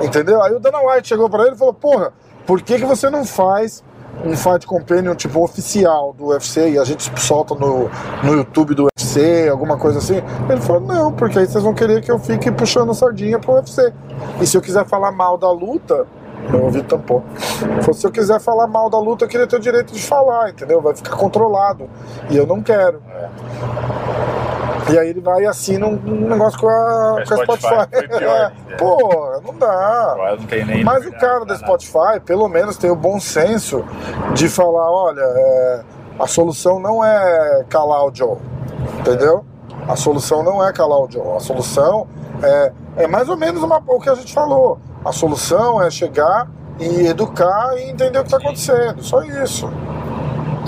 Entendeu? 0.02 0.42
Aí 0.42 0.52
o 0.52 0.60
Dana 0.60 0.78
White 0.80 1.08
chegou 1.08 1.28
pra 1.28 1.44
ele 1.44 1.54
e 1.54 1.58
falou: 1.58 1.74
Porra, 1.74 2.12
por 2.46 2.60
que, 2.62 2.78
que 2.78 2.84
você 2.84 3.08
não 3.08 3.24
faz 3.24 3.82
um 4.24 4.36
Fight 4.36 4.66
Companion 4.66 5.14
tipo 5.14 5.42
oficial 5.42 6.12
do 6.12 6.26
UFC 6.26 6.70
e 6.70 6.78
a 6.78 6.84
gente 6.84 7.10
solta 7.20 7.54
no, 7.54 7.90
no 8.22 8.34
YouTube 8.34 8.74
do 8.74 8.84
UFC, 8.84 9.48
alguma 9.48 9.76
coisa 9.76 9.98
assim? 9.98 10.22
Ele 10.48 10.60
falou: 10.60 10.80
Não, 10.82 11.12
porque 11.12 11.38
aí 11.38 11.46
vocês 11.46 11.64
vão 11.64 11.74
querer 11.74 12.02
que 12.02 12.10
eu 12.10 12.18
fique 12.18 12.50
puxando 12.52 12.90
a 12.90 12.94
sardinha 12.94 13.38
pro 13.38 13.54
UFC. 13.54 13.92
E 14.40 14.46
se 14.46 14.56
eu 14.56 14.60
quiser 14.60 14.84
falar 14.86 15.10
mal 15.12 15.38
da 15.38 15.50
luta. 15.50 16.06
Meu 16.51 16.64
ouvido 16.64 16.86
tampou. 16.86 17.22
Falou, 17.80 17.95
Se 17.95 18.07
eu 18.07 18.12
quiser 18.12 18.40
falar 18.40 18.66
mal 18.66 18.88
da 18.90 18.99
luta, 18.99 19.24
eu 19.24 19.28
queria 19.28 19.47
ter 19.47 19.57
o 19.57 19.61
direito 19.61 19.92
de 19.92 20.03
falar, 20.03 20.51
entendeu? 20.51 20.80
Vai 20.80 20.95
ficar 20.95 21.16
controlado. 21.16 21.88
E 22.30 22.36
eu 22.36 22.47
não 22.47 22.62
quero. 22.62 23.03
E 24.92 24.99
aí 24.99 25.09
ele 25.09 25.20
vai 25.20 25.42
e 25.42 25.47
assina 25.47 25.86
um, 25.86 25.95
um 26.07 26.28
negócio 26.28 26.59
com 26.61 26.68
a, 26.68 27.22
Com 27.26 27.34
a 27.34 27.36
Spotify, 27.38 27.68
Spotify. 27.68 28.09
pior 28.18 28.36
ainda. 28.36 28.53
Pô, 28.76 29.40
não 29.45 29.55
dá. 29.59 30.14
Não. 30.16 30.84
Mas 30.84 31.07
o 31.07 31.12
cara 31.12 31.40
da 31.40 31.55
nada. 31.55 31.57
Spotify, 31.57 32.20
pelo 32.24 32.49
menos, 32.49 32.76
tem 32.76 32.90
o 32.90 32.97
bom 32.97 33.18
senso 33.18 33.82
de 34.34 34.49
falar, 34.49 34.90
olha, 34.90 35.22
é, 35.22 35.80
A 36.18 36.26
solução 36.26 36.78
não 36.78 37.05
é 37.05 37.64
calar 37.70 38.05
o 38.05 38.14
Joe, 38.14 38.36
entendeu? 39.01 39.45
A 39.89 39.97
solução 39.97 40.43
não 40.43 40.66
é 40.66 40.72
calar 40.72 40.99
o 40.99 41.11
Joe. 41.11 41.37
A 41.37 41.41
solução 41.41 42.07
é, 42.43 42.72
é 42.97 43.07
mais 43.07 43.28
ou 43.28 43.37
menos 43.37 43.62
uma, 43.62 43.82
o 43.87 44.01
que 44.01 44.09
a 44.09 44.14
gente 44.14 44.32
falou. 44.32 44.78
A 45.05 45.12
solução 45.12 45.82
é 45.82 45.91
chegar 45.91 46.49
e 46.78 47.07
educar 47.07 47.76
e 47.76 47.91
entender 47.91 48.18
o 48.18 48.22
que 48.22 48.28
está 48.28 48.39
acontecendo. 48.39 49.03
Só 49.03 49.22
isso. 49.22 49.68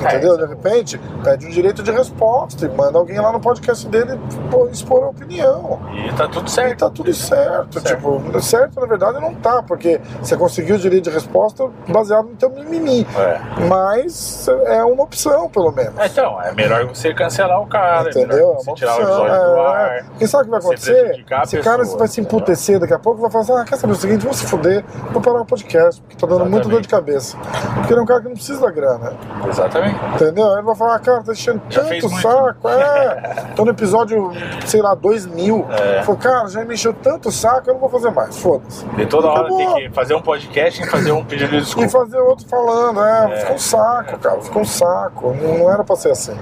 Entendeu? 0.00 0.36
De 0.36 0.46
repente, 0.46 1.00
pede 1.22 1.46
um 1.46 1.50
direito 1.50 1.82
de 1.82 1.90
resposta 1.90 2.66
e 2.66 2.68
manda 2.68 2.98
alguém 2.98 3.18
lá 3.18 3.32
no 3.32 3.40
podcast 3.40 3.86
dele 3.88 4.18
pô, 4.50 4.66
expor 4.68 5.04
a 5.04 5.08
opinião. 5.08 5.80
E 5.92 6.12
tá 6.14 6.28
tudo 6.28 6.50
certo. 6.50 6.72
E 6.72 6.76
tá 6.76 6.90
tudo 6.90 7.12
certo. 7.14 7.80
Tipo, 7.80 8.40
certo, 8.40 8.80
na 8.80 8.86
verdade, 8.86 9.20
não 9.20 9.34
tá, 9.34 9.62
porque 9.62 10.00
você 10.20 10.36
conseguiu 10.36 10.76
o 10.76 10.78
direito 10.78 11.04
de 11.04 11.10
resposta 11.10 11.68
baseado 11.88 12.28
no 12.28 12.36
teu 12.36 12.50
mimimi. 12.50 13.06
É. 13.16 13.40
Mas 13.68 14.48
é 14.48 14.84
uma 14.84 15.04
opção, 15.04 15.48
pelo 15.48 15.72
menos. 15.72 15.98
É, 15.98 16.06
Então, 16.06 16.40
é 16.42 16.52
melhor 16.52 16.86
você 16.86 17.12
cancelar 17.14 17.60
o 17.60 17.66
cara, 17.66 18.08
é 18.08 18.10
Entendeu? 18.10 18.52
É 18.52 18.54
você 18.56 18.72
tirar 18.74 18.92
o 18.92 19.02
opção. 19.02 19.26
episódio 19.26 19.46
do 19.46 19.56
é, 19.56 19.66
ar. 19.66 19.96
é. 19.98 20.02
Porque 20.02 20.26
sabe 20.26 20.42
o 20.42 20.44
que 20.44 20.50
vai 20.50 20.60
acontecer? 20.60 21.10
Esse 21.44 21.58
cara 21.60 21.78
pessoa, 21.78 21.98
vai 21.98 22.08
se 22.08 22.20
emputecer 22.20 22.78
daqui 22.78 22.94
a 22.94 22.98
pouco 22.98 23.20
vai 23.20 23.30
falar 23.30 23.44
assim: 23.44 23.52
ah, 23.54 23.64
quer 23.64 23.76
saber 23.76 23.92
o 23.92 23.96
seguinte? 23.96 24.24
Vou 24.24 24.34
se 24.34 24.46
fuder, 24.46 24.84
vou 25.12 25.22
parar 25.22 25.40
o 25.40 25.44
podcast, 25.44 26.00
porque 26.00 26.16
tá 26.16 26.26
dando 26.26 26.46
muito 26.46 26.68
dor 26.68 26.80
de 26.80 26.88
cabeça. 26.88 27.36
Porque 27.74 27.92
ele 27.92 28.00
é 28.00 28.02
um 28.02 28.06
cara 28.06 28.20
que 28.20 28.26
não 28.26 28.34
precisa 28.34 28.60
da 28.60 28.70
grana. 28.70 29.12
Exatamente. 29.48 29.85
Entendeu? 30.14 30.46
Aí 30.48 30.54
ele 30.54 30.62
vai 30.62 30.74
falar, 30.76 30.98
cara, 31.00 31.22
tá 31.22 31.32
enchendo 31.32 31.60
Já 31.68 31.84
tanto 31.84 32.08
saco, 32.08 32.68
é. 32.68 33.44
Tô 33.54 33.64
no 33.64 33.70
episódio, 33.70 34.32
sei 34.66 34.80
lá, 34.82 34.94
2 34.94 35.26
mil. 35.26 35.66
É. 35.70 36.02
Falei, 36.02 36.20
cara, 36.20 36.48
já 36.48 36.64
me 36.64 36.74
encheu 36.74 36.92
tanto 36.94 37.30
saco, 37.30 37.68
eu 37.70 37.74
não 37.74 37.80
vou 37.80 37.90
fazer 37.90 38.10
mais. 38.10 38.36
Foda-se. 38.38 38.84
E 38.98 39.06
toda 39.06 39.28
hora 39.28 39.40
Acabou. 39.40 39.58
tem 39.58 39.74
que 39.88 39.90
fazer 39.94 40.14
um 40.14 40.22
podcast 40.22 40.82
e 40.82 40.86
fazer 40.86 41.12
um 41.12 41.24
pedido 41.24 41.50
de 41.50 41.56
E 41.56 41.60
desculpa. 41.60 41.88
fazer 41.88 42.18
outro 42.18 42.46
falando, 42.48 43.02
é, 43.02 43.32
É. 43.32 43.36
ficou 43.40 43.54
um 43.56 43.58
saco, 43.58 44.18
cara, 44.18 44.40
ficou 44.40 44.62
um 44.62 44.66
saco. 44.66 45.34
Não, 45.40 45.58
não 45.58 45.72
era 45.72 45.82
pra 45.84 45.96
ser 45.96 46.10
assim. 46.12 46.36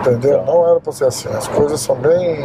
Entendeu? 0.00 0.40
Então. 0.42 0.54
Não 0.54 0.70
era 0.70 0.80
pra 0.80 0.92
ser 0.92 1.04
assim. 1.06 1.28
As 1.28 1.46
coisas 1.48 1.80
são 1.80 1.94
bem. 1.96 2.38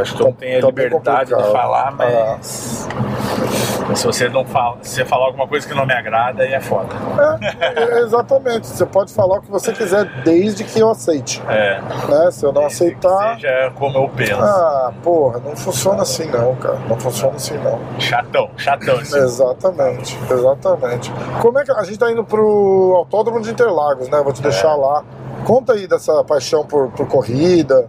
Acho 0.00 0.12
que 0.12 0.18
todo 0.18 0.26
mundo 0.26 0.36
tem 0.38 0.56
a 0.56 0.60
Tá 0.60 0.66
liberdade 0.66 1.34
de 1.34 1.52
falar, 1.52 1.92
mas. 1.92 2.88
Se 3.94 4.06
você 4.06 4.28
não 4.28 4.44
fala, 4.44 4.78
se 4.82 4.96
você 4.96 5.04
falar 5.04 5.26
alguma 5.26 5.46
coisa 5.46 5.66
que 5.66 5.74
não 5.74 5.86
me 5.86 5.92
agrada, 5.92 6.42
aí 6.42 6.52
é 6.52 6.60
foda. 6.60 6.94
É, 7.40 7.98
é, 7.98 8.00
exatamente. 8.00 8.66
Você 8.66 8.84
pode 8.86 9.12
falar 9.12 9.38
o 9.38 9.40
que 9.42 9.50
você 9.50 9.72
quiser, 9.72 10.04
desde 10.22 10.64
que 10.64 10.78
eu 10.78 10.90
aceite. 10.90 11.42
É. 11.48 11.80
Né? 12.08 12.30
Se 12.30 12.44
eu 12.44 12.52
não 12.52 12.62
Desde 12.62 12.84
aceitar. 12.84 13.34
Seja 13.34 13.72
como 13.74 13.98
eu 13.98 14.08
penso. 14.08 14.34
Ah, 14.34 14.92
porra, 15.02 15.40
não 15.40 15.56
funciona 15.56 16.02
assim 16.02 16.26
não, 16.30 16.54
cara. 16.56 16.78
Não 16.88 16.98
funciona 16.98 17.36
assim 17.36 17.56
não. 17.58 17.78
Chatão, 17.98 18.50
chatão 18.56 19.00
esse. 19.00 19.16
Exatamente, 19.16 20.18
exatamente. 20.30 21.12
Como 21.40 21.58
é 21.58 21.64
que 21.64 21.70
a 21.70 21.82
gente 21.84 21.98
tá 21.98 22.10
indo 22.10 22.24
pro 22.24 22.94
Autódromo 22.96 23.40
de 23.40 23.50
Interlagos, 23.50 24.08
né? 24.08 24.20
Vou 24.22 24.32
te 24.32 24.42
deixar 24.42 24.74
lá. 24.74 25.04
Conta 25.44 25.74
aí 25.74 25.86
dessa 25.86 26.24
paixão 26.24 26.64
por, 26.64 26.90
por 26.90 27.06
corrida, 27.06 27.88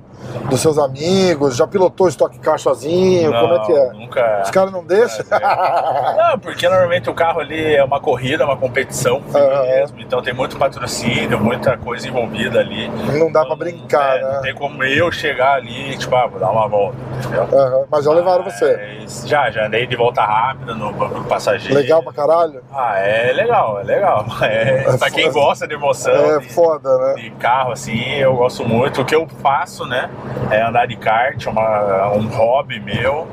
dos 0.49 0.59
seus 0.59 0.77
amigos, 0.77 1.55
já 1.55 1.65
pilotou 1.67 2.07
Stock 2.07 2.37
Car 2.39 2.59
sozinho, 2.59 3.31
como 3.31 3.53
é 3.55 3.59
que 3.65 3.71
é? 3.73 3.89
Nunca. 3.93 4.41
Os 4.43 4.51
caras 4.51 4.71
não 4.71 4.83
deixam? 4.85 5.25
Não, 5.29 6.39
porque 6.39 6.67
normalmente 6.67 7.09
o 7.09 7.13
carro 7.13 7.39
ali 7.39 7.75
é 7.75 7.83
uma 7.83 7.99
corrida, 7.99 8.45
uma 8.45 8.57
competição 8.57 9.21
Ah. 9.33 9.61
mesmo, 9.63 9.99
então 9.99 10.21
tem 10.21 10.33
muito 10.33 10.57
patrocínio, 10.57 11.39
muita 11.39 11.77
coisa 11.77 12.07
envolvida 12.07 12.59
ali. 12.59 12.87
não 13.17 13.31
dá 13.31 13.45
pra 13.45 13.55
brincar, 13.55 14.17
É, 14.17 14.21
Não 14.21 14.31
né? 14.33 14.39
tem 14.43 14.53
como 14.55 14.83
eu 14.83 15.11
chegar 15.11 15.53
ali, 15.55 15.97
tipo, 15.97 16.15
ah, 16.15 16.27
vou 16.27 16.39
dar 16.39 16.49
uma 16.51 16.67
volta, 16.67 16.97
entendeu? 17.19 17.87
Mas 17.89 18.05
já 18.05 18.11
levaram 18.11 18.43
você. 18.43 18.97
Mas 19.01 19.27
Já, 19.27 19.49
já 19.49 19.65
andei 19.65 19.85
de 19.87 19.95
volta 19.95 20.21
rápida 20.23 20.73
no 20.73 20.91
do 20.93 21.23
passageiro. 21.25 21.75
Legal 21.75 22.01
pra 22.03 22.13
caralho? 22.13 22.61
Ah, 22.73 22.97
é 22.99 23.31
legal, 23.33 23.79
é 23.79 23.83
legal. 23.83 24.25
É, 24.45 24.85
É 24.87 24.97
pra 24.97 25.09
quem 25.09 25.31
gosta 25.31 25.67
de 25.67 25.73
emoção, 25.73 26.13
É 26.35 26.39
de, 26.39 26.53
foda, 26.53 26.97
né? 26.99 27.13
de 27.15 27.29
carro 27.31 27.71
assim, 27.71 28.15
eu 28.15 28.35
gosto 28.35 28.63
muito. 28.65 29.01
O 29.01 29.05
que 29.05 29.15
eu 29.15 29.27
faço, 29.41 29.85
né, 29.85 30.09
é 30.51 30.61
andar 30.61 30.87
de 30.87 30.95
kart, 30.95 31.45
é 31.45 31.49
uma, 31.49 32.11
um 32.13 32.27
hobby 32.27 32.79
meu. 32.79 33.27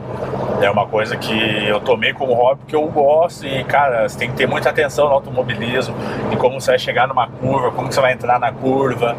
É 0.61 0.70
uma 0.70 0.87
coisa 0.87 1.16
que 1.16 1.66
eu 1.66 1.80
tomei 1.80 2.12
como 2.12 2.35
hobby 2.35 2.61
porque 2.61 2.76
eu 2.76 2.87
gosto 2.87 3.45
e, 3.45 3.64
cara, 3.64 4.09
você 4.09 4.16
tem 4.16 4.30
que 4.30 4.37
ter 4.37 4.47
muita 4.47 4.70
atenção 4.70 5.09
no 5.09 5.14
automobilismo 5.14 5.95
e 6.30 6.37
como 6.37 6.61
você 6.61 6.72
vai 6.72 6.78
chegar 6.78 7.09
numa 7.09 7.26
curva, 7.26 7.72
como 7.72 7.93
você 7.93 8.01
vai 8.01 8.12
entrar 8.12 8.39
na 8.39 8.53
curva, 8.53 9.16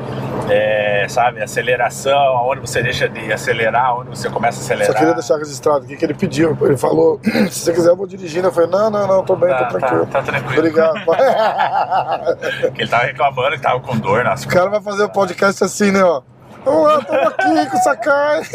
é, 0.50 1.06
sabe, 1.10 1.42
aceleração, 1.42 2.18
aonde 2.38 2.62
você 2.62 2.82
deixa 2.82 3.10
de 3.10 3.32
acelerar, 3.32 3.88
aonde 3.88 4.10
você 4.10 4.30
começa 4.30 4.60
a 4.60 4.64
acelerar. 4.64 4.94
Só 4.94 4.98
queria 4.98 5.14
deixar 5.14 5.38
registrado 5.38 5.84
aqui 5.84 5.98
que 5.98 6.06
ele 6.06 6.14
pediu. 6.14 6.58
Ele 6.62 6.78
falou: 6.78 7.20
se 7.52 7.60
você 7.60 7.74
quiser, 7.74 7.90
eu 7.90 7.98
vou 7.98 8.08
dirigindo. 8.08 8.48
Eu 8.48 8.52
falei: 8.52 8.70
não, 8.70 8.90
não, 8.90 9.08
não, 9.08 9.24
tô 9.24 9.36
bem, 9.36 9.50
Tá, 9.50 9.66
tô 9.66 9.80
tá, 9.80 9.88
tranquilo. 9.88 10.06
tá 10.08 10.22
tranquilo. 10.22 10.60
Obrigado. 10.60 10.94
Que 12.74 12.82
ele 12.82 12.90
tava 12.90 13.04
reclamando 13.04 13.56
que 13.56 13.62
tava 13.62 13.80
com 13.80 13.98
dor 13.98 14.24
nas 14.24 14.44
O 14.44 14.48
cara 14.48 14.70
vai 14.70 14.82
fazer 14.82 15.04
o 15.04 15.10
podcast 15.10 15.64
assim, 15.64 15.92
né? 15.92 16.04
Ó. 16.04 16.22
Vamos 16.66 16.84
lá, 16.84 17.02
tamo 17.04 17.28
aqui 17.28 17.70
com 17.72 17.78
o 17.78 17.82
Sakai. 17.82 18.42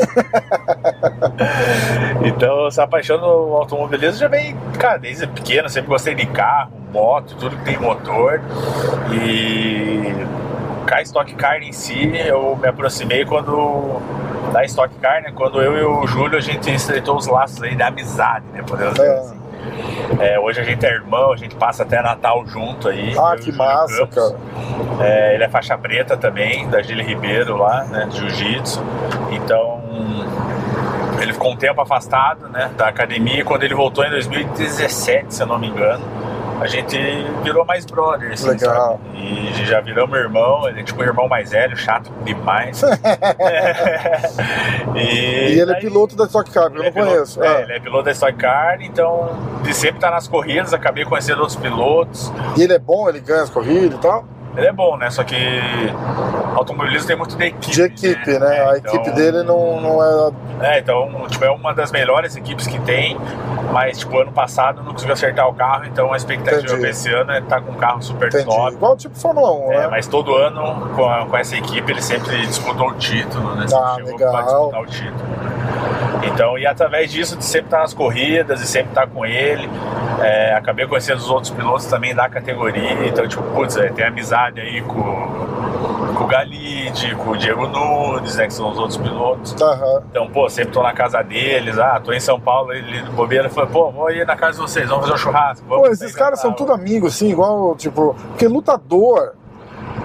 Então, 2.25 2.67
essa 2.67 2.87
paixão 2.87 3.19
no 3.19 3.57
automobilismo 3.57 4.19
já 4.19 4.29
vem, 4.29 4.57
cara, 4.79 4.99
desde 4.99 5.27
pequeno, 5.27 5.69
sempre 5.69 5.89
gostei 5.89 6.15
de 6.15 6.27
carro, 6.27 6.73
moto, 6.93 7.37
tudo 7.37 7.57
que 7.57 7.65
tem 7.65 7.79
motor. 7.79 8.41
E 9.13 10.15
a 10.91 11.03
Stock 11.03 11.33
Car 11.35 11.63
em 11.63 11.73
si, 11.73 12.11
eu 12.27 12.57
me 12.57 12.67
aproximei 12.69 13.25
quando 13.25 14.01
da 14.53 14.65
Stock 14.65 14.93
Car, 14.97 15.23
né? 15.23 15.33
Quando 15.35 15.61
eu 15.63 15.77
e 15.79 15.85
o 15.85 16.07
Júlio 16.07 16.37
a 16.39 16.41
gente 16.41 16.71
estreitou 16.73 17.17
os 17.17 17.27
laços 17.27 17.63
aí 17.63 17.77
da 17.77 17.87
amizade, 17.89 18.45
né? 18.53 18.63
Podemos 18.67 18.95
dizer 18.95 19.07
É. 19.07 19.19
assim. 19.21 19.39
É, 20.21 20.39
hoje 20.39 20.61
a 20.61 20.64
gente 20.64 20.85
é 20.85 20.91
irmão, 20.91 21.33
a 21.33 21.37
gente 21.37 21.55
passa 21.55 21.83
até 21.83 22.01
Natal 22.03 22.45
junto 22.47 22.89
aí. 22.89 23.14
Ah, 23.19 23.37
que 23.37 23.53
massa, 23.53 23.99
Campos. 24.07 24.14
cara. 24.14 24.37
É, 25.01 25.35
ele 25.35 25.45
é 25.45 25.49
faixa 25.49 25.77
preta 25.79 26.16
também, 26.16 26.69
da 26.69 26.83
Gile 26.83 27.03
Ribeiro 27.03 27.57
lá, 27.57 27.85
né, 27.85 28.07
de 28.11 28.19
Jiu-Jitsu. 28.19 28.83
Então, 29.31 29.81
ele 31.21 31.33
ficou 31.33 31.53
um 31.53 31.57
tempo 31.57 31.81
afastado, 31.81 32.49
né, 32.49 32.71
da 32.77 32.89
academia. 32.89 33.41
e 33.41 33.45
Quando 33.45 33.62
ele 33.62 33.75
voltou 33.75 34.05
em 34.05 34.11
2017, 34.11 35.35
se 35.35 35.43
eu 35.43 35.47
não 35.47 35.59
me 35.59 35.69
engano, 35.69 36.03
a 36.61 36.67
gente 36.67 36.97
virou 37.43 37.65
mais 37.65 37.85
brother, 37.87 38.33
assim, 38.33 38.49
Legal. 38.51 39.01
sabe? 39.01 39.19
E 39.19 39.65
já 39.65 39.81
viramos 39.81 40.19
irmão, 40.19 40.69
ele 40.69 40.81
é 40.81 40.83
tipo 40.83 41.01
um 41.01 41.05
irmão 41.05 41.29
mais 41.29 41.51
velho, 41.51 41.77
chato 41.77 42.11
demais. 42.25 42.83
e, 44.95 44.99
E 45.55 45.61
ele 45.61 45.73
é 45.73 45.75
piloto 45.77 46.17
da 46.17 46.25
Stock 46.25 46.51
Car, 46.51 46.65
eu 46.65 46.71
ele 46.71 46.79
não 46.79 46.85
é 46.87 46.91
piloto- 46.91 47.11
conheço. 47.13 47.43
É, 47.43 47.49
Ah. 47.49 47.61
ele 47.63 47.73
é 47.73 47.81
piloto 47.81 48.05
da 48.05 48.11
Stock 48.13 48.35
Car, 48.35 48.79
então 48.81 49.31
de 49.63 49.75
sempre 49.75 49.97
estar 49.97 50.11
nas 50.11 50.27
corridas, 50.29 50.73
acabei 50.73 51.05
conhecendo 51.05 51.41
outros 51.41 51.57
pilotos. 51.57 52.33
E 52.57 52.63
ele 52.63 52.73
é 52.75 52.79
bom, 52.79 53.09
ele 53.09 53.21
ganha 53.21 53.43
as 53.43 53.51
corridas 53.51 53.99
e 53.99 54.01
tal? 54.01 54.25
Ele 54.57 54.66
é 54.66 54.72
bom, 54.72 54.96
né? 54.96 55.09
Só 55.11 55.22
que 55.22 55.36
automobilismo 56.57 57.07
tem 57.07 57.16
muito 57.16 57.36
de 57.36 57.44
equipe. 57.44 57.70
De 57.70 57.82
equipe, 57.82 58.38
né? 58.38 58.57
É, 58.59 58.70
A 58.70 58.78
então- 58.78 58.94
equipe 58.94 59.11
dele 59.14 59.42
não, 59.44 59.80
não 59.80 60.03
é. 60.61 60.74
É, 60.74 60.78
então, 60.80 61.09
tipo, 61.28 61.44
é 61.44 61.51
uma 61.51 61.72
das 61.72 61.92
melhores 61.92 62.34
equipes 62.34 62.66
que 62.66 62.80
tem, 62.80 63.16
mas, 63.72 63.99
tipo, 63.99 64.18
ano 64.18 64.32
passado 64.32 64.82
não 64.82 64.92
conseguiu 64.92 65.12
acertar 65.12 65.46
o 65.49 65.55
carro, 65.55 65.84
então 65.84 66.12
a 66.12 66.16
expectativa 66.16 66.76
pra 66.76 66.88
esse 66.90 67.12
ano 67.12 67.30
é 67.30 67.38
estar 67.38 67.61
com 67.61 67.70
um 67.70 67.76
carro 67.76 68.03
super 68.03 68.26
Entendi. 68.28 68.44
top. 68.46 68.72
Igual 68.72 68.96
tipo 68.96 69.16
Fórmula 69.16 69.53
1, 69.53 69.72
É, 69.72 69.78
né? 69.82 69.88
mas 69.88 70.09
todo 70.09 70.34
ano, 70.34 70.88
com, 70.96 71.05
a- 71.09 71.26
com 71.26 71.36
essa 71.36 71.57
equipe, 71.57 71.92
ele 71.92 72.03
sempre 72.03 72.44
disputou 72.46 72.88
o 72.88 72.94
título, 72.94 73.55
né? 73.55 73.66
Ah, 73.72 73.94
Sempre 73.96 74.12
legal. 74.12 74.32
pra 74.32 74.42
disputar 74.42 74.82
o 74.82 74.86
título. 74.86 75.28
Então, 76.23 76.59
e 76.59 76.66
através 76.66 77.11
disso, 77.11 77.37
de 77.37 77.45
sempre 77.45 77.66
estar 77.66 77.81
nas 77.81 77.95
corridas 77.95 78.61
e 78.61 78.66
sempre 78.66 78.91
estar 78.91 79.07
com 79.07 79.25
ele, 79.25 79.69
é, 80.21 80.55
acabei 80.55 80.87
conhecendo 80.87 81.19
os 81.19 81.31
outros 81.31 81.51
pilotos 81.51 81.87
também 81.87 82.14
da 82.14 82.29
categoria. 82.29 83.07
Então, 83.07 83.27
tipo, 83.27 83.43
putz, 83.43 83.77
é, 83.77 83.89
tem 83.89 84.05
amizade 84.05 84.61
aí 84.61 84.83
com, 84.83 84.95
com 86.16 86.25
o 86.25 86.27
Galide, 86.27 87.14
com 87.16 87.31
o 87.31 87.37
Diego 87.37 87.66
Nunes, 87.66 88.37
né? 88.37 88.47
Que 88.47 88.55
são 88.55 88.71
os 88.71 88.79
outros 88.79 88.97
pilotos. 88.97 89.55
Aham. 89.61 90.03
Então, 90.11 90.27
pô, 90.29 90.49
sempre 90.49 90.73
tô 90.73 90.83
na 90.83 90.93
casa 90.93 91.23
deles. 91.23 91.79
Ah, 91.79 92.01
tô 92.03 92.12
em 92.12 92.21
São 92.21 92.41
Paulo, 92.41 92.73
ele 92.73 93.03
de 93.03 93.11
bobeira 93.11 93.49
falou, 93.49 93.71
pô, 93.71 93.91
vou 93.91 94.11
ir 94.11 94.27
na 94.27 94.37
casa 94.37 94.53
de 94.53 94.59
vocês, 94.59 94.89
vamos 94.89 95.05
fazer 95.05 95.14
um 95.14 95.19
churrasco. 95.19 95.66
Pô, 95.66 95.77
vamos 95.77 95.91
esses 95.91 96.12
sair 96.12 96.19
caras 96.19 96.41
são 96.41 96.51
sala." 96.51 96.57
tudo 96.57 96.73
amigos, 96.73 97.14
assim, 97.14 97.31
igual, 97.31 97.77
tipo. 97.77 98.14
Porque 98.31 98.49
lutador, 98.49 99.35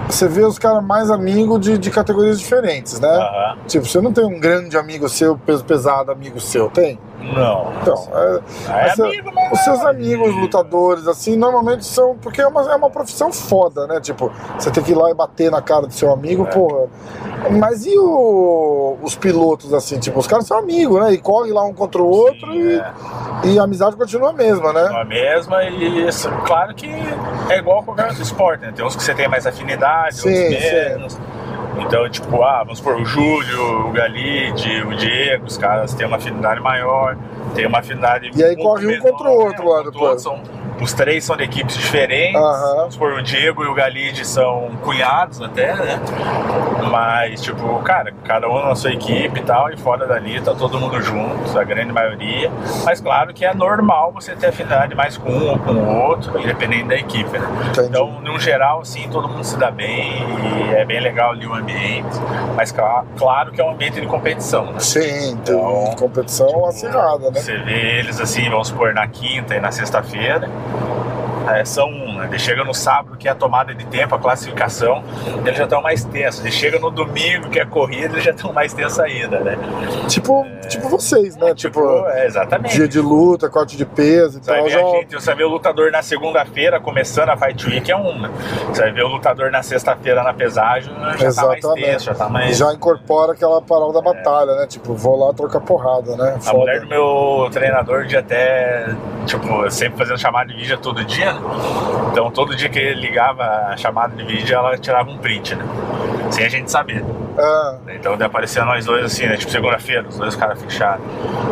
você 0.08 0.28
vê 0.28 0.42
os 0.44 0.58
caras 0.58 0.82
mais 0.84 1.10
amigos 1.10 1.60
de, 1.60 1.78
de 1.78 1.90
categorias 1.90 2.38
diferentes, 2.38 3.00
né? 3.00 3.08
Aham. 3.08 3.58
Tipo, 3.66 3.86
você 3.86 4.00
não 4.00 4.12
tem 4.12 4.24
um 4.24 4.38
grande 4.38 4.76
amigo 4.76 5.08
seu, 5.08 5.36
peso 5.36 5.64
pesado 5.64 6.10
amigo 6.12 6.38
seu, 6.40 6.68
tem? 6.70 6.98
Não. 7.20 7.72
Então, 7.80 8.06
é, 8.12 8.40
é 8.88 8.92
amigo, 8.92 9.30
mas 9.34 9.52
os 9.52 9.60
seus 9.60 9.80
amigos 9.84 10.26
amigo. 10.28 10.40
lutadores, 10.42 11.08
assim, 11.08 11.36
normalmente 11.36 11.86
são. 11.86 12.16
Porque 12.18 12.40
é 12.42 12.46
uma, 12.46 12.70
é 12.70 12.76
uma 12.76 12.90
profissão 12.90 13.32
foda, 13.32 13.86
né? 13.86 13.98
Tipo, 14.00 14.30
você 14.58 14.70
tem 14.70 14.82
que 14.84 14.92
ir 14.92 14.94
lá 14.94 15.10
e 15.10 15.14
bater 15.14 15.50
na 15.50 15.62
cara 15.62 15.86
do 15.86 15.92
seu 15.94 16.12
amigo, 16.12 16.44
É. 16.46 16.50
porra. 16.50 16.86
Mas 17.58 17.84
e 17.86 17.96
o- 17.98 18.96
os 19.02 19.14
pilotos, 19.14 19.72
assim? 19.74 19.98
Tipo, 19.98 20.18
os 20.18 20.26
caras 20.26 20.46
são 20.46 20.58
amigos, 20.58 21.00
né? 21.02 21.12
E 21.12 21.18
correm 21.18 21.52
lá 21.52 21.62
um 21.64 21.72
contra 21.74 22.02
o 22.02 22.06
outro 22.08 22.46
Sim, 22.52 22.58
e, 22.58 22.74
é. 22.78 22.92
e 23.44 23.58
a 23.58 23.62
amizade 23.64 23.96
continua 23.96 24.30
a 24.30 24.32
mesma, 24.32 24.72
né? 24.72 24.82
a 24.94 25.04
mesma 25.04 25.62
e 25.64 26.06
isso, 26.06 26.30
claro 26.46 26.74
que 26.74 26.88
é 27.50 27.58
igual 27.58 27.82
qualquer 27.82 28.06
outro 28.08 28.22
esporte, 28.22 28.60
né? 28.62 28.72
Tem 28.74 28.84
uns 28.84 28.96
que 28.96 29.02
você 29.02 29.14
tem 29.14 29.28
mais 29.28 29.46
afinidade, 29.46 29.84
Sim, 30.10 30.44
outros 30.44 30.62
sim. 30.62 30.74
menos. 30.74 31.20
Então, 31.78 32.08
tipo, 32.08 32.42
ah, 32.42 32.58
vamos 32.62 32.78
supor, 32.78 33.00
o 33.00 33.04
Júlio, 33.04 33.88
o 33.88 33.92
Galide, 33.92 34.82
o 34.82 34.96
Diego, 34.96 35.46
os 35.46 35.58
caras 35.58 35.92
têm 35.92 36.06
uma 36.06 36.16
afinidade 36.16 36.60
maior, 36.60 37.16
tem 37.54 37.66
uma 37.66 37.78
afinidade 37.78 38.30
E 38.34 38.44
aí 38.44 38.56
corre 38.56 38.86
um 38.86 38.90
menor, 38.90 39.10
contra 39.10 39.28
o 39.28 39.32
outro 39.32 39.64
né? 39.64 39.70
lá 39.70 39.82
depois. 39.82 40.22
São 40.22 40.40
os 40.84 40.92
três 40.92 41.24
são 41.24 41.36
de 41.36 41.44
equipes 41.44 41.76
diferentes. 41.76 42.40
Vamos 42.40 42.94
supor, 42.94 43.12
o 43.14 43.22
Diego 43.22 43.64
e 43.64 43.66
o 43.66 43.74
Galide 43.74 44.24
são 44.24 44.70
cunhados 44.82 45.40
até, 45.40 45.74
né? 45.74 46.00
Mas, 46.90 47.40
tipo, 47.42 47.78
cara, 47.80 48.12
cada 48.24 48.48
um 48.48 48.66
na 48.68 48.74
sua 48.74 48.92
equipe 48.92 49.40
e 49.40 49.42
tal, 49.42 49.70
e 49.72 49.76
fora 49.76 50.06
dali 50.06 50.40
tá 50.40 50.54
todo 50.54 50.78
mundo 50.78 51.00
junto, 51.00 51.58
a 51.58 51.64
grande 51.64 51.92
maioria. 51.92 52.50
Mas 52.84 53.00
claro 53.00 53.32
que 53.32 53.44
é 53.44 53.54
normal 53.54 54.12
você 54.12 54.36
ter 54.36 54.48
afinidade 54.48 54.94
mais 54.94 55.16
com 55.16 55.30
um 55.30 55.50
ou 55.50 55.58
com 55.58 55.72
o 55.72 56.02
outro, 56.08 56.38
independente 56.38 56.84
da 56.88 56.96
equipe, 56.96 57.38
né? 57.38 57.48
Entendi. 57.70 57.88
Então, 57.88 58.20
no 58.20 58.38
geral, 58.38 58.80
assim, 58.82 59.08
todo 59.08 59.28
mundo 59.28 59.42
se 59.44 59.56
dá 59.56 59.70
bem 59.70 60.12
e 60.70 60.74
é 60.74 60.84
bem 60.84 61.00
legal 61.00 61.30
ali 61.32 61.46
o 61.46 61.54
ambiente. 61.54 62.08
Mas 62.54 62.70
cla- 62.70 63.04
claro 63.16 63.50
que 63.52 63.60
é 63.60 63.64
um 63.64 63.70
ambiente 63.70 64.00
de 64.00 64.06
competição, 64.06 64.66
né? 64.66 64.78
Sim, 64.80 65.36
tem 65.44 65.54
Então, 65.54 65.94
competição 65.98 66.66
acirrada, 66.66 67.30
né? 67.30 67.40
Você 67.40 67.56
vê 67.58 67.98
eles 68.00 68.20
assim, 68.20 68.48
vamos 68.50 68.68
supor, 68.68 68.92
na 68.92 69.06
quinta 69.08 69.54
e 69.56 69.60
na 69.60 69.72
sexta-feira. 69.72 70.48
É, 71.48 71.64
são 71.64 71.90
né? 72.14 72.26
Eles 72.26 72.42
chegam 72.42 72.64
no 72.64 72.74
sábado, 72.74 73.16
que 73.16 73.28
é 73.28 73.30
a 73.30 73.34
tomada 73.34 73.74
de 73.74 73.84
tempo, 73.86 74.14
a 74.14 74.18
classificação, 74.18 75.02
eles 75.44 75.56
já 75.56 75.64
estão 75.64 75.82
mais 75.82 76.04
tensos. 76.04 76.40
Eles 76.40 76.54
chegam 76.54 76.80
no 76.80 76.90
domingo, 76.90 77.48
que 77.50 77.58
é 77.58 77.62
a 77.62 77.66
corrida, 77.66 78.14
eles 78.14 78.24
já 78.24 78.30
estão 78.30 78.52
mais 78.52 78.72
tensos 78.72 78.98
ainda, 78.98 79.40
né? 79.40 79.56
Tipo, 80.08 80.46
tipo 80.68 80.88
vocês, 80.88 81.36
né? 81.36 81.54
Tipo, 81.54 81.80
é, 82.08 82.26
exatamente. 82.26 82.74
dia 82.76 82.88
de 82.88 83.00
luta, 83.00 83.48
corte 83.48 83.76
de 83.76 83.84
peso 83.84 84.38
e 84.38 84.44
Você 84.44 84.50
vai 84.50 84.60
tal. 84.60 84.68
ver 84.68 84.72
Já... 84.72 84.80
a 84.80 84.90
gente, 84.90 85.14
você 85.14 85.34
ver 85.34 85.44
o 85.44 85.48
lutador 85.48 85.90
na 85.90 86.02
segunda-feira, 86.02 86.80
começando 86.80 87.28
a 87.30 87.36
Fight 87.36 87.66
Week, 87.66 87.90
é 87.90 87.96
um, 87.96 88.20
né? 88.20 88.30
Você 88.68 88.82
vai 88.82 88.92
ver 88.92 89.04
o 89.04 89.08
lutador 89.08 89.50
na 89.50 89.62
sexta-feira 89.62 90.22
na 90.22 90.32
pesagem, 90.34 90.92
já 90.92 91.00
tá 91.00 91.06
mais 91.06 91.22
Exatamente. 91.22 91.84
tenso, 91.84 92.04
já 92.06 92.14
tá 92.14 92.28
mais... 92.28 92.56
Já 92.56 92.72
incorpora 92.72 93.32
aquela 93.32 93.60
parada 93.62 93.92
da 93.92 94.00
batalha, 94.00 94.54
né? 94.56 94.66
Tipo, 94.66 94.94
vou 94.94 95.16
lá 95.16 95.32
trocar 95.32 95.60
porrada, 95.60 96.16
né? 96.16 96.34
A 96.36 96.40
Foda. 96.40 96.58
mulher 96.58 96.80
do 96.80 96.86
meu 96.86 97.48
treinador 97.52 98.04
de 98.06 98.16
até, 98.16 98.86
tipo, 99.26 99.70
sempre 99.70 99.98
fazendo 99.98 100.18
chamada 100.18 100.48
de 100.52 100.56
vídeo 100.56 100.78
todo 100.78 101.04
dia? 101.04 101.34
Então 102.10 102.30
todo 102.30 102.54
dia 102.54 102.68
que 102.68 102.78
ele 102.78 103.00
ligava 103.00 103.42
a 103.44 103.76
chamada 103.76 104.14
de 104.14 104.24
vídeo, 104.24 104.54
ela 104.54 104.76
tirava 104.78 105.10
um 105.10 105.18
print, 105.18 105.54
né? 105.54 105.64
Sem 106.30 106.44
a 106.46 106.48
gente 106.48 106.70
saber. 106.70 107.04
Ah, 107.36 107.78
Então 107.88 108.16
daí 108.16 108.26
aparecia 108.26 108.64
nós 108.64 108.84
dois 108.84 109.04
assim, 109.06 109.26
né? 109.26 109.36
Tipo, 109.36 109.50
segunda-feira, 109.50 110.06
os 110.08 110.16
dois 110.16 110.36
caras 110.36 110.60
fechados. 110.62 111.04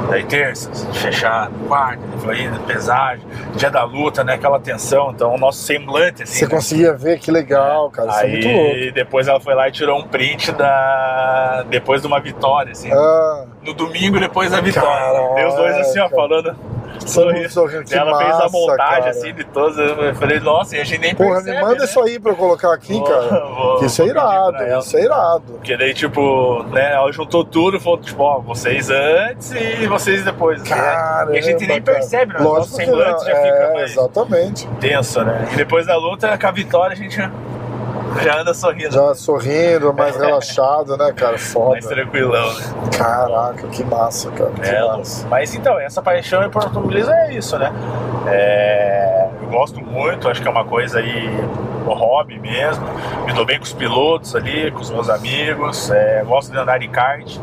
Daí 0.09 0.23
terça, 0.25 0.71
fechado, 0.95 1.53
quarta, 1.67 2.03
indo, 2.37 2.61
pesagem, 2.61 3.27
dia 3.57 3.71
da 3.71 3.83
luta, 3.83 4.23
né? 4.23 4.35
Aquela 4.35 4.61
tensão. 4.61 5.11
Então 5.11 5.35
o 5.35 5.39
nosso 5.39 5.59
semblante, 5.63 6.23
assim. 6.23 6.39
você 6.39 6.45
né? 6.45 6.51
conseguia 6.51 6.93
ver 6.95 7.19
que 7.19 7.31
legal, 7.31 7.91
cara. 7.91 8.11
Isso 8.11 8.49
é. 8.49 8.51
Aí 8.51 8.93
depois 8.93 9.27
ela 9.27 9.41
foi 9.41 9.55
lá 9.55 9.69
e 9.69 9.73
tirou 9.73 9.99
um 9.99 10.07
print 10.07 10.53
da. 10.53 11.65
depois 11.69 12.01
de 12.01 12.07
uma 12.07 12.21
vitória, 12.21 12.73
assim. 12.73 12.91
Ah, 12.93 13.45
No 13.63 13.75
domingo 13.75 14.21
depois 14.21 14.51
da 14.51 14.61
vitória. 14.61 14.89
Caraca. 14.89 15.35
Deu 15.35 15.49
os 15.49 15.55
dois 15.55 15.77
assim, 15.79 15.99
ó, 15.99 16.09
falando. 16.09 16.55
Sorrindo, 17.07 17.85
que 17.85 17.95
ela 17.95 18.17
fez 18.19 18.31
a 18.31 18.35
massa, 18.39 18.49
montagem 18.51 18.77
cara. 19.01 19.11
assim 19.11 19.35
de 19.35 19.45
todas. 19.45 19.77
Eu 19.79 20.15
falei, 20.15 20.41
nossa, 20.41 20.77
e 20.77 20.81
a 20.81 20.85
gente 20.85 20.99
nem 21.01 21.15
porra, 21.15 21.35
percebe, 21.37 21.57
me 21.57 21.63
manda 21.63 21.79
né? 21.79 21.85
isso 21.85 22.01
aí 22.01 22.19
pra 22.21 22.33
eu 22.33 22.37
colocar 22.37 22.73
aqui, 22.73 22.93
Vou- 22.95 23.05
cara. 23.05 23.45
vou- 23.47 23.79
Que 23.79 23.87
isso 23.87 24.03
é 24.03 24.07
irado, 24.07 24.65
isso 24.79 24.97
é 24.97 25.03
irado. 25.03 25.43
Porque 25.55 25.77
daí, 25.77 25.95
tipo, 25.95 26.63
né, 26.71 26.93
ela 26.95 27.11
juntou 27.13 27.45
tudo 27.45 27.77
e 27.77 27.81
falou, 27.81 27.99
tipo, 27.99 28.23
ó, 28.23 28.39
vocês 28.41 28.91
antes 28.91 29.53
e 29.53 29.87
vocês 29.87 30.25
depois. 30.25 30.63
né? 30.63 30.69
Caramba, 30.69 31.35
E 31.35 31.39
a 31.39 31.43
gente 31.43 31.67
nem 31.67 31.81
cara. 31.81 31.99
percebe, 31.99 32.33
né? 32.35 32.39
Lógico 32.41 32.59
nosso 32.59 32.77
semblante 32.77 33.11
não. 33.13 33.27
já 33.27 33.35
fica 33.37 33.47
é, 33.49 33.73
mais 33.75 33.91
Exatamente. 33.93 34.69
tenso, 34.81 35.23
né? 35.25 35.49
E 35.53 35.57
depois 35.57 35.87
da 35.87 35.97
luta, 35.97 36.37
com 36.39 36.47
a 36.47 36.51
vitória, 36.51 36.93
a 36.95 36.97
gente 36.97 37.19
já, 38.23 38.41
anda 38.41 38.55
sorrindo. 38.55 38.93
Já 38.93 39.15
sorrindo, 39.15 39.93
mais 39.95 40.17
relaxado, 40.17 40.97
né, 40.97 41.13
cara? 41.13 41.39
Foda. 41.39 41.71
mais 41.73 41.87
tranquilão, 41.87 42.53
né? 42.55 42.65
Caraca, 42.97 43.67
que 43.69 43.85
massa, 43.85 44.31
cara. 44.31 44.51
Que 44.51 44.69
É, 44.69 44.87
massa. 44.87 45.27
mas 45.29 45.55
então, 45.55 45.79
essa 45.79 46.03
paixão 46.03 46.43
em 46.45 46.51
português 46.51 47.09
é 47.09 47.33
isso, 47.33 47.59
né? 47.59 47.73
É, 48.27 49.29
eu 49.43 49.49
gosto 49.49 49.81
muito, 49.81 50.29
acho 50.29 50.41
que 50.43 50.49
é 50.49 50.51
uma 50.51 50.65
coisa 50.65 50.99
aí, 50.99 51.45
um 51.91 51.95
hobby 51.95 52.39
mesmo. 52.39 52.85
Me 53.27 53.33
dou 53.33 53.45
bem 53.45 53.59
com 53.59 53.65
os 53.65 53.73
pilotos 53.73 54.35
ali, 54.37 54.71
com 54.71 54.81
os 54.81 54.91
meus 54.91 55.09
amigos. 55.11 55.91
é, 55.91 56.23
gosto 56.25 56.53
de 56.53 56.59
andar 56.59 56.79
de 56.79 56.89
kart. 56.89 57.37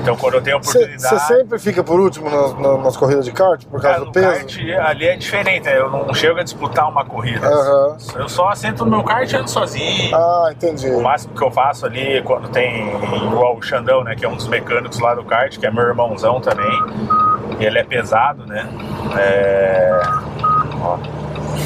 Então, 0.00 0.16
quando 0.16 0.34
eu 0.34 0.42
tenho 0.42 0.58
Você 0.62 0.78
oportunidade. 0.78 1.26
sempre 1.28 1.58
fica 1.60 1.84
por 1.84 2.00
último 2.00 2.28
nas, 2.28 2.82
nas- 2.82 2.96
corridas 2.96 3.24
de 3.24 3.30
kart 3.32 3.64
por 3.66 3.80
causa 3.80 3.98
Cara, 3.98 4.04
do 4.04 4.10
peso? 4.12 4.26
kart 4.26 4.58
ali 4.88 5.06
é 5.06 5.16
diferente, 5.16 5.64
né? 5.64 5.78
eu 5.78 5.88
não 5.90 6.12
chego 6.12 6.40
a 6.40 6.42
disputar 6.42 6.88
uma 6.88 7.04
corrida. 7.04 7.46
Aham. 7.46 7.96
Eu 8.16 8.28
só 8.28 8.48
assento 8.48 8.84
no 8.84 8.90
meu 8.90 9.04
kart 9.04 9.30
e 9.30 9.36
ando 9.36 9.48
sozinho. 9.48 10.14
Ah, 10.14 10.48
entendi. 10.50 10.88
O 10.90 11.00
máximo 11.00 11.34
que 11.34 11.42
eu 11.44 11.50
faço 11.52 11.86
ali 11.86 12.20
quando 12.22 12.48
tem 12.48 12.88
igual 13.26 13.56
o 13.56 13.62
Xandão, 13.62 14.02
né? 14.02 14.16
Que 14.16 14.24
é 14.24 14.28
um 14.28 14.34
dos 14.34 14.48
mecânicos 14.48 14.98
lá 14.98 15.14
do 15.14 15.22
kart, 15.24 15.56
que 15.56 15.64
é 15.66 15.70
meu 15.70 15.84
irmãozão 15.84 16.40
também. 16.40 16.82
Ele 17.60 17.78
é 17.78 17.84
pesado, 17.84 18.44
né? 18.44 18.68
É. 19.16 20.00
Ó, 20.82 20.98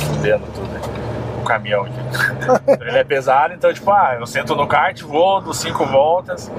fudendo 0.09 0.45
tudo, 0.55 0.76
caminhão 1.47 1.85
aqui. 1.85 2.01
ele 2.87 2.99
é 2.99 3.05
pesado, 3.05 3.55
então, 3.55 3.73
tipo, 3.73 3.91
ah, 3.91 4.17
eu 4.19 4.27
sento 4.27 4.55
no 4.55 4.67
kart, 4.67 5.01
vou, 5.03 5.41
dou 5.41 5.55
cinco 5.55 5.85
voltas, 5.87 6.51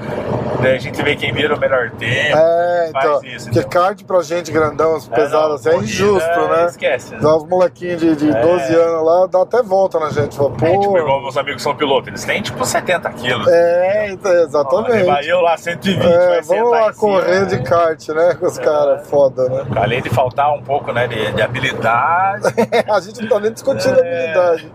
daí 0.60 0.76
a 0.76 0.78
gente 0.78 1.00
vê 1.02 1.14
quem 1.16 1.32
vira 1.32 1.54
o 1.54 1.58
melhor 1.58 1.90
tempo. 1.92 2.36
É, 2.36 2.90
faz 2.92 3.04
então. 3.06 3.24
isso, 3.24 3.44
porque 3.46 3.58
então. 3.60 3.70
kart 3.70 4.04
pra 4.04 4.22
gente 4.22 4.50
grandão, 4.50 4.96
É, 4.96 5.14
pesado 5.14 5.48
não, 5.48 5.54
assim, 5.54 5.68
é 5.70 5.76
injusto, 5.76 6.48
né? 6.48 6.66
Esquece. 6.66 7.12
né? 7.14 7.20
Dá 7.20 7.36
uns 7.36 7.44
molequinhos 7.46 8.00
de, 8.00 8.16
de 8.16 8.30
É. 8.30 8.40
12 8.40 8.74
anos 8.74 9.04
lá, 9.06 9.26
dá 9.26 9.42
até 9.42 9.62
volta 9.62 9.98
na 10.00 10.10
gente. 10.10 10.36
Fala, 10.36 10.50
pô. 10.50 10.66
É, 10.66 10.78
tipo, 10.78 10.98
igual 10.98 11.20
meus 11.22 11.36
amigos 11.36 11.62
são 11.62 11.74
pilotos, 11.74 12.08
eles 12.08 12.24
têm 12.24 12.42
tipo 12.42 12.64
70 12.64 13.10
quilos. 13.10 13.46
É, 13.48 14.10
então, 14.10 14.32
exatamente. 14.32 15.28
eu 15.28 15.40
lá 15.40 15.56
120, 15.56 16.06
É, 16.06 16.40
vamos 16.42 16.70
lá 16.70 16.92
cima, 16.92 16.94
correr 16.94 17.40
né? 17.40 17.46
de 17.46 17.62
kart, 17.62 18.08
né? 18.08 18.34
Com 18.38 18.46
os 18.46 18.58
É. 18.58 18.62
caras, 18.62 19.08
foda, 19.08 19.48
né? 19.48 19.64
Além 19.76 20.02
de 20.02 20.08
faltar 20.10 20.52
um 20.54 20.62
pouco 20.62 20.92
né, 20.92 21.06
de, 21.06 21.32
de 21.32 21.42
habilidade, 21.42 22.48
A 22.88 23.00
gente 23.00 23.20
não 23.22 23.28
tá 23.28 23.40
nem 23.40 23.52
discutindo 23.52 23.98
É. 24.00 24.00
habilidade. 24.00 24.72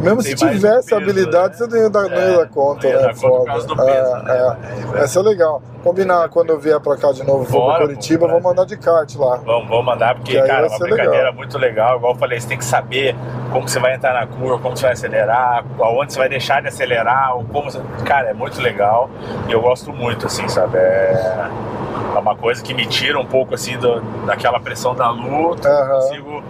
Mesmo 0.00 0.22
se 0.22 0.34
tivesse 0.34 0.90
peso, 0.90 0.96
habilidade, 0.96 1.48
né? 1.60 1.66
você 1.66 1.66
não 1.66 1.82
ia 1.82 1.90
dar, 1.90 2.06
É, 2.12 2.46
conta, 2.46 2.88
né? 2.88 2.94
dar 2.98 3.14
conta 3.14 3.28
por 3.38 3.44
causa 3.46 3.66
do 3.66 3.76
peso, 3.76 4.16
É, 4.16 4.22
né? 4.22 4.56
é. 4.82 4.86
Vai 4.86 5.08
ser 5.08 5.20
legal. 5.22 5.62
Combinar 5.82 6.30
quando 6.30 6.48
eu 6.48 6.58
vier 6.58 6.80
pra 6.80 6.96
cá 6.96 7.12
de 7.12 7.22
novo, 7.22 7.44
Bora, 7.50 7.76
pra 7.76 7.86
Curitiba, 7.86 8.26
vou 8.26 8.40
mandar 8.40 8.64
de 8.64 8.74
kart 8.74 9.14
lá. 9.16 9.36
vamos, 9.44 9.68
vamos 9.68 9.84
mandar, 9.84 10.14
porque, 10.14 10.32
Que 10.40 10.46
cara, 10.46 10.66
é 10.66 10.68
uma 10.70 10.78
brincadeira 10.78 11.16
legal. 11.18 11.34
muito 11.34 11.58
legal. 11.58 11.96
Igual 11.98 12.12
eu 12.14 12.18
falei, 12.18 12.40
você 12.40 12.48
tem 12.48 12.56
que 12.56 12.64
saber 12.64 13.14
como 13.52 13.68
você 13.68 13.78
vai 13.78 13.94
entrar 13.94 14.14
na 14.14 14.26
curva, 14.26 14.58
como 14.58 14.74
você 14.74 14.84
vai 14.84 14.92
acelerar, 14.92 15.62
aonde 15.78 16.14
você 16.14 16.18
vai 16.18 16.28
deixar 16.30 16.62
de 16.62 16.68
acelerar, 16.68 17.36
ou 17.36 17.44
como 17.44 17.70
você... 17.70 17.78
Cara, 18.06 18.30
é 18.30 18.32
muito 18.34 18.60
legal 18.62 19.10
e 19.46 19.52
eu 19.52 19.60
gosto 19.60 19.92
muito, 19.92 20.26
assim, 20.26 20.48
sabe? 20.48 20.78
É, 20.78 21.48
é 22.14 22.18
uma 22.18 22.34
coisa 22.34 22.62
que 22.62 22.72
me 22.72 22.86
tira 22.86 23.20
um 23.20 23.26
pouco, 23.26 23.54
assim, 23.54 23.76
do- 23.76 24.00
daquela 24.24 24.58
pressão 24.60 24.94
da 24.94 25.10
luta. 25.10 25.68
Eu 25.68 25.74
Aham. 25.82 25.94
consigo 26.00 26.42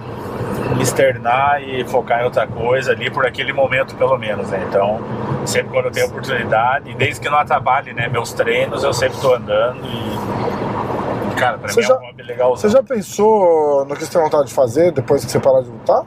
externar 0.81 1.63
e 1.63 1.85
focar 1.85 2.21
em 2.21 2.25
outra 2.25 2.47
coisa 2.47 2.93
ali 2.93 3.11
por 3.11 3.27
aquele 3.27 3.53
momento 3.53 3.95
pelo 3.97 4.17
menos, 4.19 4.49
né? 4.51 4.65
Então, 4.69 5.01
sempre 5.47 5.73
quando 5.73 5.87
eu 5.87 5.91
tenho 5.93 6.07
oportunidade, 6.07 6.91
e 6.91 6.95
desde 6.95 7.21
que 7.21 7.29
não 7.29 7.39
atrapalhe, 7.39 7.93
né, 7.93 8.09
meus 8.09 8.33
treinos, 8.33 8.83
eu 8.83 8.93
sempre 8.93 9.19
tô 9.21 9.35
andando 9.35 9.79
e, 9.85 11.33
e, 11.33 11.35
cara, 11.37 11.59
pra 11.59 11.69
Você 11.69 11.81
mim 11.81 11.87
já- 11.87 11.95
é 11.95 11.99
um 11.99 12.07
hobby 12.07 12.23
legal. 12.23 12.57
Você 12.57 12.69
já 12.69 12.83
pensou 12.83 13.85
no 13.87 13.95
que 13.95 14.05
você 14.05 14.13
tem 14.13 14.23
vontade 14.23 14.49
de 14.49 14.55
fazer 14.55 14.91
depois 14.93 15.25
que 15.25 15.31
você 15.31 15.39
parar 15.41 15.61
de 15.63 15.69
lutar? 15.71 16.03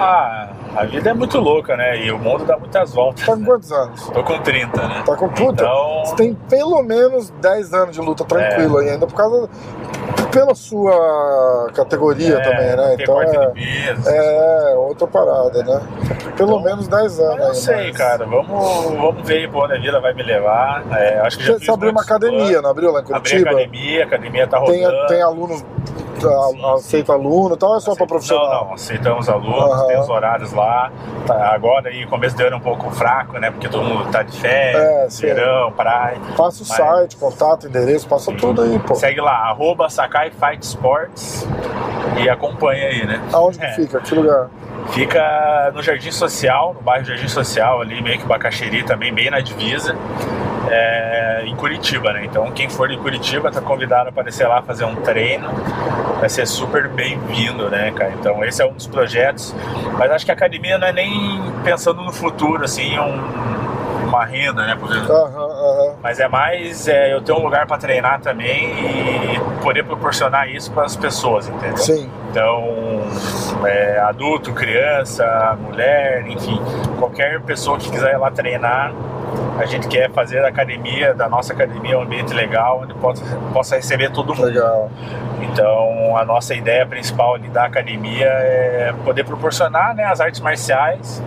Ah, 0.00 0.48
a 0.76 0.84
vida 0.84 1.10
é 1.10 1.14
muito 1.14 1.38
louca, 1.38 1.76
né? 1.76 2.04
E 2.04 2.10
o 2.12 2.18
mundo 2.18 2.44
dá 2.44 2.56
muitas 2.58 2.92
voltas. 2.94 3.24
Tá 3.26 3.36
com 3.36 3.44
quantos 3.44 3.70
anos? 3.72 4.08
Tô 4.10 4.22
com 4.24 4.38
30, 4.40 4.88
né? 4.88 5.02
Tá 5.04 5.16
com 5.16 5.28
puta? 5.28 5.62
Então- 5.64 6.02
Você 6.04 6.16
tem 6.16 6.34
pelo 6.48 6.82
menos 6.82 7.30
10 7.40 7.72
anos 7.74 7.94
de 7.94 8.00
luta 8.00 8.24
tranquilo 8.24 8.80
É. 8.80 8.90
ainda, 8.92 9.06
por 9.06 9.14
causa. 9.16 9.48
pela 10.32 10.54
sua 10.54 11.68
categoria 11.74 12.40
também, 12.42 12.74
né? 12.74 12.94
tem 12.96 13.02
Então 13.04 13.20
é. 13.22 13.48
peso. 13.50 14.08
É, 14.08 14.74
outra 14.76 15.06
parada, 15.06 15.62
né? 15.62 15.82
Pelo 16.38 16.52
Então, 16.52 16.62
menos 16.62 16.88
10 16.88 17.20
anos. 17.20 17.38
Eu 17.38 17.46
não 17.48 17.54
sei, 17.54 17.88
mas- 17.88 17.96
cara. 17.98 18.24
Vamos, 18.24 18.46
vamos 18.96 19.28
ver 19.28 19.50
pra 19.50 19.60
onde 19.60 19.74
a 19.74 19.78
vida 19.78 20.00
vai 20.00 20.14
me 20.14 20.22
levar. 20.22 20.84
É, 20.92 21.18
acho 21.20 21.36
que 21.36 21.44
já 21.44 21.58
Você, 21.58 21.70
abriu 21.70 21.90
uma 21.90 22.00
academia, 22.00 22.62
não 22.62 22.70
abriu 22.70 22.90
lá 22.90 23.00
em 23.00 23.02
Abri 23.02 23.12
Curitiba? 23.30 23.50
academia, 23.50 24.02
a 24.02 24.06
academia 24.06 24.46
tá 24.46 24.60
Tem, 24.62 24.84
rodando. 24.86 25.06
tem 25.08 25.22
alunos, 25.22 25.64
a- 26.24 26.74
aceita 26.74 27.12
aluno 27.12 27.54
e 27.54 27.58
tal, 27.58 27.70
ou 27.70 27.76
é 27.76 27.80
só 27.80 27.94
pra 27.94 28.06
profissional? 28.06 28.48
Não, 28.60 28.64
não, 28.68 28.74
aceitamos 28.74 29.28
alunos, 29.28 29.72
Aham. 29.72 29.86
tem 29.86 30.00
os 30.00 30.08
horários 30.08 30.52
lá. 30.52 30.90
Tá, 31.26 31.54
agora 31.54 31.88
aí, 31.88 32.06
começo 32.06 32.36
do 32.36 32.42
ano 32.44 32.54
é 32.54 32.56
um 32.56 32.60
pouco 32.60 32.90
fraco, 32.90 33.38
né? 33.38 33.50
Porque 33.50 33.68
todo 33.68 33.84
mundo 33.84 34.10
tá 34.10 34.22
de 34.22 34.36
É, 34.38 34.40
férias, 34.40 35.14
sim. 35.14 35.26
verão, 35.26 35.72
praia. 35.72 36.18
Passa 36.36 36.62
o 36.62 36.66
Mas- 36.68 36.76
site, 36.76 37.16
contato, 37.16 37.66
endereço, 37.66 38.08
passa 38.08 38.32
tudo 38.32 38.62
aí, 38.62 38.78
pô. 38.80 38.94
Segue 38.94 39.20
lá, 39.20 39.48
arroba 39.48 39.88
Sakai 39.88 40.30
Fight 40.30 40.62
Sports 40.64 41.46
e 42.22 42.28
acompanha 42.28 42.88
aí, 42.88 43.06
né? 43.06 43.20
Aonde 43.32 43.58
que 43.58 43.64
É. 43.64 43.72
fica? 43.72 44.00
Que 44.00 44.14
lugar? 44.14 44.48
Fica 44.88 45.70
no 45.74 45.82
Jardim 45.82 46.10
Social, 46.10 46.74
no 46.74 46.80
bairro 46.80 47.04
Jardim 47.04 47.28
Social, 47.28 47.80
ali 47.80 48.02
meio 48.02 48.18
que 48.18 48.26
Bacaxeri 48.26 48.82
também, 48.82 49.14
bem 49.14 49.30
na 49.30 49.38
divisa, 49.40 49.96
é, 50.68 51.44
em 51.46 51.54
Curitiba, 51.54 52.12
né? 52.12 52.24
Então 52.24 52.50
quem 52.50 52.68
for 52.68 52.88
de 52.88 52.96
Curitiba 52.96 53.50
tá 53.50 53.60
convidado 53.60 54.06
a 54.06 54.08
aparecer 54.08 54.46
lá 54.48 54.60
fazer 54.62 54.84
um 54.84 54.96
treino, 54.96 55.48
vai 56.22 56.28
ser 56.28 56.46
super 56.46 56.86
bem-vindo, 56.86 57.68
né, 57.68 57.90
cara? 57.90 58.12
Então 58.12 58.44
esse 58.44 58.62
é 58.62 58.64
um 58.66 58.72
dos 58.74 58.86
projetos, 58.86 59.52
mas 59.98 60.08
acho 60.08 60.24
que 60.24 60.30
a 60.30 60.34
academia 60.34 60.78
não 60.78 60.86
é 60.86 60.92
nem 60.92 61.42
pensando 61.64 62.00
no 62.00 62.12
futuro, 62.12 62.64
assim, 62.64 62.96
um- 62.96 64.06
uma 64.06 64.24
renda, 64.24 64.64
né? 64.64 64.76
Por 64.78 64.88
exemplo. 64.88 65.96
Mas 66.00 66.20
é 66.20 66.28
mais 66.28 66.86
é, 66.86 67.12
eu 67.12 67.20
ter 67.22 67.32
um 67.32 67.42
lugar 67.42 67.66
para 67.66 67.76
treinar 67.76 68.20
também 68.20 68.72
e 68.72 69.40
poder 69.64 69.84
proporcionar 69.84 70.48
isso 70.48 70.70
para 70.70 70.84
as 70.84 70.94
pessoas, 70.94 71.48
entendeu? 71.48 71.76
Sim. 71.78 72.08
Então, 72.30 73.00
é, 73.64 73.98
adulto, 73.98 74.52
criança, 74.52 75.58
mulher, 75.60 76.24
enfim, 76.28 76.60
qualquer 77.00 77.40
pessoa 77.40 77.78
que 77.78 77.90
quiser 77.90 78.12
ir 78.12 78.18
lá 78.18 78.30
treinar, 78.30 78.92
a 79.58 79.66
gente 79.66 79.86
quer 79.88 80.10
fazer 80.10 80.44
a 80.44 80.48
academia, 80.48 81.14
da 81.14 81.28
nossa 81.28 81.52
academia, 81.52 81.98
um 81.98 82.02
ambiente 82.02 82.32
legal, 82.32 82.80
onde 82.82 82.94
possa, 82.94 83.24
possa 83.52 83.76
receber 83.76 84.10
todo 84.10 84.34
mundo. 84.34 84.46
Legal. 84.46 84.90
Então, 85.42 86.16
a 86.16 86.24
nossa 86.24 86.54
ideia 86.54 86.86
principal 86.86 87.34
ali 87.34 87.48
da 87.48 87.64
academia 87.64 88.26
é 88.26 88.94
poder 89.04 89.24
proporcionar 89.24 89.94
né, 89.94 90.04
as 90.04 90.20
artes 90.20 90.40
marciais 90.40 91.22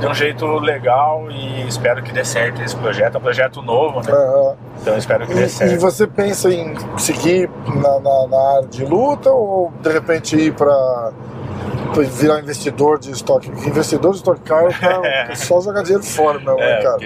de 0.00 0.06
um 0.06 0.14
jeito 0.14 0.46
legal 0.58 1.30
e 1.30 1.66
espero 1.66 2.02
que 2.02 2.12
dê 2.12 2.24
certo 2.24 2.62
esse 2.62 2.76
projeto. 2.76 3.14
É 3.14 3.18
um 3.18 3.22
projeto 3.22 3.62
novo, 3.62 4.00
né? 4.00 4.12
Aham. 4.12 4.56
Então, 4.80 4.96
espero 4.96 5.26
que 5.26 5.34
dê 5.34 5.42
E, 5.42 5.46
e 5.46 5.48
certo. 5.48 5.80
você 5.80 6.06
pensa 6.06 6.52
em 6.52 6.74
seguir 6.98 7.48
na, 7.66 8.00
na, 8.00 8.26
na 8.26 8.56
área 8.56 8.68
de 8.68 8.84
luta 8.84 9.30
ou 9.30 9.72
de 9.80 9.90
repente 9.90 10.36
ir 10.36 10.52
para 10.52 11.12
virar 12.02 12.40
investidor 12.40 12.98
de 12.98 13.10
estoque? 13.12 13.48
Investidor 13.50 14.10
de 14.12 14.16
estoque 14.18 14.40
caro 14.40 14.68
é 15.04 15.34
só 15.34 15.60
jogar 15.60 15.82
dinheiro 15.82 16.02
fora, 16.04 16.38
meu, 16.40 16.56
né, 16.56 16.80
É, 16.80 16.82
cara? 16.82 16.96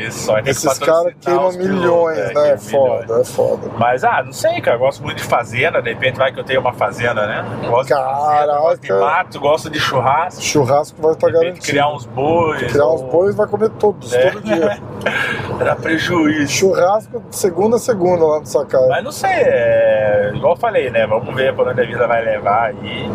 Esses 0.47 0.79
caras 0.79 1.15
queimam 1.21 1.53
milhões, 1.53 2.19
é, 2.19 2.33
né? 2.35 2.51
É 2.53 2.57
foda, 2.59 3.03
milhões. 3.05 3.29
é 3.29 3.33
foda. 3.33 3.71
Mas, 3.79 4.05
ah, 4.05 4.23
não 4.25 4.33
sei, 4.33 4.61
cara. 4.61 4.77
Eu 4.77 4.81
gosto 4.81 5.03
muito 5.03 5.19
de 5.19 5.25
fazenda. 5.25 5.83
De 5.83 5.91
repente 5.91 6.17
vai 6.19 6.33
que 6.33 6.41
eu 6.41 6.45
tenho 6.45 6.61
uma 6.61 6.73
fazenda, 6.73 7.27
né? 7.27 7.45
Gosto 7.69 7.89
de 7.89 7.95
fazenda, 7.95 8.59
gosto 8.59 8.81
de 8.83 8.93
mato, 8.93 9.41
gosto 9.41 9.71
de 9.71 9.79
churrasco. 9.81 10.43
Churrasco 10.43 11.03
vai 11.03 11.13
estar 11.13 11.27
De 11.27 11.33
repente 11.33 11.45
garantido. 11.47 11.67
criar 11.67 11.89
uns 11.93 12.07
bois. 12.07 12.73
Criar 12.73 12.87
uns 12.87 13.03
ou- 13.03 13.09
bois 13.11 13.35
vai 13.35 13.47
comer 13.47 13.69
todos, 13.71 14.13
É. 14.13 14.31
todo 14.31 14.43
dia. 14.43 14.79
Dá 15.65 15.77
prejuízo. 15.77 16.53
Churrasco 16.53 17.21
de 17.29 17.37
segunda 17.37 17.77
a 17.77 17.79
segunda 17.79 18.25
lá 18.25 18.41
no 18.41 18.47
Sakai. 18.47 18.87
Mas 18.89 19.05
não 19.05 19.13
sei, 19.13 19.31
é... 19.31 20.33
igual 20.35 20.55
eu 20.55 20.59
falei, 20.59 20.91
né? 20.91 21.07
Vamos 21.07 21.35
ver 21.35 21.55
para 21.55 21.71
onde 21.71 21.81
a 21.81 21.85
vida 21.85 22.07
vai 22.07 22.25
levar 22.25 22.67
aí. 22.71 23.11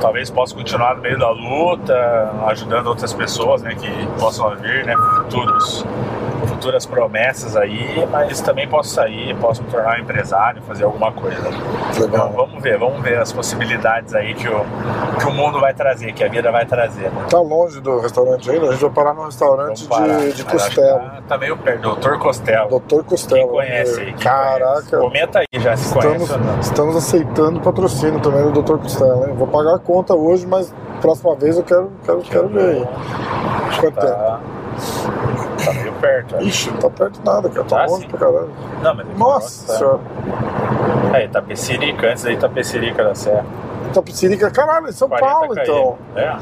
Talvez 0.00 0.29
possa 0.30 0.54
continuar 0.54 0.96
no 0.96 1.02
meio 1.02 1.18
da 1.18 1.30
luta, 1.30 2.32
ajudando 2.46 2.86
outras 2.86 3.12
pessoas, 3.12 3.62
né? 3.62 3.74
Que 3.74 4.06
possam 4.18 4.54
vir, 4.56 4.84
né? 4.84 4.94
Futuros, 4.96 5.84
futuras 6.60 6.84
promessas 6.84 7.56
aí, 7.56 8.06
mas 8.10 8.38
também 8.42 8.68
posso 8.68 8.90
sair, 8.90 9.34
posso 9.36 9.62
me 9.62 9.70
tornar 9.70 9.96
um 9.96 10.02
empresário, 10.02 10.60
fazer 10.62 10.84
alguma 10.84 11.10
coisa. 11.10 11.48
Então 11.90 12.04
Legal. 12.04 12.32
vamos 12.36 12.62
ver, 12.62 12.78
vamos 12.78 13.02
ver 13.02 13.18
as 13.18 13.32
possibilidades 13.32 14.14
aí 14.14 14.34
que 14.34 14.46
o, 14.46 14.62
que 15.18 15.26
o 15.26 15.32
mundo 15.32 15.58
vai 15.58 15.72
trazer, 15.72 16.12
que 16.12 16.22
a 16.22 16.28
vida 16.28 16.52
vai 16.52 16.66
trazer. 16.66 17.10
Né? 17.10 17.26
Tá 17.30 17.40
longe 17.40 17.80
do 17.80 17.98
restaurante 18.00 18.50
ainda? 18.50 18.68
A 18.68 18.72
gente 18.72 18.82
vai 18.82 18.90
parar 18.90 19.14
num 19.14 19.24
restaurante 19.24 19.86
parar. 19.86 20.18
de, 20.18 20.34
de 20.34 20.44
costela. 20.44 20.98
Tá, 20.98 21.22
tá 21.28 21.38
meio 21.38 21.56
perto, 21.56 21.80
Doutor 21.80 22.18
Costela. 22.18 22.68
Doutor 22.68 23.04
Costela. 23.04 23.40
Quem 23.40 23.48
conhece 23.48 24.00
aí? 24.00 24.12
Caraca. 24.12 24.58
conhece? 24.58 24.96
Comenta 24.98 25.38
aí 25.38 25.46
já 25.60 25.76
se 25.78 25.94
conhece 25.94 26.24
Estamos, 26.24 26.46
não. 26.46 26.60
estamos 26.60 26.96
aceitando 26.96 27.60
patrocínio 27.60 28.20
também 28.20 28.42
do 28.50 28.62
Dr. 28.62 28.76
Costela, 28.76 29.28
hein? 29.28 29.34
Vou 29.34 29.46
pagar 29.46 29.76
a 29.76 29.78
conta 29.78 30.14
hoje, 30.14 30.46
mas 30.46 30.74
próxima 31.00 31.34
vez 31.36 31.56
eu 31.56 31.64
quero, 31.64 31.90
quero, 32.04 32.20
quero 32.20 32.48
ver 32.48 32.76
aí. 32.76 32.88
Quanto 33.80 33.98
tempo? 33.98 34.06
Tá, 34.06 34.40
meio 35.26 35.29
perto. 36.00 36.36
acho. 36.36 36.44
Ixi, 36.46 36.70
não 36.70 36.76
tá 36.78 36.90
perto 36.90 37.20
de 37.20 37.24
nada, 37.26 37.48
cara. 37.48 37.64
Tá 37.64 37.82
Ah, 37.82 37.86
longe 37.86 38.02
sim. 38.02 38.08
pra 38.08 38.18
caralho. 38.18 38.50
Não, 38.82 38.94
mas 38.94 39.18
Nossa 39.18 39.66
tá. 39.66 39.78
senhora. 39.78 40.00
É, 41.14 41.24
Itapecerica, 41.24 42.10
antes 42.10 42.22
da 42.24 42.32
Itapecerica 42.32 43.04
da 43.04 43.14
Serra. 43.14 43.44
Itapecerica, 43.90 44.50
caralho, 44.50 44.88
em 44.88 44.92
São 44.92 45.08
40 45.08 45.26
Paulo, 45.26 45.54
km. 45.54 45.62
então. 45.62 45.98
É. 46.16 46.36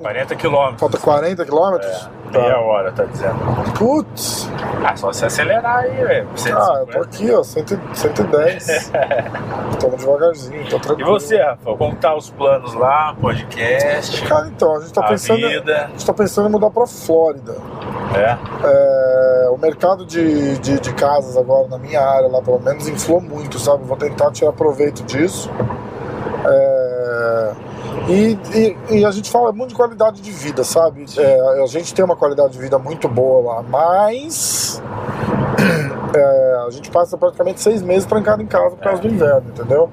40 0.00 0.36
quilômetros. 0.36 0.80
Falta 0.80 0.98
40 0.98 1.44
quilômetros? 1.44 1.90
É, 1.90 2.08
meia 2.32 2.58
hora, 2.58 2.92
tá 2.92 3.04
dizendo. 3.04 3.36
Putz. 3.78 4.50
Ah, 4.84 4.96
só 4.96 5.12
se 5.12 5.24
acelerar 5.26 5.78
aí, 5.78 5.90
velho. 6.04 6.28
Ah, 6.54 6.76
eu 6.80 6.86
tô 6.86 6.92
150. 6.92 7.00
aqui, 7.00 7.30
ó, 7.32 7.42
100, 7.42 7.64
110. 7.94 8.92
Estamos 9.72 10.00
devagarzinho, 10.00 10.68
tô 10.68 10.76
E 10.76 10.80
tranquilo. 10.80 11.10
você, 11.10 11.36
Rafa, 11.42 11.76
como 11.76 11.96
tá 11.96 12.14
os 12.14 12.30
planos 12.30 12.74
lá, 12.74 13.14
podcast, 13.20 14.22
Cara, 14.26 14.48
então, 14.48 14.76
a 14.76 14.80
gente 14.80 14.92
tá 14.92 15.00
a 15.04 15.08
pensando. 15.08 15.48
vida? 15.48 15.84
A 15.84 15.88
gente 15.88 16.06
tá 16.06 16.12
pensando 16.12 16.48
em 16.48 16.52
mudar 16.52 16.70
pra 16.70 16.86
Flórida. 16.86 17.56
É, 18.14 18.36
É, 18.64 19.48
o 19.50 19.58
mercado 19.58 20.06
de, 20.06 20.58
de, 20.58 20.78
de 20.80 20.92
casas 20.94 21.36
agora 21.36 21.68
na 21.68 21.78
minha 21.78 22.00
área 22.00 22.28
lá 22.28 22.40
pelo 22.40 22.60
menos 22.60 22.88
inflou 22.88 23.20
muito, 23.20 23.58
sabe? 23.58 23.84
Vou 23.84 23.96
tentar 23.96 24.30
tirar 24.30 24.52
proveito 24.52 25.02
disso. 25.02 25.50
É, 26.46 27.52
e, 28.08 28.38
e, 28.54 28.98
e 28.98 29.04
a 29.04 29.10
gente 29.10 29.30
fala 29.30 29.52
muito 29.52 29.70
de 29.70 29.74
qualidade 29.74 30.20
de 30.20 30.30
vida, 30.30 30.62
sabe? 30.62 31.04
É, 31.16 31.62
a 31.62 31.66
gente 31.66 31.92
tem 31.94 32.04
uma 32.04 32.16
qualidade 32.16 32.52
de 32.52 32.58
vida 32.58 32.78
muito 32.78 33.08
boa 33.08 33.54
lá, 33.54 33.62
mas 33.62 34.82
é, 36.14 36.64
a 36.66 36.70
gente 36.70 36.90
passa 36.90 37.16
praticamente 37.16 37.60
seis 37.60 37.82
meses 37.82 38.04
trancado 38.04 38.42
em 38.42 38.46
casa 38.46 38.76
por 38.76 38.82
causa 38.82 39.02
do 39.02 39.08
inverno, 39.08 39.48
entendeu? 39.48 39.90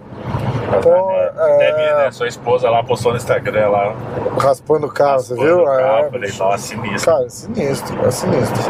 Então, 0.79 1.11
é, 1.11 1.57
Deve, 1.57 1.77
né? 2.03 2.11
Sua 2.11 2.27
esposa 2.27 2.69
lá 2.69 2.83
postou 2.83 3.11
no 3.11 3.17
Instagram 3.17 3.69
lá. 3.69 3.95
raspando 4.39 4.87
o 4.87 4.89
carro, 4.91 5.19
você 5.19 5.33
raspando 5.33 5.55
viu? 5.55 5.63
o 5.63 5.65
carro, 5.65 5.97
É, 6.05 6.09
falei, 6.11 6.31
nossa, 6.37 6.57
sinistro. 6.57 7.11
Cara, 7.13 7.25
é 7.25 7.29
sinistro, 7.29 8.05
é 8.05 8.11
sinistro. 8.11 8.63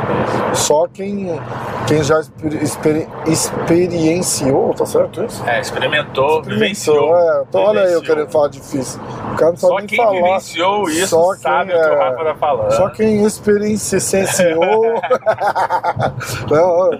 Só 0.53 0.87
quem, 0.87 1.39
quem 1.87 2.03
já 2.03 2.19
exper- 2.19 2.63
exper- 2.63 3.07
experienciou, 3.25 4.73
tá 4.73 4.85
certo 4.85 5.23
isso? 5.23 5.43
É, 5.47 5.59
experimentou, 5.59 6.41
vivenciou. 6.43 7.15
É, 7.17 7.43
então 7.49 7.61
olha 7.61 7.81
aí 7.81 7.93
eu 7.93 8.01
querendo 8.01 8.29
falar 8.29 8.49
difícil. 8.49 9.01
O 9.33 9.35
cara 9.35 9.51
não 9.51 9.57
sabe 9.57 9.71
Só 9.73 9.77
nem 9.77 9.87
quem 9.87 9.97
falar. 9.97 10.11
vivenciou 10.11 10.89
isso 10.89 11.07
Só 11.07 11.31
quem, 11.31 11.41
sabe 11.41 11.73
o 11.73 11.75
que 11.75 11.81
o 11.81 11.93
é, 11.93 12.09
Rafa 12.09 12.23
tá 12.25 12.35
falando. 12.35 12.71
Só 12.73 12.89
quem 12.89 13.23
experienciou. 13.25 14.93
Não, 16.49 16.89
o 16.89 16.91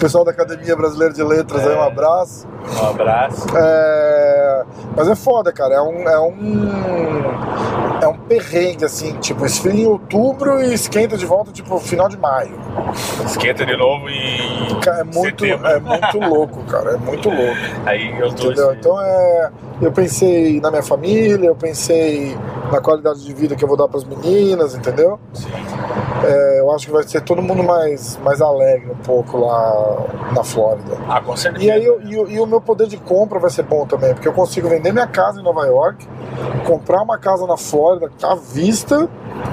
pessoal 0.00 0.24
da 0.24 0.30
Academia 0.32 0.74
Brasileira 0.74 1.12
de 1.14 1.22
Letras 1.22 1.64
aí, 1.66 1.74
um 1.76 1.82
É. 1.82 1.86
abraço. 1.86 2.48
Um 2.82 2.86
abraço. 2.90 3.46
É, 3.56 4.64
Mas 4.96 5.08
é 5.08 5.14
foda, 5.14 5.52
cara. 5.52 5.74
É 5.76 5.80
um, 5.80 6.08
é 6.08 6.18
um. 6.20 8.00
É 8.02 8.08
um 8.08 8.16
perrengue, 8.16 8.84
assim, 8.84 9.12
tipo, 9.18 9.44
esfria 9.44 9.82
em 9.82 9.86
outubro 9.86 10.62
e 10.62 10.72
esquenta 10.72 11.16
de 11.18 11.26
volta, 11.26 11.52
tipo, 11.52 11.78
final 11.78 12.08
de 12.08 12.16
maio. 12.18 12.58
Esquenta 13.26 13.64
de 13.66 13.76
novo 13.76 14.08
em 14.08 14.80
Cara, 14.80 15.00
é 15.00 15.04
muito, 15.04 15.44
setembro. 15.44 15.66
é 15.66 15.78
muito 15.80 16.18
louco, 16.26 16.62
cara. 16.64 16.92
É 16.92 16.96
muito 16.96 17.28
louco. 17.28 17.56
Aí 17.86 18.18
eu 18.18 18.32
tô 18.34 18.46
Entendeu? 18.46 18.70
assim, 18.70 18.78
Então 18.78 19.00
é. 19.02 19.50
Eu 19.82 19.92
pensei 19.92 20.60
na 20.60 20.70
minha 20.70 20.82
família, 20.82 21.46
eu 21.46 21.54
pensei 21.56 22.36
na 22.70 22.80
qualidade 22.82 23.24
de 23.24 23.32
vida 23.32 23.56
que 23.56 23.64
eu 23.64 23.68
vou 23.68 23.78
dar 23.78 23.88
pras 23.88 24.04
meninas, 24.04 24.74
entendeu? 24.74 25.18
sim. 25.32 25.48
É, 26.22 26.60
eu 26.60 26.70
acho 26.72 26.84
que 26.86 26.92
vai 26.92 27.02
ser 27.02 27.22
todo 27.22 27.40
mundo 27.40 27.62
mais, 27.62 28.18
mais 28.22 28.42
alegre 28.42 28.90
um 28.90 28.96
pouco 29.02 29.38
lá 29.38 29.89
na 30.34 30.42
Flórida. 30.44 30.96
Ah, 31.08 31.20
com 31.20 31.36
certeza. 31.36 31.64
E 31.64 31.70
aí 31.70 31.84
eu- 31.84 32.00
e, 32.02 32.16
o- 32.18 32.28
e 32.30 32.40
o 32.40 32.46
meu 32.46 32.60
poder 32.60 32.86
de 32.86 32.96
compra 32.96 33.38
vai 33.38 33.50
ser 33.50 33.62
bom 33.64 33.86
também, 33.86 34.12
porque 34.14 34.28
eu 34.28 34.32
consigo 34.32 34.68
vender 34.68 34.92
minha 34.92 35.06
casa 35.06 35.40
em 35.40 35.44
Nova 35.44 35.66
York, 35.66 36.06
comprar 36.66 37.02
uma 37.02 37.18
casa 37.18 37.46
na 37.46 37.56
Flórida 37.56 38.10
à 38.22 38.34
vista 38.34 39.08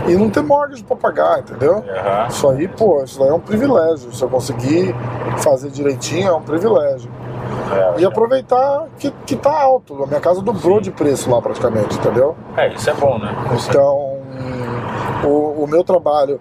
e 0.08 0.16
não 0.16 0.30
ter 0.30 0.42
mortgage 0.42 0.84
pra 0.84 0.96
pagar, 0.96 1.40
entendeu? 1.40 1.84
Aham. 1.88 2.28
Isso 2.30 2.50
aí, 2.50 2.68
pô, 2.68 3.04
isso 3.04 3.22
aí 3.24 3.30
é 3.30 3.34
um 3.34 3.40
privilégio. 3.40 4.14
Se 4.14 4.22
eu 4.24 4.30
conseguir 4.30 4.96
fazer 5.40 5.70
direitinho, 5.70 6.28
é 6.30 6.34
um 6.34 6.42
privilégio. 6.42 7.10
É, 7.98 8.02
E 8.02 8.06
aproveitar 8.06 8.86
que, 8.98 9.12
que 9.26 9.36
tá 9.36 9.52
alto. 9.62 10.02
A 10.04 10.08
minha 10.08 10.20
casa 10.22 10.42
dobrou 10.42 10.80
de 10.80 10.90
preço 10.92 11.30
lá 11.30 11.42
praticamente, 11.42 11.98
entendeu? 11.98 12.36
é, 12.56 12.74
isso 12.74 12.90
é 12.90 12.94
bom, 12.94 13.18
né? 13.20 13.30
Então, 13.70 14.07
o, 15.24 15.64
o 15.64 15.68
meu 15.68 15.84
trabalho, 15.84 16.40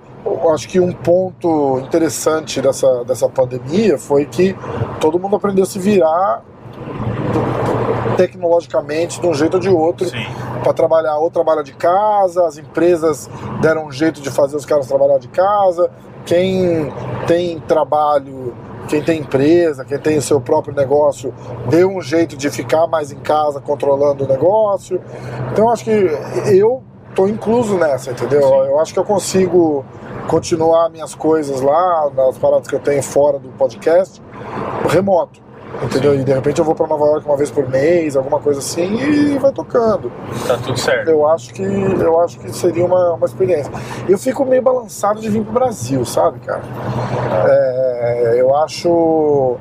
acho 0.52 0.68
que 0.68 0.80
um 0.80 0.92
ponto 0.92 1.80
interessante 1.80 2.60
dessa, 2.60 3.04
dessa 3.04 3.28
pandemia 3.28 3.98
foi 3.98 4.26
que 4.26 4.56
todo 5.00 5.18
mundo 5.18 5.36
aprendeu 5.36 5.64
a 5.64 5.66
se 5.66 5.78
virar 5.78 6.42
tecnologicamente 8.16 9.20
de 9.20 9.26
um 9.26 9.34
jeito 9.34 9.54
ou 9.54 9.60
de 9.60 9.68
outro 9.68 10.08
para 10.62 10.72
trabalhar 10.72 11.18
ou 11.18 11.30
trabalha 11.30 11.62
de 11.62 11.74
casa, 11.74 12.46
as 12.46 12.58
empresas 12.58 13.28
deram 13.60 13.86
um 13.86 13.92
jeito 13.92 14.20
de 14.20 14.30
fazer 14.30 14.56
os 14.56 14.64
caras 14.64 14.86
trabalhar 14.86 15.18
de 15.18 15.28
casa, 15.28 15.90
quem 16.24 16.92
tem 17.26 17.60
trabalho, 17.60 18.54
quem 18.88 19.02
tem 19.02 19.20
empresa, 19.20 19.84
quem 19.84 19.98
tem 19.98 20.16
o 20.16 20.22
seu 20.22 20.40
próprio 20.40 20.74
negócio, 20.74 21.32
deu 21.68 21.88
um 21.88 22.00
jeito 22.00 22.36
de 22.36 22.50
ficar 22.50 22.86
mais 22.86 23.12
em 23.12 23.18
casa 23.18 23.60
controlando 23.60 24.24
o 24.24 24.28
negócio. 24.28 25.00
Então 25.52 25.68
acho 25.70 25.84
que 25.84 25.90
eu 25.90 26.82
tô 27.16 27.26
incluso 27.26 27.76
nessa, 27.78 28.10
entendeu? 28.12 28.42
Sim. 28.42 28.68
Eu 28.68 28.78
acho 28.78 28.92
que 28.92 28.98
eu 28.98 29.04
consigo 29.04 29.84
continuar 30.28 30.90
minhas 30.90 31.14
coisas 31.14 31.60
lá, 31.62 32.10
nas 32.14 32.36
paradas 32.36 32.68
que 32.68 32.74
eu 32.74 32.80
tenho 32.80 33.02
fora 33.02 33.38
do 33.38 33.48
podcast, 33.50 34.22
remoto. 34.88 35.46
Entendeu? 35.82 36.14
E 36.14 36.24
de 36.24 36.32
repente 36.32 36.58
eu 36.58 36.64
vou 36.64 36.74
para 36.74 36.86
Nova 36.86 37.04
York 37.06 37.26
uma 37.26 37.36
vez 37.36 37.50
por 37.50 37.68
mês, 37.68 38.16
alguma 38.16 38.40
coisa 38.40 38.60
assim, 38.60 38.96
e 38.96 39.38
vai 39.38 39.52
tocando. 39.52 40.10
Tá 40.46 40.56
tudo 40.56 40.78
certo. 40.78 41.10
Eu 41.10 41.26
acho 41.26 41.52
que 41.52 41.62
eu 41.62 42.20
acho 42.20 42.38
que 42.38 42.50
seria 42.54 42.84
uma, 42.84 43.14
uma 43.14 43.26
experiência. 43.26 43.70
Eu 44.08 44.16
fico 44.16 44.44
meio 44.44 44.62
balançado 44.62 45.20
de 45.20 45.28
vir 45.28 45.42
pro 45.42 45.52
Brasil, 45.52 46.04
sabe, 46.04 46.38
cara? 46.40 46.62
É, 47.46 48.34
eu 48.38 48.56
acho 48.56 49.58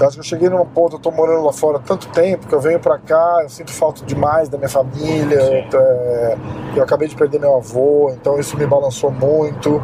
Eu 0.00 0.06
acho 0.06 0.16
que 0.16 0.20
eu 0.20 0.24
cheguei 0.24 0.48
numa 0.48 0.64
ponta, 0.64 0.96
eu 0.96 0.98
tô 0.98 1.10
morando 1.10 1.44
lá 1.44 1.52
fora 1.52 1.78
tanto 1.78 2.08
tempo 2.08 2.46
que 2.46 2.54
eu 2.54 2.60
venho 2.60 2.80
pra 2.80 2.98
cá, 2.98 3.40
eu 3.42 3.48
sinto 3.48 3.72
falta 3.72 4.04
demais 4.04 4.48
da 4.48 4.58
minha 4.58 4.68
família. 4.68 5.66
Eu, 5.72 5.80
é, 5.80 6.36
eu 6.76 6.82
acabei 6.82 7.08
de 7.08 7.14
perder 7.14 7.38
meu 7.38 7.56
avô, 7.56 8.10
então 8.10 8.38
isso 8.38 8.56
me 8.56 8.66
balançou 8.66 9.10
muito. 9.10 9.80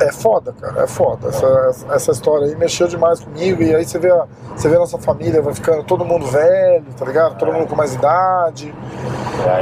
É 0.00 0.12
foda, 0.12 0.54
cara, 0.60 0.82
é 0.82 0.86
foda. 0.86 1.28
Essa, 1.28 1.86
essa 1.90 2.12
história 2.12 2.46
aí 2.46 2.56
mexeu 2.56 2.86
demais 2.86 3.20
comigo. 3.20 3.62
E 3.62 3.74
aí 3.74 3.84
você 3.84 3.98
vê 3.98 4.10
a, 4.10 4.26
você 4.54 4.68
vê 4.68 4.76
a 4.76 4.80
nossa 4.80 4.98
família, 4.98 5.40
vai 5.40 5.54
ficando 5.54 5.82
todo 5.82 6.04
mundo 6.04 6.26
velho, 6.26 6.84
tá 6.96 7.04
ligado? 7.04 7.38
Todo 7.38 7.52
mundo 7.52 7.66
com 7.66 7.76
mais 7.76 7.94
idade. 7.94 8.74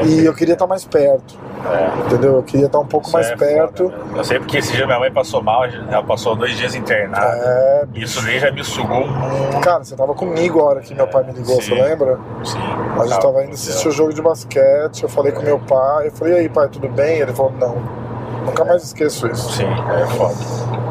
E 0.07 0.25
eu 0.25 0.35
queria 0.35 0.55
estar 0.55 0.67
mais 0.67 0.85
perto. 0.85 1.39
É. 1.65 2.07
Entendeu? 2.07 2.37
Eu 2.37 2.43
queria 2.43 2.67
estar 2.67 2.79
um 2.79 2.87
pouco 2.87 3.07
Isso 3.07 3.17
mais 3.17 3.29
é 3.31 3.37
perto. 3.37 3.91
foda, 3.91 4.19
eu 4.19 4.25
sei 4.25 4.39
porque 4.39 4.59
esse 4.59 4.73
dia 4.73 4.87
minha 4.87 4.99
mãe 4.99 5.11
passou 5.11 5.43
mal, 5.43 5.65
ela 5.65 6.03
passou 6.03 6.37
dois 6.37 6.57
dias 6.57 6.75
internada. 6.75 7.37
É, 7.37 7.87
Isso 7.95 8.23
daí 8.25 8.39
já 8.39 8.51
me 8.51 8.63
sugou 8.63 9.07
muito. 9.07 9.61
cara, 9.61 9.83
você 9.83 9.97
tava 9.97 10.15
comigo 10.15 10.61
a 10.61 10.65
hora 10.65 10.81
que 10.81 10.95
meu 10.95 11.09
pai 11.09 11.25
me 11.25 11.33
ligou, 11.33 11.61
Sim. 11.61 11.75
você 11.75 11.83
lembra? 11.83 12.19
Sim. 12.45 12.59
A 13.01 13.07
gente 13.07 13.21
tava 13.21 13.45
indo 13.45 13.55
assistir 13.55 13.89
o 13.89 13.91
jogo 13.91 14.13
de 14.13 14.23
basquete, 14.23 15.03
eu 15.03 15.09
falei 15.09 15.33
com 15.33 15.43
meu 15.43 15.59
pai, 15.59 16.09
eu 16.09 16.13
falei, 16.13 16.35
e 16.35 16.37
aí 16.39 16.49
pai, 16.49 16.69
tudo 16.69 16.89
bem? 16.89 17.19
Ele 17.19 17.33
falou, 17.33 17.53
não. 17.53 18.07
Nunca 18.47 18.65
mais 18.65 18.85
esqueço 18.85 19.27
isso. 19.27 19.53
Sim, 19.55 19.65
é 19.65 20.07
foda. 20.07 20.35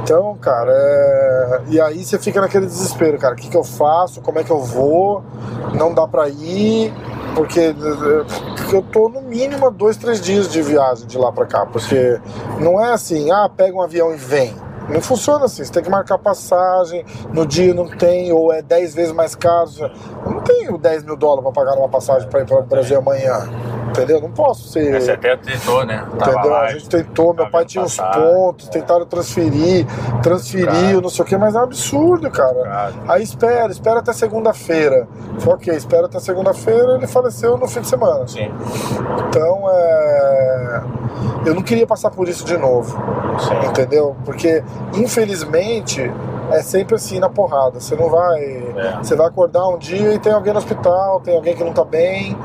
Então, 0.04 0.36
cara, 0.36 0.72
é... 0.72 1.62
e 1.70 1.80
aí 1.80 2.04
você 2.04 2.20
fica 2.20 2.42
naquele 2.42 2.66
desespero, 2.66 3.18
cara. 3.18 3.34
O 3.34 3.38
que, 3.38 3.50
que 3.50 3.58
eu 3.58 3.64
faço? 3.64 4.22
Como 4.22 4.38
é 4.38 4.44
que 4.44 4.52
eu 4.52 4.60
vou? 4.60 5.24
Não 5.74 5.94
dá 5.94 6.06
pra 6.06 6.28
ir, 6.28 6.94
porque 7.36 7.60
eh, 7.60 8.74
eu 8.74 8.82
tô 8.82 9.10
no 9.10 9.22
mínimo 9.22 9.70
dois, 9.70 9.98
três 9.98 10.22
dias 10.22 10.50
de 10.50 10.62
viagem 10.62 11.06
de 11.06 11.18
lá 11.18 11.32
pra 11.32 11.46
cá. 11.46 11.66
Porque 11.66 12.20
não 12.60 12.84
é 12.84 12.94
assim, 12.94 13.30
ah, 13.30 13.50
pega 13.50 13.76
um 13.76 13.82
avião 13.82 14.14
e 14.14 14.18
vem. 14.18 14.56
Não 14.90 15.02
funciona 15.02 15.46
assim, 15.46 15.64
você 15.64 15.72
tem 15.72 15.84
que 15.84 15.90
marcar 15.90 16.18
passagem, 16.18 17.04
no 17.34 17.46
dia 17.46 17.74
não 17.74 17.88
tem, 17.88 18.32
ou 18.32 18.54
é 18.54 18.62
10 18.62 18.94
vezes 18.94 19.12
mais 19.12 19.34
caro. 19.34 19.70
Eu 20.26 20.32
não 20.32 20.42
tenho 20.42 20.78
10 20.78 21.04
mil 21.04 21.18
dólares 21.18 21.44
pra 21.44 21.52
pagar 21.52 21.78
uma 21.78 21.90
passagem 21.90 22.30
pra 22.30 22.42
ir 22.42 22.46
para 22.46 22.60
o 22.60 22.64
Brasil 22.64 22.98
amanhã. 23.00 23.50
Entendeu? 23.96 24.22
Não 24.22 24.32
posso 24.32 24.68
ser. 24.70 25.00
Você 25.00 25.12
até 25.12 25.36
tentou, 25.38 25.86
né? 25.86 26.06
Entendeu? 26.14 26.50
lá, 26.50 26.62
A 26.62 26.72
gente 26.74 26.90
tentou, 26.90 27.34
meu 27.34 27.50
pai 27.50 27.66
tinha 27.66 27.84
uns 27.84 27.98
pontos, 27.98 28.68
é. 28.68 28.72
tentaram 28.72 29.06
transferir, 29.06 29.86
transferiu, 30.22 31.02
não 31.02 31.10
sei 31.10 31.24
o 31.24 31.28
que, 31.28 31.38
mas 31.38 31.56
é 31.56 31.60
um 31.60 31.64
absurdo, 31.64 32.30
cara. 32.30 32.64
Cara. 32.64 32.94
Aí 33.08 33.24
espera, 33.24 33.72
espera 33.72 34.00
até 34.00 34.14
segunda-feira. 34.14 35.08
Falei, 35.40 35.56
ok, 35.56 35.74
espera 35.76 36.06
até 36.06 36.20
segunda-feira, 36.20 36.96
ele 36.96 37.08
faleceu 37.08 37.58
no 37.58 37.68
fim 37.68 37.82
de 37.82 37.88
semana. 37.88 38.28
Sim, 38.28 38.52
Então, 39.30 39.70
é... 39.70 40.84
eu 41.46 41.56
não 41.56 41.62
queria 41.62 41.88
passar 41.88 42.12
por 42.12 42.28
isso 42.28 42.46
de 42.46 42.58
novo, 42.58 42.98
sim. 43.40 43.68
entendeu? 43.70 44.16
Porque, 44.26 44.64
infelizmente, 44.94 46.12
é 46.52 46.62
sempre 46.62 46.96
assim 46.96 47.20
na 47.20 47.30
porrada. 47.30 47.80
Você 47.80 47.96
não 47.96 48.10
vai. 48.10 48.42
É. 48.78 48.98
Você 48.98 49.16
vai 49.16 49.28
acordar 49.28 49.68
um 49.68 49.78
dia 49.78 50.14
e 50.14 50.20
tem 50.20 50.32
alguém 50.32 50.54
no 50.54 50.60
hospital, 50.60 51.20
tem 51.22 51.36
alguém 51.36 51.56
que 51.56 51.64
não 51.64 51.74
tá 51.74 51.84
bem. 51.84 52.38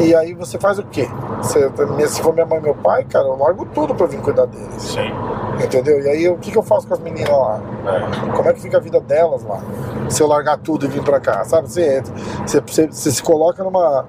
E 0.00 0.14
aí 0.14 0.34
você 0.34 0.58
faz 0.58 0.78
o 0.78 0.84
quê? 0.84 1.08
Você, 1.38 1.70
se 2.08 2.22
for 2.22 2.32
minha 2.32 2.46
mãe 2.46 2.58
e 2.58 2.62
meu 2.62 2.74
pai, 2.74 3.04
cara, 3.04 3.26
eu 3.26 3.36
largo 3.36 3.64
tudo 3.66 3.94
pra 3.94 4.06
vir 4.06 4.20
cuidar 4.20 4.46
deles. 4.46 4.82
Sim. 4.82 5.10
Entendeu? 5.62 6.00
E 6.00 6.08
aí 6.08 6.28
o 6.28 6.36
que, 6.38 6.50
que 6.50 6.58
eu 6.58 6.62
faço 6.62 6.86
com 6.86 6.94
as 6.94 7.00
meninas 7.00 7.30
lá? 7.30 7.60
É. 7.86 8.36
Como 8.36 8.48
é 8.48 8.52
que 8.52 8.60
fica 8.60 8.76
a 8.76 8.80
vida 8.80 9.00
delas 9.00 9.42
lá? 9.42 9.60
Se 10.08 10.22
eu 10.22 10.26
largar 10.26 10.58
tudo 10.58 10.86
e 10.86 10.88
vir 10.88 11.02
pra 11.02 11.18
cá, 11.20 11.44
sabe? 11.44 11.68
Você, 11.68 12.02
você, 12.46 12.60
você, 12.60 12.86
você 12.86 13.10
se 13.10 13.22
coloca 13.22 13.62
numa, 13.64 14.06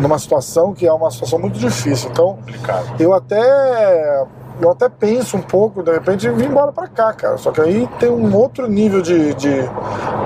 numa 0.00 0.18
situação 0.18 0.72
que 0.72 0.86
é 0.86 0.92
uma 0.92 1.10
situação 1.10 1.38
muito 1.38 1.58
difícil. 1.58 2.10
Então, 2.10 2.36
Complicado. 2.36 3.00
eu 3.00 3.14
até 3.14 4.26
eu 4.60 4.70
até 4.70 4.88
penso 4.88 5.36
um 5.36 5.42
pouco, 5.42 5.82
de 5.82 5.92
repente, 5.92 6.26
em 6.26 6.34
vir 6.34 6.50
embora 6.50 6.72
pra 6.72 6.86
cá, 6.86 7.12
cara. 7.12 7.36
Só 7.36 7.50
que 7.50 7.60
aí 7.60 7.88
tem 7.98 8.10
um 8.10 8.34
outro 8.34 8.68
nível 8.68 9.00
de, 9.00 9.34
de, 9.34 9.62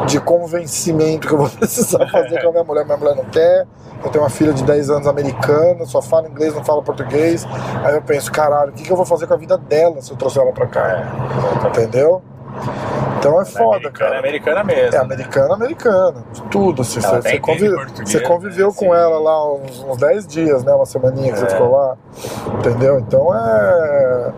de 0.07 0.21
convencimento 0.21 1.29
que 1.29 1.35
eu 1.35 1.39
vou 1.39 1.49
precisar 1.59 2.07
fazer 2.09 2.41
com 2.43 2.49
a 2.49 2.53
minha 2.53 2.65
mulher. 2.65 2.85
Minha 2.85 2.97
mulher 2.97 3.17
não 3.17 3.25
quer. 3.25 3.67
Eu 4.05 4.11
tenho 4.11 4.23
uma 4.23 4.31
filha 4.31 4.53
de 4.53 4.63
10 4.63 4.91
anos 4.91 5.07
americana, 5.07 5.87
só 5.87 6.03
fala 6.03 6.29
inglês, 6.29 6.55
não 6.55 6.65
fala 6.65 6.83
português. 6.83 7.47
Aí 7.83 7.95
eu 7.95 8.03
penso, 8.03 8.31
caralho, 8.31 8.71
o 8.71 8.75
que, 8.75 8.83
que 8.83 8.93
eu 8.93 8.97
vou 8.97 9.07
fazer 9.07 9.27
com 9.27 9.35
a 9.35 9.37
vida 9.39 9.57
dela 9.57 10.03
se 10.03 10.11
eu 10.11 10.17
trouxer 10.17 10.43
ela 10.43 10.53
pra 10.53 10.67
cá? 10.67 11.13
Entendeu? 11.69 12.23
Então 13.29 13.41
é 13.41 13.45
foda, 13.45 13.91
cara. 13.91 14.17
é 14.17 14.19
americana 14.19 14.63
mesmo. 14.63 14.97
É 14.97 14.99
americana, 15.01 15.55
americana. 15.55 16.25
Tudo, 16.51 16.83
assim. 16.83 17.01
Ela 17.03 17.23
Você, 17.23 17.41
você, 17.41 17.41
você 18.05 18.21
conviveu 18.21 18.69
né, 18.69 18.75
com 18.77 18.93
assim. 18.93 19.03
ela 19.03 19.19
lá 19.19 19.55
uns, 19.55 19.83
uns 19.83 19.97
10 19.97 20.27
dias, 20.27 20.63
né? 20.65 20.73
Uma 20.75 20.85
semaninha 20.87 21.33
que 21.33 21.39
você 21.39 21.47
É. 21.47 21.49
ficou 21.49 21.71
lá. 21.71 21.97
Entendeu? 22.59 22.99
Então 22.99 23.35
é. 23.35 24.33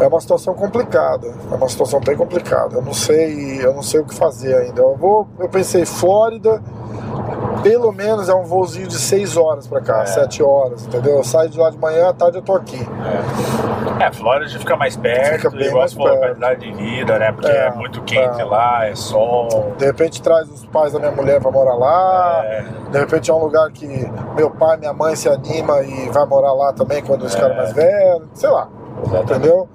É 0.00 0.06
uma 0.06 0.20
situação 0.20 0.54
complicada. 0.54 1.26
É 1.50 1.54
uma 1.56 1.68
situação 1.68 1.98
bem 2.00 2.16
complicada. 2.16 2.76
Eu 2.76 2.82
não 2.82 2.94
sei, 2.94 3.58
eu 3.64 3.74
não 3.74 3.82
sei 3.82 3.98
o 4.00 4.04
que 4.04 4.14
fazer 4.14 4.54
ainda. 4.54 4.80
Eu 4.80 4.96
vou. 4.96 5.26
Eu 5.40 5.48
pensei, 5.48 5.84
Flórida. 5.84 6.62
Pelo 7.62 7.90
menos 7.92 8.28
é 8.28 8.34
um 8.34 8.44
voozinho 8.44 8.86
de 8.86 8.98
6 8.98 9.36
horas 9.36 9.66
pra 9.66 9.80
cá, 9.80 10.02
É. 10.02 10.06
7 10.06 10.42
horas, 10.42 10.86
entendeu? 10.86 11.16
Eu 11.16 11.24
saio 11.24 11.48
de 11.50 11.58
lá 11.58 11.70
de 11.70 11.78
manhã, 11.78 12.08
à 12.08 12.12
tarde 12.12 12.38
eu 12.38 12.42
tô 12.42 12.54
aqui. 12.54 12.78
É, 14.00 14.04
a 14.04 14.12
Flórida 14.12 14.48
fica 14.58 14.76
mais 14.76 14.96
perto, 14.96 15.36
Fica 15.36 15.50
bem 15.50 15.72
mais 15.72 15.92
perto. 15.92 16.18
qualidade 16.18 16.60
de 16.60 16.72
vida, 16.72 17.18
né? 17.18 17.32
Porque 17.32 17.50
É, 17.50 17.66
é, 17.66 17.70
muito 17.72 18.00
quente 18.02 18.40
é. 18.40 18.44
lá, 18.44 18.86
é 18.86 18.94
sol. 18.94 19.72
De 19.76 19.84
repente 19.84 20.22
traz 20.22 20.48
os 20.48 20.64
pais 20.66 20.92
da 20.92 21.00
minha 21.00 21.10
mulher 21.10 21.40
pra 21.40 21.50
morar 21.50 21.74
lá. 21.74 22.42
É, 22.44 22.64
De 22.92 22.98
repente 22.98 23.28
é 23.30 23.34
um 23.34 23.38
lugar 23.40 23.70
que 23.72 23.86
meu 24.36 24.50
pai, 24.50 24.76
minha 24.76 24.92
mãe 24.92 25.16
se 25.16 25.28
anima 25.28 25.82
e 25.82 26.08
vai 26.10 26.24
morar 26.26 26.52
lá 26.52 26.72
também 26.72 27.02
quando 27.02 27.22
eles 27.22 27.32
É. 27.34 27.36
ficarem 27.36 27.56
mais 27.56 27.72
velhos, 27.72 28.22
sei 28.34 28.48
lá, 28.50 28.68
exatamente. 29.04 29.32
entendeu? 29.32 29.68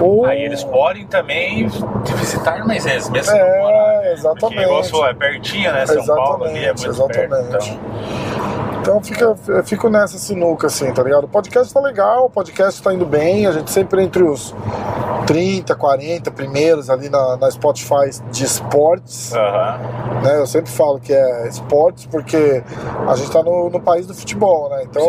Ou 0.00 0.26
Aí 0.26 0.42
eles 0.42 0.64
podem 0.64 1.06
também 1.06 1.68
te 1.68 2.12
visitar 2.14 2.64
mais 2.66 2.84
vezes, 2.84 3.08
mesmo 3.10 3.36
É, 3.36 3.60
morar, 3.60 3.98
né? 4.02 4.12
exatamente. 4.12 4.40
Porque, 4.40 4.60
igual 4.60 4.82
você 4.82 4.90
falou, 4.90 5.06
é 5.08 5.14
pertinho, 5.14 5.72
né? 5.72 5.86
São 5.86 6.04
Paulo 6.06 6.44
ali 6.44 6.64
é 6.64 6.68
muito 6.68 6.86
Exatamente, 6.88 7.28
perto. 7.28 7.34
exatamente. 7.34 7.78
Então, 7.78 8.53
então 8.84 9.02
fica, 9.02 9.34
eu 9.48 9.64
fico 9.64 9.88
nessa 9.88 10.18
sinuca 10.18 10.66
assim, 10.66 10.92
tá 10.92 11.02
ligado? 11.02 11.24
O 11.24 11.28
podcast 11.28 11.72
tá 11.72 11.80
legal, 11.80 12.26
o 12.26 12.30
podcast 12.30 12.82
tá 12.82 12.92
indo 12.92 13.06
bem, 13.06 13.46
a 13.46 13.52
gente 13.52 13.70
sempre 13.70 14.02
entre 14.02 14.22
os 14.22 14.54
30, 15.26 15.74
40 15.74 16.30
primeiros 16.30 16.90
ali 16.90 17.08
na, 17.08 17.38
na 17.38 17.50
Spotify 17.50 18.10
de 18.30 18.44
esportes. 18.44 19.32
aham. 19.32 19.78
né? 20.22 20.38
Eu 20.38 20.46
sempre 20.46 20.70
falo 20.70 21.00
que 21.00 21.14
é 21.14 21.48
esportes 21.48 22.04
porque 22.04 22.62
a 23.08 23.16
gente 23.16 23.30
tá 23.30 23.42
no, 23.42 23.70
no 23.70 23.80
país 23.80 24.06
do 24.06 24.14
futebol, 24.14 24.68
né? 24.68 24.82
Então, 24.84 25.02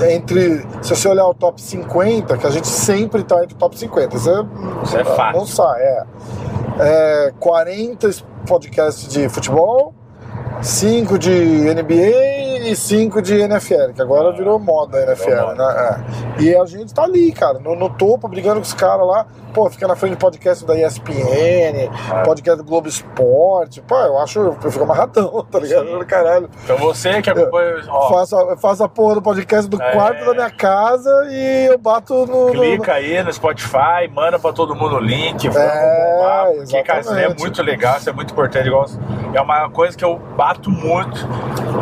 Sim. 0.00 0.10
entre. 0.10 0.66
Se 0.82 0.90
você 0.96 1.06
olhar 1.06 1.26
o 1.28 1.34
top 1.34 1.62
50, 1.62 2.36
que 2.36 2.46
a 2.46 2.50
gente 2.50 2.66
sempre 2.66 3.22
tá 3.22 3.40
entre 3.44 3.54
o 3.54 3.58
top 3.58 3.78
50, 3.78 4.16
isso 4.16 4.28
é, 4.28 4.44
Isso 4.82 4.96
é 4.96 5.04
fato. 5.04 5.38
não 5.38 5.46
sai, 5.46 5.80
é. 5.80 6.02
é 6.80 7.32
40 7.38 8.10
podcasts 8.48 9.06
de 9.06 9.28
futebol, 9.28 9.94
5 10.60 11.16
de 11.20 11.30
NBA 11.72 12.35
e 12.70 12.76
5 12.76 13.22
de 13.22 13.40
NFL, 13.40 13.92
que 13.94 14.02
agora 14.02 14.28
Ah, 14.28 14.32
virou 14.32 14.58
moda 14.58 15.00
NFL, 15.02 15.30
virou 15.30 15.46
moda. 15.48 15.72
né? 15.74 16.04
É. 16.38 16.42
E 16.42 16.56
a 16.56 16.64
gente 16.66 16.92
tá 16.94 17.04
ali, 17.04 17.32
cara, 17.32 17.58
no, 17.58 17.74
no 17.76 17.88
topo, 17.90 18.28
brigando 18.28 18.56
com 18.60 18.66
os 18.66 18.74
caras 18.74 19.06
lá. 19.06 19.26
Pô, 19.54 19.70
fica 19.70 19.88
na 19.88 19.96
frente 19.96 20.12
do 20.12 20.18
podcast 20.18 20.66
da 20.66 20.74
ESPN, 20.78 21.88
Ah. 22.12 22.22
podcast 22.24 22.62
do 22.62 22.68
Globo 22.68 22.88
Esporte. 22.88 23.80
Pô, 23.80 23.96
eu 23.96 24.18
acho, 24.18 24.38
eu 24.40 24.70
fico 24.70 24.84
amarradão, 24.84 25.44
tá 25.50 25.58
ligado? 25.58 25.86
Sim. 25.86 26.04
Caralho. 26.04 26.50
Então 26.62 26.76
você 26.76 27.22
que 27.22 27.30
acompanha. 27.30 27.82
Ó, 27.88 28.08
Faço, 28.10 28.36
a- 28.36 28.56
faço 28.58 28.84
a 28.84 28.88
porra 28.88 29.14
do 29.14 29.22
podcast 29.22 29.68
do 29.70 29.80
É. 29.80 29.92
quarto 29.92 30.24
da 30.26 30.34
minha 30.34 30.50
casa 30.50 31.10
e 31.30 31.68
eu 31.70 31.78
bato 31.78 32.26
no. 32.26 32.46
no- 32.48 32.52
clica 32.52 32.92
aí 32.94 33.22
no 33.22 33.32
Spotify, 33.32 34.08
manda 34.12 34.38
pra 34.38 34.52
todo 34.52 34.74
mundo 34.74 34.96
o 34.96 35.00
link, 35.00 35.46
É, 35.46 35.50
bombar, 35.50 36.46
porque, 36.54 36.82
cara, 36.82 37.00
isso 37.00 37.14
é 37.14 37.28
muito 37.34 37.62
legal, 37.62 37.96
isso 37.96 38.10
é 38.10 38.12
muito 38.12 38.32
importante. 38.32 38.66
Igual, 38.68 38.84
é 39.32 39.40
uma 39.40 39.70
coisa 39.70 39.96
que 39.96 40.04
eu 40.04 40.18
bato 40.36 40.70
muito. 40.70 41.26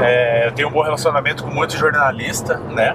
é, 0.00 0.46
eu 0.48 0.52
tenho 0.52 0.68
um 0.68 0.72
bom 0.74 0.82
relacionamento 0.82 1.44
com 1.44 1.50
muitos 1.50 1.76
jornalistas, 1.78 2.58
né? 2.60 2.94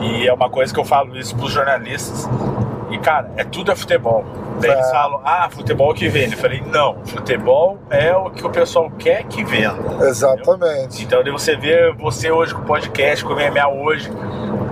E 0.00 0.26
é 0.26 0.32
uma 0.32 0.48
coisa 0.48 0.72
que 0.72 0.78
eu 0.80 0.84
falo 0.84 1.16
isso 1.16 1.36
pros 1.36 1.50
jornalistas. 1.52 2.28
E, 2.90 2.98
cara, 2.98 3.30
é 3.36 3.44
tudo 3.44 3.70
é 3.72 3.74
futebol. 3.76 4.24
Daí 4.60 4.70
eles 4.70 4.86
É. 4.86 4.90
falam, 4.92 5.20
ah, 5.24 5.48
futebol 5.50 5.92
que 5.92 6.08
vende. 6.08 6.34
Eu 6.34 6.38
falei, 6.38 6.62
não, 6.64 6.96
futebol 7.04 7.78
é 7.90 8.14
o 8.14 8.30
que 8.30 8.46
o 8.46 8.50
pessoal 8.50 8.88
quer 8.98 9.24
que 9.24 9.42
venda. 9.44 10.04
Exatamente. 10.06 11.02
Então, 11.02 11.22
daí 11.22 11.32
você 11.32 11.56
vê 11.56 11.92
você 11.92 12.30
hoje 12.30 12.54
com 12.54 12.62
o 12.62 12.64
podcast, 12.64 13.24
com 13.24 13.32
o 13.32 13.36
MMA 13.36 13.68
hoje, 13.68 14.10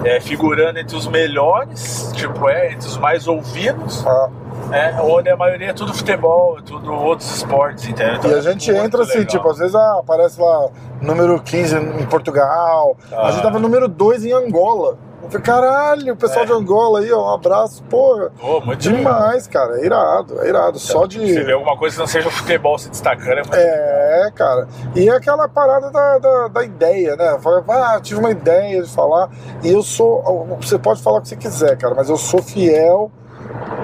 é, 0.04 0.20
figurando 0.20 0.78
entre 0.78 0.96
os 0.96 1.06
melhores, 1.08 2.12
tipo, 2.14 2.48
é, 2.48 2.72
entre 2.72 2.86
os 2.86 2.96
mais 2.96 3.26
ouvidos, 3.26 4.06
Ah, 4.06 4.28
é, 4.72 5.00
onde 5.02 5.28
a 5.30 5.36
maioria 5.36 5.70
é 5.70 5.72
tudo 5.72 5.92
futebol, 5.94 6.58
é 6.58 6.62
tudo 6.62 6.92
outros 6.92 7.36
esportes, 7.36 7.86
entendeu? 7.88 8.14
Então, 8.16 8.30
e 8.30 8.34
a 8.34 8.38
é 8.38 8.40
gente 8.42 8.70
muito 8.72 8.84
entra 8.86 9.02
assim, 9.02 9.18
legal. 9.18 9.26
tipo, 9.26 9.50
às 9.50 9.58
vezes 9.58 9.74
ah, 9.74 9.98
aparece 10.00 10.40
lá 10.40 10.68
número 11.00 11.40
15 11.40 11.76
em 11.76 12.06
Portugal. 12.06 12.96
A 13.12 13.28
Ah. 13.28 13.30
gente 13.30 13.42
tava 13.42 13.58
número 13.58 13.88
2 13.88 14.24
em 14.24 14.32
Angola. 14.32 14.96
Eu 15.22 15.28
falei, 15.30 15.44
caralho, 15.46 16.14
o 16.14 16.16
pessoal 16.16 16.42
É. 16.42 16.46
de 16.46 16.52
Angola 16.52 16.98
aí, 16.98 17.12
ó, 17.12 17.30
um 17.30 17.34
abraço, 17.34 17.80
porra. 17.84 18.32
Pô, 18.40 18.60
muito 18.60 18.84
legal. 18.90 19.14
Demais, 19.14 19.46
cara, 19.46 19.78
é 19.80 19.86
irado, 19.86 20.40
é 20.42 20.48
irado. 20.48 20.80
Só 20.80 21.06
de. 21.06 21.20
Você 21.20 21.44
vê 21.44 21.52
alguma 21.52 21.76
coisa 21.76 21.94
que 21.94 22.00
não 22.00 22.08
seja 22.08 22.26
o 22.28 22.30
futebol 22.32 22.76
se 22.76 22.90
destacando, 22.90 23.30
é 23.38 23.42
muito 23.42 23.54
É, 23.54 24.30
cara. 24.34 24.66
E 24.96 25.08
é 25.08 25.12
aquela 25.14 25.48
parada 25.48 25.90
da, 25.92 26.18
da, 26.18 26.48
da 26.48 26.64
ideia, 26.64 27.14
né? 27.14 27.38
Fala, 27.40 27.62
ah, 27.68 28.00
tive 28.00 28.18
uma 28.18 28.32
ideia 28.32 28.82
de 28.82 28.88
falar. 28.92 29.30
E 29.62 29.70
eu 29.72 29.82
sou. 29.84 30.56
Você 30.60 30.76
pode 30.76 31.00
falar 31.00 31.18
o 31.18 31.22
que 31.22 31.28
você 31.28 31.36
quiser, 31.36 31.76
cara, 31.78 31.94
mas 31.94 32.08
eu 32.08 32.16
sou 32.16 32.42
fiel 32.42 33.10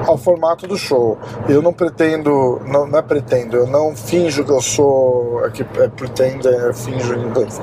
ao 0.07 0.17
formato 0.17 0.67
do 0.67 0.77
show. 0.77 1.19
Eu 1.49 1.61
não 1.63 1.73
pretendo, 1.73 2.61
não, 2.67 2.87
não 2.87 2.99
é 2.99 3.03
pretendo, 3.03 3.57
eu 3.57 3.67
não 3.67 3.95
finjo 3.95 4.45
que 4.45 4.51
eu 4.51 4.61
sou, 4.61 5.45
é 5.45 5.51
que 5.51 5.63
é 5.63 5.89
pretendo, 5.89 6.49
é 6.49 6.73
finjo 6.73 7.15
em 7.15 7.25
inglês. 7.25 7.61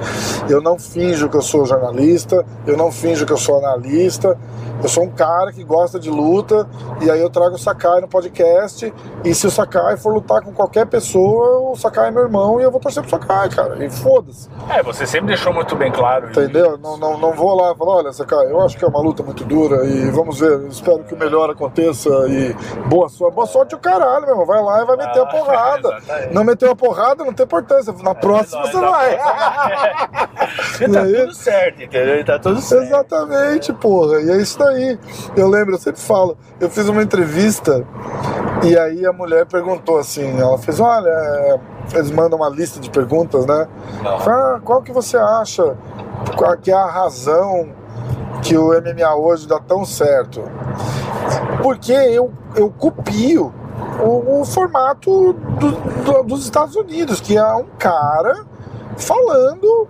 Eu 0.49 0.61
não 0.61 0.77
finjo 0.77 1.29
que 1.29 1.37
eu 1.37 1.41
sou 1.41 1.65
jornalista, 1.65 2.45
eu 2.65 2.77
não 2.77 2.91
finjo 2.91 3.25
que 3.25 3.33
eu 3.33 3.37
sou 3.37 3.57
analista, 3.57 4.37
eu 4.83 4.89
sou 4.89 5.03
um 5.03 5.09
cara 5.09 5.51
que 5.51 5.63
gosta 5.63 5.99
de 5.99 6.09
luta 6.09 6.67
e 7.01 7.09
aí 7.09 7.21
eu 7.21 7.29
trago 7.29 7.55
o 7.55 7.57
Sakai 7.57 8.01
no 8.01 8.07
podcast 8.07 8.93
e 9.23 9.33
se 9.33 9.47
o 9.47 9.51
Sakai 9.51 9.97
for 9.97 10.13
lutar 10.13 10.41
com 10.41 10.51
qualquer 10.51 10.85
pessoa, 10.85 11.71
o 11.71 11.75
Sakai 11.75 12.09
é 12.09 12.11
meu 12.11 12.23
irmão 12.23 12.59
e 12.59 12.63
eu 12.63 12.71
vou 12.71 12.79
torcer 12.79 13.01
pro 13.01 13.09
Sakai, 13.09 13.49
cara. 13.49 13.83
E 13.83 13.89
foda-se. 13.89 14.49
É, 14.69 14.83
você 14.83 15.07
sempre 15.07 15.27
deixou 15.27 15.53
muito 15.53 15.75
bem 15.75 15.91
claro. 15.91 16.29
Entendeu? 16.29 16.77
Não, 16.77 16.97
não, 16.97 17.17
não 17.17 17.33
vou 17.33 17.55
lá 17.55 17.73
falar, 17.73 17.95
olha, 17.95 18.13
Sakai, 18.13 18.51
eu 18.51 18.61
acho 18.61 18.77
que 18.77 18.85
é 18.85 18.87
uma 18.87 18.99
luta 18.99 19.23
muito 19.23 19.43
dura 19.43 19.85
e 19.85 20.09
vamos 20.11 20.39
ver, 20.39 20.67
espero 20.67 21.03
que 21.03 21.13
o 21.13 21.17
melhor 21.17 21.49
aconteça 21.49 21.94
e 22.27 22.53
boa 22.87 23.09
sorte. 23.09 23.35
Boa 23.35 23.47
sorte 23.47 23.75
o 23.75 23.77
caralho, 23.77 24.21
meu 24.21 24.31
irmão. 24.31 24.45
Vai 24.45 24.61
lá 24.61 24.81
e 24.81 24.85
vai 24.85 24.97
meter 24.97 25.19
a 25.19 25.23
Ah, 25.23 25.25
porrada. 25.31 25.97
Não 26.31 26.43
meteu 26.43 26.71
a 26.71 26.75
porrada, 26.75 27.23
não 27.23 27.33
tem 27.33 27.45
importância. 27.45 27.93
Na 28.03 28.13
próxima 28.15 28.61
Nós 28.61 28.71
você 28.71 28.79
vai. 28.79 29.19
E 30.79 30.89
tá 30.89 31.01
aí? 31.01 31.13
tudo 31.15 31.33
certo, 31.33 31.83
entendeu? 31.83 32.19
E 32.19 32.23
tá 32.23 32.37
tudo 32.37 32.61
certo. 32.61 32.83
Exatamente, 32.83 33.73
porra. 33.73 34.21
E 34.21 34.29
é 34.29 34.37
isso 34.37 34.59
daí. 34.59 34.99
Eu 35.35 35.47
lembro, 35.47 35.75
eu 35.75 35.79
sempre 35.79 36.01
falo, 36.01 36.37
eu 36.59 36.69
fiz 36.69 36.87
uma 36.87 37.01
entrevista 37.01 37.85
e 38.63 38.77
aí 38.77 39.05
a 39.05 39.13
mulher 39.13 39.45
perguntou 39.45 39.97
assim, 39.97 40.39
ela 40.39 40.57
fez, 40.57 40.79
olha, 40.79 41.09
é, 41.09 41.59
eles 41.93 42.11
mandam 42.11 42.37
uma 42.37 42.49
lista 42.49 42.79
de 42.79 42.89
perguntas, 42.89 43.45
né? 43.45 43.67
Ah, 44.05 44.59
qual 44.63 44.81
que 44.81 44.91
você 44.91 45.17
acha 45.17 45.75
qual 46.35 46.57
que 46.57 46.71
é 46.71 46.75
a 46.75 46.85
razão 46.85 47.69
que 48.45 48.55
o 48.55 48.67
MMA 48.79 49.15
hoje 49.15 49.47
dá 49.47 49.59
tão 49.59 49.83
certo? 49.83 50.43
Porque 51.63 51.91
eu, 51.91 52.31
eu 52.55 52.69
copio 52.69 53.51
o, 53.99 54.41
o 54.41 54.45
formato 54.45 55.33
do- 55.33 55.71
do- 56.03 56.23
dos 56.23 56.43
Estados 56.43 56.75
Unidos, 56.75 57.19
que 57.19 57.35
é 57.35 57.53
um 57.55 57.65
cara 57.79 58.45
falando 58.97 59.87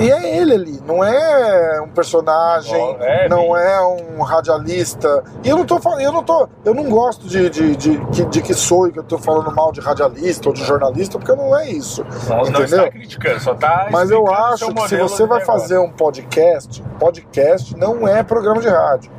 e 0.00 0.10
é 0.10 0.36
ele 0.38 0.54
ali, 0.54 0.82
não 0.86 1.02
é 1.04 1.80
um 1.80 1.88
personagem, 1.88 2.72
Não, 2.78 3.04
é 3.04 3.28
não 3.28 3.56
é 3.56 3.80
um 3.86 4.22
radialista. 4.22 5.22
E 5.42 5.48
eu 5.48 5.56
não 5.56 5.64
tô 5.64 5.78
falando, 5.78 6.00
eu 6.00 6.12
não 6.12 6.22
tô, 6.22 6.48
eu 6.64 6.74
não 6.74 6.84
gosto 6.88 7.26
de, 7.26 7.48
de, 7.50 7.76
de, 7.76 7.96
de, 8.06 8.24
de 8.24 8.42
que 8.42 8.54
sou 8.54 8.90
que 8.90 8.98
eu 8.98 9.02
tô 9.04 9.18
falando 9.18 9.54
mal 9.54 9.72
de 9.72 9.80
radialista 9.80 10.48
ou 10.48 10.54
de 10.54 10.64
jornalista, 10.64 11.18
porque 11.18 11.34
não 11.34 11.56
é 11.56 11.68
isso. 11.70 12.04
Não, 12.28 12.36
não 12.36 12.42
entendeu? 12.48 12.64
está 12.64 12.90
criticando, 12.90 13.40
só 13.40 13.54
tá 13.54 13.88
Mas 13.90 14.10
eu 14.10 14.26
acho 14.32 14.72
que 14.74 14.88
se 14.88 14.96
você 14.96 15.26
vai 15.26 15.44
fazer 15.44 15.78
um 15.78 15.90
podcast, 15.90 16.82
podcast 16.98 17.76
não 17.76 18.06
é 18.06 18.22
programa 18.22 18.60
de 18.60 18.68
rádio, 18.68 19.10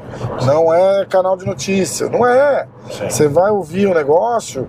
não 0.46 0.74
é 0.74 1.06
canal 1.06 1.36
de 1.38 1.46
notícia, 1.46 2.10
não 2.10 2.26
é. 2.26 2.68
Sim. 2.90 3.10
Você 3.10 3.28
vai 3.28 3.50
ouvir 3.50 3.88
um 3.88 3.94
negócio, 3.94 4.68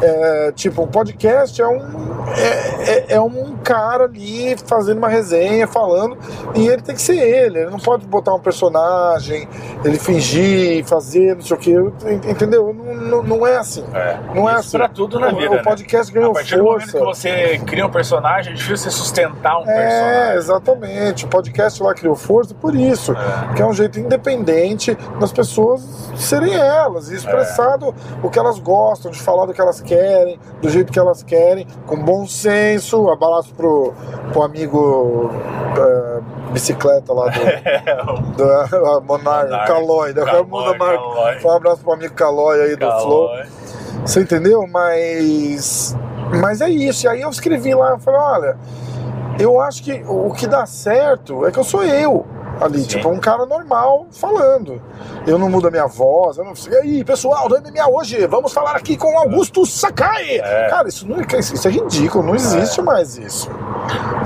é, 0.00 0.52
tipo, 0.52 0.82
um 0.82 0.86
podcast 0.86 1.60
é 1.60 1.66
um, 1.66 1.80
é, 2.36 2.90
é- 2.90 3.06
é 3.14 3.20
um 3.20 3.56
cara 3.56 4.04
ali 4.04 4.56
fazendo 4.66 4.98
uma 4.98 5.08
resenha, 5.08 5.35
falando, 5.66 6.16
e 6.54 6.66
ele 6.68 6.82
tem 6.82 6.94
que 6.94 7.02
ser 7.02 7.16
ele, 7.18 7.60
ele 7.60 7.70
não 7.70 7.78
pode 7.78 8.06
botar 8.06 8.34
um 8.34 8.40
personagem, 8.40 9.48
ele 9.84 9.98
fingir, 9.98 10.84
fazer, 10.84 11.34
não 11.34 11.42
sei 11.42 11.56
o 11.56 11.60
que, 11.60 11.72
entendeu? 12.28 12.72
Não, 12.74 12.94
não, 12.94 13.22
não 13.22 13.46
é 13.46 13.56
assim. 13.56 13.84
É. 13.94 14.18
Não 14.34 14.48
é 14.48 14.52
Isso 14.52 14.60
assim. 14.60 14.78
pra 14.78 14.88
tudo 14.88 15.18
na 15.20 15.28
O- 15.28 15.36
vida, 15.36 15.50
o 15.52 15.54
né? 15.56 15.62
podcast 15.62 16.10
A 16.10 16.14
ganhou 16.14 16.32
partir 16.32 16.56
do 16.56 16.64
momento 16.64 16.90
força. 16.90 16.98
que 16.98 17.04
você 17.04 17.58
cria 17.66 17.86
um 17.86 17.90
personagem, 17.90 18.52
é 18.52 18.56
difícil 18.56 18.90
você 18.90 18.90
sustentar 18.90 19.58
um 19.58 19.62
É, 19.62 19.74
personagem. 19.74 20.36
exatamente. 20.36 21.24
O 21.24 21.28
podcast 21.28 21.82
lá 21.82 21.94
criou 21.94 22.14
força 22.16 22.54
por 22.54 22.74
isso. 22.74 23.12
É. 23.12 23.54
Que 23.54 23.62
é 23.62 23.66
um 23.66 23.72
jeito 23.72 23.98
independente 24.00 24.94
das 25.20 25.32
pessoas 25.32 25.82
serem 26.16 26.54
elas, 26.54 27.10
e 27.10 27.14
expressado 27.14 27.94
o 28.22 28.30
que 28.30 28.38
elas 28.38 28.58
gostam, 28.58 29.10
de 29.10 29.20
falar 29.20 29.46
do 29.46 29.52
que 29.54 29.60
elas 29.60 29.80
querem, 29.80 30.38
do 30.60 30.68
jeito 30.68 30.92
que 30.92 30.98
elas 30.98 31.22
querem, 31.22 31.66
com 31.86 31.96
bom 31.96 32.26
senso. 32.26 33.08
Abraço 33.10 33.54
pro, 33.54 33.92
pro 34.32 34.42
amigo 34.42 35.25
é, 35.30 36.52
bicicleta 36.52 37.12
lá 37.12 37.30
do, 37.30 38.32
do 38.36 38.44
a 38.44 39.00
Monarca, 39.02 39.50
Monarca. 39.50 39.66
Calói, 39.66 40.12
da 40.12 40.24
Calói. 40.24 40.78
Calói. 40.78 41.38
Um 41.44 41.50
abraço 41.50 41.82
pro 41.82 41.92
amigo 41.92 42.14
Calói 42.14 42.60
aí 42.60 42.76
do 42.76 42.86
Flow. 42.86 43.28
Calói. 43.28 43.46
Você 44.04 44.20
entendeu? 44.20 44.66
Mas. 44.66 45.96
Mas 46.40 46.60
é 46.60 46.68
isso. 46.68 47.06
E 47.06 47.08
aí 47.08 47.20
eu 47.20 47.30
escrevi 47.30 47.74
lá, 47.74 47.90
eu 47.90 47.98
falei, 47.98 48.20
olha, 48.20 48.56
eu 49.38 49.60
acho 49.60 49.82
que 49.82 50.04
o 50.06 50.32
que 50.32 50.46
dá 50.46 50.66
certo 50.66 51.46
é 51.46 51.50
que 51.50 51.58
eu 51.58 51.64
sou 51.64 51.84
eu. 51.84 52.26
Ali, 52.60 52.80
Sim. 52.80 52.86
tipo, 52.86 53.08
um 53.10 53.18
cara 53.18 53.44
normal 53.44 54.06
falando. 54.10 54.80
Eu 55.26 55.38
não 55.38 55.50
mudo 55.50 55.68
a 55.68 55.70
minha 55.70 55.86
voz, 55.86 56.38
eu 56.38 56.44
não 56.44 56.54
E 56.70 56.74
aí, 56.76 57.04
pessoal, 57.04 57.48
do 57.48 57.56
MMA 57.60 57.86
hoje, 57.88 58.26
vamos 58.26 58.52
falar 58.52 58.76
aqui 58.76 58.96
com 58.96 59.18
Augusto 59.18 59.66
Sakai. 59.66 60.38
É. 60.38 60.68
Cara, 60.70 60.88
isso, 60.88 61.06
não, 61.06 61.18
é- 61.20 61.38
isso 61.38 61.68
é 61.68 61.70
ridículo, 61.70 62.24
não 62.24 62.34
existe 62.34 62.80
mais 62.80 63.18
isso. 63.18 63.50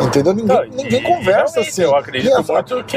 Entendeu? 0.01 0.32
Ninguém, 0.32 0.57
Não, 0.70 0.77
ninguém 0.77 1.02
conversa 1.02 1.61
assim. 1.61 1.82
Eu 1.82 1.94
acredito 1.97 2.39
as- 2.39 2.48
muito 2.48 2.85
que 2.85 2.97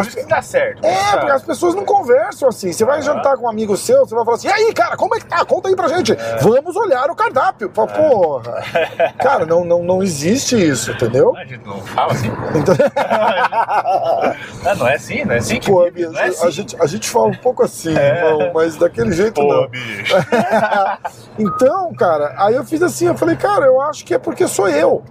isso 0.00 0.16
que 0.16 0.24
dá 0.26 0.42
certo. 0.42 0.84
é, 0.84 0.94
sabe? 0.94 1.16
porque 1.18 1.32
as 1.32 1.42
pessoas 1.42 1.74
não 1.74 1.84
conversam 1.84 2.48
assim. 2.48 2.72
Você 2.72 2.84
vai 2.84 2.98
Ah. 2.98 3.02
jantar 3.02 3.36
com 3.36 3.46
um 3.46 3.48
amigo 3.48 3.76
seu, 3.76 4.06
você 4.06 4.14
vai 4.14 4.24
falar 4.24 4.36
assim: 4.36 4.48
e 4.48 4.52
aí, 4.52 4.72
cara, 4.72 4.96
como 4.96 5.14
é 5.16 5.18
que 5.18 5.26
tá? 5.26 5.44
Conta 5.44 5.68
aí 5.68 5.74
pra 5.76 5.88
gente. 5.88 6.12
É. 6.12 6.36
Vamos 6.40 6.76
olhar 6.76 7.10
o 7.10 7.16
cardápio. 7.16 7.70
Fala, 7.74 7.88
Porra. 7.88 8.62
Cara, 9.18 9.46
não, 9.46 9.64
não, 9.64 9.82
não 9.82 10.02
existe 10.02 10.54
isso, 10.56 10.92
entendeu? 10.92 11.34
A 11.36 11.44
gente 11.44 11.66
não 11.66 11.80
fala 11.80 12.12
assim. 12.12 12.30
Então, 12.54 12.74
Ah, 14.74 14.76
não 14.78 14.88
é 14.88 14.94
assim, 14.94 15.24
não 15.24 15.34
é 15.34 15.38
assim 15.38 15.58
que 15.60 15.70
pô, 15.70 15.84
vive, 15.84 16.04
é 16.16 16.20
a, 16.20 16.24
assim. 16.26 16.50
gente, 16.50 16.76
a 16.80 16.86
gente 16.86 17.08
fala 17.08 17.26
um 17.28 17.36
pouco 17.36 17.62
assim, 17.62 17.96
É. 17.96 18.16
irmão, 18.26 18.50
mas 18.54 18.76
daquele 18.76 19.12
jeito 19.12 19.40
Pô, 19.40 19.46
não. 19.46 19.68
bicho. 19.68 20.14
Então, 21.38 21.92
cara, 21.94 22.34
aí 22.38 22.54
eu 22.54 22.64
fiz 22.64 22.80
assim, 22.82 23.06
eu 23.06 23.16
falei, 23.16 23.36
cara, 23.36 23.66
eu 23.66 23.80
acho 23.80 24.04
que 24.04 24.14
é 24.14 24.18
porque 24.18 24.46
sou 24.46 24.68
eu. 24.68 25.02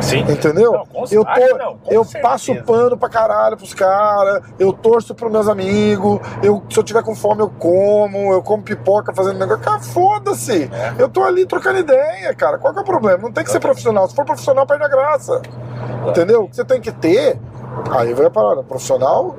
Sim. 0.00 0.20
Entendeu? 0.20 0.72
Não, 0.72 0.86
com- 0.86 1.04
eu 1.10 1.24
tô, 1.24 1.58
não, 1.58 1.78
eu 1.90 2.04
certeza. 2.04 2.22
passo 2.22 2.54
pano 2.64 2.96
pra 2.96 3.08
caralho 3.08 3.56
pros 3.56 3.74
caras, 3.74 4.42
eu 4.58 4.72
torço 4.72 5.14
pros 5.14 5.30
meus 5.30 5.48
amigos, 5.48 6.20
eu, 6.42 6.62
se 6.70 6.78
eu 6.78 6.82
tiver 6.82 7.02
com 7.02 7.14
fome 7.14 7.42
eu 7.42 7.50
como, 7.50 8.32
eu 8.32 8.42
como 8.42 8.62
pipoca 8.62 9.12
fazendo 9.14 9.38
negócio. 9.38 9.62
Cara, 9.62 9.80
foda-se! 9.80 10.70
É. 10.72 10.94
Eu 10.98 11.08
tô 11.08 11.22
ali 11.22 11.44
trocando 11.46 11.78
ideia, 11.80 12.34
cara. 12.34 12.58
Qual 12.58 12.72
que 12.72 12.78
é 12.78 12.82
o 12.82 12.86
problema? 12.86 13.18
Não 13.18 13.32
tem 13.32 13.44
que 13.44 13.50
ser 13.50 13.60
profissional. 13.60 14.08
Se 14.08 14.14
for 14.14 14.24
profissional, 14.24 14.66
perde 14.66 14.84
a 14.84 14.88
graça. 14.88 15.40
Entendeu? 16.08 16.44
O 16.44 16.48
que 16.48 16.56
você 16.56 16.64
tem 16.64 16.80
que 16.80 16.90
ter, 16.90 17.38
aí 17.90 18.14
vai 18.14 18.26
a 18.26 18.30
parada, 18.30 18.62
profissional. 18.62 19.34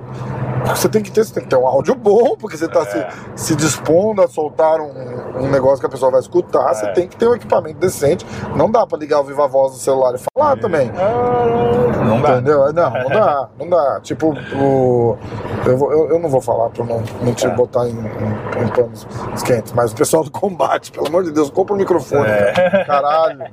Você 0.65 0.87
tem 0.87 1.01
que 1.03 1.11
ter, 1.11 1.25
você 1.25 1.33
tem 1.33 1.43
que 1.43 1.49
ter 1.49 1.57
um 1.57 1.67
áudio 1.67 1.93
bom, 1.93 2.37
porque 2.37 2.55
você 2.55 2.65
está 2.67 2.79
É. 2.83 2.85
se, 2.85 3.05
se 3.47 3.55
dispondo 3.55 4.21
a 4.21 4.29
soltar 4.29 4.79
um, 4.79 5.41
um 5.41 5.49
negócio 5.51 5.81
que 5.81 5.85
a 5.85 5.89
pessoa 5.89 6.09
vai 6.09 6.21
escutar, 6.21 6.73
você 6.73 6.85
É. 6.85 6.91
tem 6.93 7.05
que 7.05 7.17
ter 7.17 7.27
um 7.27 7.35
equipamento 7.35 7.79
decente. 7.79 8.25
Não 8.55 8.71
dá 8.71 8.87
pra 8.87 8.97
ligar 8.97 9.19
o 9.19 9.25
Viva 9.25 9.45
Voz 9.45 9.73
do 9.73 9.77
celular 9.79 10.15
e 10.15 10.19
falar 10.33 10.57
também. 10.57 10.89
Ah, 10.95 12.05
Não 12.05 12.21
dá. 12.21 12.31
Entendeu? 12.35 12.71
Não, 12.71 12.89
não 12.91 13.09
dá, 13.09 13.49
não 13.59 13.69
dá. 13.69 13.99
Tipo, 14.01 14.33
o, 14.55 15.17
eu, 15.65 15.77
vou- 15.77 15.91
eu, 15.91 16.09
eu 16.11 16.19
não 16.19 16.29
vou 16.29 16.39
falar 16.39 16.69
pra 16.69 16.85
não, 16.85 17.03
não 17.21 17.33
te 17.33 17.45
Tá. 17.45 17.53
botar 17.53 17.85
em, 17.89 17.91
em, 17.91 18.63
em 18.63 18.67
panos 18.69 19.05
quentes, 19.43 19.73
mas 19.73 19.91
o 19.91 19.95
pessoal 19.95 20.23
do 20.23 20.31
combate, 20.31 20.93
pelo 20.93 21.07
amor 21.07 21.23
de 21.25 21.31
Deus, 21.31 21.49
compra 21.49 21.73
o 21.73 21.77
microfone, 21.77 22.25
É. 22.25 22.51
cara. 22.53 22.85
caralho. 22.85 23.43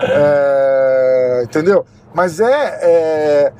É, 0.00 1.42
entendeu? 1.44 1.84
Mas 2.14 2.40
é, 2.40 3.52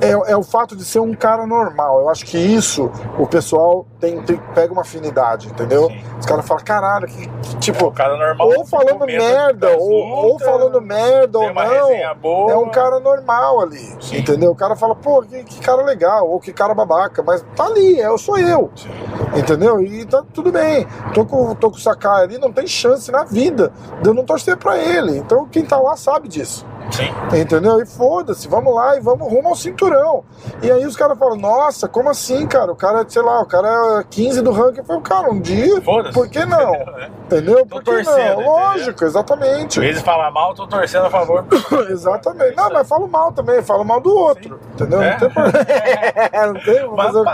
é, 0.00 0.08
é, 0.10 0.32
é 0.32 0.36
o 0.36 0.42
fato 0.42 0.76
de 0.76 0.84
ser 0.84 1.00
um 1.00 1.14
cara 1.14 1.46
normal. 1.46 2.00
Eu 2.00 2.08
acho 2.08 2.24
que 2.24 2.38
isso 2.38 2.90
o 3.18 3.26
pessoal 3.26 3.86
tem, 4.00 4.20
tem- 4.22 4.40
pega 4.54 4.72
uma 4.72 4.82
afinidade, 4.82 5.48
entendeu? 5.48 5.88
Sim. 5.88 6.02
Os 6.18 6.26
caras 6.26 6.46
falam, 6.46 6.64
caralho, 6.64 7.06
que, 7.06 7.28
que, 7.28 7.56
tipo. 7.58 7.86
O 7.86 7.92
cara 7.92 8.16
normal. 8.16 8.48
Ou 8.58 8.66
falando 8.66 8.98
comenta 8.98 9.22
merda, 9.22 9.76
ou, 9.78 9.92
ou 9.92 10.38
falando 10.38 10.80
merda, 10.80 11.38
ou 11.38 11.52
não. 11.52 12.50
É 12.50 12.56
um 12.56 12.68
cara 12.70 13.00
normal 13.00 13.60
ali, 13.60 13.96
Sim. 14.00 14.18
entendeu? 14.18 14.50
O 14.52 14.56
cara 14.56 14.76
fala, 14.76 14.94
pô, 14.94 15.22
que, 15.22 15.44
que 15.44 15.60
cara 15.60 15.82
legal, 15.82 16.28
ou 16.28 16.40
que 16.40 16.52
cara 16.52 16.74
babaca, 16.74 17.22
mas 17.22 17.44
tá 17.54 17.66
ali, 17.66 17.98
eu 17.98 18.16
sou 18.18 18.38
eu, 18.38 18.70
Sim. 18.76 18.90
entendeu? 19.36 19.80
E 19.82 20.04
tá 20.04 20.22
tudo 20.32 20.50
bem. 20.52 20.86
Tô 21.14 21.24
com, 21.24 21.54
tô 21.54 21.70
com 21.70 21.76
o 21.76 21.80
Sakai 21.80 22.24
ali, 22.24 22.38
não 22.38 22.52
tem 22.52 22.66
chance 22.66 23.10
na 23.10 23.24
vida 23.24 23.72
de 24.02 24.08
eu 24.08 24.14
não 24.14 24.24
torcer 24.24 24.56
pra 24.56 24.78
ele. 24.78 25.16
Então 25.18 25.46
quem 25.46 25.64
tá 25.64 25.78
lá 25.78 25.96
sabe 25.96 26.28
disso. 26.28 26.66
Sim. 26.90 27.12
Entendeu? 27.40 27.80
E 27.82 27.86
foda-se, 27.86 28.46
vamos 28.48 28.74
lá 28.74 28.96
e 28.96 29.00
vamos 29.00 29.30
rumo 29.30 29.48
ao 29.48 29.56
cinturão. 29.56 30.24
E 30.62 30.70
aí 30.70 30.86
os 30.86 30.96
caras 30.96 31.18
falam, 31.18 31.36
nossa, 31.36 31.88
como 31.88 32.08
assim, 32.08 32.46
cara? 32.46 32.70
O 32.72 32.76
cara, 32.76 33.04
sei 33.08 33.22
lá, 33.22 33.40
o 33.42 33.46
cara 33.46 34.00
é 34.00 34.04
15 34.08 34.40
do 34.42 34.52
ranking. 34.52 34.78
Eu 34.78 34.84
falo, 34.84 35.00
cara, 35.00 35.30
um 35.30 35.40
dia, 35.40 35.80
por 35.80 36.28
que 36.28 36.44
não? 36.44 36.74
É. 36.96 37.10
Entendeu? 37.26 37.58
Tô 37.66 37.66
Por 37.66 37.82
que 37.82 37.90
torcendo, 37.90 38.16
não? 38.16 38.32
entendeu? 38.34 38.50
Lógico, 38.52 39.04
Em 39.04 39.06
exatamente. 39.06 39.80
vez 39.80 39.96
de 39.98 40.04
falar 40.04 40.30
mal, 40.30 40.54
tô 40.54 40.64
torcendo 40.66 41.06
a 41.06 41.10
favor. 41.10 41.44
Exatamente. 41.90 42.56
Não, 42.56 42.70
mas 42.72 42.88
falo 42.88 43.08
mal 43.08 43.32
também, 43.32 43.60
falo 43.62 43.84
mal 43.84 44.00
do 44.00 44.14
outro. 44.14 44.60
Entendeu? 44.74 45.02
É? 45.02 45.10
Não 45.12 45.18
tem 45.18 45.30
problema. 45.30 45.66
não 46.46 46.60
tem, 46.60 46.86
vou 46.86 46.96
fazer 46.96 47.18
o 47.18 47.24
quê? 47.24 47.30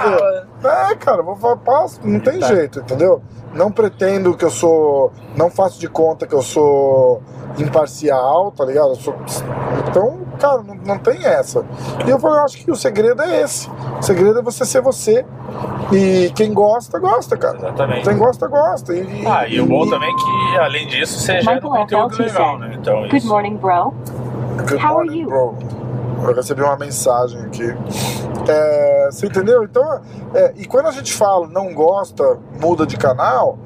fala. 0.62 0.88
É, 0.90 0.94
cara, 0.94 1.22
vou 1.22 1.36
falar, 1.36 1.56
passo, 1.58 2.00
não 2.02 2.18
tem 2.20 2.38
Tá. 2.40 2.46
jeito, 2.48 2.80
entendeu? 2.80 3.22
Não 3.54 3.70
pretendo 3.70 4.36
que 4.36 4.44
eu 4.44 4.50
sou. 4.50 5.12
Não 5.36 5.50
faço 5.50 5.78
de 5.78 5.88
conta 5.88 6.26
que 6.26 6.34
eu 6.34 6.42
sou 6.42 7.22
imparcial, 7.58 8.50
tá 8.52 8.64
ligado? 8.64 8.90
Eu 8.90 8.94
sou 8.96 9.14
Então, 9.88 10.20
cara, 10.38 10.62
não, 10.62 10.74
não 10.74 10.98
tem 10.98 11.24
essa. 11.24 11.64
E 12.06 12.10
eu 12.10 12.18
falei, 12.18 12.38
eu 12.38 12.44
acho 12.44 12.56
que 12.58 12.70
o 12.70 12.74
segredo 12.76 13.20
é 13.22 13.42
esse. 13.42 13.68
O 13.98 14.02
segredo 14.02 14.38
é 14.38 14.42
você 14.42 14.64
ser 14.64 14.80
você. 14.80 15.24
E 15.92 16.30
quem 16.34 16.54
gosta, 16.54 16.98
gosta, 16.98 17.36
cara. 17.36 17.58
Exatamente. 17.58 18.08
Quem 18.08 18.16
gosta, 18.16 18.46
gosta. 18.48 18.94
E, 18.94 19.26
Ah, 19.26 19.46
e 19.46 19.60
o 19.60 19.66
bom 19.66 19.86
também 19.88 20.08
é 20.10 20.16
que, 20.16 20.58
além 20.58 20.86
disso, 20.86 21.20
você 21.20 21.40
gera 21.42 21.58
um 21.66 21.70
conteúdo 21.70 22.22
legal, 22.22 22.58
né? 22.58 22.76
Então, 22.80 23.02
Good 23.02 23.16
isso. 23.18 23.28
morning, 23.28 23.56
bro. 23.56 23.92
Good 24.68 24.74
How 24.76 24.80
are 24.80 24.92
morning, 24.94 25.20
you? 25.20 25.28
bro. 25.28 25.54
Eu 26.22 26.34
recebi 26.34 26.62
uma 26.62 26.76
mensagem 26.76 27.40
aqui. 27.42 27.74
É, 28.48 29.08
você 29.10 29.26
entendeu? 29.26 29.64
Então, 29.64 30.00
é, 30.34 30.52
e 30.56 30.66
quando 30.66 30.86
a 30.86 30.92
gente 30.92 31.12
fala 31.12 31.46
não 31.48 31.72
gosta, 31.74 32.38
muda 32.60 32.86
de 32.86 32.96
canal, 32.96 33.58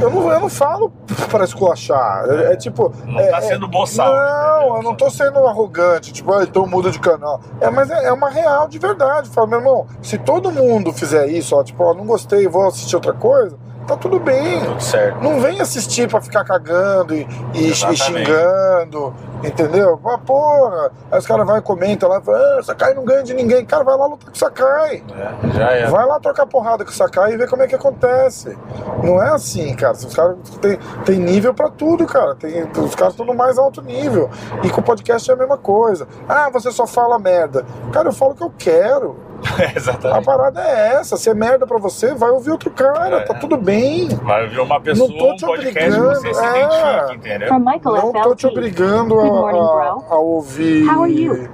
eu 0.00 0.10
não, 0.10 0.30
eu 0.30 0.40
não 0.40 0.48
falo 0.48 0.92
para 1.30 1.44
esculachar. 1.44 2.24
É, 2.28 2.52
é 2.52 2.56
tipo. 2.56 2.92
Não 3.04 3.18
é, 3.18 3.30
tá 3.30 3.38
é- 3.38 3.40
sendo 3.42 3.68
boçal, 3.68 4.14
Não, 4.14 4.76
eu 4.76 4.82
não 4.82 4.94
tô 4.94 5.10
sendo 5.10 5.46
arrogante, 5.46 6.12
tipo, 6.12 6.32
ah, 6.32 6.42
então 6.42 6.66
muda 6.66 6.90
de 6.90 6.98
canal. 6.98 7.40
É, 7.60 7.70
mas 7.70 7.90
é, 7.90 8.06
é 8.06 8.12
uma 8.12 8.30
real 8.30 8.68
de 8.68 8.78
verdade. 8.78 9.28
Fala, 9.30 9.46
meu 9.46 9.58
irmão, 9.58 9.86
se 10.00 10.18
todo 10.18 10.50
mundo 10.50 10.92
fizer 10.92 11.26
isso, 11.28 11.56
ó, 11.56 11.62
tipo, 11.62 11.82
ó, 11.82 11.94
não 11.94 12.06
gostei, 12.06 12.46
vou 12.48 12.66
assistir 12.66 12.94
outra 12.96 13.12
coisa, 13.12 13.56
tá 13.86 13.96
tudo 13.96 14.18
bem. 14.18 14.60
Tudo 14.64 14.80
certo. 14.82 15.20
Não 15.22 15.40
vem 15.40 15.60
assistir 15.60 16.08
pra 16.08 16.20
ficar 16.20 16.44
cagando 16.44 17.14
e, 17.14 17.26
e- 17.54 17.74
xingando, 17.74 19.14
entendeu? 19.42 20.00
Ah, 20.04 20.18
porra. 20.18 20.90
Aí 21.10 21.18
os 21.18 21.26
caras 21.26 21.46
vão 21.46 21.56
e 21.56 21.62
comentam 21.62 22.08
lá, 22.08 22.20
ah, 22.26 22.62
Sakai 22.62 22.94
não 22.94 23.04
ganha 23.04 23.22
de 23.22 23.34
ninguém. 23.34 23.64
Cara, 23.64 23.84
vai 23.84 23.96
lá 23.96 24.06
lutar 24.06 24.28
com 24.30 24.34
o 24.34 24.38
Sakai. 24.38 25.02
É, 25.16 25.48
já 25.56 25.70
é. 25.72 25.86
Vai 25.86 26.06
lá 26.06 26.18
trocar 26.20 26.46
porrada 26.46 26.84
com 26.84 26.90
o 26.90 26.94
Sakai 26.94 27.32
e 27.32 27.36
ver 27.36 27.48
como 27.48 27.62
é 27.62 27.66
que 27.66 27.74
acontece. 27.74 28.56
Não 29.02 29.22
é 29.22 29.30
assim, 29.30 29.74
cara. 29.74 29.92
Os 29.94 30.14
caras 30.14 30.36
tem, 30.60 30.78
tem 31.04 31.18
nível 31.18 31.54
pra 31.54 31.68
tudo, 31.68 32.06
cara. 32.06 32.34
Tem, 32.34 32.62
os 32.76 32.94
caras 32.94 33.14
estão 33.14 33.26
no 33.26 33.34
mais 33.34 33.58
alto 33.58 33.82
nível. 33.82 34.30
E 34.62 34.70
com 34.70 34.80
o 34.80 34.84
podcast 34.84 35.30
é 35.30 35.34
a 35.34 35.36
mesma 35.36 35.58
coisa. 35.58 36.06
Ah, 36.28 36.50
você 36.50 36.70
só 36.70 36.86
fala 36.86 37.18
merda. 37.18 37.64
Cara, 37.92 38.08
eu 38.08 38.12
falo 38.12 38.32
o 38.32 38.34
que 38.34 38.42
eu 38.44 38.52
quero. 38.56 39.16
A 39.58 39.76
Exatamente. 39.76 40.24
parada 40.24 40.60
é 40.62 40.94
essa. 40.94 41.16
Se 41.16 41.28
é 41.30 41.34
merda 41.34 41.66
pra 41.66 41.78
você, 41.78 42.14
vai 42.14 42.30
ouvir 42.30 42.50
outro 42.50 42.70
cara. 42.70 43.16
É. 43.16 43.20
Tá 43.20 43.34
tudo 43.34 43.56
bem. 43.56 44.08
Vai 44.22 44.44
ouvir 44.44 44.60
uma 44.60 44.80
pessoa, 44.80 45.08
Não 45.08 45.16
tô 45.18 45.32
um 45.32 45.36
te 45.36 45.44
podcast 45.46 45.78
que 45.78 45.84
obrigando, 45.84 46.14
você 46.14 46.34
se 46.34 46.40
é. 46.44 46.58
identifica, 46.58 47.14
entendeu? 47.14 47.48
From 47.48 47.58
Michael 47.58 47.94
Não 47.96 48.12
tô 48.12 48.34
te 48.34 48.46
obrigando 48.46 49.18
a, 49.20 49.24
a- 49.50 49.98
a 50.10 50.18
ouvir. 50.18 50.86
How 50.88 51.02
are 51.02 51.12
you? 51.12 51.48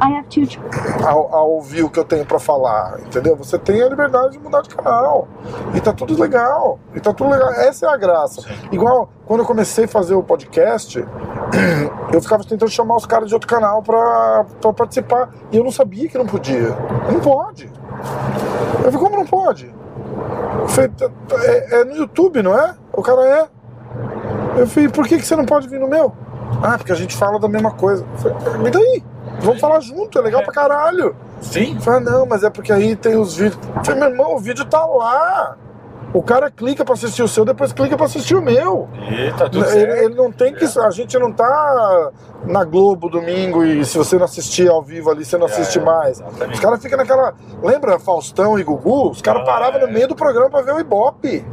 I 0.00 0.12
have 0.16 0.28
two. 0.28 0.46
ch- 0.46 0.58
A, 1.04 1.10
a 1.10 1.42
ouvir 1.42 1.82
o 1.82 1.90
que 1.90 1.98
eu 1.98 2.04
tenho 2.04 2.24
pra 2.24 2.38
falar, 2.38 3.00
entendeu? 3.00 3.36
Você 3.36 3.58
tem 3.58 3.82
a 3.82 3.88
liberdade 3.88 4.32
de 4.32 4.38
mudar 4.38 4.62
de 4.62 4.68
canal. 4.74 5.26
E 5.74 5.80
tá 5.80 5.92
tudo 5.92 6.18
legal. 6.20 6.78
E 6.94 7.00
tá 7.00 7.12
tudo 7.12 7.30
legal. 7.30 7.50
Essa 7.52 7.86
é 7.86 7.88
a 7.88 7.96
graça. 7.96 8.42
Igual 8.70 9.10
quando 9.26 9.40
eu 9.40 9.46
comecei 9.46 9.84
a 9.84 9.88
fazer 9.88 10.14
o 10.14 10.22
podcast, 10.22 10.98
eu 12.12 12.20
ficava 12.22 12.44
tentando 12.44 12.70
chamar 12.70 12.96
os 12.96 13.06
caras 13.06 13.28
de 13.28 13.34
outro 13.34 13.48
canal 13.48 13.82
pra, 13.82 14.44
participar. 14.76 15.30
E 15.50 15.56
eu 15.56 15.64
não 15.64 15.72
sabia 15.72 16.08
que 16.08 16.16
não 16.18 16.26
podia. 16.26 16.76
Não 17.10 17.20
pode. 17.20 17.70
Eu 18.84 18.92
falei, 18.92 18.98
como 18.98 19.16
não 19.16 19.26
pode? 19.26 19.74
Falei, 20.68 20.90
"Tá- 20.90 21.10
tá- 21.28 21.36
é, 21.44 21.80
é 21.80 21.84
no 21.84 21.96
YouTube, 21.96 22.42
não 22.42 22.56
é? 22.58 22.74
O 22.92 23.02
cara 23.02 23.22
é. 23.26 23.48
Eu 24.60 24.66
falei, 24.66 24.88
por 24.88 25.06
que, 25.06 25.16
que 25.18 25.26
você 25.26 25.34
não 25.36 25.44
pode 25.44 25.68
vir 25.68 25.80
no 25.80 25.88
meu? 25.88 26.12
Ah, 26.62 26.76
porque 26.78 26.92
a 26.92 26.94
gente 26.94 27.16
fala 27.16 27.38
da 27.38 27.48
mesma 27.48 27.70
coisa. 27.72 28.04
Falei, 28.16 28.58
me 28.58 28.70
daí? 28.70 29.02
Vamos 29.40 29.60
falar 29.60 29.80
junto, 29.80 30.18
é 30.18 30.22
legal 30.22 30.42
pra 30.42 30.52
caralho. 30.52 31.14
Sim. 31.40 31.78
Falei, 31.80 32.00
não, 32.00 32.26
mas 32.26 32.42
é 32.42 32.50
porque 32.50 32.72
aí 32.72 32.96
tem 32.96 33.16
os 33.16 33.36
vídeos. 33.36 33.58
Falei, 33.84 34.00
meu 34.00 34.10
irmão, 34.10 34.34
o 34.34 34.38
vídeo 34.38 34.64
tá 34.64 34.84
lá. 34.84 35.56
O 36.12 36.22
cara 36.22 36.50
clica 36.50 36.86
pra 36.86 36.94
assistir 36.94 37.22
o 37.22 37.28
seu, 37.28 37.44
depois 37.44 37.70
clica 37.70 37.94
pra 37.94 38.06
assistir 38.06 38.34
o 38.34 38.40
meu. 38.40 38.88
E 39.10 39.30
tá 39.36 39.46
tudo 39.48 39.62
Ele, 39.66 40.04
ele 40.06 40.14
não 40.14 40.32
tem 40.32 40.54
que. 40.54 40.64
A 40.80 40.90
gente 40.90 41.18
não 41.18 41.30
tá 41.30 42.10
na 42.46 42.64
Globo 42.64 43.10
domingo 43.10 43.62
e 43.62 43.84
se 43.84 43.98
você 43.98 44.16
não 44.16 44.24
assistir 44.24 44.70
ao 44.70 44.82
vivo 44.82 45.10
ali, 45.10 45.22
você 45.24 45.36
não 45.36 45.46
É, 45.46 45.50
assiste 45.50 45.78
mais. 45.78 46.18
exatamente. 46.18 46.54
Os 46.54 46.60
caras 46.60 46.82
ficam 46.82 46.96
naquela. 46.96 47.34
Lembra 47.62 47.98
Faustão 47.98 48.58
e 48.58 48.62
Gugu? 48.64 49.10
Os 49.10 49.20
caras 49.20 49.42
Ah, 49.42 49.44
paravam 49.44 49.80
é. 49.80 49.86
no 49.86 49.92
meio 49.92 50.08
do 50.08 50.16
programa 50.16 50.48
pra 50.48 50.62
ver 50.62 50.72
o 50.72 50.80
Ibope. 50.80 51.44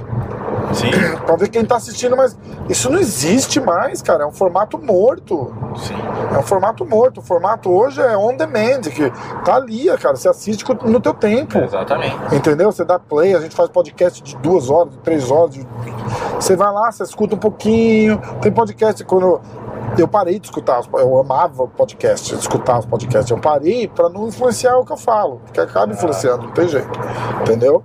Sim, 0.75 0.91
Pra 1.25 1.35
ver 1.35 1.49
quem 1.49 1.65
tá 1.65 1.75
assistindo, 1.77 2.15
mas 2.15 2.37
isso 2.69 2.89
não 2.89 2.99
existe 2.99 3.59
mais, 3.59 4.01
cara. 4.01 4.23
É 4.23 4.27
um 4.27 4.31
formato 4.31 4.77
morto. 4.77 5.53
sim. 5.77 5.93
É 6.33 6.37
um 6.37 6.43
formato 6.43 6.85
morto. 6.85 7.19
O 7.19 7.23
formato 7.23 7.71
hoje 7.71 8.01
é 8.01 8.17
on 8.17 8.35
demand, 8.35 8.81
que 8.81 9.11
tá 9.43 9.55
ali, 9.55 9.85
cara. 9.97 10.15
Você 10.15 10.27
assiste 10.29 10.63
no 10.83 10.99
teu 10.99 11.13
tempo. 11.13 11.57
Exatamente. 11.57 12.15
Entendeu? 12.35 12.71
Você 12.71 12.83
dá 12.83 12.99
play, 12.99 13.33
a 13.35 13.39
gente 13.39 13.55
faz 13.55 13.69
podcast 13.69 14.21
de 14.21 14.35
duas 14.37 14.69
horas, 14.69 14.91
de 14.93 14.99
três 14.99 15.31
horas. 15.31 15.51
de- 15.55 15.67
Você 16.35 16.55
vai 16.55 16.71
lá, 16.71 16.91
você 16.91 17.03
escuta 17.03 17.35
um 17.35 17.39
pouquinho. 17.39 18.19
Tem 18.41 18.51
podcast 18.51 19.03
quando. 19.05 19.39
Eu 19.97 20.09
parei 20.09 20.39
de 20.39 20.47
escutar, 20.47 20.81
eu 20.95 21.17
amava 21.19 21.67
podcast, 21.67 22.35
escutar 22.35 22.79
os 22.79 22.85
podcasts. 22.85 23.31
Eu 23.31 23.37
parei 23.37 23.87
pra 23.87 24.09
não 24.09 24.27
influenciar 24.27 24.75
o 24.77 24.83
que 24.83 24.91
eu 24.91 24.97
falo, 24.97 25.39
porque 25.45 25.61
acaba 25.61 25.93
influenciando, 25.93 26.47
não 26.47 26.51
tem 26.51 26.67
jeito. 26.67 26.89
Entendeu? 27.41 27.81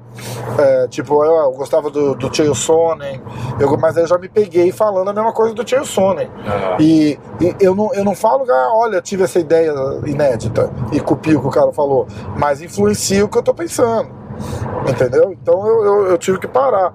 É, 0.58 0.88
tipo, 0.88 1.24
eu, 1.24 1.32
eu 1.36 1.52
gostava 1.52 1.88
do, 1.88 2.16
do 2.16 2.34
Cheio 2.34 2.52
Sonnen, 2.80 3.20
eu, 3.58 3.76
mas 3.76 3.96
eu 3.96 4.06
já 4.06 4.16
me 4.16 4.28
peguei 4.28 4.72
falando 4.72 5.08
a 5.08 5.12
mesma 5.12 5.32
coisa 5.32 5.54
do 5.54 5.68
Cheio 5.68 5.84
Sonnen. 5.84 6.30
Ah, 6.46 6.76
E, 6.80 7.18
e 7.40 7.54
eu, 7.60 7.74
não, 7.74 7.92
eu 7.92 8.04
não 8.04 8.14
falo, 8.14 8.44
ah, 8.50 8.70
olha, 8.74 9.00
tive 9.02 9.24
essa 9.24 9.38
ideia 9.38 9.72
inédita 10.06 10.70
e 10.92 11.00
copio 11.00 11.38
o 11.38 11.42
que 11.42 11.48
o 11.48 11.50
cara 11.50 11.72
falou, 11.72 12.06
mas 12.36 12.62
influencia 12.62 13.24
o 13.24 13.28
que 13.28 13.36
eu 13.38 13.42
tô 13.42 13.52
pensando. 13.52 14.08
Entendeu? 14.88 15.32
Então 15.32 15.66
eu, 15.66 15.84
eu, 15.84 16.06
eu 16.06 16.18
tive 16.18 16.38
que 16.38 16.48
parar. 16.48 16.94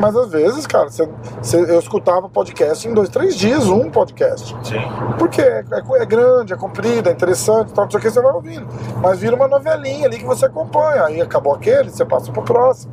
Mas 0.00 0.16
às 0.16 0.30
vezes, 0.30 0.66
cara, 0.66 0.88
você- 0.88 1.08
você- 1.40 1.60
eu 1.60 1.78
escutava 1.78 2.28
podcast 2.28 2.88
em 2.88 2.94
dois, 2.94 3.08
três 3.08 3.36
dias, 3.36 3.66
um 3.68 3.90
podcast. 3.90 4.56
sim. 4.62 4.80
Porque 5.18 5.40
é, 5.40 5.64
é- 5.70 6.02
é 6.02 6.06
grande, 6.06 6.52
é 6.52 6.56
comprido, 6.56 7.08
é 7.08 7.12
interessante, 7.12 7.72
tal, 7.72 7.84
não 7.84 7.90
sei 7.90 7.98
o 8.00 8.02
que, 8.02 8.10
você 8.10 8.20
vai 8.20 8.32
ouvindo. 8.32 8.66
Mas 9.02 9.18
vira 9.18 9.36
uma 9.36 9.46
novelinha 9.46 10.06
ali 10.06 10.18
que 10.18 10.24
você 10.24 10.46
acompanha. 10.46 11.04
Aí 11.04 11.20
acabou 11.20 11.54
aquele, 11.54 11.90
você 11.90 12.04
passa 12.04 12.32
pro 12.32 12.42
próximo. 12.42 12.92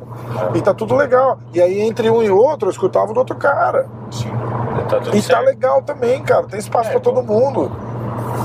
E 0.54 0.60
tá 0.60 0.72
tudo 0.74 0.94
legal. 0.94 1.38
E 1.52 1.60
aí, 1.60 1.80
entre 1.80 2.10
um 2.10 2.22
e 2.22 2.30
outro, 2.30 2.68
eu 2.68 2.70
escutava 2.70 3.12
do 3.12 3.18
outro 3.18 3.36
cara. 3.36 3.86
Sim. 4.10 4.30
Tá 4.88 4.98
E 4.98 5.02
tá 5.02 5.20
certo. 5.22 5.44
legal 5.44 5.82
também, 5.82 6.22
cara. 6.22 6.44
Tem 6.46 6.58
espaço 6.58 6.88
É, 6.88 6.92
pra 6.92 7.00
todo 7.00 7.22
mundo. 7.22 7.70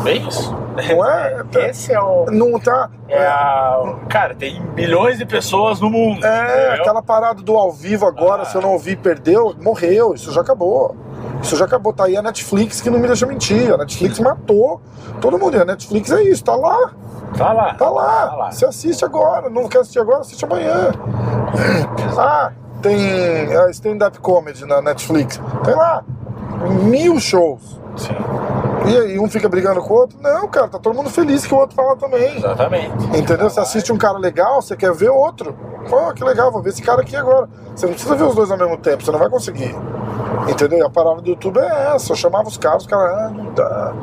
Bem 0.06 0.27
isso. 0.27 0.56
Não 0.90 1.06
é? 1.06 1.44
Esse 1.69 1.91
é 1.94 1.99
o. 1.99 2.26
Não 2.32 2.60
tá. 2.60 2.90
É 3.10 3.26
a... 3.26 3.95
Cara, 4.10 4.36
tem 4.36 4.61
bilhões 4.73 5.18
de 5.18 5.26
pessoas 5.26 5.80
no 5.82 5.90
mundo. 5.90 6.26
É, 6.26 6.44
entendeu? 6.68 6.73
aquela 6.82 7.02
parada 7.02 7.41
do 7.41 7.56
ao 7.57 7.72
vivo 7.72 8.06
agora, 8.06 8.44
Ah. 8.44 8.45
se 8.45 8.56
eu 8.56 8.61
não 8.61 8.72
ouvir, 8.73 8.98
perdeu, 8.98 9.53
morreu, 9.61 10.14
isso 10.14 10.32
já 10.32 10.41
acabou. 10.41 10.95
Isso 11.41 11.56
já 11.56 11.65
acabou. 11.65 11.91
Tá 11.94 12.06
aí 12.06 12.15
a 12.15 12.22
Netflix 12.22 12.82
que 12.82 12.90
não 12.90 12.99
me 12.99 13.07
deixa 13.07 13.26
mentir. 13.26 13.73
A 13.73 13.77
Netflix 13.77 14.19
matou 14.19 14.82
todo 15.19 15.38
mundo. 15.38 15.57
E 15.57 15.61
a 15.61 15.65
Netflix 15.65 16.11
é 16.11 16.23
isso, 16.23 16.44
tá 16.44 16.56
lá, 16.56 16.91
Tá 17.38 17.52
lá. 17.53 17.73
tá 17.73 17.90
lá. 17.90 18.27
Tá 18.27 18.36
lá. 18.36 18.52
Você 18.52 18.65
assiste 18.65 19.03
agora, 19.03 19.49
não 19.49 19.68
quer 19.68 19.80
assistir 19.80 19.99
agora, 19.99 20.19
assiste 20.19 20.45
amanhã. 20.45 20.91
Ah, 22.18 22.52
tem 22.82 23.56
a 23.56 23.69
stand-up 23.72 24.19
comedy 24.19 24.65
na 24.65 24.82
Netflix. 24.82 25.40
Tem 25.64 25.73
lá 25.76 26.03
mil 26.84 27.19
shows. 27.19 27.80
Sim, 27.98 28.15
E 28.88 28.98
aí, 28.98 29.20
um 29.20 29.28
fica 29.30 29.49
brigando 29.49 29.82
com 29.82 29.94
o 29.94 29.98
outro? 29.98 30.18
Não, 30.22 30.48
cara, 30.48 30.68
tá 30.68 30.80
todo 30.80 30.95
mundo 30.95 31.10
feliz 31.10 31.45
que 31.45 31.53
o 31.53 31.57
outro 31.57 31.82
lá 31.84 31.95
também. 31.95 32.38
exatamente. 32.38 32.94
Entendeu? 33.18 33.49
Você 33.49 33.60
assiste 33.60 33.91
um 33.91 33.98
cara 33.98 34.18
legal, 34.18 34.62
você 34.62 34.76
quer 34.76 34.94
ver 34.94 35.10
outro. 35.10 35.56
Pô, 35.90 36.12
que 36.14 36.24
legal, 36.24 36.52
vou 36.52 36.62
ver 36.62 36.70
esse 36.70 36.82
cara 36.82 37.02
aqui 37.02 37.16
agora. 37.16 37.48
Você 37.76 37.86
não 37.86 37.94
precisa 37.94 38.16
ver 38.16 38.24
os 38.24 38.36
dois 38.36 38.52
ao 38.52 38.57
mesmo 38.57 38.78
tempo, 38.78 39.03
você 39.03 39.12
não 39.12 39.20
vai 39.20 39.30
conseguir. 39.30 39.76
Entendeu? 40.50 40.80
E 40.80 40.82
a 40.82 40.90
palavra 40.90 41.22
do 41.22 41.30
YouTube 41.30 41.58
é 41.60 41.96
essa. 41.96 42.12
Eu 42.12 42.16
chamava 42.16 42.48
os 42.48 42.58
caras, 42.58 42.84
os 42.84 42.88
caras, 42.88 43.14
ah, 43.18 43.30
não 43.36 43.54
dá. 43.54 43.94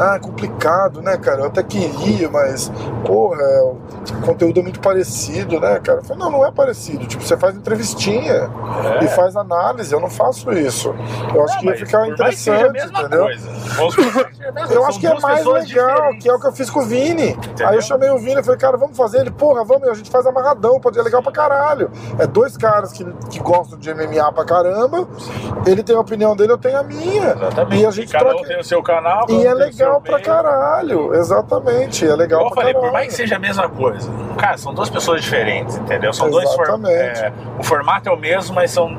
Ah, 0.00 0.14
é 0.16 0.18
complicado, 0.18 1.02
né, 1.02 1.16
cara? 1.16 1.40
Eu 1.40 1.46
até 1.46 1.62
queria, 1.62 2.28
mas, 2.30 2.70
porra, 3.04 3.40
é, 3.42 3.60
o 3.62 3.76
conteúdo 4.24 4.60
é 4.60 4.62
muito 4.62 4.80
parecido, 4.80 5.58
né, 5.60 5.80
cara? 5.80 5.98
Eu 5.98 6.04
falei, 6.04 6.22
não, 6.22 6.30
não 6.30 6.46
é 6.46 6.50
parecido. 6.52 7.06
Tipo, 7.06 7.22
você 7.24 7.36
faz 7.36 7.56
entrevistinha 7.56 8.48
É. 9.00 9.04
e 9.04 9.08
faz 9.08 9.36
análise. 9.36 9.92
Eu 9.92 10.04
acho 10.04 10.52
isso. 10.52 10.94
Eu 11.34 11.44
acho 11.44 11.54
Não, 11.54 11.60
que 11.62 11.66
ia 11.68 11.76
ficar 11.76 12.08
interessante, 12.08 12.78
entendeu? 12.86 13.26
Eu 14.70 14.86
acho 14.86 14.98
que 14.98 15.06
é 15.06 15.18
mais 15.20 15.44
legal, 15.44 15.60
diferentes. 15.62 16.22
que 16.22 16.28
é 16.28 16.32
o 16.34 16.40
que 16.40 16.46
eu 16.46 16.52
fiz 16.52 16.70
com 16.70 16.80
o 16.80 16.84
Vini. 16.84 17.30
Entendeu? 17.30 17.68
Aí 17.68 17.76
eu 17.76 17.82
chamei 17.82 18.10
o 18.10 18.18
Vini 18.18 18.40
e 18.40 18.42
falei, 18.42 18.58
cara, 18.58 18.76
vamos 18.76 18.96
fazer? 18.96 19.20
Ele, 19.20 19.30
porra, 19.30 19.64
vamos, 19.64 19.86
e 19.86 19.90
a 19.90 19.94
gente 19.94 20.10
faz 20.10 20.26
amarradão, 20.26 20.80
pode 20.80 20.96
ser 20.96 21.02
legal 21.02 21.22
pra 21.22 21.32
caralho. 21.32 21.90
É 22.18 22.26
dois 22.26 22.56
caras 22.56 22.92
que, 22.92 23.04
que 23.30 23.38
gostam 23.40 23.78
de 23.78 23.92
MMA 23.92 24.32
pra 24.32 24.44
caramba, 24.44 25.06
ele 25.66 25.82
tem 25.82 25.96
a 25.96 26.00
opinião 26.00 26.34
dele, 26.36 26.52
eu 26.52 26.58
tenho 26.58 26.78
a 26.78 26.82
minha. 26.82 27.30
Exatamente. 27.32 27.82
E 27.82 27.86
a 27.86 27.90
gente 27.90 28.12
cada 28.12 28.26
um 28.26 28.28
troca- 28.30 28.48
tem 28.48 28.58
o 28.60 28.64
seu 28.64 28.82
canal. 28.82 29.20
cada 29.26 29.32
E 29.32 29.36
um 29.46 29.50
é 29.50 29.54
legal 29.54 30.00
pra 30.00 30.14
meio. 30.14 30.24
caralho, 30.24 31.14
exatamente, 31.14 32.04
é 32.06 32.14
legal 32.14 32.40
Igual 32.40 32.42
eu 32.42 32.50
pra 32.50 32.60
falei, 32.62 32.72
caralho. 32.74 32.90
por 32.90 32.92
mais 32.92 33.08
que 33.08 33.14
seja 33.14 33.36
a 33.36 33.38
mesma 33.38 33.68
coisa, 33.68 34.10
cara, 34.38 34.56
são 34.58 34.72
duas 34.74 34.88
pessoas 34.90 35.22
diferentes, 35.22 35.76
entendeu? 35.76 36.12
São 36.12 36.30
dois 36.30 36.44
Exatamente. 36.48 37.18
formatos. 37.18 37.58
o 37.58 37.62
formato 37.62 38.08
é 38.08 38.12
o 38.12 38.16
mesmo, 38.16 38.54
mas 38.54 38.70
são 38.70 38.96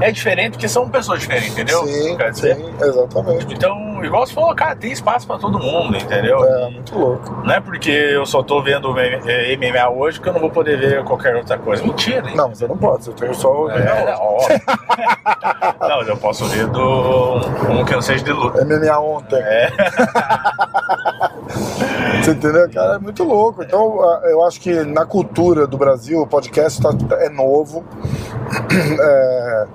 é 0.00 0.10
diferente 0.10 0.52
porque 0.52 0.68
são 0.68 0.88
pessoas 0.88 1.20
diferentes, 1.20 1.52
entendeu? 1.52 1.84
Sim, 1.86 2.16
Quer 2.16 2.30
dizer, 2.32 2.56
sim, 2.56 2.74
exatamente. 2.82 3.54
Então, 3.54 4.04
igual 4.04 4.26
você 4.26 4.34
falou, 4.34 4.52
cara, 4.54 4.74
tem 4.74 4.90
espaço 4.90 5.26
pra 5.26 5.38
todo 5.38 5.58
mundo, 5.60 5.96
entendeu? 5.96 6.44
É, 6.44 6.70
muito 6.70 6.98
louco. 6.98 7.30
Não 7.44 7.54
é 7.54 7.60
porque 7.60 7.90
eu 7.90 8.26
só 8.26 8.42
tô 8.42 8.60
vendo 8.60 8.92
MMA 8.92 9.88
hoje 9.90 10.20
que 10.20 10.28
eu 10.28 10.32
não 10.32 10.40
vou 10.40 10.50
poder 10.50 10.76
ver 10.78 11.04
qualquer 11.04 11.36
outra 11.36 11.56
coisa. 11.56 11.82
Mentira, 11.84 12.28
hein? 12.28 12.36
Não, 12.36 12.48
você 12.52 12.66
não 12.66 12.76
pode, 12.76 13.04
você 13.04 13.12
tem 13.12 13.32
só 13.32 13.64
o 13.66 13.70
É, 13.70 14.16
óbvio. 14.18 14.60
não, 15.88 15.98
mas 15.98 16.08
eu 16.08 16.16
posso 16.16 16.44
ver 16.46 16.66
do 16.68 17.36
um 17.70 17.84
que 17.84 17.92
não 17.94 18.02
seja 18.02 18.24
de 18.24 18.32
luta. 18.32 18.64
MMA 18.64 18.98
ontem. 18.98 19.36
É. 19.40 19.70
Você 22.22 22.30
entendeu, 22.32 22.70
cara? 22.72 22.96
É 22.96 22.98
muito 22.98 23.22
louco. 23.24 23.62
Então, 23.62 23.98
eu 24.24 24.44
acho 24.44 24.60
que 24.60 24.72
na 24.84 25.04
cultura 25.04 25.66
do 25.66 25.76
Brasil, 25.76 26.20
o 26.22 26.26
podcast 26.26 26.80
tá- 26.80 26.90
é 27.20 27.28
novo. 27.28 27.84
É, 29.00 29.66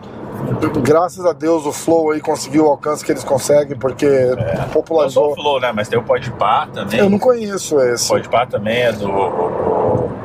graças 0.82 1.26
a 1.26 1.34
Deus 1.34 1.66
o 1.66 1.72
Flow 1.72 2.12
aí 2.12 2.22
conseguiu 2.22 2.66
o 2.66 2.70
alcance 2.70 3.04
que 3.04 3.12
eles 3.12 3.24
conseguem, 3.24 3.78
porque 3.78 4.06
Não 4.08 4.40
É. 4.44 4.56
só 4.56 4.64
o 4.64 4.70
popularizou. 4.70 5.36
Flow, 5.36 5.60
né? 5.60 5.72
Mas 5.74 5.88
tem 5.90 6.00
o 6.00 6.04
Podpah 6.04 6.68
também. 6.74 7.00
Eu 7.00 7.10
não 7.10 7.20
conheço 7.20 7.76
O 7.76 7.82
esse. 7.84 8.08
Podpah 8.08 8.46
também 8.46 8.78
é 8.84 8.92
do, 8.94 9.08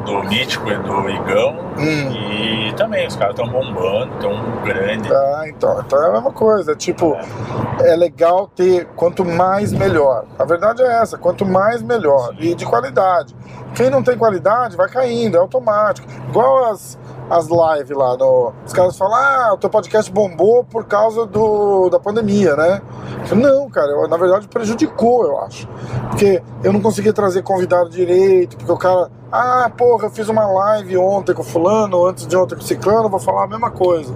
do 0.05 0.23
Mítico 0.25 0.69
e 0.69 0.77
do 0.79 1.09
Igão. 1.09 1.57
Hum. 1.79 2.13
E 2.13 2.73
também, 2.75 3.07
os 3.07 3.17
caras 3.17 3.39
estão 3.39 3.51
bombando, 3.51 4.13
estão 4.15 4.33
grande. 4.63 5.13
Ah, 5.13 5.45
então, 5.47 5.81
então 5.81 6.03
é 6.03 6.09
a 6.09 6.13
mesma 6.13 6.33
coisa. 6.33 6.73
É 6.73 6.75
tipo, 6.75 7.17
é 7.81 7.97
legal 7.97 8.49
ter 8.55 8.87
quanto 8.97 9.25
mais 9.25 9.73
melhor. 9.73 10.25
A 10.39 10.45
verdade 10.45 10.83
é 10.83 11.03
essa, 11.03 11.17
quanto 11.19 11.45
mais 11.45 11.83
melhor. 11.83 12.35
E 12.39 12.55
de 12.55 12.65
qualidade. 12.65 13.35
Quem 13.75 13.91
não 13.91 14.03
tem 14.03 14.17
qualidade 14.17 14.77
vai 14.77 14.89
caindo, 14.89 15.37
é 15.37 15.41
automático. 15.41 16.07
Igual 16.29 16.71
as, 16.71 16.99
as 17.29 17.47
lives 17.47 17.97
lá, 17.97 18.17
no, 18.17 18.53
os 18.65 18.73
caras 18.73 18.97
falam, 18.97 19.17
ah, 19.17 19.55
o 19.55 19.57
teu 19.57 19.69
podcast 19.69 20.11
bombou 20.13 20.65
por 20.65 20.85
causa 20.85 21.27
do, 21.27 21.89
da 21.91 21.99
pandemia, 21.99 22.55
né? 22.55 22.81
Não, 23.35 23.69
cara, 23.71 23.91
eu, 23.91 24.07
na 24.07 24.17
verdade 24.17 24.47
prejudicou, 24.47 25.27
eu 25.27 25.41
acho. 25.41 25.69
Porque 26.11 26.43
eu 26.63 26.73
não 26.73 26.81
conseguia 26.81 27.13
trazer 27.13 27.43
convidado 27.43 27.91
direito, 27.91 28.57
porque 28.57 28.71
o 28.71 28.77
cara, 28.77 29.11
ah, 29.37 29.69
porra, 29.69 30.07
eu 30.07 30.11
fiz 30.11 30.29
uma 30.29 30.47
live 30.47 30.97
ontem 30.97 31.35
com 31.35 31.43
fulano, 31.43 32.07
antes 32.07 32.25
de 32.25 32.37
ontem 32.37 32.55
com 32.55 32.63
ciclano, 32.63 33.09
vou 33.09 33.19
falar 33.19 33.45
a 33.45 33.49
mesma 33.49 33.69
coisa. 33.69 34.15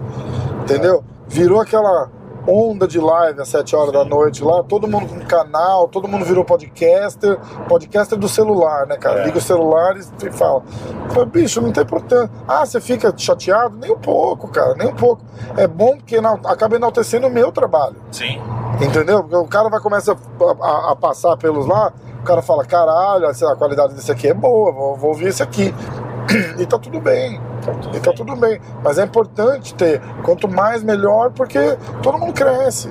Entendeu? 0.62 1.02
Virou 1.26 1.60
aquela 1.60 2.08
onda 2.50 2.88
de 2.88 2.98
live 2.98 3.40
às 3.42 3.48
7 3.48 3.76
horas 3.76 3.92
da 3.92 4.04
noite 4.04 4.42
lá, 4.42 4.62
todo 4.62 4.88
mundo 4.88 5.06
com 5.06 5.20
canal, 5.26 5.86
todo 5.88 6.08
mundo 6.08 6.24
virou 6.24 6.44
podcaster, 6.44 7.38
podcaster 7.68 8.18
do 8.18 8.28
celular, 8.28 8.86
né, 8.86 8.96
cara? 8.96 9.20
É. 9.20 9.24
Liga 9.26 9.38
o 9.38 9.40
celular 9.40 9.96
e 9.96 10.30
fala. 10.32 10.62
Fala, 11.10 11.26
Bicho, 11.26 11.60
não 11.60 11.70
tem 11.72 11.82
importância. 11.82 12.30
Ah, 12.46 12.64
você 12.64 12.80
fica 12.80 13.12
chateado? 13.16 13.76
Nem 13.76 13.90
um 13.92 13.98
pouco, 13.98 14.48
cara, 14.48 14.74
nem 14.74 14.88
um 14.88 14.94
pouco. 14.94 15.22
É 15.56 15.66
bom 15.66 15.96
porque 15.96 16.16
acaba 16.44 16.76
enaltecendo 16.76 17.26
o 17.26 17.30
meu 17.30 17.52
trabalho. 17.52 17.96
Sim. 18.10 18.40
Entendeu? 18.80 19.20
Porque 19.22 19.36
o 19.36 19.46
cara 19.46 19.68
vai 19.68 19.80
começar 19.80 20.12
a, 20.16 20.66
a- 20.66 20.92
a 20.92 20.96
passar 20.96 21.36
pelos 21.36 21.66
lá, 21.66 21.92
o 22.20 22.24
cara 22.24 22.40
fala, 22.42 22.64
caralho, 22.64 23.26
a 23.28 23.56
qualidade 23.56 23.94
desse 23.94 24.10
aqui 24.10 24.28
é 24.28 24.34
boa, 24.34 24.72
vou, 24.72 24.96
vou 24.96 25.10
ouvir 25.10 25.28
esse 25.28 25.42
aqui. 25.42 25.74
E 26.58 26.66
tá 26.66 26.78
tudo 26.78 27.00
bem. 27.00 27.40
E 27.94 28.00
tá 28.00 28.12
tudo 28.12 28.36
bem. 28.36 28.60
Mas 28.82 28.98
é 28.98 29.04
importante 29.04 29.74
ter, 29.74 30.00
quanto 30.22 30.46
mais 30.48 30.82
melhor, 30.82 31.30
porque 31.30 31.58
todo 32.02 32.18
mundo 32.18 32.32
cresce. 32.32 32.90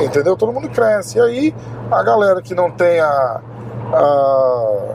Entendeu? 0.00 0.36
Todo 0.36 0.52
mundo 0.52 0.68
cresce. 0.68 1.18
E 1.18 1.20
aí, 1.20 1.54
a 1.90 2.02
galera 2.02 2.42
que 2.42 2.54
não 2.54 2.70
tem 2.70 3.00
a. 3.00 3.40
a- 3.92 4.94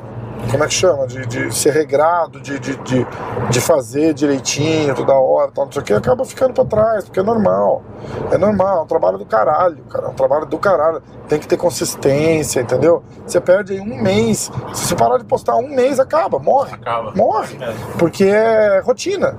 como 0.50 0.64
é 0.64 0.68
que 0.68 0.74
chama? 0.74 1.08
De, 1.08 1.26
de 1.26 1.54
ser 1.54 1.72
regrado, 1.72 2.40
de, 2.40 2.60
de, 2.60 2.76
de, 2.78 3.08
de 3.50 3.62
fazer 3.62 4.14
direitinho 4.14 4.96
toda 4.96 5.14
hora, 5.14 5.52
tal, 5.52 5.66
não 5.66 5.72
sei 5.72 5.82
o 5.82 5.86
que, 5.86 5.94
acaba 5.94 6.26
ficando 6.26 6.54
pra 6.54 6.66
trás, 6.66 7.04
porque 7.04 7.20
é 7.20 7.24
normal. 7.24 7.84
É 8.32 8.38
normal, 8.38 8.80
é 8.80 8.82
um 8.82 8.88
trabalho 8.88 9.18
do 9.18 9.26
caralho, 9.26 9.84
cara. 9.90 10.08
É 10.08 10.10
um 10.10 10.14
trabalho 10.14 10.46
do 10.46 10.58
caralho. 10.58 11.02
Tem 11.28 11.40
que 11.40 11.48
ter 11.48 11.58
consistência, 11.58 12.62
entendeu? 12.62 13.04
Você 13.26 13.40
perde 13.40 13.74
aí 13.74 13.80
um 13.80 14.02
mês. 14.02 14.52
Se 14.74 14.88
você 14.88 14.96
parar 14.96 15.18
de 15.18 15.26
postar 15.26 15.56
um 15.56 15.70
mês, 15.70 16.00
acaba, 16.00 16.40
morre. 16.40 16.74
Acaba. 16.74 17.12
Morre. 17.16 17.58
É. 17.62 17.74
Porque 17.98 18.24
é 18.24 18.80
rotina. 18.80 19.38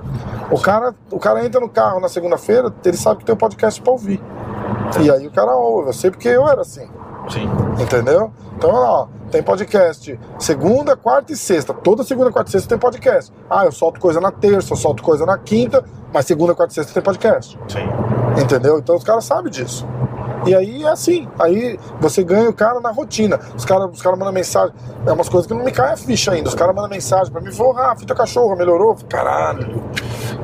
O 0.49 0.59
cara, 0.59 0.93
o 1.11 1.19
cara 1.19 1.45
entra 1.45 1.59
no 1.59 1.69
carro 1.69 1.99
na 1.99 2.07
segunda-feira, 2.07 2.73
ele 2.85 2.97
sabe 2.97 3.19
que 3.19 3.25
tem 3.25 3.35
um 3.35 3.37
podcast 3.37 3.81
pra 3.81 3.91
ouvir. 3.91 4.21
E 5.01 5.11
aí 5.11 5.27
o 5.27 5.31
cara 5.31 5.55
ouve. 5.55 5.89
Eu 5.89 5.93
sei 5.93 6.11
porque 6.11 6.27
eu 6.27 6.47
era 6.47 6.61
assim. 6.61 6.87
Sim. 7.29 7.49
Entendeu? 7.81 8.31
Então, 8.55 8.71
ó, 8.71 9.07
tem 9.31 9.41
podcast 9.41 10.19
segunda, 10.37 10.95
quarta 10.95 11.33
e 11.33 11.35
sexta. 11.35 11.73
Toda 11.73 12.03
segunda, 12.03 12.31
quarta 12.31 12.49
e 12.49 12.51
sexta 12.51 12.69
tem 12.69 12.77
podcast. 12.77 13.33
Ah, 13.49 13.65
eu 13.65 13.71
solto 13.71 13.99
coisa 13.99 14.21
na 14.21 14.31
terça, 14.31 14.73
eu 14.73 14.77
solto 14.77 15.01
coisa 15.01 15.25
na 15.25 15.37
quinta, 15.37 15.83
mas 16.13 16.25
segunda, 16.25 16.53
quarta 16.53 16.71
e 16.71 16.75
sexta 16.75 16.93
tem 16.93 17.03
podcast. 17.03 17.57
Sim. 17.67 18.41
Entendeu? 18.41 18.77
Então 18.79 18.95
os 18.95 19.03
caras 19.03 19.25
sabem 19.25 19.51
disso. 19.51 19.87
E 20.45 20.55
aí 20.55 20.83
é 20.83 20.89
assim. 20.89 21.27
Aí 21.39 21.79
você 21.99 22.23
ganha 22.23 22.49
o 22.49 22.53
cara 22.53 22.79
na 22.79 22.91
rotina. 22.91 23.39
Os 23.55 23.65
caras 23.65 23.89
os 23.91 24.01
cara 24.01 24.15
mandam 24.15 24.33
mensagem. 24.33 24.73
É 25.05 25.11
umas 25.11 25.29
coisas 25.29 25.47
que 25.47 25.53
não 25.53 25.63
me 25.63 25.71
cai 25.71 25.93
a 25.93 25.97
ficha 25.97 26.31
ainda. 26.31 26.49
Os 26.49 26.55
caras 26.55 26.75
mandam 26.75 26.89
mensagem 26.89 27.31
pra 27.31 27.41
mim 27.41 27.51
falam, 27.51 27.77
ah, 27.77 27.95
fita 27.95 28.13
cachorro, 28.15 28.55
melhorou? 28.55 28.95
Caralho. 29.09 29.83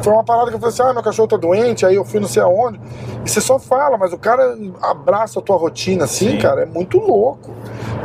Foi 0.01 0.13
uma 0.13 0.23
parada 0.23 0.49
que 0.49 0.55
eu 0.55 0.59
falei 0.59 0.73
assim, 0.73 0.83
ah, 0.83 0.93
meu 0.93 1.03
cachorro 1.03 1.27
tá 1.27 1.37
doente, 1.37 1.85
aí 1.85 1.95
eu 1.95 2.05
fui 2.05 2.19
não 2.19 2.27
sei 2.27 2.41
aonde. 2.41 2.79
E 3.25 3.29
você 3.29 3.41
só 3.41 3.59
fala, 3.59 3.97
mas 3.97 4.13
o 4.13 4.17
cara 4.17 4.57
abraça 4.81 5.39
a 5.39 5.41
tua 5.41 5.57
rotina 5.57 6.05
assim, 6.05 6.31
Sim. 6.31 6.37
cara, 6.37 6.61
é 6.61 6.65
muito 6.65 6.97
louco. 6.97 7.51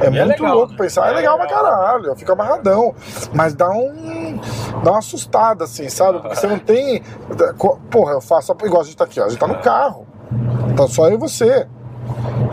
É 0.01 0.05
E 0.11 0.19
é 0.19 0.25
muito 0.25 0.43
legal, 0.43 0.57
louco 0.57 0.73
né? 0.73 0.79
pensar. 0.79 1.07
É, 1.07 1.13
É 1.13 1.15
legal 1.15 1.37
pra 1.37 1.47
caralho, 1.47 2.07
eu 2.07 2.17
fico 2.17 2.33
amarradão. 2.33 2.95
Mas 3.33 3.55
dá 3.55 3.71
um. 3.71 4.41
dá 4.83 4.91
uma 4.93 4.99
assustada, 4.99 5.65
assim, 5.65 5.89
sabe? 5.89 6.19
Porque 6.19 6.35
você 6.35 6.47
não 6.49 6.59
tem. 6.59 7.03
Porra, 7.91 8.13
eu 8.15 8.21
faço. 8.21 8.53
Igual 8.65 8.83
a 8.83 8.85
gente 8.85 8.97
tá 8.97 9.05
aqui, 9.05 9.21
ó. 9.21 9.27
A 9.27 9.29
gente 9.29 9.39
tá 9.39 9.47
no 9.47 9.59
carro. 9.61 10.07
Tá 10.77 10.89
só 10.89 11.09
eu 11.09 11.15
e 11.15 11.17
você. 11.17 11.69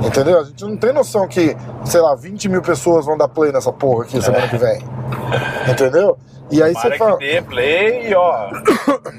Entendeu? 0.05 0.39
A 0.39 0.43
gente 0.43 0.63
não 0.65 0.77
tem 0.77 0.91
noção 0.93 1.27
que, 1.27 1.55
sei 1.85 2.01
lá, 2.01 2.15
20 2.15 2.49
mil 2.49 2.61
pessoas 2.61 3.05
vão 3.05 3.17
dar 3.17 3.27
play 3.27 3.51
nessa 3.51 3.71
porra 3.71 4.03
aqui 4.03 4.21
semana 4.21 4.47
que 4.47 4.57
vem. 4.57 4.81
Entendeu? 5.69 6.17
E 6.49 6.61
aí 6.61 6.73
você 6.73 6.97
fala. 6.97 7.17
dê 7.17 7.41
play 7.41 8.09
e 8.09 8.13
ó. 8.15 8.49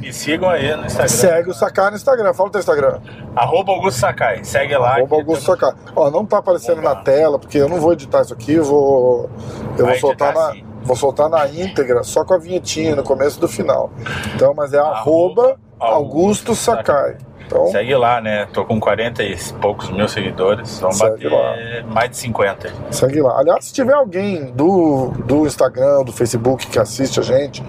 e 0.03 0.13
sigam 0.13 0.51
aí 0.51 0.77
no 0.77 0.85
Instagram. 0.85 1.09
Segue 1.09 1.51
o 1.51 1.55
Sakai 1.55 1.91
no 1.91 1.97
Instagram. 1.97 2.35
Fala 2.35 2.49
o 2.51 2.53
teu 2.53 2.59
Instagram. 2.59 2.99
Arroba 3.35 3.73
Augusto 3.73 4.01
Sakai. 4.01 4.45
Segue 4.45 4.77
lá. 4.77 4.97
Arroba 4.97 5.17
Augusto 5.17 5.47
tamo- 5.57 5.73
Sakai. 5.73 5.93
Ó, 5.97 6.11
não 6.11 6.27
tá 6.27 6.39
aparecendo 6.39 6.83
Vamos 6.83 6.95
na 6.99 7.03
tela, 7.03 7.39
porque 7.39 7.57
eu 7.57 7.71
não 7.71 7.81
vou 7.81 7.95
editar 7.95 8.21
isso 8.21 8.35
aqui, 8.35 8.53
eu 8.55 8.65
vou. 8.65 9.31
Eu 9.79 9.87
Vai 9.87 9.99
vou 9.99 10.11
soltar 10.11 10.35
na. 10.35 10.53
Vou 10.83 10.97
soltar 10.97 11.31
na 11.31 11.47
íntegra, 11.47 12.03
só 12.03 12.25
com 12.25 12.35
a 12.35 12.39
vinhetinha 12.39 12.97
no 12.97 13.05
começo 13.05 13.39
e 13.39 13.41
do 13.41 13.49
final. 13.49 13.91
Então, 14.35 14.53
mas 14.55 14.75
é 14.75 14.79
arroba 14.79 15.57
Augusto 15.79 16.55
Sakai. 16.55 17.17
Então, 17.53 17.67
Segue 17.71 17.95
lá, 17.95 18.21
né? 18.21 18.47
Tô 18.53 18.65
com 18.65 18.81
40 18.81 19.23
e 19.23 19.37
poucos 19.61 19.91
mil 19.91 20.09
seguidores. 20.09 20.79
Vamos 20.81 20.99
bater 20.99 21.85
mais 21.87 22.11
de 22.11 22.17
50. 22.17 22.69
aí. 22.69 22.75
segue 22.91 23.21
lá. 23.21 23.39
Aliás, 23.39 23.67
se 23.67 23.73
tiver 23.73 23.93
alguém 23.95 24.53
do, 24.53 25.09
do 25.27 25.47
Instagram, 25.47 26.03
do 26.05 26.13
Facebook 26.13 26.67
que 26.67 26.79
assiste 26.79 27.21
a 27.21 27.23
gente, 27.23 27.63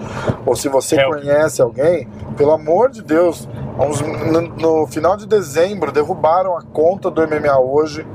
ou 0.46 0.56
se 0.56 0.68
você 0.68 0.96
Help. 0.98 1.14
conhece 1.14 1.60
alguém, 1.60 2.08
pelo 2.36 2.52
amor 2.52 2.90
de 2.90 3.02
Deus, 3.02 3.48
uns- 3.78 4.00
no, 4.00 4.40
no 4.40 4.86
final 4.86 5.16
de 5.16 5.26
dezembro 5.26 5.92
derrubaram 5.92 6.56
a 6.56 6.62
conta 6.62 7.10
do 7.10 7.20
MMA 7.26 7.58
hoje 7.58 8.06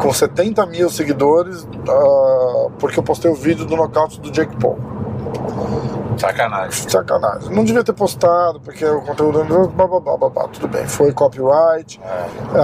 com 0.00 0.12
70 0.12 0.64
mil 0.66 0.90
seguidores 0.90 1.66
ah, 1.88 2.68
porque 2.78 2.98
eu 2.98 3.02
postei 3.02 3.30
o 3.30 3.34
vídeo 3.34 3.64
do 3.64 3.76
nocaute 3.76 4.20
do 4.20 4.30
Jake 4.30 4.56
Paul. 4.56 4.78
Sacanagem. 6.18 6.88
Sacanagem. 6.90 7.54
Não 7.54 7.64
devia 7.64 7.84
ter 7.84 7.92
postado, 7.92 8.60
porque 8.60 8.84
o 8.84 9.00
conteúdo. 9.02 9.44
Blá, 9.44 9.86
blá, 9.86 10.00
blá, 10.00 10.28
blá. 10.28 10.48
Tudo 10.48 10.68
bem, 10.68 10.86
foi 10.86 11.12
copyright. 11.12 12.00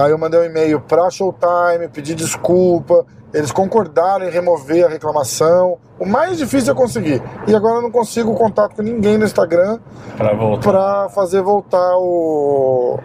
Aí 0.03 0.11
eu 0.11 0.17
mandei 0.17 0.39
um 0.39 0.43
e-mail 0.43 0.81
pra 0.81 1.09
Showtime, 1.09 1.87
pedi 1.91 2.13
desculpa. 2.15 3.05
Eles 3.33 3.51
concordaram 3.51 4.25
em 4.25 4.29
remover 4.29 4.85
a 4.85 4.89
reclamação. 4.89 5.77
O 5.99 6.05
mais 6.05 6.37
difícil 6.37 6.71
é 6.71 6.75
conseguir. 6.75 7.21
E 7.47 7.53
agora 7.55 7.75
eu 7.75 7.81
não 7.81 7.91
consigo 7.91 8.33
contato 8.35 8.75
com 8.75 8.81
ninguém 8.81 9.17
no 9.17 9.25
Instagram 9.25 9.79
Pra 10.15 10.33
voltar. 10.33 10.71
pra 10.71 11.09
fazer 11.09 11.41
voltar 11.41 11.97
o, 11.97 12.97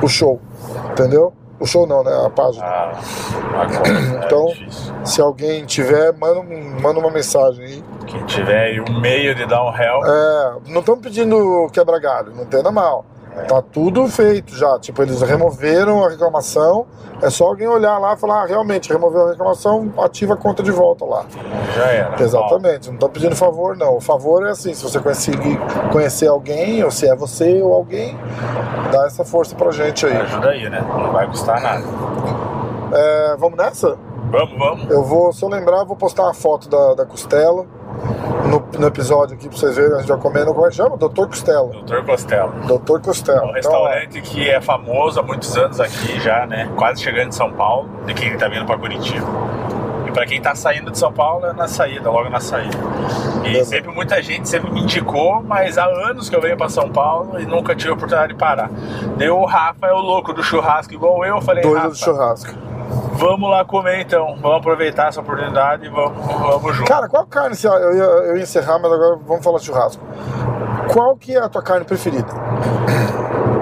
o 0.00 0.08
show. 0.08 0.40
Entendeu? 0.92 1.32
O 1.64 1.66
show 1.66 1.86
não, 1.86 2.04
né? 2.04 2.12
A 2.26 2.28
página. 2.28 2.62
Ah, 2.62 2.92
agora 3.54 3.88
Então- 4.26 4.48
é. 4.50 5.04
Se 5.06 5.18
alguém 5.22 5.64
tiver, 5.64 6.12
manda, 6.12 6.42
manda 6.82 6.98
uma 7.00 7.10
mensagem 7.10 7.64
aí. 7.64 7.84
Quem 8.06 8.22
tiver 8.26 8.64
aí 8.64 8.80
um 8.80 9.00
meio 9.00 9.34
de 9.34 9.46
dar 9.46 9.64
um 9.64 9.68
help, 9.74 10.04
É, 10.04 10.70
não 10.70 10.80
estamos 10.80 11.00
pedindo 11.00 11.66
quebra-galho, 11.72 12.34
não 12.34 12.42
entenda 12.44 12.70
mal. 12.70 13.06
Tá 13.48 13.60
tudo 13.60 14.06
feito 14.08 14.54
já. 14.56 14.78
Tipo, 14.78 15.02
eles 15.02 15.20
removeram 15.20 16.04
a 16.04 16.08
reclamação. 16.08 16.86
É 17.20 17.30
só 17.30 17.46
alguém 17.46 17.66
olhar 17.66 17.98
lá 17.98 18.14
e 18.14 18.16
falar, 18.16 18.42
ah, 18.42 18.46
realmente, 18.46 18.92
removeu 18.92 19.26
a 19.26 19.30
reclamação, 19.30 19.92
ativa 19.98 20.34
a 20.34 20.36
conta 20.36 20.62
de 20.62 20.70
volta 20.70 21.04
lá. 21.04 21.24
já 21.74 21.86
era. 21.86 22.22
Exatamente. 22.22 22.90
Não 22.90 22.98
tô 22.98 23.08
pedindo 23.08 23.34
favor, 23.34 23.76
não. 23.76 23.96
O 23.96 24.00
favor 24.00 24.46
é 24.46 24.50
assim, 24.50 24.74
se 24.74 24.82
você 24.82 25.00
conseguir 25.00 25.58
conhecer 25.90 26.28
alguém, 26.28 26.82
ou 26.84 26.90
se 26.90 27.08
é 27.08 27.14
você 27.14 27.62
ou 27.62 27.72
alguém, 27.72 28.16
dá 28.92 29.06
essa 29.06 29.24
força 29.24 29.54
pra 29.54 29.70
gente 29.70 30.06
aí. 30.06 30.16
ajuda 30.16 30.50
aí, 30.50 30.68
né? 30.68 30.80
Não 30.80 31.12
vai 31.12 31.26
custar 31.26 31.60
nada. 31.60 31.84
É, 32.92 33.36
vamos 33.36 33.56
nessa? 33.58 33.96
Vamos, 34.30 34.58
vamos. 34.58 34.90
Eu 34.90 35.02
vou, 35.04 35.32
se 35.32 35.44
eu 35.44 35.48
lembrar, 35.48 35.84
vou 35.84 35.96
postar 35.96 36.24
uma 36.24 36.34
foto 36.34 36.68
da, 36.68 36.94
da 36.94 37.06
costela. 37.06 37.66
No, 38.48 38.78
no 38.78 38.86
episódio 38.86 39.34
aqui 39.34 39.48
pra 39.48 39.56
vocês 39.56 39.76
verem. 39.76 39.94
A 39.94 39.98
gente 39.98 40.08
vai 40.08 40.18
comer 40.18 40.44
no. 40.44 40.54
Como 40.54 40.66
é 40.66 40.70
que 40.70 40.76
chama? 40.76 40.96
Doutor 40.96 41.28
Costela. 41.28 41.68
Doutor 41.72 42.04
Costello. 42.04 42.52
Doutor 42.66 43.00
Costela. 43.00 43.42
É 43.42 43.46
um 43.46 43.52
restaurante 43.52 44.20
que 44.20 44.48
é 44.48 44.60
famoso 44.60 45.20
há 45.20 45.22
muitos 45.22 45.56
anos 45.56 45.80
aqui 45.80 46.20
já, 46.20 46.46
né? 46.46 46.70
Quase 46.76 47.02
chegando 47.02 47.30
de 47.30 47.34
São 47.34 47.52
Paulo, 47.52 47.88
de 48.06 48.14
quem 48.14 48.36
tá 48.36 48.48
vindo 48.48 48.64
pra 48.64 48.78
Curitiba. 48.78 49.26
Pra 50.14 50.24
quem 50.24 50.40
tá 50.40 50.54
saindo 50.54 50.90
de 50.92 50.98
São 50.98 51.12
Paulo 51.12 51.44
é 51.46 51.52
na 51.52 51.66
saída, 51.68 52.08
logo 52.08 52.30
na 52.30 52.40
saída. 52.40 52.78
E 53.40 53.48
Beleza. 53.48 53.64
sempre 53.70 53.92
muita 53.92 54.22
gente 54.22 54.48
sempre 54.48 54.70
me 54.70 54.80
indicou, 54.82 55.42
mas 55.42 55.76
há 55.76 55.84
anos 55.84 56.30
que 56.30 56.36
eu 56.36 56.40
venho 56.40 56.56
pra 56.56 56.68
São 56.68 56.88
Paulo 56.88 57.38
e 57.38 57.44
nunca 57.44 57.74
tive 57.74 57.90
a 57.90 57.94
oportunidade 57.94 58.32
de 58.32 58.38
parar. 58.38 58.70
Daí 59.18 59.28
o 59.28 59.44
Rafa 59.44 59.86
é 59.88 59.92
o 59.92 59.98
louco 59.98 60.32
do 60.32 60.42
churrasco, 60.42 60.94
igual 60.94 61.22
eu, 61.24 61.42
falei, 61.42 61.62
Doido 61.62 61.88
do 61.88 61.96
churrasco. 61.96 62.54
vamos 63.14 63.50
lá 63.50 63.64
comer 63.64 64.00
então, 64.02 64.36
vamos 64.40 64.58
aproveitar 64.58 65.08
essa 65.08 65.20
oportunidade 65.20 65.84
e 65.86 65.88
vamos, 65.88 66.12
vamos 66.24 66.76
junto. 66.76 66.88
Cara, 66.88 67.08
qual 67.08 67.26
carne 67.26 67.56
você. 67.56 67.66
Eu 67.66 67.96
ia, 67.96 68.02
eu 68.04 68.36
ia 68.36 68.42
encerrar, 68.44 68.78
mas 68.78 68.92
agora 68.92 69.18
vamos 69.26 69.42
falar 69.44 69.58
churrasco. 69.58 70.02
Qual 70.92 71.16
que 71.16 71.34
é 71.34 71.40
a 71.40 71.48
tua 71.48 71.62
carne 71.62 71.84
preferida? 71.84 72.28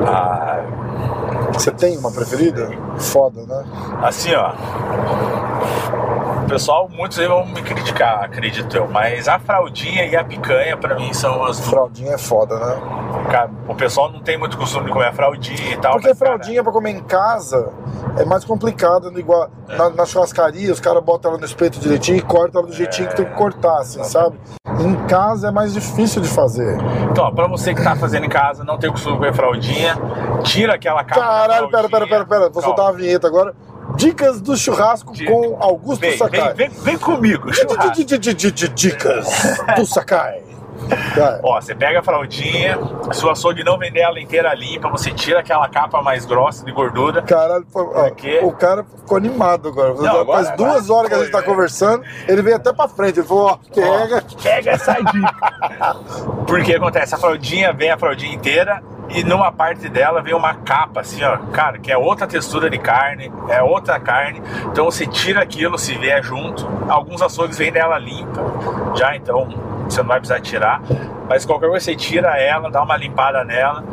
Ah, 0.07 0.61
Você 1.53 1.71
tem 1.71 1.97
uma 1.97 2.11
preferida? 2.13 2.71
Foda, 2.99 3.41
né? 3.47 3.65
Assim, 4.03 4.35
ó. 4.35 4.53
Pessoal, 6.53 6.87
muitos 6.87 7.19
aí 7.19 7.27
vão 7.27 7.47
me 7.47 7.63
criticar, 7.63 8.25
acredito 8.25 8.77
eu. 8.77 8.87
Mas 8.87 9.27
a 9.27 9.39
fraldinha 9.39 10.05
e 10.05 10.15
a 10.15 10.23
picanha, 10.23 10.77
pra 10.77 10.95
mim, 10.97 11.11
são 11.15 11.43
as 11.45 11.57
duas. 11.57 11.71
Fraldinha 11.71 12.13
é 12.13 12.19
foda, 12.19 12.55
né? 12.59 12.77
Cara, 13.31 13.51
O 13.67 13.75
pessoal 13.75 14.13
não 14.13 14.21
tem 14.21 14.37
muito 14.37 14.59
costume 14.59 14.85
de 14.85 14.93
comer 14.93 15.07
a 15.07 15.13
fraldinha 15.15 15.73
e 15.73 15.77
tal. 15.79 15.93
Porque 15.93 16.09
mas, 16.09 16.19
cara, 16.19 16.33
fraldinha 16.33 16.63
pra 16.63 16.71
comer 16.71 16.91
em 16.91 17.01
casa 17.01 17.73
é 18.19 18.27
mais 18.27 18.45
complicado. 18.45 19.11
no 19.11 19.19
Igual, 19.19 19.49
na, 19.67 19.89
na 19.89 20.05
churrascaria, 20.05 20.71
os 20.71 20.79
caras 20.79 21.03
botam 21.03 21.31
ela 21.31 21.41
no 21.41 21.47
espeto 21.47 21.81
direitinho 21.81 22.19
e 22.19 22.21
cortam 22.21 22.61
ela 22.61 22.71
do 22.71 22.77
jeitinho 22.77 23.09
que 23.09 23.17
tem 23.17 23.25
que 23.25 23.35
cortar, 23.35 23.79
assim, 23.79 24.05
sabe? 24.05 24.39
Em 24.79 24.95
casa 25.07 25.49
é 25.49 25.51
mais 25.51 25.73
difícil 25.73 26.21
de 26.21 26.29
fazer. 26.29 26.77
Então, 27.11 27.25
ó, 27.25 27.31
pra 27.31 27.47
você 27.47 27.73
que 27.73 27.83
tá 27.83 27.97
fazendo 27.97 28.27
em 28.27 28.29
casa, 28.29 28.63
não 28.63 28.77
tem 28.77 28.91
o 28.91 28.93
costume 28.93 29.15
de 29.15 29.21
comer 29.21 29.35
fraldinha, 29.35 29.97
tira 30.43 30.75
aquela 30.75 31.03
capa. 31.03 31.19
da 31.19 31.27
Caralho, 31.27 31.71
pera, 31.71 31.89
pera, 31.89 32.07
pera, 32.07 32.27
pera. 32.27 32.41
Vou 32.51 32.61
Calma. 32.61 32.63
soltar 32.67 32.85
uma 32.85 32.93
vinheta 32.93 33.27
agora. 33.27 33.55
Dicas 33.97 34.41
do 34.41 34.57
churrasco 34.57 35.13
Dica. 35.13 35.31
com 35.31 35.57
Augusto 35.61 36.01
Vem, 36.01 36.17
Sakai. 36.17 36.55
vem, 36.55 36.69
vem, 36.69 36.83
vem 36.83 36.99
comigo, 36.99 37.51
Dicas 38.75 39.27
do 39.77 39.87
Sakai. 39.87 40.43
Ó, 41.43 41.61
você 41.61 41.75
pega 41.75 42.01
a 42.01 42.03
fraldinha, 42.03 42.77
se 43.13 43.25
o 43.25 43.31
açougue 43.31 43.63
não 43.63 43.79
vender 43.79 44.01
ela 44.01 44.19
inteira 44.21 44.53
limpa, 44.55 44.89
você 44.89 45.13
tira 45.13 45.41
aquela 45.41 45.69
capa 45.69 46.03
mais 46.03 46.25
grossa 46.25 46.65
de 46.65 46.73
gordura. 46.73 47.23
Caralho, 47.23 47.65
quê? 48.17 48.41
o 48.43 48.53
cara 48.53 48.85
ficou 48.85 49.17
animado 49.17 49.69
agora. 49.69 49.95
Não, 49.95 50.21
agora- 50.21 50.45
Faz 50.45 50.57
duas 50.57 50.85
agora 50.87 50.93
horas 50.99 51.09
que 51.09 51.15
a 51.15 51.19
gente 51.19 51.31
tá 51.31 51.39
né? 51.41 51.45
conversando, 51.45 52.05
ele 52.27 52.43
veio 52.43 52.57
até 52.57 52.73
pra 52.73 52.89
frente. 52.89 53.21
Ele 53.21 53.27
falou: 53.27 53.47
ó, 53.47 53.59
pega. 53.73 54.25
Ó, 54.27 54.43
pega 54.43 54.71
essa 54.73 54.95
dica. 54.95 55.97
Porque 56.47 56.75
acontece, 56.75 57.15
a 57.15 57.19
fraldinha 57.19 57.73
vem 57.73 57.91
a 57.91 57.99
fraldinha 57.99 58.35
inteira 58.35 58.83
e 59.15 59.23
numa 59.25 59.53
parte 59.53 59.89
dela 59.89 60.23
vem 60.23 60.35
uma 60.35 60.55
capa 60.55 61.01
assim, 61.01 61.23
ó, 61.23 61.37
cara, 61.53 61.79
que 61.79 61.93
é 61.93 61.97
outra 61.97 62.27
textura 62.27 62.71
de 62.71 62.79
carne, 62.79 63.31
é 63.49 63.63
outra 63.63 64.01
carne. 64.01 64.43
Então 64.67 64.85
você 64.87 65.07
tira 65.07 65.43
aquilo, 65.43 65.79
se 65.79 65.97
vier 65.97 66.23
junto. 66.23 66.69
Alguns 66.89 67.21
açougues 67.21 67.59
vendem 67.59 67.81
ela 67.81 67.99
limpa, 67.99 68.43
já 68.97 69.15
então 69.15 69.49
você 69.85 70.01
não 70.01 70.09
vai 70.09 70.19
precisar 70.19 70.41
tirar. 70.41 70.81
Mas 71.29 71.45
qualquer 71.45 71.69
coisa 71.69 71.85
você 71.85 71.95
tira 71.95 72.39
ela, 72.39 72.71
dá 72.71 72.83
uma 72.83 72.97
limpada 72.97 73.45
nela, 73.45 73.85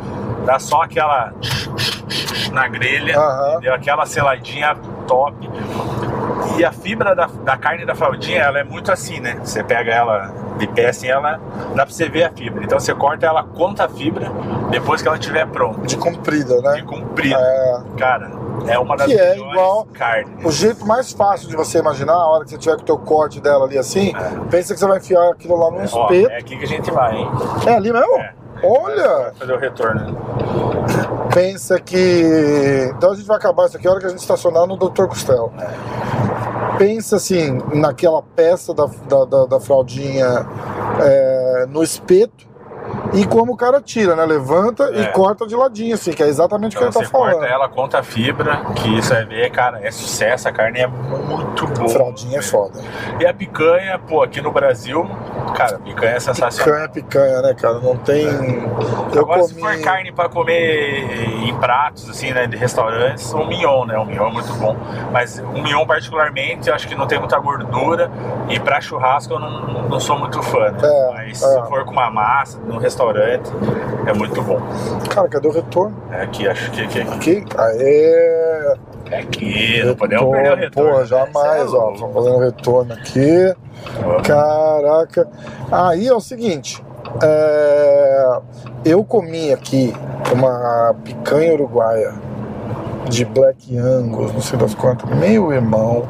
dá 0.44 0.58
só 0.58 0.82
aquela 0.82 1.32
na 2.52 2.66
grelha, 2.68 3.14
entendeu? 3.52 3.74
aquela 3.74 4.06
seladinha 4.06 4.74
top. 5.06 5.48
E 6.58 6.64
a 6.64 6.72
fibra 6.72 7.14
da, 7.14 7.26
da 7.26 7.56
carne 7.56 7.84
da 7.86 7.94
fraldinha, 7.94 8.42
ela 8.42 8.58
é 8.58 8.64
muito 8.64 8.90
assim, 8.92 9.20
né? 9.20 9.38
Você 9.42 9.62
pega 9.62 9.90
ela 9.92 10.32
de 10.58 10.66
pé 10.66 10.88
assim, 10.88 11.08
ela 11.08 11.40
dá 11.74 11.84
pra 11.86 11.94
você 11.94 12.08
ver 12.08 12.24
a 12.24 12.30
fibra. 12.30 12.62
Então 12.64 12.78
você 12.78 12.94
corta 12.94 13.26
ela 13.26 13.42
conta 13.44 13.84
a 13.84 13.88
fibra 13.88 14.30
depois 14.70 15.00
que 15.00 15.08
ela 15.08 15.16
estiver 15.16 15.46
pronta. 15.46 15.86
De 15.86 15.96
comprida, 15.96 16.60
né? 16.60 16.74
De 16.74 16.82
comprida. 16.84 17.36
É, 17.38 17.80
Cara, 17.96 18.30
é 18.66 18.78
uma 18.78 18.96
das 18.96 19.06
Que 19.06 19.18
é 19.18 19.36
igual- 19.38 19.86
carnes. 19.94 20.44
o 20.44 20.50
jeito 20.50 20.86
mais 20.86 21.12
fácil 21.12 21.48
de 21.48 21.56
você 21.56 21.78
imaginar, 21.78 22.12
a 22.14 22.26
hora 22.28 22.44
que 22.44 22.50
você 22.50 22.58
tiver 22.58 22.76
com 22.76 22.82
o 22.82 22.84
teu 22.84 22.98
corte 22.98 23.40
dela 23.40 23.64
ali 23.64 23.78
assim, 23.78 24.12
pensa 24.50 24.74
que 24.74 24.80
você 24.80 24.86
vai 24.86 24.98
enfiar 24.98 25.30
aquilo 25.30 25.56
lá 25.56 25.70
num 25.70 25.80
Ó, 25.80 25.84
espeto. 25.84 26.30
é 26.30 26.36
aqui 26.38 26.56
que 26.58 26.64
a 26.64 26.68
gente 26.68 26.90
vai, 26.90 27.16
hein? 27.16 27.28
É, 27.66 27.74
ali 27.74 27.92
mesmo? 27.92 28.16
É. 28.18 28.34
Olha! 28.62 29.32
Fazer 29.38 29.52
o 29.54 29.58
retorno. 29.58 30.18
Pensa 31.34 31.78
que. 31.78 32.90
Então 32.96 33.12
a 33.12 33.14
gente 33.14 33.26
vai 33.26 33.36
acabar 33.36 33.66
isso 33.66 33.76
aqui 33.76 33.86
a 33.86 33.90
hora 33.90 34.00
que 34.00 34.06
a 34.06 34.10
gente 34.10 34.18
estacionar 34.20 34.66
no 34.66 34.76
Dr. 34.76 35.06
Costel. 35.06 35.52
Pensa 36.78 37.16
assim, 37.16 37.58
naquela 37.74 38.22
peça 38.22 38.72
da, 38.74 38.86
da, 39.08 39.24
da- 39.24 39.46
da 39.46 39.60
fraldinha 39.60 40.46
é, 41.00 41.66
no 41.68 41.82
espeto 41.82 42.48
e 43.14 43.24
como 43.26 43.52
o 43.52 43.56
cara 43.56 43.80
tira, 43.80 44.14
né? 44.16 44.24
Levanta 44.24 44.84
É. 44.94 45.02
e 45.02 45.06
corta 45.08 45.46
de 45.46 45.54
ladinho, 45.56 45.94
assim, 45.94 46.12
que 46.12 46.22
é 46.22 46.26
exatamente 46.28 46.76
o 46.76 46.78
Então 46.78 46.90
que 46.90 46.98
ele 46.98 47.06
você 47.06 47.12
tá 47.12 47.18
falando. 47.18 47.32
corta 47.34 47.46
ela, 47.46 47.68
conta 47.68 47.98
a 47.98 48.02
fibra, 48.02 48.56
que 48.76 48.98
isso 48.98 49.12
vai 49.12 49.24
ver, 49.24 49.50
cara, 49.50 49.80
é 49.82 49.90
sucesso, 49.90 50.48
a 50.48 50.52
carne 50.52 50.80
é 50.80 50.86
muito 50.86 51.66
boa. 51.66 51.88
Fraldinha 51.88 52.38
é 52.38 52.42
foda. 52.42 52.78
E 53.18 53.26
a 53.26 53.32
picanha, 53.34 53.98
pô, 53.98 54.22
aqui 54.22 54.40
no 54.40 54.50
Brasil, 54.52 55.08
cara, 55.54 55.76
a 55.76 55.78
picanha 55.78 56.12
é 56.16 56.20
sensacional. 56.20 56.64
Picanha 56.66 56.84
é 56.84 56.88
picanha, 56.88 57.42
né, 57.42 57.54
cara? 57.54 57.78
Não 57.80 57.96
tem. 57.96 58.26
Eu 59.14 59.22
Agora, 59.22 59.40
comi. 59.40 59.54
se 59.54 59.60
for 59.60 59.80
carne 59.80 60.12
pra 60.12 60.28
comer 60.28 61.44
em 61.44 61.54
pratos, 61.56 62.08
assim, 62.08 62.32
né, 62.32 62.46
de 62.46 62.56
restaurantes, 62.56 63.32
o 63.32 63.44
mignon, 63.44 63.84
né? 63.86 63.98
O 63.98 64.04
mignon 64.04 64.28
é 64.28 64.32
muito 64.32 64.52
bom. 64.54 64.76
Mas 65.12 65.38
o 65.38 65.52
mignon, 65.62 65.84
particularmente, 65.86 66.68
eu 66.68 66.74
acho 66.74 66.86
que 66.86 66.94
não 66.94 67.06
tem 67.06 67.18
muita 67.18 67.38
gordura. 67.38 68.10
E 68.48 68.58
pra 68.60 68.80
churrasco, 68.80 69.32
eu 69.34 69.38
não, 69.40 69.88
não 69.88 70.00
sou 70.00 70.18
muito 70.18 70.42
fã, 70.42 70.70
né? 70.70 70.78
É, 70.82 71.12
Mas 71.14 71.42
é. 71.42 71.46
se 71.62 71.68
for 71.68 71.84
com 71.84 71.92
uma 71.92 72.10
massa, 72.10 72.58
num 72.66 72.76
restaurante, 72.78 72.99
é 74.06 74.12
muito 74.12 74.42
bom. 74.42 74.60
Cara, 75.08 75.28
cadê 75.28 75.48
o 75.48 75.52
retorno? 75.52 75.96
É 76.10 76.22
aqui, 76.22 76.46
acho 76.46 76.70
que, 76.70 76.86
que, 76.86 77.00
Aqui? 77.00 77.44
Aê! 77.56 78.76
é 79.10 79.18
aqui, 79.18 79.82
não 79.84 79.94
podemos 79.96 80.30
perder 80.30 80.52
o 80.52 80.56
retorno. 80.56 80.90
Porra, 80.90 81.00
né? 81.00 81.06
jamais, 81.06 81.72
é 81.72 81.76
ó. 81.76 81.92
Tô 81.92 82.08
fazendo 82.08 82.38
retorno 82.38 82.92
aqui. 82.92 83.54
Vamos. 84.02 84.22
Caraca. 84.26 85.28
Aí 85.72 86.06
é 86.06 86.14
o 86.14 86.20
seguinte. 86.20 86.82
é, 87.22 88.40
Eu 88.84 89.02
comi 89.02 89.52
aqui 89.52 89.92
uma 90.32 90.94
picanha 91.04 91.54
uruguaia 91.54 92.12
de 93.08 93.24
Black 93.24 93.76
Angus, 93.76 94.32
não 94.32 94.40
sei 94.40 94.58
das 94.58 94.74
quantas. 94.74 95.08
Meu 95.10 95.52
irmão, 95.52 96.04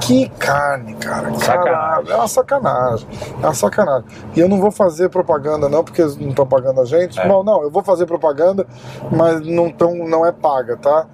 que 0.00 0.28
carne, 0.30 0.94
cara. 0.94 1.30
Caralho, 1.32 2.10
é 2.10 2.16
uma 2.16 2.28
sacanagem. 2.28 3.06
É 3.42 3.46
uma 3.46 3.54
sacanagem. 3.54 4.04
E 4.34 4.40
eu 4.40 4.48
não 4.48 4.60
vou 4.60 4.70
fazer 4.70 5.08
propaganda, 5.08 5.68
não, 5.68 5.82
porque 5.84 6.00
eles 6.00 6.16
não 6.16 6.30
estão 6.30 6.46
pagando 6.46 6.80
a 6.80 6.84
gente. 6.84 7.18
É. 7.20 7.26
Não, 7.28 7.42
não, 7.42 7.62
eu 7.62 7.70
vou 7.70 7.82
fazer 7.82 8.06
propaganda, 8.06 8.66
mas 9.10 9.40
não, 9.46 9.70
tão, 9.70 9.94
não 9.94 10.24
é 10.24 10.32
paga, 10.32 10.76
tá? 10.76 11.06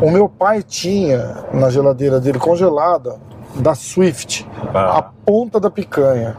O 0.00 0.10
meu 0.10 0.28
pai 0.28 0.62
tinha 0.62 1.44
na 1.52 1.68
geladeira 1.68 2.20
dele 2.20 2.38
congelada 2.38 3.16
da 3.56 3.74
Swift 3.74 4.46
a 4.74 4.98
Ah, 4.98 5.10
ponta 5.24 5.58
da 5.58 5.70
picanha. 5.70 6.36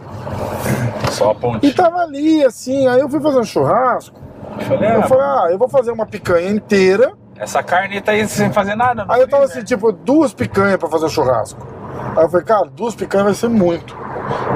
só 1.11 1.29
a 1.29 1.33
E 1.33 1.35
pontinha. 1.35 1.73
tava 1.75 1.97
ali, 2.01 2.43
assim, 2.45 2.87
aí 2.87 2.99
eu 2.99 3.09
fui 3.09 3.19
fazer 3.19 3.39
um 3.39 3.43
churrasco. 3.43 4.19
Eu 4.59 4.65
falei, 4.65 4.89
Eu 4.95 4.99
ah, 5.01 5.07
falei, 5.07 5.23
ah, 5.25 5.47
eu 5.51 5.57
vou 5.57 5.67
fazer 5.69 5.91
uma 5.91 6.05
picanha 6.05 6.49
inteira. 6.49 7.11
Essa 7.39 7.61
carne 7.63 8.01
tá 8.01 8.11
aí 8.13 8.27
sem 8.27 8.51
fazer 8.51 8.75
nada. 8.75 9.05
Aí 9.07 9.21
eu 9.21 9.27
tava 9.27 9.45
assim, 9.45 9.63
tipo, 9.63 9.91
duas 9.91 10.33
picanhas 10.33 10.77
pra 10.77 10.89
fazer 10.89 11.05
o 11.05 11.09
churrasco. 11.09 11.65
Aí 12.15 12.23
eu 12.23 12.29
falei, 12.29 12.45
cara, 12.45 12.65
duas 12.71 12.95
picanhas 12.95 13.25
vai 13.25 13.33
ser 13.35 13.47
muito. 13.49 13.95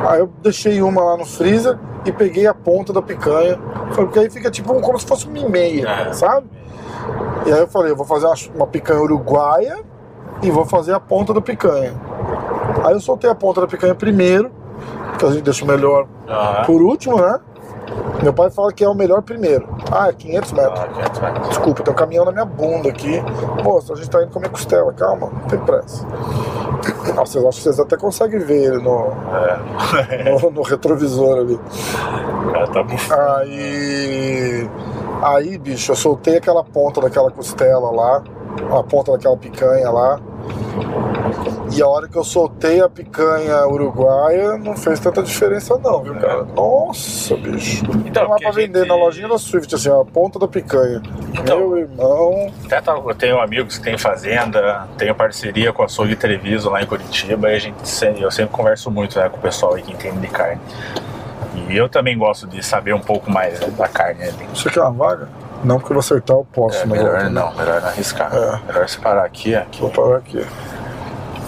Aí 0.07 0.19
eu 0.19 0.27
deixei 0.41 0.81
uma 0.81 1.03
lá 1.03 1.17
no 1.17 1.25
freezer 1.25 1.77
e 2.05 2.11
peguei 2.11 2.47
a 2.47 2.53
ponta 2.53 2.91
da 2.91 3.01
picanha. 3.01 3.57
Falei, 3.91 4.05
porque 4.05 4.19
aí 4.19 4.29
fica 4.29 4.49
tipo 4.49 4.73
como 4.81 4.99
se 4.99 5.05
fosse 5.05 5.27
uma 5.27 5.37
e 5.37 5.47
meia, 5.49 5.87
É. 5.87 6.13
sabe? 6.13 6.47
E 7.45 7.51
aí 7.51 7.59
eu 7.59 7.67
falei, 7.67 7.91
eu 7.91 7.95
vou 7.95 8.05
fazer 8.05 8.27
uma, 8.55 8.67
picanha 8.67 9.01
uruguaia 9.01 9.79
e 10.41 10.49
vou 10.51 10.65
fazer 10.65 10.93
a 10.93 10.99
ponta 10.99 11.33
da 11.33 11.41
picanha. 11.41 11.93
Aí 12.83 12.93
eu 12.93 12.99
soltei 12.99 13.29
a 13.29 13.35
ponta 13.35 13.61
da 13.61 13.67
picanha 13.67 13.93
primeiro, 13.95 14.51
que 15.17 15.25
a 15.25 15.29
gente 15.31 15.43
deixa 15.43 15.65
melhor 15.65 16.07
Aham. 16.27 16.65
por 16.65 16.81
último, 16.81 17.17
né? 17.21 17.39
Meu 18.21 18.31
pai 18.33 18.51
fala 18.51 18.71
que 18.71 18.83
é 18.83 18.87
o 18.87 18.93
melhor 18.93 19.21
primeiro. 19.23 19.67
Ah, 19.91 20.09
é 20.09 20.13
500 20.13 20.51
metros. 20.51 20.79
Ah, 20.79 20.87
500 20.87 21.19
metros. 21.19 21.49
Desculpa, 21.49 21.83
tem 21.83 21.93
um 21.93 21.97
caminhão 21.97 22.25
na 22.25 22.31
minha 22.31 22.45
bunda 22.45 22.89
aqui. 22.89 23.21
Moço, 23.63 23.93
a 23.93 23.95
gente 23.95 24.09
tá 24.09 24.21
indo 24.21 24.31
comer 24.31 24.49
costela, 24.49 24.93
calma, 24.93 25.29
não 25.31 25.47
tem 25.47 25.59
pressa. 25.59 26.05
Ah, 27.17 27.25
vocês 27.25 27.43
acham 27.43 27.49
que 27.51 27.61
vocês 27.61 27.79
até 27.79 27.97
conseguem 27.97 28.39
ver 28.39 28.63
ele 28.73 28.77
no, 28.83 29.07
É. 29.33 30.39
no, 30.39 30.51
no 30.51 30.61
retrovisor 30.61 31.39
ali. 31.39 31.59
Cara 32.53 32.67
tá 32.67 32.83
bufando. 32.83 33.21
Aí. 33.21 34.69
Aí, 35.23 35.57
bicho, 35.57 35.91
eu 35.91 35.95
soltei 35.95 36.37
aquela 36.37 36.63
ponta 36.63 37.01
daquela 37.01 37.29
costela 37.31 37.91
lá, 37.91 38.23
a 38.77 38.83
ponta 38.83 39.11
daquela 39.11 39.37
picanha 39.37 39.89
lá. 39.89 40.19
E 41.73 41.81
a 41.81 41.87
hora 41.87 42.07
que 42.07 42.17
eu 42.17 42.23
soltei 42.23 42.81
a 42.81 42.89
picanha 42.89 43.65
uruguaia, 43.67 44.57
não 44.57 44.75
fez 44.75 44.99
tanta 44.99 45.23
diferença 45.23 45.77
não, 45.81 46.03
viu, 46.03 46.15
cara? 46.15 46.43
Nossa, 46.43 47.35
bicho. 47.37 47.83
Então, 48.05 48.23
Não 48.23 48.29
dá 48.31 48.35
pra 48.37 48.51
vender 48.51 48.79
gente- 48.79 48.89
na 48.89 48.95
lojinha 48.95 49.27
da 49.29 49.37
Swift, 49.37 49.73
assim, 49.73 49.89
ó, 49.89 50.01
a 50.01 50.05
ponta 50.05 50.37
da 50.37 50.47
picanha. 50.47 51.01
Então. 51.33 51.59
Meu 51.59 51.77
irmão. 51.77 52.51
Até 52.65 52.81
tá- 52.81 52.93
eu 52.93 53.15
tenho 53.15 53.39
amigos 53.39 53.77
que 53.77 53.83
têm 53.85 53.97
fazenda, 53.97 54.87
tenho 54.97 55.15
parceria 55.15 55.71
com 55.71 55.81
a 55.81 55.85
Açougue 55.85 56.15
Treviso 56.15 56.69
lá 56.69 56.81
em 56.81 56.85
Curitiba 56.85 57.49
e 57.51 57.55
a 57.55 57.59
gente, 57.59 57.77
eu 58.19 58.29
sempre 58.31 58.51
converso 58.53 58.91
muito 58.91 59.17
né, 59.17 59.29
com 59.29 59.37
o 59.37 59.41
pessoal 59.41 59.73
aí 59.75 59.81
que 59.81 59.93
entende 59.93 60.17
de 60.19 60.27
carne. 60.27 60.59
E 61.69 61.77
eu 61.77 61.87
também 61.87 62.17
gosto 62.17 62.47
de 62.47 62.61
saber 62.63 62.93
um 62.93 62.99
pouco 62.99 63.31
mais 63.31 63.59
né, 63.61 63.67
da 63.77 63.87
carne 63.87 64.23
ali. 64.23 64.47
Você 64.53 64.69
quer 64.69 64.81
uma 64.81 64.91
vaga? 64.91 65.29
Não, 65.63 65.77
porque 65.79 65.93
eu 65.93 65.95
vou 65.95 65.99
acertar 65.99 66.35
o 66.35 66.43
posso 66.43 66.81
É, 66.81 66.85
melhor 66.85 67.23
né? 67.23 67.29
não, 67.29 67.53
melhor 67.55 67.79
não 67.81 67.87
arriscar. 67.87 68.33
É. 68.33 68.59
Melhor 68.67 68.89
separar 68.89 69.23
aqui, 69.25 69.55
aqui. 69.55 69.79
Vou 69.79 69.89
parar 69.91 70.17
aqui. 70.17 70.43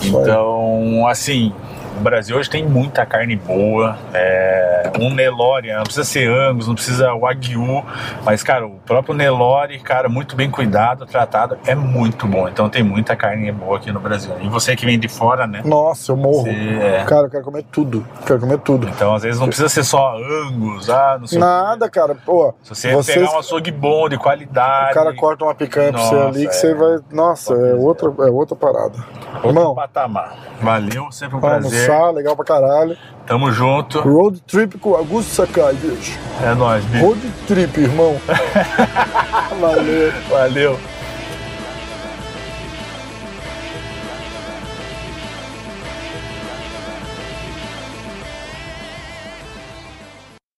Então, 0.03 1.07
assim, 1.07 1.51
o 1.97 2.01
Brasil 2.01 2.37
hoje 2.37 2.49
tem 2.49 2.65
muita 2.65 3.05
carne 3.05 3.35
boa. 3.35 3.97
É, 4.13 4.91
um 4.99 5.13
Nelore, 5.13 5.73
não 5.73 5.83
precisa 5.83 6.03
ser 6.03 6.29
Angus, 6.29 6.67
não 6.67 6.75
precisa 6.75 7.13
Wagyu, 7.13 7.83
mas, 8.23 8.43
cara, 8.43 8.65
o 8.65 8.79
próprio 8.85 9.13
Nelore, 9.15 9.79
cara, 9.79 10.09
muito 10.09 10.35
bem 10.35 10.49
cuidado, 10.49 11.05
tratado, 11.05 11.57
é 11.65 11.75
muito 11.75 12.27
bom. 12.27 12.47
Então 12.47 12.69
tem 12.69 12.83
muita 12.83 13.15
carne 13.15 13.51
boa 13.51 13.77
aqui 13.77 13.91
no 13.91 13.99
Brasil. 13.99 14.33
E 14.41 14.49
você 14.49 14.75
que 14.75 14.85
vem 14.85 14.99
de 14.99 15.07
fora, 15.07 15.47
né? 15.47 15.61
Nossa, 15.65 16.11
eu 16.11 16.17
morro. 16.17 16.43
Você, 16.43 16.79
é. 16.81 17.03
Cara, 17.05 17.27
eu 17.27 17.29
quero 17.29 17.43
comer 17.43 17.63
tudo. 17.71 18.05
Quero 18.25 18.39
comer 18.39 18.59
tudo. 18.59 18.87
Então, 18.89 19.13
às 19.15 19.23
vezes, 19.23 19.39
não 19.39 19.47
precisa 19.47 19.69
ser 19.69 19.83
só 19.83 20.15
Angus, 20.17 20.89
ah, 20.89 21.17
não 21.19 21.27
sei. 21.27 21.39
Nada, 21.39 21.89
cara. 21.89 22.15
Pô, 22.15 22.53
Se 22.63 22.69
você 22.69 22.91
vocês, 22.93 23.17
pegar 23.17 23.35
um 23.35 23.39
açougue 23.39 23.71
bom, 23.71 24.07
de 24.09 24.17
qualidade. 24.17 24.91
o 24.91 24.93
cara 24.93 25.15
corta 25.15 25.43
uma 25.45 25.55
picanha 25.55 25.91
pra 25.91 26.01
você 26.01 26.15
ali 26.15 26.41
que 26.43 26.47
é. 26.47 26.51
você 26.53 26.73
vai. 26.73 26.99
Nossa, 27.11 27.53
é 27.53 27.73
outra, 27.75 28.07
é 28.07 28.31
outra 28.31 28.55
parada. 28.55 28.97
outro 29.35 29.49
Irmão, 29.49 29.75
patamar. 29.75 30.35
Valeu, 30.61 31.11
sempre 31.11 31.37
um 31.37 31.39
pra 31.39 31.59
prazer. 31.59 31.87
Almoçar, 31.93 32.11
legal 32.11 32.35
pra 32.35 32.45
caralho. 32.45 32.97
Tamo 33.25 33.51
junto. 33.51 33.99
Road 34.01 34.41
trip 34.41 34.77
com 34.77 34.95
Augusto 34.95 35.29
Sakai, 35.33 35.73
bicho. 35.75 36.17
É 36.43 36.53
nóis, 36.53 36.83
bicho. 36.85 37.05
Road 37.05 37.21
trip, 37.47 37.79
irmão. 37.79 38.19
Valeu. 39.59 40.11
Valeu. 40.29 40.92